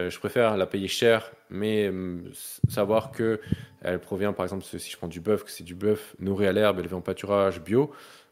euh, 0.00 0.10
je 0.10 0.18
préfère 0.18 0.56
la 0.56 0.66
payer 0.66 0.88
cher, 0.88 1.32
mais 1.50 1.88
hum, 1.88 2.30
savoir 2.68 3.10
que 3.10 3.40
elle 3.82 3.98
provient, 3.98 4.32
par 4.32 4.44
exemple, 4.44 4.64
si 4.64 4.90
je 4.90 4.96
prends 4.96 5.08
du 5.08 5.20
bœuf, 5.20 5.44
que 5.44 5.50
c'est 5.50 5.64
du 5.64 5.74
bœuf 5.74 6.14
nourri 6.18 6.46
à 6.46 6.52
l'herbe, 6.52 6.78
élevé 6.78 6.94
en 6.94 7.00
pâturage 7.00 7.60
bio, 7.60 7.90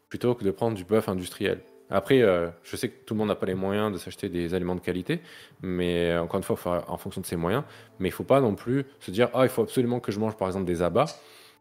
plutôt 0.09 0.33
que 0.33 0.43
de 0.43 0.51
prendre 0.51 0.75
du 0.77 0.85
bœuf 0.85 1.09
industriel. 1.09 1.59
Après, 1.89 2.21
euh, 2.21 2.47
je 2.63 2.77
sais 2.77 2.87
que 2.87 3.03
tout 3.05 3.13
le 3.13 3.17
monde 3.17 3.27
n'a 3.27 3.35
pas 3.35 3.45
les 3.45 3.53
moyens 3.53 3.91
de 3.91 3.97
s'acheter 3.97 4.29
des 4.29 4.53
aliments 4.53 4.75
de 4.75 4.79
qualité, 4.79 5.19
mais 5.61 6.17
encore 6.17 6.37
une 6.37 6.43
fois, 6.43 6.55
faut 6.55 6.69
en 6.69 6.97
fonction 6.97 7.19
de 7.19 7.25
ses 7.25 7.35
moyens. 7.35 7.63
Mais 7.99 8.07
il 8.07 8.11
ne 8.11 8.15
faut 8.15 8.23
pas 8.23 8.39
non 8.39 8.55
plus 8.55 8.85
se 9.01 9.11
dire 9.11 9.29
ah 9.33 9.43
il 9.43 9.49
faut 9.49 9.61
absolument 9.61 9.99
que 9.99 10.13
je 10.13 10.19
mange 10.19 10.37
par 10.37 10.47
exemple 10.47 10.65
des 10.65 10.81
abats, 10.81 11.07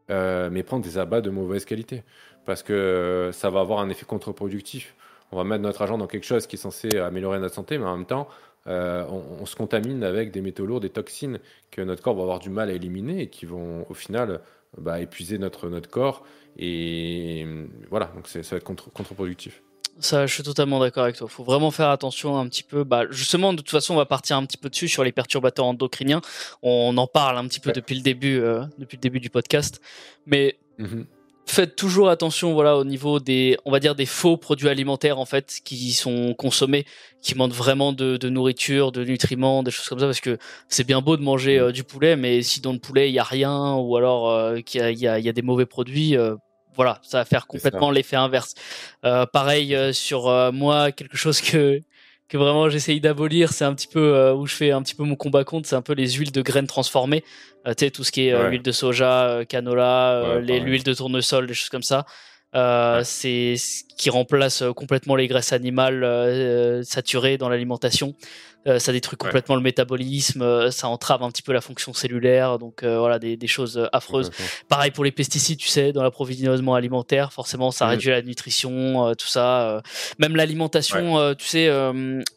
mais 0.08 0.62
prendre 0.62 0.84
des 0.84 0.98
abats 0.98 1.20
de 1.20 1.30
mauvaise 1.30 1.64
qualité 1.64 2.04
parce 2.44 2.62
que 2.62 3.30
ça 3.32 3.50
va 3.50 3.60
avoir 3.60 3.80
un 3.80 3.88
effet 3.88 4.06
contre-productif. 4.06 4.94
On 5.32 5.36
va 5.36 5.44
mettre 5.44 5.62
notre 5.62 5.82
argent 5.82 5.98
dans 5.98 6.06
quelque 6.06 6.26
chose 6.26 6.46
qui 6.46 6.56
est 6.56 6.58
censé 6.58 6.98
améliorer 6.98 7.38
notre 7.38 7.54
santé, 7.54 7.78
mais 7.78 7.86
en 7.86 7.96
même 7.96 8.06
temps, 8.06 8.28
euh, 8.66 9.06
on, 9.08 9.46
se 9.46 9.56
contamine 9.56 10.04
avec 10.04 10.32
des 10.32 10.42
métaux 10.42 10.66
lourds, 10.66 10.80
des 10.80 10.90
toxines 10.90 11.38
que 11.70 11.80
notre 11.80 12.02
corps 12.02 12.14
va 12.14 12.22
avoir 12.22 12.40
du 12.40 12.50
mal 12.50 12.68
à 12.68 12.72
éliminer 12.72 13.22
et 13.22 13.26
qui 13.28 13.46
vont 13.46 13.86
au 13.88 13.94
final 13.94 14.40
bah, 14.76 15.00
épuiser 15.00 15.38
notre, 15.38 15.68
notre 15.68 15.88
corps. 15.88 16.24
Et 16.58 17.46
voilà, 17.90 18.06
donc 18.14 18.28
ça 18.28 18.40
va 18.40 18.56
être 18.56 18.64
contre, 18.64 18.90
contre-productif. 18.92 19.62
Ça, 19.98 20.26
je 20.26 20.32
suis 20.32 20.42
totalement 20.42 20.80
d'accord 20.80 21.04
avec 21.04 21.16
toi. 21.16 21.26
Il 21.30 21.32
faut 21.32 21.44
vraiment 21.44 21.70
faire 21.70 21.88
attention 21.90 22.38
un 22.38 22.48
petit 22.48 22.62
peu. 22.62 22.84
Bah, 22.84 23.04
justement, 23.10 23.52
de 23.52 23.58
toute 23.58 23.70
façon, 23.70 23.94
on 23.94 23.98
va 23.98 24.06
partir 24.06 24.36
un 24.36 24.44
petit 24.46 24.56
peu 24.56 24.68
dessus 24.68 24.88
sur 24.88 25.04
les 25.04 25.12
perturbateurs 25.12 25.66
endocriniens. 25.66 26.22
On 26.62 26.96
en 26.96 27.06
parle 27.06 27.38
un 27.38 27.46
petit 27.46 27.60
peu 27.60 27.72
depuis 27.72 27.94
le 27.94 28.02
début, 28.02 28.38
euh, 28.40 28.64
depuis 28.78 28.96
le 28.96 29.02
début 29.02 29.20
du 29.20 29.30
podcast. 29.30 29.80
Mais 30.26 30.58
mhm 30.78 31.06
faites 31.50 31.76
toujours 31.76 32.08
attention 32.08 32.54
voilà 32.54 32.76
au 32.76 32.84
niveau 32.84 33.20
des 33.20 33.56
on 33.64 33.70
va 33.70 33.80
dire 33.80 33.94
des 33.94 34.06
faux 34.06 34.36
produits 34.36 34.68
alimentaires 34.68 35.18
en 35.18 35.24
fait 35.24 35.60
qui 35.64 35.92
sont 35.92 36.34
consommés 36.34 36.86
qui 37.20 37.34
manquent 37.34 37.52
vraiment 37.52 37.92
de, 37.92 38.28
nourriture 38.28 38.92
de 38.92 39.04
nutriments 39.04 39.62
des 39.62 39.70
choses 39.70 39.88
comme 39.88 39.98
ça 39.98 40.06
parce 40.06 40.20
que 40.20 40.38
c'est 40.68 40.86
bien 40.86 41.00
beau 41.00 41.16
de 41.16 41.22
manger 41.22 41.58
euh, 41.58 41.72
du 41.72 41.84
poulet 41.84 42.16
mais 42.16 42.42
si 42.42 42.60
dans 42.60 42.72
le 42.72 42.78
poulet 42.78 43.10
il 43.10 43.12
y 43.12 43.18
a 43.18 43.24
rien 43.24 43.74
ou 43.74 43.96
alors 43.96 44.30
euh, 44.30 44.60
qu'il 44.60 44.98
y, 44.98 45.06
a, 45.06 45.32
des 45.32 45.42
mauvais 45.42 45.66
produits 45.66 46.16
euh, 46.16 46.36
voilà 46.74 47.00
ça 47.02 47.18
va 47.18 47.24
faire 47.24 47.46
complètement 47.46 47.90
l'effet 47.90 48.16
inverse. 48.16 48.54
Pareil 49.02 49.76
sur 49.92 50.52
moi 50.52 50.92
quelque 50.92 51.16
chose 51.16 51.40
que 51.40 51.82
que 52.30 52.38
vraiment 52.38 52.68
j'essaye 52.70 53.00
d'abolir, 53.00 53.52
c'est 53.52 53.64
un 53.64 53.74
petit 53.74 53.88
peu 53.88 54.14
euh, 54.14 54.32
où 54.32 54.46
je 54.46 54.54
fais 54.54 54.70
un 54.70 54.80
petit 54.82 54.94
peu 54.94 55.02
mon 55.02 55.16
combat 55.16 55.42
contre, 55.42 55.68
c'est 55.68 55.74
un 55.74 55.82
peu 55.82 55.94
les 55.94 56.12
huiles 56.12 56.30
de 56.30 56.42
graines 56.42 56.68
transformées, 56.68 57.24
euh, 57.66 57.74
tu 57.74 57.84
sais 57.84 57.90
tout 57.90 58.04
ce 58.04 58.12
qui 58.12 58.28
est 58.28 58.32
euh, 58.32 58.48
huile 58.48 58.62
de 58.62 58.72
soja, 58.72 59.40
canola, 59.48 60.38
l'huile 60.40 60.84
de 60.84 60.94
tournesol, 60.94 61.48
des 61.48 61.54
choses 61.54 61.68
comme 61.68 61.82
ça. 61.82 62.06
C'est 62.52 63.56
ce 63.56 63.82
qui 63.96 64.10
remplace 64.10 64.62
complètement 64.76 65.16
les 65.16 65.28
graisses 65.28 65.52
animales 65.52 66.82
saturées 66.84 67.38
dans 67.38 67.48
l'alimentation. 67.48 68.14
Euh, 68.66 68.78
ça 68.78 68.92
détruit 68.92 69.16
complètement 69.16 69.56
le 69.56 69.62
métabolisme, 69.62 70.42
euh, 70.42 70.70
ça 70.70 70.86
entrave 70.88 71.22
un 71.22 71.30
petit 71.30 71.40
peu 71.40 71.54
la 71.54 71.62
fonction 71.62 71.94
cellulaire, 71.94 72.58
donc 72.58 72.82
euh, 72.82 72.98
voilà 72.98 73.18
des, 73.18 73.38
des, 73.38 73.46
choses 73.46 73.88
affreuses. 73.94 74.30
Pareil 74.68 74.90
pour 74.90 75.02
les 75.02 75.12
pesticides, 75.12 75.58
tu 75.58 75.68
sais, 75.68 75.92
dans 75.92 76.02
l'approvisionnement 76.02 76.74
alimentaire, 76.74 77.32
forcément 77.32 77.70
ça 77.70 77.86
mm. 77.86 77.88
réduit 77.88 78.10
la 78.10 78.20
nutrition, 78.20 79.14
tout 79.14 79.26
ça. 79.26 79.82
même 80.18 80.36
l'alimentation, 80.36 81.34
tu 81.34 81.46
sais, 81.46 81.70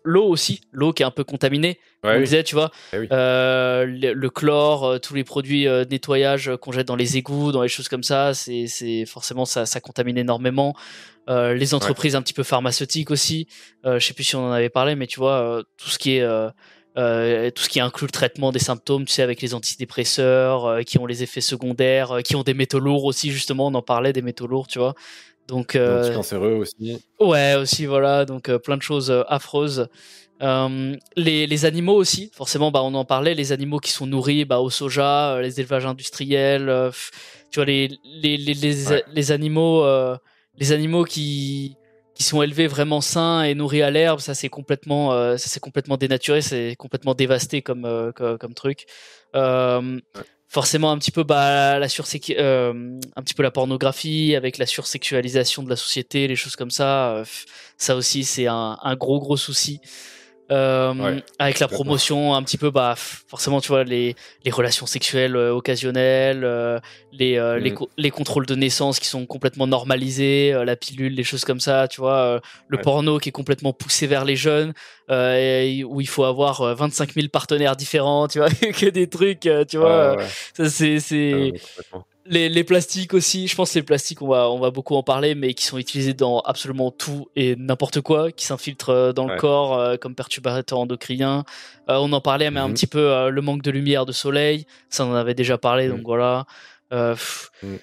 l'eau 0.03 0.25
aussi, 0.25 0.61
l'eau 0.71 0.93
qui 0.93 1.03
est 1.03 1.05
un 1.05 1.11
peu 1.11 1.25
contaminée. 1.25 1.77
On 2.03 2.19
disait, 2.19 2.43
tu 2.43 2.55
vois, 2.55 2.71
eh 2.93 2.97
le, 3.07 4.27
chlore, 4.29 4.99
tous 5.01 5.13
les 5.13 5.23
produits 5.23 5.65
de 5.65 5.87
nettoyage 5.89 6.51
qu'on 6.61 6.71
jette 6.71 6.87
dans 6.87 6.95
les 6.95 7.17
égouts, 7.17 7.51
dans 7.51 7.61
les 7.61 7.69
choses 7.69 7.87
comme 7.87 8.03
ça, 8.03 8.33
c'est 8.33 9.05
forcément 9.05 9.45
ça, 9.45 9.65
ça 9.65 9.79
contamine 9.79 10.17
énormément. 10.17 10.75
Euh, 11.29 11.53
les 11.53 11.73
entreprises 11.73 12.15
un 12.15 12.21
petit 12.21 12.33
peu 12.33 12.43
pharmaceutiques 12.43 13.11
aussi. 13.11 13.47
Euh, 13.85 13.99
je 13.99 14.05
sais 14.05 14.13
plus 14.13 14.25
si 14.25 14.35
on 14.35 14.45
en 14.45 14.51
avait 14.51 14.69
parlé, 14.69 14.95
mais 14.95 15.07
tu 15.07 15.19
vois, 15.19 15.39
euh, 15.39 15.63
tout 15.77 15.89
ce 15.89 15.97
qui 15.97 16.17
est 16.17 16.21
euh, 16.21 17.49
tout 17.51 17.63
ce 17.63 17.69
qui 17.69 17.79
inclut 17.79 18.05
le 18.05 18.11
traitement 18.11 18.51
des 18.51 18.59
symptômes, 18.59 19.05
tu 19.05 19.13
sais, 19.13 19.23
avec 19.23 19.41
les 19.41 19.53
antidépresseurs, 19.53 20.83
qui 20.85 20.99
ont 20.99 21.05
les 21.05 21.23
effets 21.23 21.41
secondaires, 21.41 22.19
qui 22.23 22.35
ont 22.35 22.43
des 22.43 22.53
métaux 22.53 22.79
lourds 22.79 23.05
aussi, 23.05 23.31
justement, 23.31 23.67
on 23.67 23.73
en 23.73 23.81
parlait 23.81 24.13
des 24.13 24.21
métaux 24.21 24.47
lourds, 24.47 24.67
tu 24.67 24.79
vois. 24.79 24.93
Donc, 25.47 25.75
euh, 25.75 26.13
cancéreux 26.13 26.53
aussi. 26.53 27.01
Ouais, 27.19 27.55
aussi, 27.55 27.85
voilà, 27.85 28.25
donc 28.25 28.55
plein 28.57 28.77
de 28.77 28.81
choses 28.81 29.11
affreuses. 29.27 29.87
Les, 30.41 31.47
les, 31.47 31.65
animaux 31.65 31.95
aussi, 31.95 32.31
forcément, 32.33 32.71
bah, 32.71 32.81
on 32.83 32.93
en 32.95 33.05
parlait, 33.05 33.33
les 33.33 33.51
animaux 33.51 33.79
qui 33.79 33.91
sont 33.91 34.05
nourris 34.05 34.45
bah, 34.45 34.59
au 34.59 34.69
soja, 34.69 35.39
les 35.41 35.59
élevages 35.59 35.85
industriels, 35.85 36.91
tu 37.49 37.59
vois, 37.59 37.65
les, 37.65 37.89
les, 38.03 38.37
les, 38.37 38.53
les 39.13 39.31
animaux 39.31 39.85
les 40.57 40.71
animaux 40.71 41.03
qui 41.03 41.77
qui 42.15 42.21
sont 42.23 42.43
élevés 42.43 42.67
vraiment 42.67 43.01
sains 43.01 43.41
et 43.41 43.55
nourris 43.55 43.81
à 43.81 43.89
l'herbe, 43.89 44.19
ça 44.19 44.35
c'est 44.35 44.49
complètement 44.49 45.13
euh, 45.13 45.37
ça 45.37 45.47
c'est 45.49 45.59
complètement 45.59 45.97
dénaturé, 45.97 46.41
c'est 46.41 46.75
complètement 46.77 47.15
dévasté 47.15 47.63
comme 47.63 47.85
euh, 47.85 48.11
comme, 48.11 48.53
truc. 48.53 48.85
Euh, 49.35 49.99
forcément 50.47 50.91
un 50.91 50.99
petit 50.99 51.09
peu 51.09 51.23
bah 51.23 51.79
la 51.79 51.87
euh, 51.87 52.99
un 53.15 53.21
petit 53.23 53.33
peu 53.33 53.41
la 53.41 53.49
pornographie 53.49 54.35
avec 54.35 54.59
la 54.59 54.67
sursexualisation 54.67 55.63
de 55.63 55.69
la 55.69 55.75
société, 55.75 56.27
les 56.27 56.35
choses 56.35 56.55
comme 56.55 56.69
ça. 56.69 57.23
ça 57.77 57.95
aussi 57.95 58.23
c'est 58.23 58.45
un, 58.45 58.77
un 58.79 58.95
gros 58.95 59.19
gros 59.19 59.37
souci. 59.37 59.79
Euh, 60.53 61.19
avec 61.39 61.59
la 61.59 61.67
promotion 61.67 62.35
un 62.35 62.43
petit 62.43 62.59
peu 62.59 62.69
bah 62.69 62.93
forcément 62.95 63.59
tu 63.59 63.69
vois 63.69 63.83
les, 63.83 64.15
les 64.45 64.51
relations 64.51 64.85
sexuelles 64.85 65.35
euh, 65.35 65.51
occasionnelles 65.51 66.43
euh, 66.43 66.79
les, 67.11 67.39
les, 67.59 67.71
mm. 67.71 67.85
les, 67.97 68.11
contrôles 68.11 68.45
de 68.45 68.53
naissance 68.53 68.99
qui 68.99 69.07
sont 69.07 69.25
complètement 69.25 69.65
normalisés 69.65 70.53
la 70.63 70.75
pilule 70.75 71.15
les 71.15 71.23
choses 71.23 71.43
comme 71.43 71.59
ça 71.59 71.87
tu 71.87 72.01
vois 72.01 72.39
le 72.67 72.77
porno 72.77 73.17
qui 73.17 73.29
est 73.29 73.33
complètement 73.33 73.73
poussé 73.73 74.05
vers 74.05 74.25
les 74.25 74.35
jeunes 74.35 74.73
où 75.09 76.01
il 76.01 76.07
faut 76.07 76.25
avoir 76.25 76.75
25 76.75 77.13
000 77.13 77.27
partenaires 77.29 77.75
différents 77.75 78.27
tu 78.27 78.37
vois 78.37 78.49
que 78.51 78.89
des 78.89 79.07
trucs 79.07 79.49
tu 79.67 79.77
vois 79.77 80.17
ça 80.53 80.69
c'est 80.69 80.99
c'est 80.99 81.53
ah 81.93 81.99
les, 82.25 82.49
les, 82.49 82.63
plastiques 82.63 83.13
aussi, 83.13 83.47
je 83.47 83.55
pense 83.55 83.73
que 83.73 83.79
les 83.79 83.83
plastiques, 83.83 84.21
on 84.21 84.27
va, 84.27 84.49
on 84.49 84.59
va 84.59 84.71
beaucoup 84.71 84.95
en 84.95 85.03
parler, 85.03 85.35
mais 85.35 85.53
qui 85.53 85.65
sont 85.65 85.77
utilisés 85.77 86.13
dans 86.13 86.39
absolument 86.39 86.91
tout 86.91 87.27
et 87.35 87.55
n'importe 87.55 88.01
quoi, 88.01 88.31
qui 88.31 88.45
s'infiltrent 88.45 88.89
euh, 88.89 89.13
dans 89.13 89.27
le 89.27 89.37
corps 89.37 89.77
euh, 89.77 89.97
comme 89.97 90.15
perturbateur 90.15 90.79
endocrinien. 90.79 91.43
Euh, 91.89 91.97
on 91.99 92.11
en 92.13 92.21
parlait, 92.21 92.49
mais 92.49 92.59
un 92.59 92.67
mhm. 92.67 92.73
petit 92.73 92.87
peu 92.87 93.29
le 93.29 93.41
manque 93.41 93.61
de 93.61 93.71
lumière, 93.71 94.05
de 94.05 94.11
soleil, 94.11 94.65
ça 94.89 95.05
on 95.05 95.11
en 95.11 95.15
avait 95.15 95.33
déjà 95.33 95.57
parlé, 95.57 95.87
donc 95.89 95.99
mhm. 95.99 96.05
voilà. 96.05 96.45
Mhm. 96.91 97.79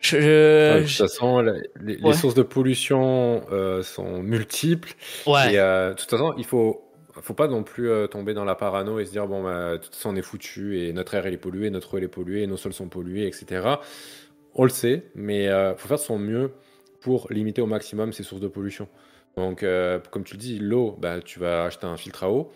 Je, 0.00 0.16
de 0.16 0.80
toute 0.80 0.96
façon, 0.96 1.40
les, 1.80 2.12
sources 2.14 2.34
de 2.34 2.42
pollution 2.42 3.42
sont 3.82 4.22
multiples. 4.22 4.94
Et, 5.26 5.56
de 5.56 5.94
toute 5.94 6.10
façon, 6.10 6.34
il 6.36 6.44
faut 6.44 6.91
faut 7.20 7.34
pas 7.34 7.48
non 7.48 7.62
plus 7.62 7.90
euh, 7.90 8.06
tomber 8.06 8.34
dans 8.34 8.44
la 8.44 8.54
parano 8.54 8.98
et 8.98 9.04
se 9.04 9.10
dire 9.10 9.26
bon 9.26 9.42
bah 9.42 9.78
tout 9.78 9.90
ça 9.92 10.08
on 10.08 10.16
est 10.16 10.22
foutu 10.22 10.78
et 10.78 10.92
notre 10.92 11.14
air 11.14 11.26
il 11.26 11.34
est 11.34 11.38
pollué, 11.38 11.70
notre 11.70 11.94
eau 11.94 11.98
est 11.98 12.08
polluée, 12.08 12.46
nos 12.46 12.56
sols 12.56 12.72
sont 12.72 12.88
pollués, 12.88 13.26
etc. 13.26 13.76
On 14.54 14.64
le 14.64 14.70
sait, 14.70 15.10
mais 15.14 15.44
il 15.44 15.74
faut 15.76 15.88
faire 15.88 15.98
son 15.98 16.18
mieux 16.18 16.52
pour 17.00 17.26
limiter 17.30 17.62
au 17.62 17.66
maximum 17.66 18.12
ces 18.12 18.22
sources 18.22 18.40
de 18.40 18.48
pollution. 18.48 18.86
Donc, 19.36 19.64
comme 20.10 20.24
tu 20.24 20.34
le 20.34 20.38
dis, 20.38 20.58
l'eau, 20.58 20.94
bah, 21.00 21.20
tu 21.22 21.40
vas 21.40 21.64
acheter 21.64 21.86
un 21.86 21.96
filtre 21.96 22.24
à 22.24 22.30
eau. 22.30 22.52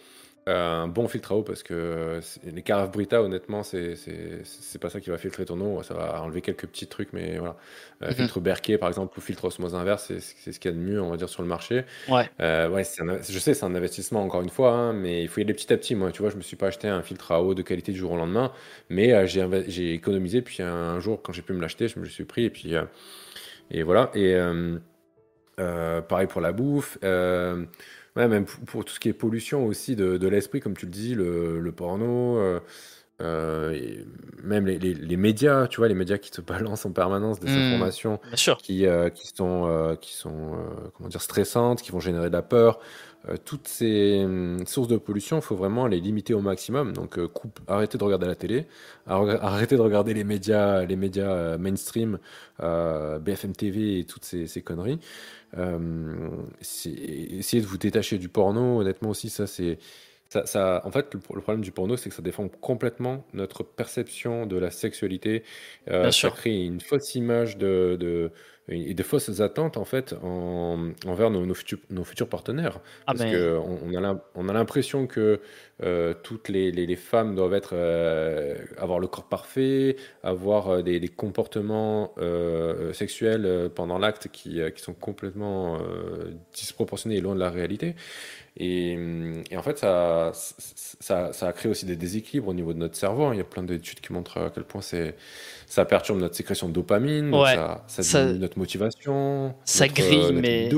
Euh, 0.49 0.82
un 0.82 0.86
bon 0.86 1.09
filtre 1.09 1.32
à 1.32 1.34
eau 1.34 1.42
parce 1.42 1.64
que 1.64 2.20
les 2.44 2.62
carafes 2.62 2.92
Brita, 2.92 3.20
honnêtement, 3.20 3.64
c'est 3.64 3.97
pas 4.80 4.90
ça 4.90 5.01
qui 5.01 5.11
va 5.11 5.18
filtrer 5.18 5.44
ton 5.44 5.61
eau. 5.61 5.82
Ça 5.82 5.94
va 5.94 6.22
enlever 6.22 6.40
quelques 6.40 6.66
petits 6.68 6.86
trucs, 6.86 7.12
mais 7.12 7.38
voilà. 7.38 7.57
Euh, 8.03 8.11
mhm. 8.11 8.14
Filtre 8.14 8.38
Berkey, 8.38 8.78
par 8.78 8.88
exemple, 8.88 9.18
ou 9.18 9.20
filtre 9.20 9.47
osmose 9.47 9.74
inverse, 9.74 10.12
c'est 10.20 10.53
ce 10.53 10.61
qu'il 10.61 10.70
y 10.70 10.74
a 10.74 10.76
de 10.76 10.80
mieux, 10.80 11.03
on 11.03 11.11
va 11.11 11.16
dire, 11.16 11.28
sur 11.28 11.42
le 11.42 11.49
marché. 11.49 11.84
Ouais. 12.09 12.30
Euh, 12.40 12.68
ouais 12.68 12.84
je 12.84 13.38
sais, 13.40 13.55
c'est 13.55 13.64
un 13.64 13.74
investissement 13.74 14.22
encore 14.22 14.42
une 14.42 14.49
fois, 14.49 14.70
hein, 14.70 14.92
mais 14.92 15.22
il 15.22 15.28
faut 15.28 15.40
y 15.40 15.42
aller 15.42 15.53
petit 15.53 15.72
à 15.72 15.76
petit. 15.76 15.97
Moi, 15.97 16.12
tu 16.12 16.22
vois, 16.22 16.30
je 16.30 16.36
me 16.36 16.42
suis 16.42 16.57
pas 16.57 16.68
acheté 16.68 16.86
un 16.86 17.03
filtre 17.03 17.32
à 17.32 17.42
eau 17.42 17.55
de 17.55 17.62
qualité 17.62 17.90
du 17.90 17.99
jour 17.99 18.12
au 18.12 18.16
lendemain, 18.16 18.53
mais 18.88 19.26
j'ai 19.26 19.94
économisé. 19.94 20.42
Puis 20.42 20.62
un 20.62 21.01
jour, 21.01 21.22
quand 21.22 21.32
j'ai 21.32 21.42
pu 21.42 21.55
me 21.55 21.61
l'acheter, 21.61 21.88
je 21.88 21.99
me 21.99 22.05
le 22.05 22.11
suis 22.11 22.24
pris. 22.24 22.44
Et 22.44 22.51
puis, 22.51 22.74
et 23.72 23.82
voilà. 23.82 24.12
Et 24.14 24.38
pareil 25.57 26.28
pour 26.28 26.40
la 26.40 26.53
bouffe. 26.53 26.99
Ouais, 28.16 28.28
même 28.28 28.46
pour, 28.46 28.84
tout 28.84 28.94
ce 28.94 29.00
qui 29.00 29.10
est 29.10 29.12
pollution 29.12 29.66
aussi 29.66 29.94
de, 29.94 30.26
l'esprit, 30.26 30.60
comme 30.60 30.76
tu 30.76 30.86
le 30.86 30.92
dis, 30.92 31.14
le, 31.14 31.70
porno, 31.70 32.38
euh, 32.38 32.60
euh, 33.20 33.78
même 34.42 34.66
les, 34.66 35.16
médias, 35.18 35.66
tu 35.66 35.78
vois, 35.78 35.88
les 35.88 35.94
médias 35.94 36.16
qui 36.16 36.30
te 36.30 36.40
balancent 36.42 36.86
en 36.86 36.92
permanence 36.92 37.40
des 37.40 37.50
mmh. 37.50 37.58
informations 37.58 38.20
qui, 38.58 38.86
euh, 38.86 39.10
qui 39.10 39.28
sont, 39.28 39.96
qui 40.00 40.14
sont 40.14 40.56
comment 40.94 41.10
dire, 41.10 41.20
stressantes, 41.20 41.82
qui 41.82 41.92
vont 41.92 42.00
générer 42.00 42.28
de 42.28 42.32
la 42.32 42.42
peur. 42.42 42.80
toutes 43.44 43.68
ces 43.68 44.22
hum, 44.24 44.66
sources 44.66 44.88
de 44.88 44.96
pollution, 44.96 45.36
il 45.36 45.42
faut 45.42 45.56
vraiment 45.56 45.86
les 45.86 46.00
limiter 46.00 46.32
au 46.32 46.40
maximum. 46.40 46.94
Donc, 46.94 47.22
coupe, 47.26 47.60
arrêtez 47.66 47.98
de 47.98 48.04
regarder 48.04 48.26
la 48.26 48.34
télé, 48.34 48.66
arrêtez 49.06 49.76
de 49.76 49.82
regarder 49.82 50.14
les 50.14 50.24
médias, 50.24 50.86
les 50.86 50.96
médias 50.96 51.58
mainstream, 51.58 52.18
BFM 52.60 53.52
TV 53.54 53.98
et 53.98 54.04
toutes 54.04 54.24
ces, 54.24 54.46
ces 54.46 54.62
conneries. 54.62 55.00
Euh, 55.59 56.28
essayer 56.61 57.62
de 57.62 57.66
vous 57.66 57.78
détacher 57.78 58.18
du 58.18 58.28
porno, 58.28 58.80
honnêtement 58.80 59.11
aussi, 59.11 59.30
ça 59.30 59.46
c'est. 59.46 59.78
Ça, 60.28 60.44
ça, 60.44 60.82
en 60.84 60.90
fait, 60.90 61.14
le, 61.14 61.20
problème 61.20 61.61
du 61.61 61.70
porno, 61.70 61.96
c'est 61.96 62.09
que 62.09 62.14
ça 62.16 62.20
défend 62.20 62.48
complètement 62.48 63.24
notre 63.32 63.62
perception 63.62 64.44
de 64.44 64.57
la 64.57 64.72
sexualité. 64.72 65.44
Euh, 65.88 66.11
ça 66.11 66.30
crée 66.30 66.64
une 66.64 66.80
fausse 66.80 67.14
image 67.14 67.57
de, 67.59 67.96
de, 68.00 68.32
et 68.68 68.94
de 68.94 69.02
fausses 69.02 69.40
attentes 69.40 69.76
en 69.76 69.84
fait 69.84 70.14
en, 70.22 70.90
envers 71.06 71.30
nos, 71.30 71.46
nos, 71.46 71.54
futurs, 71.54 71.78
nos, 71.90 72.02
futurs, 72.02 72.28
partenaires. 72.28 72.80
Ah, 73.06 73.14
Parce 73.14 73.30
qu'on 73.30 73.78
on 74.34 74.48
a 74.48 74.52
l'impression 74.52 75.06
que 75.06 75.40
euh, 75.82 76.14
toutes 76.22 76.48
les, 76.48 76.72
les, 76.72 76.96
femmes 76.96 77.34
doivent 77.34 77.54
être, 77.54 77.74
euh, 77.74 78.56
avoir 78.78 78.98
le 78.98 79.06
corps 79.06 79.28
parfait, 79.28 79.96
avoir 80.22 80.68
euh, 80.68 80.82
des, 80.82 80.98
des, 80.98 81.08
comportements 81.08 82.14
sexuels 82.92 83.70
pendant 83.74 83.98
l'acte 83.98 84.28
qui, 84.28 84.60
qui, 84.74 84.82
sont 84.82 84.94
complètement 84.94 85.78
disproportionnés 86.52 87.16
et 87.16 87.20
loin 87.20 87.34
de 87.34 87.40
la 87.40 87.50
réalité. 87.50 87.94
Et, 88.59 88.98
et 89.50 89.57
en 89.57 89.62
fait, 89.62 89.78
ça, 89.78 90.32
ça, 90.32 91.32
ça, 91.32 91.48
a 91.48 91.52
créé 91.52 91.70
aussi 91.70 91.84
des 91.84 91.96
déséquilibres 91.96 92.48
au 92.48 92.54
niveau 92.54 92.72
de 92.72 92.78
notre 92.78 92.96
cerveau. 92.96 93.32
Il 93.32 93.36
y 93.36 93.40
a 93.40 93.44
plein 93.44 93.62
d'études 93.62 94.00
qui 94.00 94.12
montrent 94.12 94.38
à 94.38 94.50
quel 94.50 94.64
point 94.64 94.80
ça 94.80 95.84
perturbe 95.84 96.18
notre 96.18 96.34
sécrétion 96.34 96.68
de 96.68 96.72
dopamine, 96.72 97.32
ça, 97.44 97.84
ça, 97.86 98.24
notre 98.32 98.59
motivation. 98.59 99.54
Ça 99.64 99.88
grille, 99.88 100.32
mais. 100.32 100.70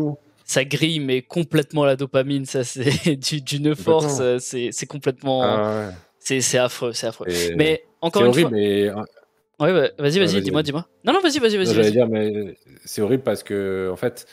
Ça 0.45 0.65
grille, 0.65 1.01
mais 1.01 1.21
complètement 1.21 1.85
la 1.85 1.95
dopamine, 1.95 2.47
ça 2.47 2.65
c'est 2.65 3.17
d'une 3.45 3.77
force, 3.77 4.23
c'est 4.39 4.87
complètement. 4.87 5.43
Ah 5.43 5.91
c'est 6.19 6.59
affreux, 6.59 6.93
c'est 6.93 7.07
affreux. 7.07 7.27
mais 7.57 7.85
encore 8.01 8.23
une 8.23 8.29
horrible, 8.29 8.51
fois. 8.51 8.59
Mais... 8.59 8.91
Ouais, 9.61 9.93
vas-y, 9.99 10.19
vas-y, 10.21 10.41
dis-moi, 10.41 10.63
dis-moi. 10.63 10.87
Non, 11.05 11.13
non, 11.13 11.21
vas-y, 11.21 11.39
vas-y, 11.39 11.57
vas-y. 11.57 11.75
J'allais 11.75 11.91
dire, 11.91 12.07
mais 12.07 12.57
c'est 12.85 13.03
horrible 13.03 13.25
parce 13.25 13.43
que, 13.43 13.91
en 13.93 13.97
fait, 13.97 14.27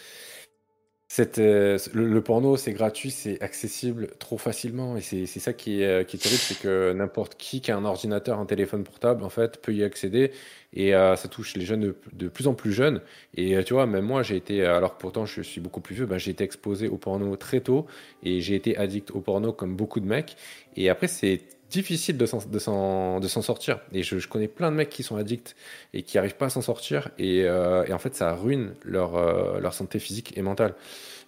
euh, 1.38 1.78
le, 1.94 2.22
porno, 2.22 2.58
c'est 2.58 2.74
gratuit, 2.74 3.12
c'est 3.12 3.42
accessible 3.42 4.10
trop 4.20 4.38
facilement. 4.38 4.98
Et 4.98 5.02
c'est 5.02 5.26
ça 5.28 5.54
qui 5.54 5.82
est, 5.82 5.86
euh, 5.86 6.04
qui 6.04 6.18
est 6.18 6.20
terrible, 6.20 6.42
c'est 6.42 6.60
que 6.60 6.94
n'importe 6.94 7.36
qui 7.36 7.62
qui 7.62 7.72
a 7.72 7.78
un 7.78 7.86
ordinateur, 7.86 8.40
un 8.40 8.46
téléphone 8.46 8.84
portable, 8.84 9.24
en 9.24 9.30
fait, 9.30 9.62
peut 9.62 9.74
y 9.74 9.84
accéder. 9.84 10.32
Et 10.76 10.94
euh, 10.94 11.16
ça 11.16 11.28
touche 11.28 11.56
les 11.56 11.66
jeunes 11.66 11.94
de, 12.14 12.28
plus 12.28 12.48
en 12.48 12.54
plus 12.54 12.74
jeunes. 12.74 13.02
Et 13.36 13.64
tu 13.64 13.74
vois, 13.74 13.86
même 13.86 14.06
moi, 14.06 14.24
j'ai 14.24 14.36
été, 14.36 14.66
alors 14.66 14.98
pourtant 14.98 15.26
je 15.26 15.42
suis 15.42 15.62
beaucoup 15.62 15.82
plus 15.82 15.96
vieux, 15.96 16.06
ben, 16.06 16.18
j'ai 16.18 16.32
été 16.32 16.44
exposé 16.44 16.88
au 16.88 16.98
porno 16.98 17.36
très 17.36 17.62
tôt. 17.62 17.86
Et 18.24 18.42
j'ai 18.42 18.56
été 18.56 18.78
addict 18.78 19.12
au 19.12 19.22
porno 19.22 19.54
comme 19.54 19.76
beaucoup 19.76 20.00
de 20.00 20.08
mecs. 20.08 20.36
Et 20.76 20.90
après, 20.90 21.08
c'est 21.08 21.42
difficile 21.70 22.18
de 22.18 22.26
s'en 22.26 23.42
sortir. 23.42 23.80
Et 23.92 24.04
je, 24.04 24.28
connais 24.28 24.48
plein 24.48 24.72
de 24.72 24.76
mecs 24.76 24.90
qui 24.90 25.04
sont 25.04 25.16
addicts 25.16 25.56
et 25.94 26.04
qui 26.04 26.18
n'arrivent 26.18 26.36
pas 26.36 26.48
à 26.48 26.50
s'en 26.50 26.62
sortir. 26.62 27.10
Et, 27.18 27.40
et, 27.40 27.94
en 27.94 28.00
fait, 28.00 28.16
ça 28.16 28.34
ruine 28.34 28.76
leur, 28.84 29.60
leur 29.60 29.74
santé 29.74 30.00
physique 30.00 30.38
et 30.38 30.42
mentale. 30.42 30.76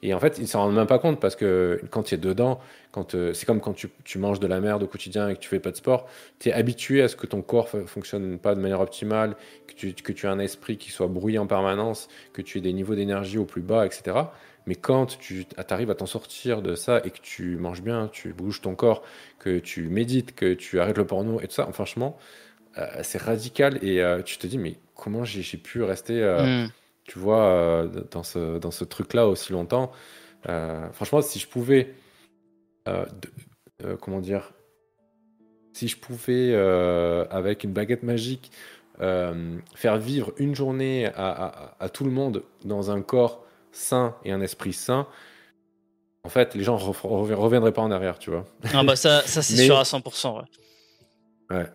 Et 0.04 0.14
en 0.14 0.20
fait, 0.20 0.38
ils 0.38 0.48
s'en 0.48 0.62
rendent 0.62 0.76
même 0.76 0.88
pas 0.88 1.00
compte 1.00 1.20
parce 1.20 1.36
que 1.36 1.82
quand 1.90 2.04
tu 2.04 2.16
es 2.16 2.18
dedans, 2.18 2.60
quand 2.92 3.16
euh, 3.16 3.34
c'est 3.34 3.46
comme 3.46 3.60
quand 3.60 3.74
tu, 3.74 3.90
tu, 4.04 4.20
manges 4.20 4.40
de 4.40 4.48
la 4.48 4.60
merde 4.60 4.84
au 4.84 4.88
quotidien 4.88 5.28
et 5.30 5.36
que 5.36 5.40
tu 5.40 5.50
fais 5.50 5.60
pas 5.60 5.72
de 5.72 5.76
sport, 5.76 6.08
tu 6.40 6.50
es 6.50 6.54
habitué 6.54 7.02
à 7.02 7.08
ce 7.08 7.16
que 7.16 7.26
ton 7.26 7.42
corps 7.42 7.70
fonctionne 7.70 8.38
pas 8.38 8.54
de 8.54 8.60
manière 8.60 8.80
optimale, 8.80 9.36
que 9.66 9.74
tu, 9.74 9.94
que 9.94 10.12
tu 10.12 10.28
as 10.28 10.32
un 10.32 10.40
esprit 10.40 10.78
qui 10.78 10.92
soit 10.92 11.08
brouillé 11.08 11.40
en 11.40 11.48
permanence, 11.48 12.10
que 12.34 12.42
tu 12.42 12.60
aies 12.60 12.62
des 12.62 12.74
niveaux 12.74 12.96
d'énergie 12.96 13.40
au 13.40 13.46
plus 13.46 13.62
bas, 13.62 13.86
etc. 13.86 14.18
Mais 14.68 14.76
quand 14.76 15.18
tu 15.18 15.46
arrives 15.70 15.90
à 15.90 15.96
t'en 15.96 16.06
sortir 16.06 16.62
de 16.62 16.76
ça 16.76 17.02
et 17.04 17.10
que 17.10 17.22
tu 17.22 17.56
manges 17.56 17.82
bien, 17.82 18.10
tu 18.12 18.34
bouges 18.34 18.62
ton 18.62 18.76
corps, 18.76 19.02
que 19.40 19.60
tu 19.60 19.88
médites, 19.88 20.36
que 20.36 20.54
tu 20.54 20.80
arrêtes 20.80 20.98
le 20.98 21.08
porno 21.08 21.40
et 21.40 21.48
tout 21.48 21.54
ça, 21.54 21.68
franchement, 21.72 22.18
euh, 22.78 22.86
c'est 23.02 23.22
radical 23.22 23.80
et 23.82 24.02
euh, 24.02 24.22
tu 24.22 24.38
te 24.38 24.46
dis, 24.46 24.58
mais 24.58 24.76
comment 24.94 25.24
j'ai 25.24 25.58
pu 25.58 25.82
rester. 25.82 26.22
Mm 26.22 26.70
tu 27.08 27.20
vois, 27.20 27.46
euh, 27.46 27.88
dans 28.12 28.24
ce, 28.24 28.60
dans 28.60 28.72
ce 28.72 28.84
truc-là 28.84 29.28
aussi 29.28 29.54
longtemps. 29.54 29.92
Euh, 30.48 30.92
franchement, 30.92 31.22
si 31.22 31.40
je 31.40 31.48
pouvais, 31.48 31.96
euh, 32.88 33.06
comment 34.02 34.20
dire, 34.20 34.52
si 35.74 35.88
je 35.88 35.98
pouvais, 35.98 36.54
avec 36.54 37.64
une 37.64 37.72
baguette 37.72 38.04
magique, 38.04 38.52
faire 39.00 39.98
vivre 39.98 40.34
une 40.38 40.54
journée 40.54 41.08
à, 41.16 41.76
à, 41.80 41.90
tout 41.90 42.04
le 42.04 42.12
monde 42.12 42.44
dans 42.66 42.92
un 42.92 43.02
corps 43.02 43.46
sain 43.72 44.16
et 44.26 44.32
un 44.32 44.42
esprit 44.42 44.74
sain, 44.74 45.08
en 46.24 46.30
fait, 46.30 46.56
les 46.56 46.64
gens 46.64 46.78
ne 46.78 47.36
reviendraient 47.36 47.72
pas 47.72 47.84
en 47.84 47.92
arrière, 47.92 48.20
tu 48.20 48.32
vois. 48.32 48.44
Ah 48.74 48.84
bah 48.84 48.98
ça, 48.98 49.22
ça 49.22 49.42
c'est 49.42 49.56
sûr 49.66 49.78
à 49.78 49.84
100%. 49.84 50.36
Ouais. 50.36 51.56
ouais. 51.56 51.66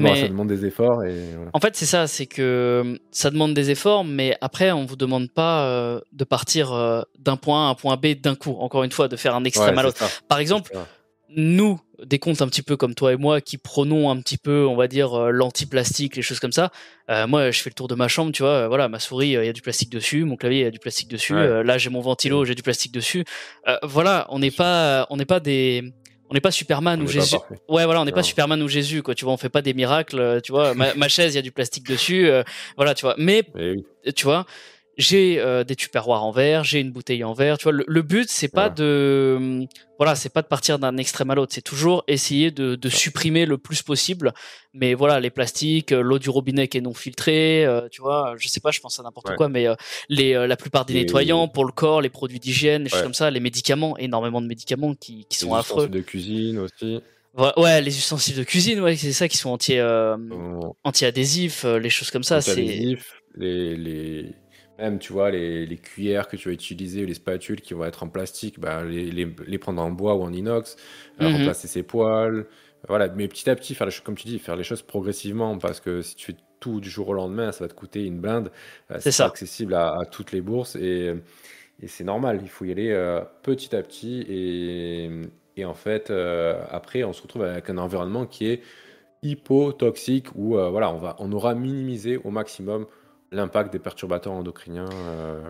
Mais, 0.00 0.22
ça 0.22 0.28
demande 0.28 0.48
des 0.48 0.64
efforts. 0.64 1.04
Et 1.04 1.14
En 1.52 1.60
fait, 1.60 1.76
c'est 1.76 1.86
ça, 1.86 2.06
c'est 2.06 2.26
que 2.26 2.98
ça 3.10 3.30
demande 3.30 3.54
des 3.54 3.70
efforts, 3.70 4.04
mais 4.04 4.36
après, 4.40 4.72
on 4.72 4.84
vous 4.84 4.96
demande 4.96 5.30
pas 5.30 5.66
euh, 5.66 6.00
de 6.12 6.24
partir 6.24 6.72
euh, 6.72 7.02
d'un 7.18 7.36
point 7.36 7.66
A 7.66 7.68
à 7.68 7.70
un 7.70 7.74
point 7.74 7.96
B 7.96 8.14
d'un 8.20 8.34
coup. 8.34 8.56
Encore 8.58 8.84
une 8.84 8.92
fois, 8.92 9.08
de 9.08 9.16
faire 9.16 9.34
un 9.34 9.44
extrême 9.44 9.78
à 9.78 9.82
l'autre. 9.82 10.04
Par 10.28 10.38
exemple, 10.38 10.72
nous, 11.34 11.80
des 12.04 12.18
comptes 12.18 12.42
un 12.42 12.48
petit 12.48 12.62
peu 12.62 12.76
comme 12.76 12.94
toi 12.94 13.12
et 13.12 13.16
moi, 13.16 13.40
qui 13.40 13.58
prenons 13.58 14.10
un 14.10 14.16
petit 14.20 14.38
peu, 14.38 14.66
on 14.66 14.76
va 14.76 14.88
dire, 14.88 15.14
euh, 15.14 15.30
l'anti-plastique, 15.30 16.16
les 16.16 16.22
choses 16.22 16.40
comme 16.40 16.52
ça. 16.52 16.70
moi, 17.28 17.50
je 17.50 17.60
fais 17.60 17.70
le 17.70 17.74
tour 17.74 17.88
de 17.88 17.94
ma 17.94 18.08
chambre, 18.08 18.32
tu 18.32 18.42
vois. 18.42 18.68
voilà, 18.68 18.88
ma 18.88 18.98
souris, 18.98 19.28
il 19.28 19.44
y 19.44 19.48
a 19.48 19.52
du 19.52 19.62
plastique 19.62 19.90
dessus, 19.90 20.24
mon 20.24 20.36
clavier, 20.36 20.60
il 20.60 20.64
y 20.64 20.66
a 20.66 20.70
du 20.70 20.78
plastique 20.78 21.08
dessus. 21.08 21.34
là, 21.34 21.78
j'ai 21.78 21.90
mon 21.90 22.00
ventilo, 22.00 22.44
j'ai 22.44 22.54
du 22.54 22.62
plastique 22.62 22.92
dessus. 22.92 23.24
voilà, 23.82 24.26
on 24.30 24.38
n'est 24.38 24.50
pas, 24.50 25.06
on 25.10 25.16
n'est 25.16 25.26
pas 25.26 25.40
des 25.40 25.92
on 26.32 26.34
n'est 26.34 26.40
pas 26.40 26.50
Superman 26.50 27.02
ou 27.02 27.06
Jésus. 27.06 27.36
Ouais, 27.68 27.84
voilà, 27.84 28.00
on 28.00 28.06
n'est 28.06 28.12
pas 28.12 28.22
Superman 28.22 28.62
ou 28.62 28.68
Jésus, 28.68 29.02
quoi. 29.02 29.14
Tu 29.14 29.26
vois, 29.26 29.34
on 29.34 29.36
fait 29.36 29.50
pas 29.50 29.60
des 29.60 29.74
miracles. 29.74 30.18
Euh, 30.18 30.40
tu 30.40 30.50
vois, 30.50 30.72
ma, 30.72 31.08
chaise, 31.08 31.34
il 31.34 31.36
y 31.36 31.38
a 31.38 31.42
du 31.42 31.52
plastique 31.52 31.86
dessus. 31.86 32.26
Euh, 32.26 32.42
voilà, 32.76 32.94
tu 32.94 33.02
vois. 33.02 33.14
Mais, 33.18 33.44
tu 34.16 34.24
vois, 34.24 34.46
j'ai 35.02 35.40
euh, 35.40 35.64
des 35.64 35.74
tupperwares 35.74 36.24
en 36.24 36.30
verre, 36.30 36.64
j'ai 36.64 36.80
une 36.80 36.92
bouteille 36.92 37.24
en 37.24 37.32
verre. 37.32 37.58
Tu 37.58 37.64
vois, 37.64 37.72
le, 37.72 38.02
but 38.02 38.28
c'est 38.30 38.48
pas 38.48 38.70
de 38.70 39.66
voilà, 39.98 40.14
c'est 40.14 40.32
pas 40.32 40.42
de 40.42 40.46
partir 40.46 40.78
d'un 40.78 40.96
extrême 40.96 41.30
à 41.30 41.34
l'autre. 41.34 41.52
C'est 41.52 41.60
toujours 41.60 42.04
essayer 42.08 42.50
de, 42.50 42.76
de, 42.76 42.88
supprimer 42.88 43.44
le 43.44 43.58
plus 43.58 43.82
possible. 43.82 44.32
Mais 44.72 44.94
voilà, 44.94 45.20
les 45.20 45.30
plastiques, 45.30 45.92
euh, 45.92 46.00
l'eau 46.00 46.18
du 46.18 46.30
robinet 46.30 46.68
qui 46.68 46.78
est 46.78 46.80
non 46.80 46.94
filtrée, 46.94 47.66
euh, 47.66 47.88
tu 47.90 48.00
vois, 48.00 48.34
je 48.38 48.48
sais 48.48 48.60
pas, 48.60 48.70
je 48.70 48.80
pense 48.80 48.98
à 49.00 49.02
n'importe 49.02 49.34
quoi, 49.36 49.48
mais 49.48 49.66
les 50.08 50.32
la 50.32 50.56
plupart 50.56 50.84
des 50.84 50.94
nettoyants 50.94 51.48
pour 51.48 51.64
le 51.64 51.72
corps, 51.72 52.00
les 52.00 52.10
produits 52.10 52.40
d'hygiène, 52.40 52.84
les 52.84 52.88
choses 52.88 53.02
comme 53.02 53.14
ça, 53.14 53.30
les 53.30 53.40
médicaments, 53.40 53.98
énormément 53.98 54.40
de 54.40 54.46
médicaments 54.46 54.94
qui, 54.94 55.26
qui 55.28 55.38
sont 55.38 55.54
affreux. 55.54 55.88
Les 55.90 55.98
ustensiles 55.98 56.00
de 56.00 56.06
cuisine 56.06 56.58
aussi. 56.58 57.00
Ouais, 57.56 57.80
les 57.80 57.96
ustensiles 57.96 58.36
de 58.36 58.44
cuisine, 58.44 58.80
ouais, 58.80 58.94
c'est 58.96 59.12
ça 59.12 59.26
qui 59.26 59.36
sont 59.36 59.50
anti 59.50 59.78
oh. 59.80 60.76
anti 60.84 61.04
adhésifs, 61.04 61.64
les 61.64 61.90
choses 61.90 62.10
comme 62.10 62.22
ça. 62.22 62.40
C'est 62.40 62.96
les, 63.36 63.76
les 63.76 64.34
même, 64.78 64.98
tu 64.98 65.12
vois, 65.12 65.30
les, 65.30 65.66
les, 65.66 65.76
cuillères 65.76 66.28
que 66.28 66.36
tu 66.36 66.48
vas 66.48 66.54
utiliser, 66.54 67.06
les 67.06 67.14
spatules 67.14 67.60
qui 67.60 67.74
vont 67.74 67.84
être 67.84 68.02
en 68.02 68.08
plastique, 68.08 68.58
bah, 68.58 68.84
les, 68.84 69.10
les, 69.10 69.28
les 69.46 69.58
prendre 69.58 69.82
en 69.82 69.90
bois 69.90 70.14
ou 70.14 70.22
en 70.22 70.32
inox, 70.32 70.76
euh, 71.20 71.28
mhm. 71.28 71.36
remplacer 71.36 71.68
ses 71.68 71.82
poils. 71.82 72.46
Voilà, 72.88 73.08
mais 73.08 73.28
petit 73.28 73.48
à 73.48 73.54
petit, 73.54 73.74
faire 73.74 73.86
les 73.86 73.92
choses, 73.92 74.02
comme 74.02 74.16
tu 74.16 74.26
dis, 74.26 74.38
faire 74.38 74.56
les 74.56 74.64
choses 74.64 74.82
progressivement, 74.82 75.56
parce 75.58 75.80
que 75.80 76.02
si 76.02 76.16
tu 76.16 76.32
fais 76.32 76.38
tout 76.58 76.80
du 76.80 76.90
jour 76.90 77.08
au 77.08 77.12
lendemain, 77.12 77.52
ça 77.52 77.64
va 77.64 77.68
te 77.68 77.74
coûter 77.74 78.04
une 78.04 78.18
blinde. 78.20 78.50
Euh, 78.90 78.96
c'est 78.98 79.16
pas 79.16 79.26
accessible 79.26 79.74
à, 79.74 79.94
à, 80.00 80.04
toutes 80.04 80.32
les 80.32 80.40
bourses 80.40 80.74
et, 80.76 81.14
et 81.80 81.86
c'est 81.86 82.04
normal. 82.04 82.40
Il 82.42 82.48
faut 82.48 82.64
y 82.64 82.72
aller 82.72 82.90
euh, 82.90 83.20
petit 83.42 83.76
à 83.76 83.82
petit 83.82 84.24
et, 84.28 85.10
Et 85.56 85.64
en 85.64 85.74
fait, 85.74 86.10
après, 86.70 87.04
on 87.04 87.12
se 87.12 87.22
retrouve 87.22 87.42
avec 87.42 87.70
un 87.70 87.78
environnement 87.78 88.26
qui 88.26 88.48
est 88.48 88.62
hypotoxique 89.22 90.34
où 90.34 90.54
voilà, 90.54 90.92
on, 90.92 90.98
va, 90.98 91.14
on 91.20 91.30
aura 91.30 91.54
minimisé 91.54 92.16
au 92.16 92.30
maximum 92.30 92.86
l'impact 93.32 93.72
des 93.72 93.78
perturbateurs 93.78 94.32
endocriniens, 94.32 94.88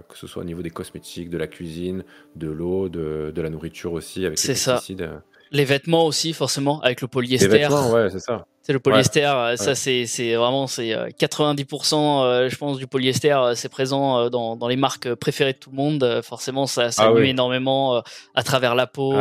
que 0.09 0.17
ce 0.17 0.27
soit 0.27 0.43
au 0.43 0.45
niveau 0.45 0.63
des 0.63 0.71
cosmétiques, 0.71 1.31
de 1.31 1.39
la 1.39 1.47
cuisine, 1.47 2.05
de 2.37 2.49
l'eau, 2.49 2.89
de, 2.89 3.33
de, 3.35 3.43
la 3.43 3.51
nourriture 3.51 3.93
aussi, 3.93 4.25
avec 4.25 4.41
les 4.43 4.49
pesticides. 4.49 5.11
Les 5.53 5.65
vêtements 5.65 6.07
aussi, 6.07 6.33
forcément, 6.33 6.81
avec 6.81 7.01
le 7.01 7.09
polyester. 7.09 7.49
Les 7.49 7.59
vêtements, 7.59 7.91
ouais, 7.91 8.11
c'est 8.11 8.21
ça. 8.21 8.47
C'est 8.63 8.73
le 8.73 8.79
polyester, 8.79 9.27
euh, 9.27 9.57
ça 9.57 9.75
c'est 9.75 10.07
c'est 10.07 10.37
vraiment 10.37 10.69
c'est 10.69 10.93
90% 10.93 11.95
euh, 11.95 12.25
euh, 12.45 12.49
je 12.49 12.57
pense 12.57 12.79
du 12.79 12.87
polyester 12.87 13.37
c'est 13.57 13.69
présent 13.69 14.31
dans, 14.31 14.55
dans 14.55 14.69
les 14.69 14.77
marques 14.77 15.13
préférées 15.17 15.55
de 15.55 15.59
tout 15.59 15.71
le 15.71 15.77
monde. 15.77 16.21
Forcément 16.23 16.69
ça 16.69 16.93
ça 16.93 17.07
ah 17.09 17.13
nuit 17.13 17.31
énormément 17.31 18.01
à 18.37 18.43
travers 18.45 18.77
la 18.77 18.87
peau. 18.87 19.17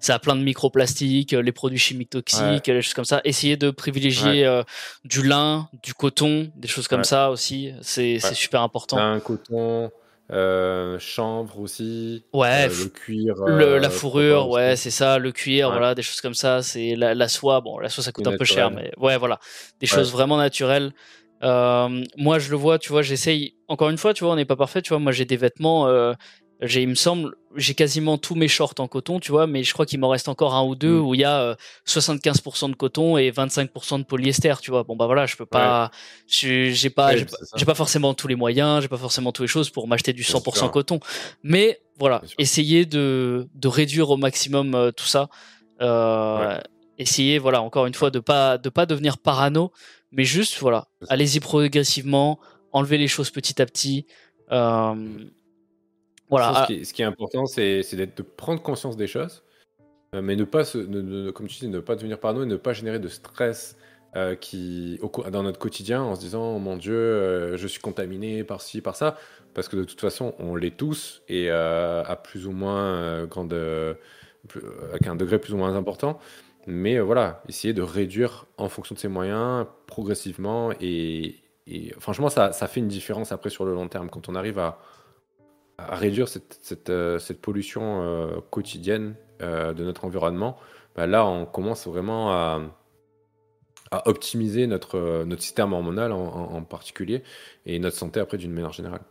Ça 0.00 0.14
a 0.14 0.18
plein 0.20 0.36
de 0.36 0.42
microplastiques, 0.42 1.32
les 1.32 1.50
produits 1.50 1.78
chimiques 1.78 2.10
toxiques, 2.10 2.66
les 2.66 2.82
choses 2.82 2.94
comme 2.94 3.06
ça. 3.06 3.22
Essayez 3.24 3.56
de 3.56 3.70
privilégier 3.70 4.62
du 5.04 5.22
lin, 5.22 5.68
du 5.82 5.94
coton, 5.94 6.50
des 6.54 6.68
choses 6.68 6.88
comme 6.88 7.04
ça 7.04 7.30
aussi. 7.30 7.72
C'est 7.80 8.18
c'est 8.20 8.34
super 8.34 8.60
important. 8.60 8.98
Un 8.98 9.18
coton, 9.18 9.90
euh, 10.30 10.98
chanvre 10.98 11.58
aussi. 11.60 12.24
Ouais. 12.32 12.68
Euh, 12.68 12.84
le 12.84 12.88
cuir. 12.88 13.34
la 13.46 13.88
euh, 13.88 13.90
fourrure, 13.90 14.48
ouais, 14.50 14.76
c'est 14.76 14.90
ça. 14.90 15.18
Le 15.18 15.32
cuir, 15.32 15.70
voilà, 15.70 15.94
des 15.94 16.02
choses 16.02 16.20
comme 16.20 16.34
ça. 16.34 16.62
C'est 16.62 16.94
la, 16.96 17.28
soie. 17.28 17.60
Bon, 17.60 17.78
la 17.78 17.88
soie, 17.88 18.04
ça 18.04 18.12
coûte 18.12 18.26
un 18.26 18.36
peu 18.36 18.44
cher, 18.44 18.70
mais 18.70 18.90
ouais, 18.98 19.16
voilà. 19.16 19.40
Des 19.80 19.86
choses 19.86 20.12
vraiment 20.12 20.36
naturelles. 20.36 20.92
moi, 21.42 22.38
je 22.38 22.50
le 22.50 22.56
vois, 22.56 22.78
tu 22.78 22.90
vois, 22.90 23.02
j'essaye. 23.02 23.54
Encore 23.68 23.90
une 23.90 23.98
fois, 23.98 24.14
tu 24.14 24.24
vois, 24.24 24.32
on 24.32 24.36
n'est 24.36 24.44
pas 24.44 24.56
parfait. 24.56 24.82
Tu 24.82 24.90
vois, 24.90 24.98
moi, 24.98 25.12
j'ai 25.12 25.24
des 25.24 25.36
vêtements 25.36 26.14
j'ai, 26.60 26.82
il 26.82 26.88
me 26.88 26.94
semble, 26.94 27.36
j'ai 27.58 27.74
quasiment 27.74 28.16
tous 28.18 28.34
mes 28.34 28.48
shorts 28.48 28.74
en 28.78 28.88
coton, 28.88 29.20
tu 29.20 29.32
vois, 29.32 29.46
mais 29.46 29.64
je 29.64 29.72
crois 29.72 29.84
qu'il 29.84 29.98
m'en 30.00 30.08
reste 30.08 30.28
encore 30.28 30.54
un 30.54 30.64
ou 30.64 30.74
deux 30.74 30.98
mm. 30.98 31.06
où 31.06 31.14
il 31.14 31.20
y 31.20 31.24
a 31.24 31.56
75% 31.86 32.64
euh, 32.64 32.68
de 32.68 32.74
coton 32.74 33.18
et 33.18 33.30
25% 33.30 33.98
de 33.98 34.04
polyester, 34.04 34.54
tu 34.62 34.70
vois. 34.70 34.84
Bon 34.84 34.96
bah 34.96 35.06
voilà, 35.06 35.26
je 35.26 35.36
peux 35.36 35.46
pas, 35.46 35.90
j'ai 36.26 36.90
pas, 36.90 37.16
j'ai 37.16 37.64
pas, 37.66 37.74
forcément 37.74 38.14
tous 38.14 38.28
les 38.28 38.36
moyens, 38.36 38.82
j'ai 38.82 38.88
pas 38.88 38.96
forcément 38.96 39.32
toutes 39.32 39.44
les 39.44 39.48
choses 39.48 39.70
pour 39.70 39.88
m'acheter 39.88 40.12
du 40.12 40.22
100% 40.22 40.70
coton, 40.70 41.00
mais 41.42 41.80
voilà, 41.98 42.22
essayer 42.38 42.86
de, 42.86 43.48
de 43.54 43.68
réduire 43.68 44.10
au 44.10 44.16
maximum 44.16 44.74
euh, 44.74 44.90
tout 44.90 45.06
ça. 45.06 45.28
Euh, 45.80 46.58
Essayer, 47.00 47.38
voilà, 47.38 47.62
encore 47.62 47.86
une 47.86 47.94
fois, 47.94 48.10
de 48.10 48.18
pas 48.18 48.58
de 48.58 48.68
pas 48.70 48.84
devenir 48.84 49.18
parano, 49.18 49.70
mais 50.10 50.24
juste 50.24 50.58
voilà, 50.58 50.88
allez-y 51.08 51.38
progressivement, 51.38 52.40
enlevez 52.72 52.98
les 52.98 53.06
choses 53.06 53.30
petit 53.30 53.62
à 53.62 53.66
petit. 53.66 54.04
Euh, 54.50 54.96
voilà. 56.30 56.66
Ce, 56.68 56.92
qui 56.92 57.02
est, 57.02 57.04
important, 57.04 57.46
c'est 57.46 57.82
de 57.94 58.22
prendre 58.22 58.62
conscience 58.62 58.96
des 58.96 59.06
choses, 59.06 59.42
euh, 60.14 60.22
mais 60.22 60.36
ne 60.36 60.44
pas, 60.44 60.64
se, 60.64 61.30
comme 61.30 61.48
tu 61.48 61.58
dis, 61.60 61.68
ne 61.68 61.80
pas 61.80 61.96
devenir 61.96 62.18
parano 62.18 62.42
et 62.42 62.46
ne 62.46 62.56
pas 62.56 62.72
générer 62.72 62.98
de 62.98 63.08
stress 63.08 63.76
euh, 64.16 64.34
qui, 64.34 65.00
dans 65.30 65.42
notre 65.42 65.58
quotidien 65.58 66.02
en 66.02 66.14
se 66.14 66.20
disant 66.20 66.56
oh 66.56 66.58
mon 66.58 66.76
Dieu, 66.76 66.94
euh, 66.94 67.56
je 67.56 67.66
suis 67.66 67.80
contaminé 67.80 68.44
par 68.44 68.60
ci, 68.60 68.80
par 68.80 68.96
ça, 68.96 69.16
parce 69.54 69.68
que 69.68 69.76
de 69.76 69.84
toute 69.84 70.00
façon, 70.00 70.34
on 70.38 70.54
l'est 70.54 70.76
tous 70.76 71.22
et 71.28 71.50
à 71.50 72.20
plus 72.22 72.46
ou 72.46 72.52
moins 72.52 73.24
grande, 73.26 73.52
avec 73.52 75.06
un 75.06 75.16
degré 75.16 75.38
plus 75.38 75.54
ou 75.54 75.56
moins 75.56 75.76
important. 75.76 76.18
Mais 76.66 76.98
voilà, 76.98 77.42
essayer 77.48 77.72
de 77.72 77.80
réduire 77.80 78.44
en 78.58 78.68
fonction 78.68 78.94
de 78.94 79.00
ses 79.00 79.08
moyens 79.08 79.66
progressivement 79.86 80.70
et, 80.82 81.36
et 81.66 81.94
franchement, 81.98 82.28
ça, 82.28 82.52
ça 82.52 82.66
fait 82.66 82.80
une 82.80 82.88
différence 82.88 83.32
après 83.32 83.48
sur 83.48 83.64
le 83.64 83.72
long 83.72 83.88
terme 83.88 84.10
quand 84.10 84.28
on 84.28 84.34
arrive 84.34 84.58
à 84.58 84.78
à 85.78 85.94
réduire 85.94 86.28
cette, 86.28 86.58
cette, 86.62 86.90
euh, 86.90 87.18
pollution 87.40 88.02
euh, 88.02 88.40
quotidienne 88.50 89.14
euh, 89.40 89.72
de 89.72 89.84
notre 89.84 90.04
environnement, 90.04 90.58
bah 90.96 91.06
là, 91.06 91.24
on 91.24 91.46
commence 91.46 91.86
vraiment 91.86 92.32
à, 92.32 92.60
à 93.92 94.08
optimiser 94.08 94.66
notre, 94.66 95.24
notre 95.24 95.42
système 95.42 95.72
hormonal 95.72 96.12
en, 96.12 96.18
en, 96.18 96.62
particulier 96.64 97.22
et 97.64 97.78
notre 97.78 97.96
santé 97.96 98.18
après 98.18 98.36
d'une 98.36 98.52
manière 98.52 98.72
générale. 98.72 99.02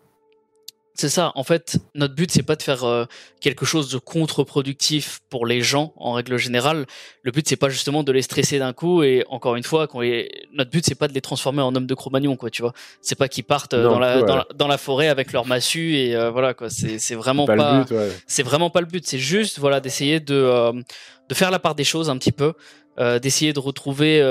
C'est 0.99 1.09
ça. 1.09 1.31
En 1.35 1.43
fait, 1.43 1.77
notre 1.93 2.15
but 2.15 2.31
c'est 2.31 2.41
pas 2.41 2.55
de 2.55 2.63
faire 2.63 2.83
euh, 2.83 3.05
quelque 3.39 3.65
chose 3.65 3.91
de 3.91 3.99
contre-productif 3.99 5.19
pour 5.29 5.45
les 5.45 5.61
gens 5.61 5.93
en 5.95 6.13
règle 6.13 6.37
générale. 6.37 6.87
Le 7.21 7.31
but 7.31 7.47
c'est 7.47 7.55
pas 7.55 7.69
justement 7.69 8.01
de 8.01 8.11
les 8.11 8.23
stresser 8.23 8.57
d'un 8.57 8.73
coup 8.73 9.03
et 9.03 9.23
encore 9.29 9.55
une 9.55 9.63
fois, 9.63 9.85
quand 9.85 10.01
notre 10.53 10.71
but 10.71 10.83
c'est 10.83 10.95
pas 10.95 11.07
de 11.07 11.13
les 11.13 11.21
transformer 11.21 11.61
en 11.61 11.75
hommes 11.75 11.85
de 11.85 11.93
Cro-Magnon 11.93 12.35
quoi, 12.35 12.49
tu 12.49 12.63
vois. 12.63 12.73
C'est 13.01 13.15
pas 13.15 13.27
qu'ils 13.27 13.43
partent 13.43 13.75
euh, 13.75 13.83
dans, 13.83 13.99
la, 13.99 14.45
dans, 14.55 14.67
la, 14.67 14.77
forêt 14.79 15.07
avec 15.07 15.33
leur 15.33 15.45
massue 15.45 15.93
et 15.97 16.15
euh, 16.15 16.31
voilà 16.31 16.55
quoi. 16.55 16.71
C'est 16.71 17.15
vraiment 17.15 17.45
pas, 17.45 17.85
c'est 18.25 18.43
vraiment 18.43 18.71
pas 18.71 18.81
le 18.81 18.87
but. 18.87 19.05
C'est 19.05 19.19
juste 19.19 19.59
voilà 19.59 19.79
d'essayer 19.79 20.19
de 20.19 20.73
de 21.29 21.35
faire 21.35 21.51
la 21.51 21.59
part 21.59 21.75
des 21.75 21.83
choses 21.83 22.09
un 22.09 22.17
petit 22.17 22.31
peu. 22.31 22.53
d'essayer 23.21 23.53
de 23.53 23.59
retrouver 23.59 24.23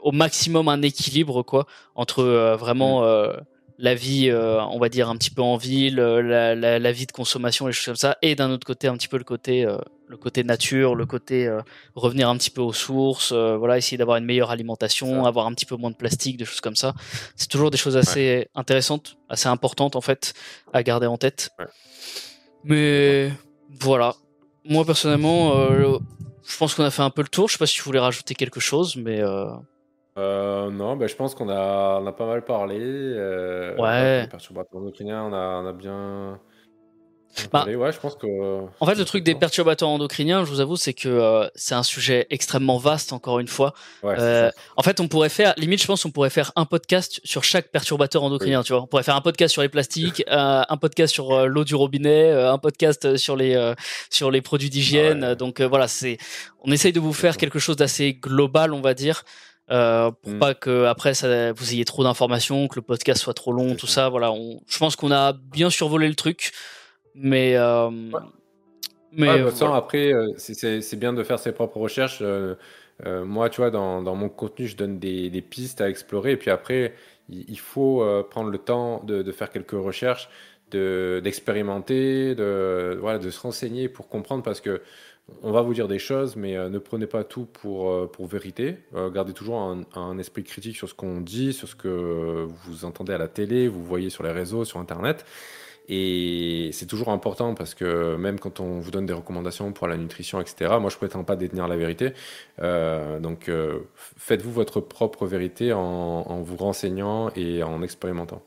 au 0.00 0.12
maximum 0.12 0.68
un 0.68 0.80
équilibre 0.82 1.42
quoi 1.42 1.66
entre 1.96 2.22
vraiment 2.56 3.02
mm 3.02 3.44
la 3.78 3.94
vie, 3.94 4.30
euh, 4.30 4.62
on 4.64 4.78
va 4.78 4.88
dire 4.88 5.08
un 5.08 5.16
petit 5.16 5.30
peu 5.30 5.42
en 5.42 5.56
ville, 5.56 5.98
euh, 5.98 6.54
la, 6.54 6.92
vie 6.92 7.06
de 7.06 7.12
consommation, 7.12 7.66
les 7.66 7.72
choses 7.72 7.86
comme 7.86 7.96
ça, 7.96 8.16
et 8.22 8.34
d'un 8.34 8.50
autre 8.50 8.66
côté 8.66 8.86
un 8.86 8.96
petit 8.96 9.08
peu 9.08 9.18
le 9.18 9.24
côté, 9.24 9.64
euh, 9.64 9.78
le 10.06 10.16
côté 10.16 10.44
nature, 10.44 10.94
le 10.94 11.06
côté 11.06 11.50
revenir 11.94 12.28
un 12.28 12.36
petit 12.36 12.50
peu 12.50 12.60
aux 12.60 12.72
sources, 12.72 13.32
voilà, 13.32 13.78
essayer 13.78 13.96
d'avoir 13.96 14.18
une 14.18 14.26
meilleure 14.26 14.50
alimentation, 14.50 15.24
avoir 15.24 15.46
un 15.46 15.54
petit 15.54 15.66
peu 15.66 15.76
moins 15.76 15.90
de 15.90 15.96
plastique, 15.96 16.36
des 16.36 16.44
choses 16.44 16.60
comme 16.60 16.76
ça. 16.76 16.94
C'est 17.36 17.48
toujours 17.48 17.70
des 17.70 17.78
choses 17.78 17.96
assez 17.96 18.48
intéressantes, 18.54 19.16
assez 19.28 19.48
importantes 19.48 19.96
en 19.96 20.00
fait 20.00 20.34
à 20.72 20.82
garder 20.82 21.06
en 21.06 21.16
tête. 21.16 21.50
Mais 22.64 23.32
voilà, 23.80 24.14
moi 24.64 24.84
personnellement, 24.84 25.54
je 25.70 26.56
pense 26.58 26.74
qu'on 26.74 26.84
a 26.84 26.90
fait 26.90 27.02
un 27.02 27.10
peu 27.10 27.22
le 27.22 27.28
tour. 27.28 27.48
Je 27.48 27.54
sais 27.54 27.58
pas 27.58 27.66
si 27.66 27.76
tu 27.76 27.82
voulais 27.82 27.98
rajouter 27.98 28.34
quelque 28.34 28.60
chose, 28.60 28.96
mais 28.96 29.22
euh, 30.16 30.70
non, 30.70 30.96
bah, 30.96 31.06
je 31.06 31.16
pense 31.16 31.34
qu'on 31.34 31.48
a, 31.48 31.98
on 32.00 32.06
a 32.06 32.12
pas 32.12 32.26
mal 32.26 32.44
parlé. 32.44 32.78
Euh, 32.80 33.76
ouais. 33.76 34.22
Les 34.22 34.28
perturbateurs 34.28 34.80
endocriniens, 34.80 35.24
on 35.24 35.32
a, 35.32 35.62
on 35.62 35.66
a 35.66 35.72
bien. 35.72 36.38
Bah, 37.52 37.66
ouais, 37.66 37.90
je 37.90 37.98
pense 37.98 38.14
que. 38.14 38.60
En 38.78 38.86
fait, 38.86 38.94
le 38.94 39.04
truc 39.04 39.24
des 39.24 39.34
perturbateurs 39.34 39.88
endocriniens, 39.88 40.44
je 40.44 40.50
vous 40.50 40.60
avoue, 40.60 40.76
c'est 40.76 40.94
que 40.94 41.08
euh, 41.08 41.48
c'est 41.56 41.74
un 41.74 41.82
sujet 41.82 42.28
extrêmement 42.30 42.78
vaste, 42.78 43.12
encore 43.12 43.40
une 43.40 43.48
fois. 43.48 43.74
Ouais, 44.04 44.52
en 44.76 44.82
fait, 44.84 45.00
on 45.00 45.08
pourrait 45.08 45.30
faire, 45.30 45.52
limite, 45.56 45.82
je 45.82 45.86
pense, 45.88 46.04
on 46.04 46.12
pourrait 46.12 46.30
faire 46.30 46.52
un 46.54 46.64
podcast 46.64 47.20
sur 47.24 47.42
chaque 47.42 47.72
perturbateur 47.72 48.22
endocrinien, 48.22 48.62
tu 48.62 48.72
vois. 48.72 48.82
On 48.82 48.86
pourrait 48.86 49.02
faire 49.02 49.16
un 49.16 49.20
podcast 49.20 49.52
sur 49.52 49.62
les 49.62 49.68
plastiques, 49.68 50.22
un 50.28 50.76
podcast 50.76 51.12
sur 51.12 51.48
l'eau 51.48 51.64
du 51.64 51.74
robinet, 51.74 52.30
un 52.30 52.58
podcast 52.58 53.16
sur 53.16 53.34
les 53.34 53.74
sur 54.10 54.30
les 54.30 54.40
produits 54.40 54.70
d'hygiène. 54.70 55.34
Donc 55.34 55.60
voilà, 55.60 55.88
c'est, 55.88 56.18
on 56.60 56.70
essaye 56.70 56.92
de 56.92 57.00
vous 57.00 57.12
faire 57.12 57.36
quelque 57.36 57.58
chose 57.58 57.74
d'assez 57.74 58.14
global, 58.14 58.72
on 58.72 58.80
va 58.80 58.94
dire. 58.94 59.24
Euh, 59.70 60.10
pour 60.10 60.32
mm. 60.32 60.38
pas 60.38 60.54
que 60.54 60.84
après 60.84 61.14
ça, 61.14 61.52
vous 61.52 61.72
ayez 61.72 61.84
trop 61.84 62.04
d'informations, 62.04 62.68
que 62.68 62.76
le 62.76 62.82
podcast 62.82 63.20
soit 63.20 63.34
trop 63.34 63.52
long, 63.52 63.74
tout 63.76 63.86
ça. 63.86 64.08
Voilà, 64.08 64.32
on, 64.32 64.60
je 64.66 64.78
pense 64.78 64.96
qu'on 64.96 65.10
a 65.10 65.32
bien 65.32 65.70
survolé 65.70 66.06
le 66.08 66.14
truc, 66.14 66.52
mais 67.14 67.56
euh, 67.56 67.90
mais 69.12 69.42
bah, 69.42 69.76
après 69.76 70.12
euh, 70.12 70.32
c'est 70.36 70.96
bien 70.96 71.12
de 71.12 71.22
faire 71.22 71.38
ses 71.38 71.52
propres 71.52 71.78
recherches. 71.78 72.22
Euh, 72.22 72.56
moi, 73.24 73.50
tu 73.50 73.60
vois, 73.60 73.70
dans, 73.70 74.02
dans, 74.02 74.14
mon 74.14 74.28
contenu, 74.28 74.68
je 74.68 74.76
donne 74.76 75.00
des, 75.00 75.28
des, 75.28 75.42
pistes 75.42 75.80
à 75.80 75.88
explorer, 75.88 76.32
et 76.32 76.36
puis 76.36 76.50
après, 76.50 76.94
il, 77.28 77.58
faut 77.58 78.04
prendre 78.30 78.50
le 78.50 78.58
temps 78.58 79.02
de, 79.02 79.22
de 79.22 79.32
faire 79.32 79.50
quelques 79.50 79.72
recherches, 79.72 80.28
d'expérimenter, 80.70 82.36
de, 82.36 82.96
voilà, 83.00 83.18
de 83.18 83.30
se 83.30 83.40
renseigner 83.40 83.88
pour 83.88 84.08
comprendre, 84.08 84.44
parce 84.44 84.60
que 84.60 84.80
on 85.42 85.52
va 85.52 85.62
vous 85.62 85.74
dire 85.74 85.88
des 85.88 85.98
choses, 85.98 86.36
mais 86.36 86.56
euh, 86.56 86.68
ne 86.68 86.78
prenez 86.78 87.06
pas 87.06 87.24
tout 87.24 87.46
pour, 87.46 87.90
euh, 87.90 88.06
pour 88.10 88.26
vérité. 88.26 88.76
Euh, 88.94 89.10
gardez 89.10 89.32
toujours 89.32 89.60
un, 89.60 90.18
esprit 90.18 90.44
critique 90.44 90.76
sur 90.76 90.88
ce 90.88 90.94
qu'on 90.94 91.20
dit, 91.20 91.52
sur 91.52 91.68
ce 91.68 91.74
que 91.74 92.46
vous 92.66 92.84
entendez 92.84 93.12
à 93.12 93.18
la 93.18 93.28
télé, 93.28 93.68
vous 93.68 93.82
voyez 93.84 94.10
sur 94.10 94.22
les 94.22 94.32
réseaux, 94.32 94.64
sur 94.64 94.80
Internet. 94.80 95.24
Et 95.88 96.70
c'est 96.72 96.86
toujours 96.86 97.10
important 97.10 97.54
parce 97.54 97.74
que 97.74 98.16
même 98.16 98.38
quand 98.40 98.60
on 98.60 98.80
vous 98.80 98.90
donne 98.90 99.04
des 99.04 99.12
recommandations 99.12 99.72
pour 99.72 99.86
la 99.86 99.98
nutrition, 99.98 100.40
etc., 100.40 100.76
moi 100.80 100.88
je 100.88 100.96
prétends 100.96 101.24
pas 101.24 101.36
détenir 101.36 101.68
la 101.68 101.76
vérité. 101.76 102.14
donc 103.20 103.50
faites-vous 103.94 104.52
votre 104.52 104.80
propre 104.80 105.26
vérité 105.26 105.74
en 105.74 106.40
vous 106.40 106.56
renseignant 106.56 107.30
et 107.36 107.62
en 107.62 107.82
expérimentant. 107.82 108.42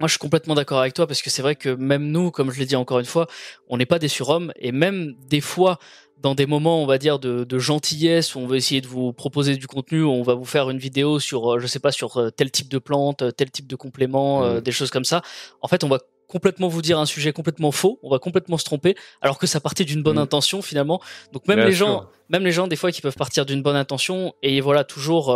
Moi, 0.00 0.06
je 0.06 0.12
suis 0.12 0.18
complètement 0.18 0.54
d'accord 0.54 0.78
avec 0.78 0.94
toi 0.94 1.06
parce 1.06 1.22
que 1.22 1.30
c'est 1.30 1.42
vrai 1.42 1.56
que 1.56 1.70
même 1.70 2.10
nous, 2.10 2.30
comme 2.30 2.52
je 2.52 2.58
l'ai 2.60 2.66
dit 2.66 2.76
encore 2.76 3.00
une 3.00 3.04
fois, 3.04 3.26
on 3.68 3.76
n'est 3.76 3.86
pas 3.86 3.98
des 3.98 4.08
surhommes 4.08 4.52
et 4.56 4.70
même 4.70 5.14
des 5.28 5.40
fois, 5.40 5.78
dans 6.20 6.34
des 6.34 6.46
moments, 6.46 6.82
on 6.82 6.86
va 6.86 6.98
dire 6.98 7.18
de, 7.18 7.44
de, 7.44 7.58
gentillesse, 7.58 8.34
où 8.34 8.40
on 8.40 8.46
veut 8.46 8.56
essayer 8.56 8.80
de 8.80 8.86
vous 8.86 9.12
proposer 9.12 9.56
du 9.56 9.66
contenu, 9.66 10.02
on 10.02 10.22
va 10.22 10.34
vous 10.34 10.44
faire 10.44 10.70
une 10.70 10.78
vidéo 10.78 11.20
sur, 11.20 11.54
euh, 11.54 11.58
je 11.58 11.66
sais 11.66 11.78
pas, 11.78 11.92
sur 11.92 12.16
euh, 12.16 12.30
tel 12.30 12.50
type 12.50 12.68
de 12.68 12.78
plante, 12.78 13.22
euh, 13.22 13.30
tel 13.30 13.50
type 13.50 13.66
de 13.66 13.76
complément, 13.76 14.42
mmh. 14.42 14.60
des 14.60 14.72
choses 14.72 14.90
comme 14.90 15.04
ça. 15.04 15.22
En 15.62 15.68
fait, 15.68 15.84
on 15.84 15.88
va 15.88 15.98
complètement 16.26 16.68
vous 16.68 16.82
dire 16.82 16.98
un 16.98 17.06
sujet 17.06 17.32
complètement 17.32 17.72
faux, 17.72 17.98
on 18.02 18.10
va 18.10 18.18
complètement 18.18 18.58
se 18.58 18.64
tromper, 18.64 18.96
alors 19.20 19.38
que 19.38 19.46
ça 19.46 19.60
partait 19.60 19.84
d'une 19.84 20.02
bonne 20.02 20.16
mmh. 20.16 20.22
intention 20.22 20.62
finalement. 20.62 21.00
Donc 21.32 21.48
même 21.48 21.60
les 21.60 21.72
gens, 21.72 22.06
même 22.28 22.44
les 22.44 22.52
gens 22.52 22.66
des 22.66 22.76
fois 22.76 22.92
qui 22.92 23.00
peuvent 23.00 23.16
partir 23.16 23.46
d'une 23.46 23.62
bonne 23.62 23.76
intention 23.76 24.34
et 24.42 24.60
voilà 24.60 24.84
toujours 24.84 25.34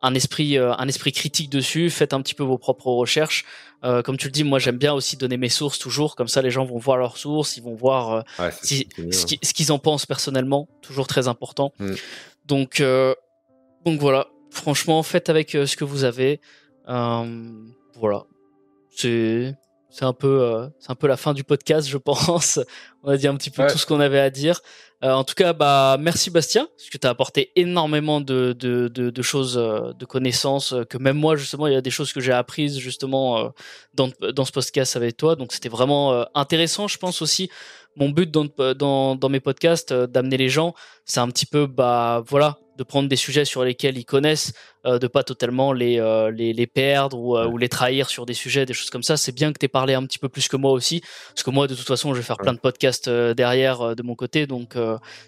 un 0.00 0.14
esprit, 0.14 0.56
un 0.58 0.88
esprit 0.88 1.12
critique 1.12 1.50
dessus. 1.50 1.90
Faites 1.90 2.12
un 2.12 2.22
petit 2.22 2.34
peu 2.34 2.44
vos 2.44 2.58
propres 2.58 2.88
recherches. 2.88 3.44
comme 3.82 4.16
tu 4.16 4.26
le 4.26 4.32
dis, 4.32 4.44
moi 4.44 4.58
j'aime 4.58 4.78
bien 4.78 4.92
aussi 4.92 5.16
donner 5.16 5.36
mes 5.36 5.48
sources 5.48 5.78
toujours. 5.78 6.16
Comme 6.16 6.28
ça, 6.28 6.42
les 6.42 6.50
gens 6.50 6.64
vont 6.64 6.78
voir 6.78 6.96
leurs 6.98 7.16
sources, 7.16 7.56
ils 7.56 7.62
vont 7.62 7.74
voir 7.74 8.24
ce 8.62 9.52
qu'ils 9.52 9.72
en 9.72 9.78
pensent 9.78 10.06
personnellement. 10.06 10.68
Toujours 10.82 11.06
très 11.06 11.28
important. 11.28 11.72
Mm. 11.78 11.94
Donc, 12.46 12.82
donc 13.84 14.00
voilà. 14.00 14.28
Franchement, 14.50 15.02
faites 15.02 15.28
avec 15.28 15.50
ce 15.50 15.76
que 15.76 15.84
vous 15.84 16.04
avez. 16.04 16.40
voilà. 16.86 18.24
C'est 18.90 19.54
c'est 19.90 20.04
un 20.04 20.12
peu 20.12 20.42
euh, 20.42 20.68
c'est 20.78 20.90
un 20.90 20.94
peu 20.94 21.06
la 21.06 21.16
fin 21.16 21.34
du 21.34 21.44
podcast 21.44 21.88
je 21.88 21.96
pense. 21.96 22.60
On 23.02 23.10
a 23.10 23.16
dit 23.16 23.26
un 23.26 23.36
petit 23.36 23.50
peu 23.50 23.66
tout 23.66 23.78
ce 23.78 23.86
qu'on 23.86 24.00
avait 24.00 24.20
à 24.20 24.30
dire. 24.30 24.60
Euh, 25.04 25.12
en 25.12 25.24
tout 25.24 25.34
cas 25.34 25.52
bah 25.52 25.96
merci 25.98 26.30
Bastien 26.30 26.68
parce 26.76 26.90
que 26.90 26.98
tu 26.98 27.06
as 27.06 27.10
apporté 27.10 27.52
énormément 27.56 28.20
de, 28.20 28.52
de, 28.52 28.88
de, 28.88 29.22
choses 29.22 29.56
euh, 29.56 29.92
de 29.92 30.04
connaissances 30.04 30.74
que 30.90 30.98
même 30.98 31.16
moi 31.16 31.36
justement 31.36 31.68
il 31.68 31.72
y 31.72 31.76
a 31.76 31.80
des 31.80 31.90
choses 31.90 32.12
que 32.12 32.20
j'ai 32.20 32.32
apprises 32.32 32.78
justement 32.78 33.52
dans, 33.94 34.10
dans 34.34 34.44
ce 34.44 34.52
podcast 34.52 34.96
avec 34.96 35.16
toi. 35.16 35.36
Donc 35.36 35.52
c'était 35.52 35.68
vraiment 35.68 36.26
intéressant 36.34 36.88
je 36.88 36.98
pense 36.98 37.22
aussi. 37.22 37.48
Mon 37.96 38.10
but 38.10 38.30
dans, 38.30 38.46
dans, 38.74 39.16
dans 39.16 39.28
mes 39.28 39.40
podcasts 39.40 39.92
d'amener 39.92 40.36
les 40.36 40.48
gens 40.48 40.74
c'est 41.04 41.20
un 41.20 41.28
petit 41.28 41.46
peu 41.46 41.66
bah 41.66 42.22
voilà 42.26 42.58
de 42.78 42.84
prendre 42.84 43.08
des 43.08 43.16
sujets 43.16 43.44
sur 43.44 43.64
lesquels 43.64 43.98
ils 43.98 44.04
connaissent, 44.04 44.52
euh, 44.86 45.00
de 45.00 45.08
pas 45.08 45.24
totalement 45.24 45.72
les, 45.72 45.98
euh, 45.98 46.30
les, 46.30 46.52
les, 46.52 46.66
perdre 46.68 47.18
ou, 47.18 47.36
euh, 47.36 47.46
ou, 47.48 47.58
les 47.58 47.68
trahir 47.68 48.08
sur 48.08 48.24
des 48.24 48.34
sujets, 48.34 48.64
des 48.66 48.72
choses 48.72 48.88
comme 48.88 49.02
ça. 49.02 49.16
C'est 49.16 49.32
bien 49.32 49.52
que 49.52 49.58
tu 49.58 49.64
aies 49.66 49.68
parlé 49.68 49.94
un 49.94 50.06
petit 50.06 50.20
peu 50.20 50.28
plus 50.28 50.46
que 50.46 50.56
moi 50.56 50.70
aussi, 50.70 51.02
parce 51.30 51.42
que 51.42 51.50
moi, 51.50 51.66
de 51.66 51.74
toute 51.74 51.86
façon, 51.86 52.14
je 52.14 52.20
vais 52.20 52.24
faire 52.24 52.38
plein 52.38 52.52
de 52.52 52.60
podcasts 52.60 53.10
derrière 53.10 53.96
de 53.96 54.02
mon 54.04 54.14
côté. 54.14 54.46
Donc, 54.46 54.76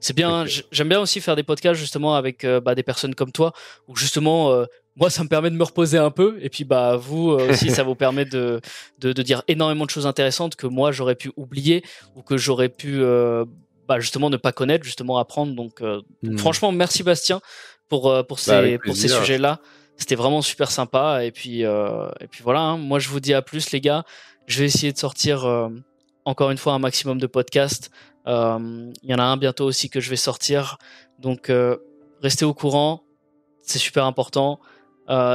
c'est 0.00 0.14
bien. 0.14 0.44
J'aime 0.70 0.88
bien 0.88 1.00
aussi 1.00 1.20
faire 1.20 1.34
des 1.34 1.42
podcasts 1.42 1.80
justement 1.80 2.14
avec 2.14 2.46
bah, 2.46 2.76
des 2.76 2.84
personnes 2.84 3.16
comme 3.16 3.32
toi, 3.32 3.52
où 3.88 3.96
justement, 3.96 4.64
moi, 4.94 5.10
ça 5.10 5.24
me 5.24 5.28
permet 5.28 5.50
de 5.50 5.56
me 5.56 5.64
reposer 5.64 5.98
un 5.98 6.12
peu. 6.12 6.38
Et 6.40 6.50
puis, 6.50 6.62
bah, 6.62 6.96
vous 6.96 7.30
aussi, 7.30 7.70
ça 7.70 7.82
vous 7.82 7.96
permet 7.96 8.24
de, 8.24 8.60
de, 9.00 9.12
de, 9.12 9.22
dire 9.22 9.42
énormément 9.48 9.86
de 9.86 9.90
choses 9.90 10.06
intéressantes 10.06 10.54
que 10.54 10.68
moi, 10.68 10.92
j'aurais 10.92 11.16
pu 11.16 11.32
oublier 11.36 11.82
ou 12.14 12.22
que 12.22 12.36
j'aurais 12.36 12.68
pu 12.68 13.02
bah, 13.90 13.98
justement 13.98 14.30
ne 14.30 14.36
pas 14.36 14.52
connaître, 14.52 14.84
justement 14.84 15.18
apprendre. 15.18 15.52
Donc, 15.56 15.80
euh, 15.80 16.00
hmm. 16.22 16.38
franchement, 16.38 16.70
merci 16.70 17.02
Bastien 17.02 17.40
pour 17.88 18.08
euh, 18.08 18.22
pour 18.22 18.36
bah, 18.36 18.62
ces 18.62 18.78
pour 18.78 18.94
ces 18.94 19.08
sujets-là. 19.08 19.58
C'était 19.96 20.14
vraiment 20.14 20.42
super 20.42 20.70
sympa. 20.70 21.24
Et 21.24 21.32
puis 21.32 21.64
euh, 21.64 22.08
et 22.20 22.28
puis 22.28 22.44
voilà. 22.44 22.60
Hein. 22.60 22.76
Moi, 22.76 23.00
je 23.00 23.08
vous 23.08 23.18
dis 23.18 23.34
à 23.34 23.42
plus, 23.42 23.72
les 23.72 23.80
gars. 23.80 24.04
Je 24.46 24.60
vais 24.60 24.66
essayer 24.66 24.92
de 24.92 24.98
sortir 24.98 25.44
encore 26.24 26.52
une 26.52 26.56
fois 26.56 26.72
un 26.74 26.78
maximum 26.78 27.18
de 27.18 27.26
podcasts. 27.26 27.90
Il 28.26 28.92
y 29.02 29.12
en 29.12 29.18
a 29.18 29.24
un 29.24 29.36
bientôt 29.36 29.64
aussi 29.64 29.90
que 29.90 29.98
je 29.98 30.08
vais 30.08 30.16
sortir. 30.16 30.78
Donc, 31.18 31.50
restez 32.22 32.44
au 32.44 32.54
courant. 32.54 33.02
C'est 33.62 33.80
super 33.80 34.04
important. 34.04 34.60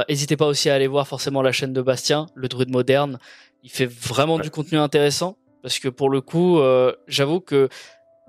N'hésitez 0.08 0.38
pas 0.38 0.46
aussi 0.46 0.70
à 0.70 0.74
aller 0.74 0.86
voir 0.86 1.06
forcément 1.06 1.42
la 1.42 1.52
chaîne 1.52 1.74
de 1.74 1.82
Bastien, 1.82 2.26
le 2.34 2.48
druide 2.48 2.70
moderne. 2.70 3.18
Il 3.62 3.70
fait 3.70 3.86
vraiment 3.86 4.38
du 4.38 4.50
contenu 4.50 4.78
intéressant 4.78 5.36
parce 5.62 5.78
que 5.78 5.88
pour 5.88 6.08
le 6.08 6.22
coup, 6.22 6.58
j'avoue 7.06 7.40
que 7.40 7.68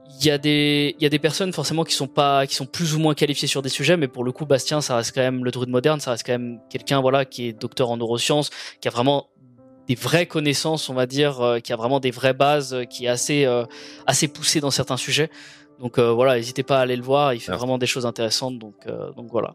il 0.10 0.26
y 0.26 0.32
a 0.32 0.38
des 0.38 0.96
il 0.98 1.04
y 1.04 1.06
a 1.06 1.10
des 1.10 1.20
personnes 1.20 1.54
forcément 1.54 1.84
qui 1.84 1.94
sont 1.94 2.08
pas 2.08 2.48
qui 2.48 2.56
sont 2.56 2.66
plus 2.66 2.96
ou 2.96 3.00
moins 3.00 3.14
qualifiées 3.14 3.48
sur 3.48 3.62
des 3.62 3.70
sujets 3.70 3.98
mais 3.98 4.08
pour 4.08 4.24
le 4.24 4.32
coup 4.32 4.46
Bastien 4.46 4.82
ça 4.82 4.96
reste 4.96 5.14
quand 5.14 5.22
même 5.22 5.44
le 5.44 5.52
druide 5.52 5.70
moderne 5.70 6.00
ça 6.00 6.12
reste 6.12 6.26
quand 6.26 6.34
même 6.34 6.60
quelqu'un 6.70 7.02
voilà 7.02 7.26
qui 7.26 7.48
est 7.48 7.54
docteur 7.54 7.90
en 7.90 7.98
neurosciences 7.98 8.50
qui 8.82 8.88
a 8.88 8.92
vraiment 8.92 9.28
des 9.88 9.96
vraies 9.96 10.26
connaissances 10.26 10.90
on 10.90 10.94
va 10.94 11.06
dire 11.06 11.42
euh, 11.42 11.60
qui 11.60 11.74
a 11.74 11.76
vraiment 11.76 12.00
des 12.00 12.12
vraies 12.12 12.34
bases 12.34 12.74
euh, 12.74 12.84
qui 12.84 13.06
est 13.06 13.10
assez 13.10 13.46
euh, 13.46 13.66
assez 14.06 14.28
poussé 14.28 14.60
dans 14.60 14.72
certains 14.72 14.98
sujets. 14.98 15.30
Donc 15.80 16.00
voilà 16.00 16.36
n'hésitez 16.36 16.64
pas 16.64 16.80
à 16.80 16.82
aller 16.82 16.96
le 16.96 17.04
voir 17.04 17.36
il 17.36 17.40
fait 17.40 17.52
vraiment 17.52 17.78
des 17.78 17.86
choses 17.86 18.08
intéressantes 18.08 18.58
donc 18.58 18.88
donc 19.16 19.28
voilà. 19.30 19.54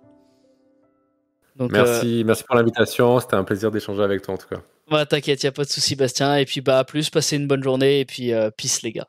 Donc, 1.57 1.73
merci 1.73 2.23
merci 2.25 2.45
pour 2.45 2.55
l'invitation 2.55 3.19
c'était 3.19 3.35
un 3.35 3.43
plaisir 3.43 3.73
d'échanger 3.73 4.05
avec 4.05 4.23
toi 4.23 4.35
en 4.35 4.37
tout 4.39 4.47
cas. 4.47 4.63
Bah, 4.89 5.05
t'inquiète 5.05 5.43
y 5.43 5.49
a 5.49 5.53
pas 5.53 5.65
de 5.65 5.69
souci 5.69 5.97
Bastien 5.97 6.37
et 6.37 6.45
puis 6.45 6.61
bah 6.61 6.79
à 6.79 6.85
plus 6.85 7.11
passez 7.11 7.37
une 7.37 7.49
bonne 7.49 7.65
journée 7.65 7.99
et 7.99 8.05
puis 8.05 8.31
peace 8.57 8.83
les 8.85 8.93
gars 8.93 9.09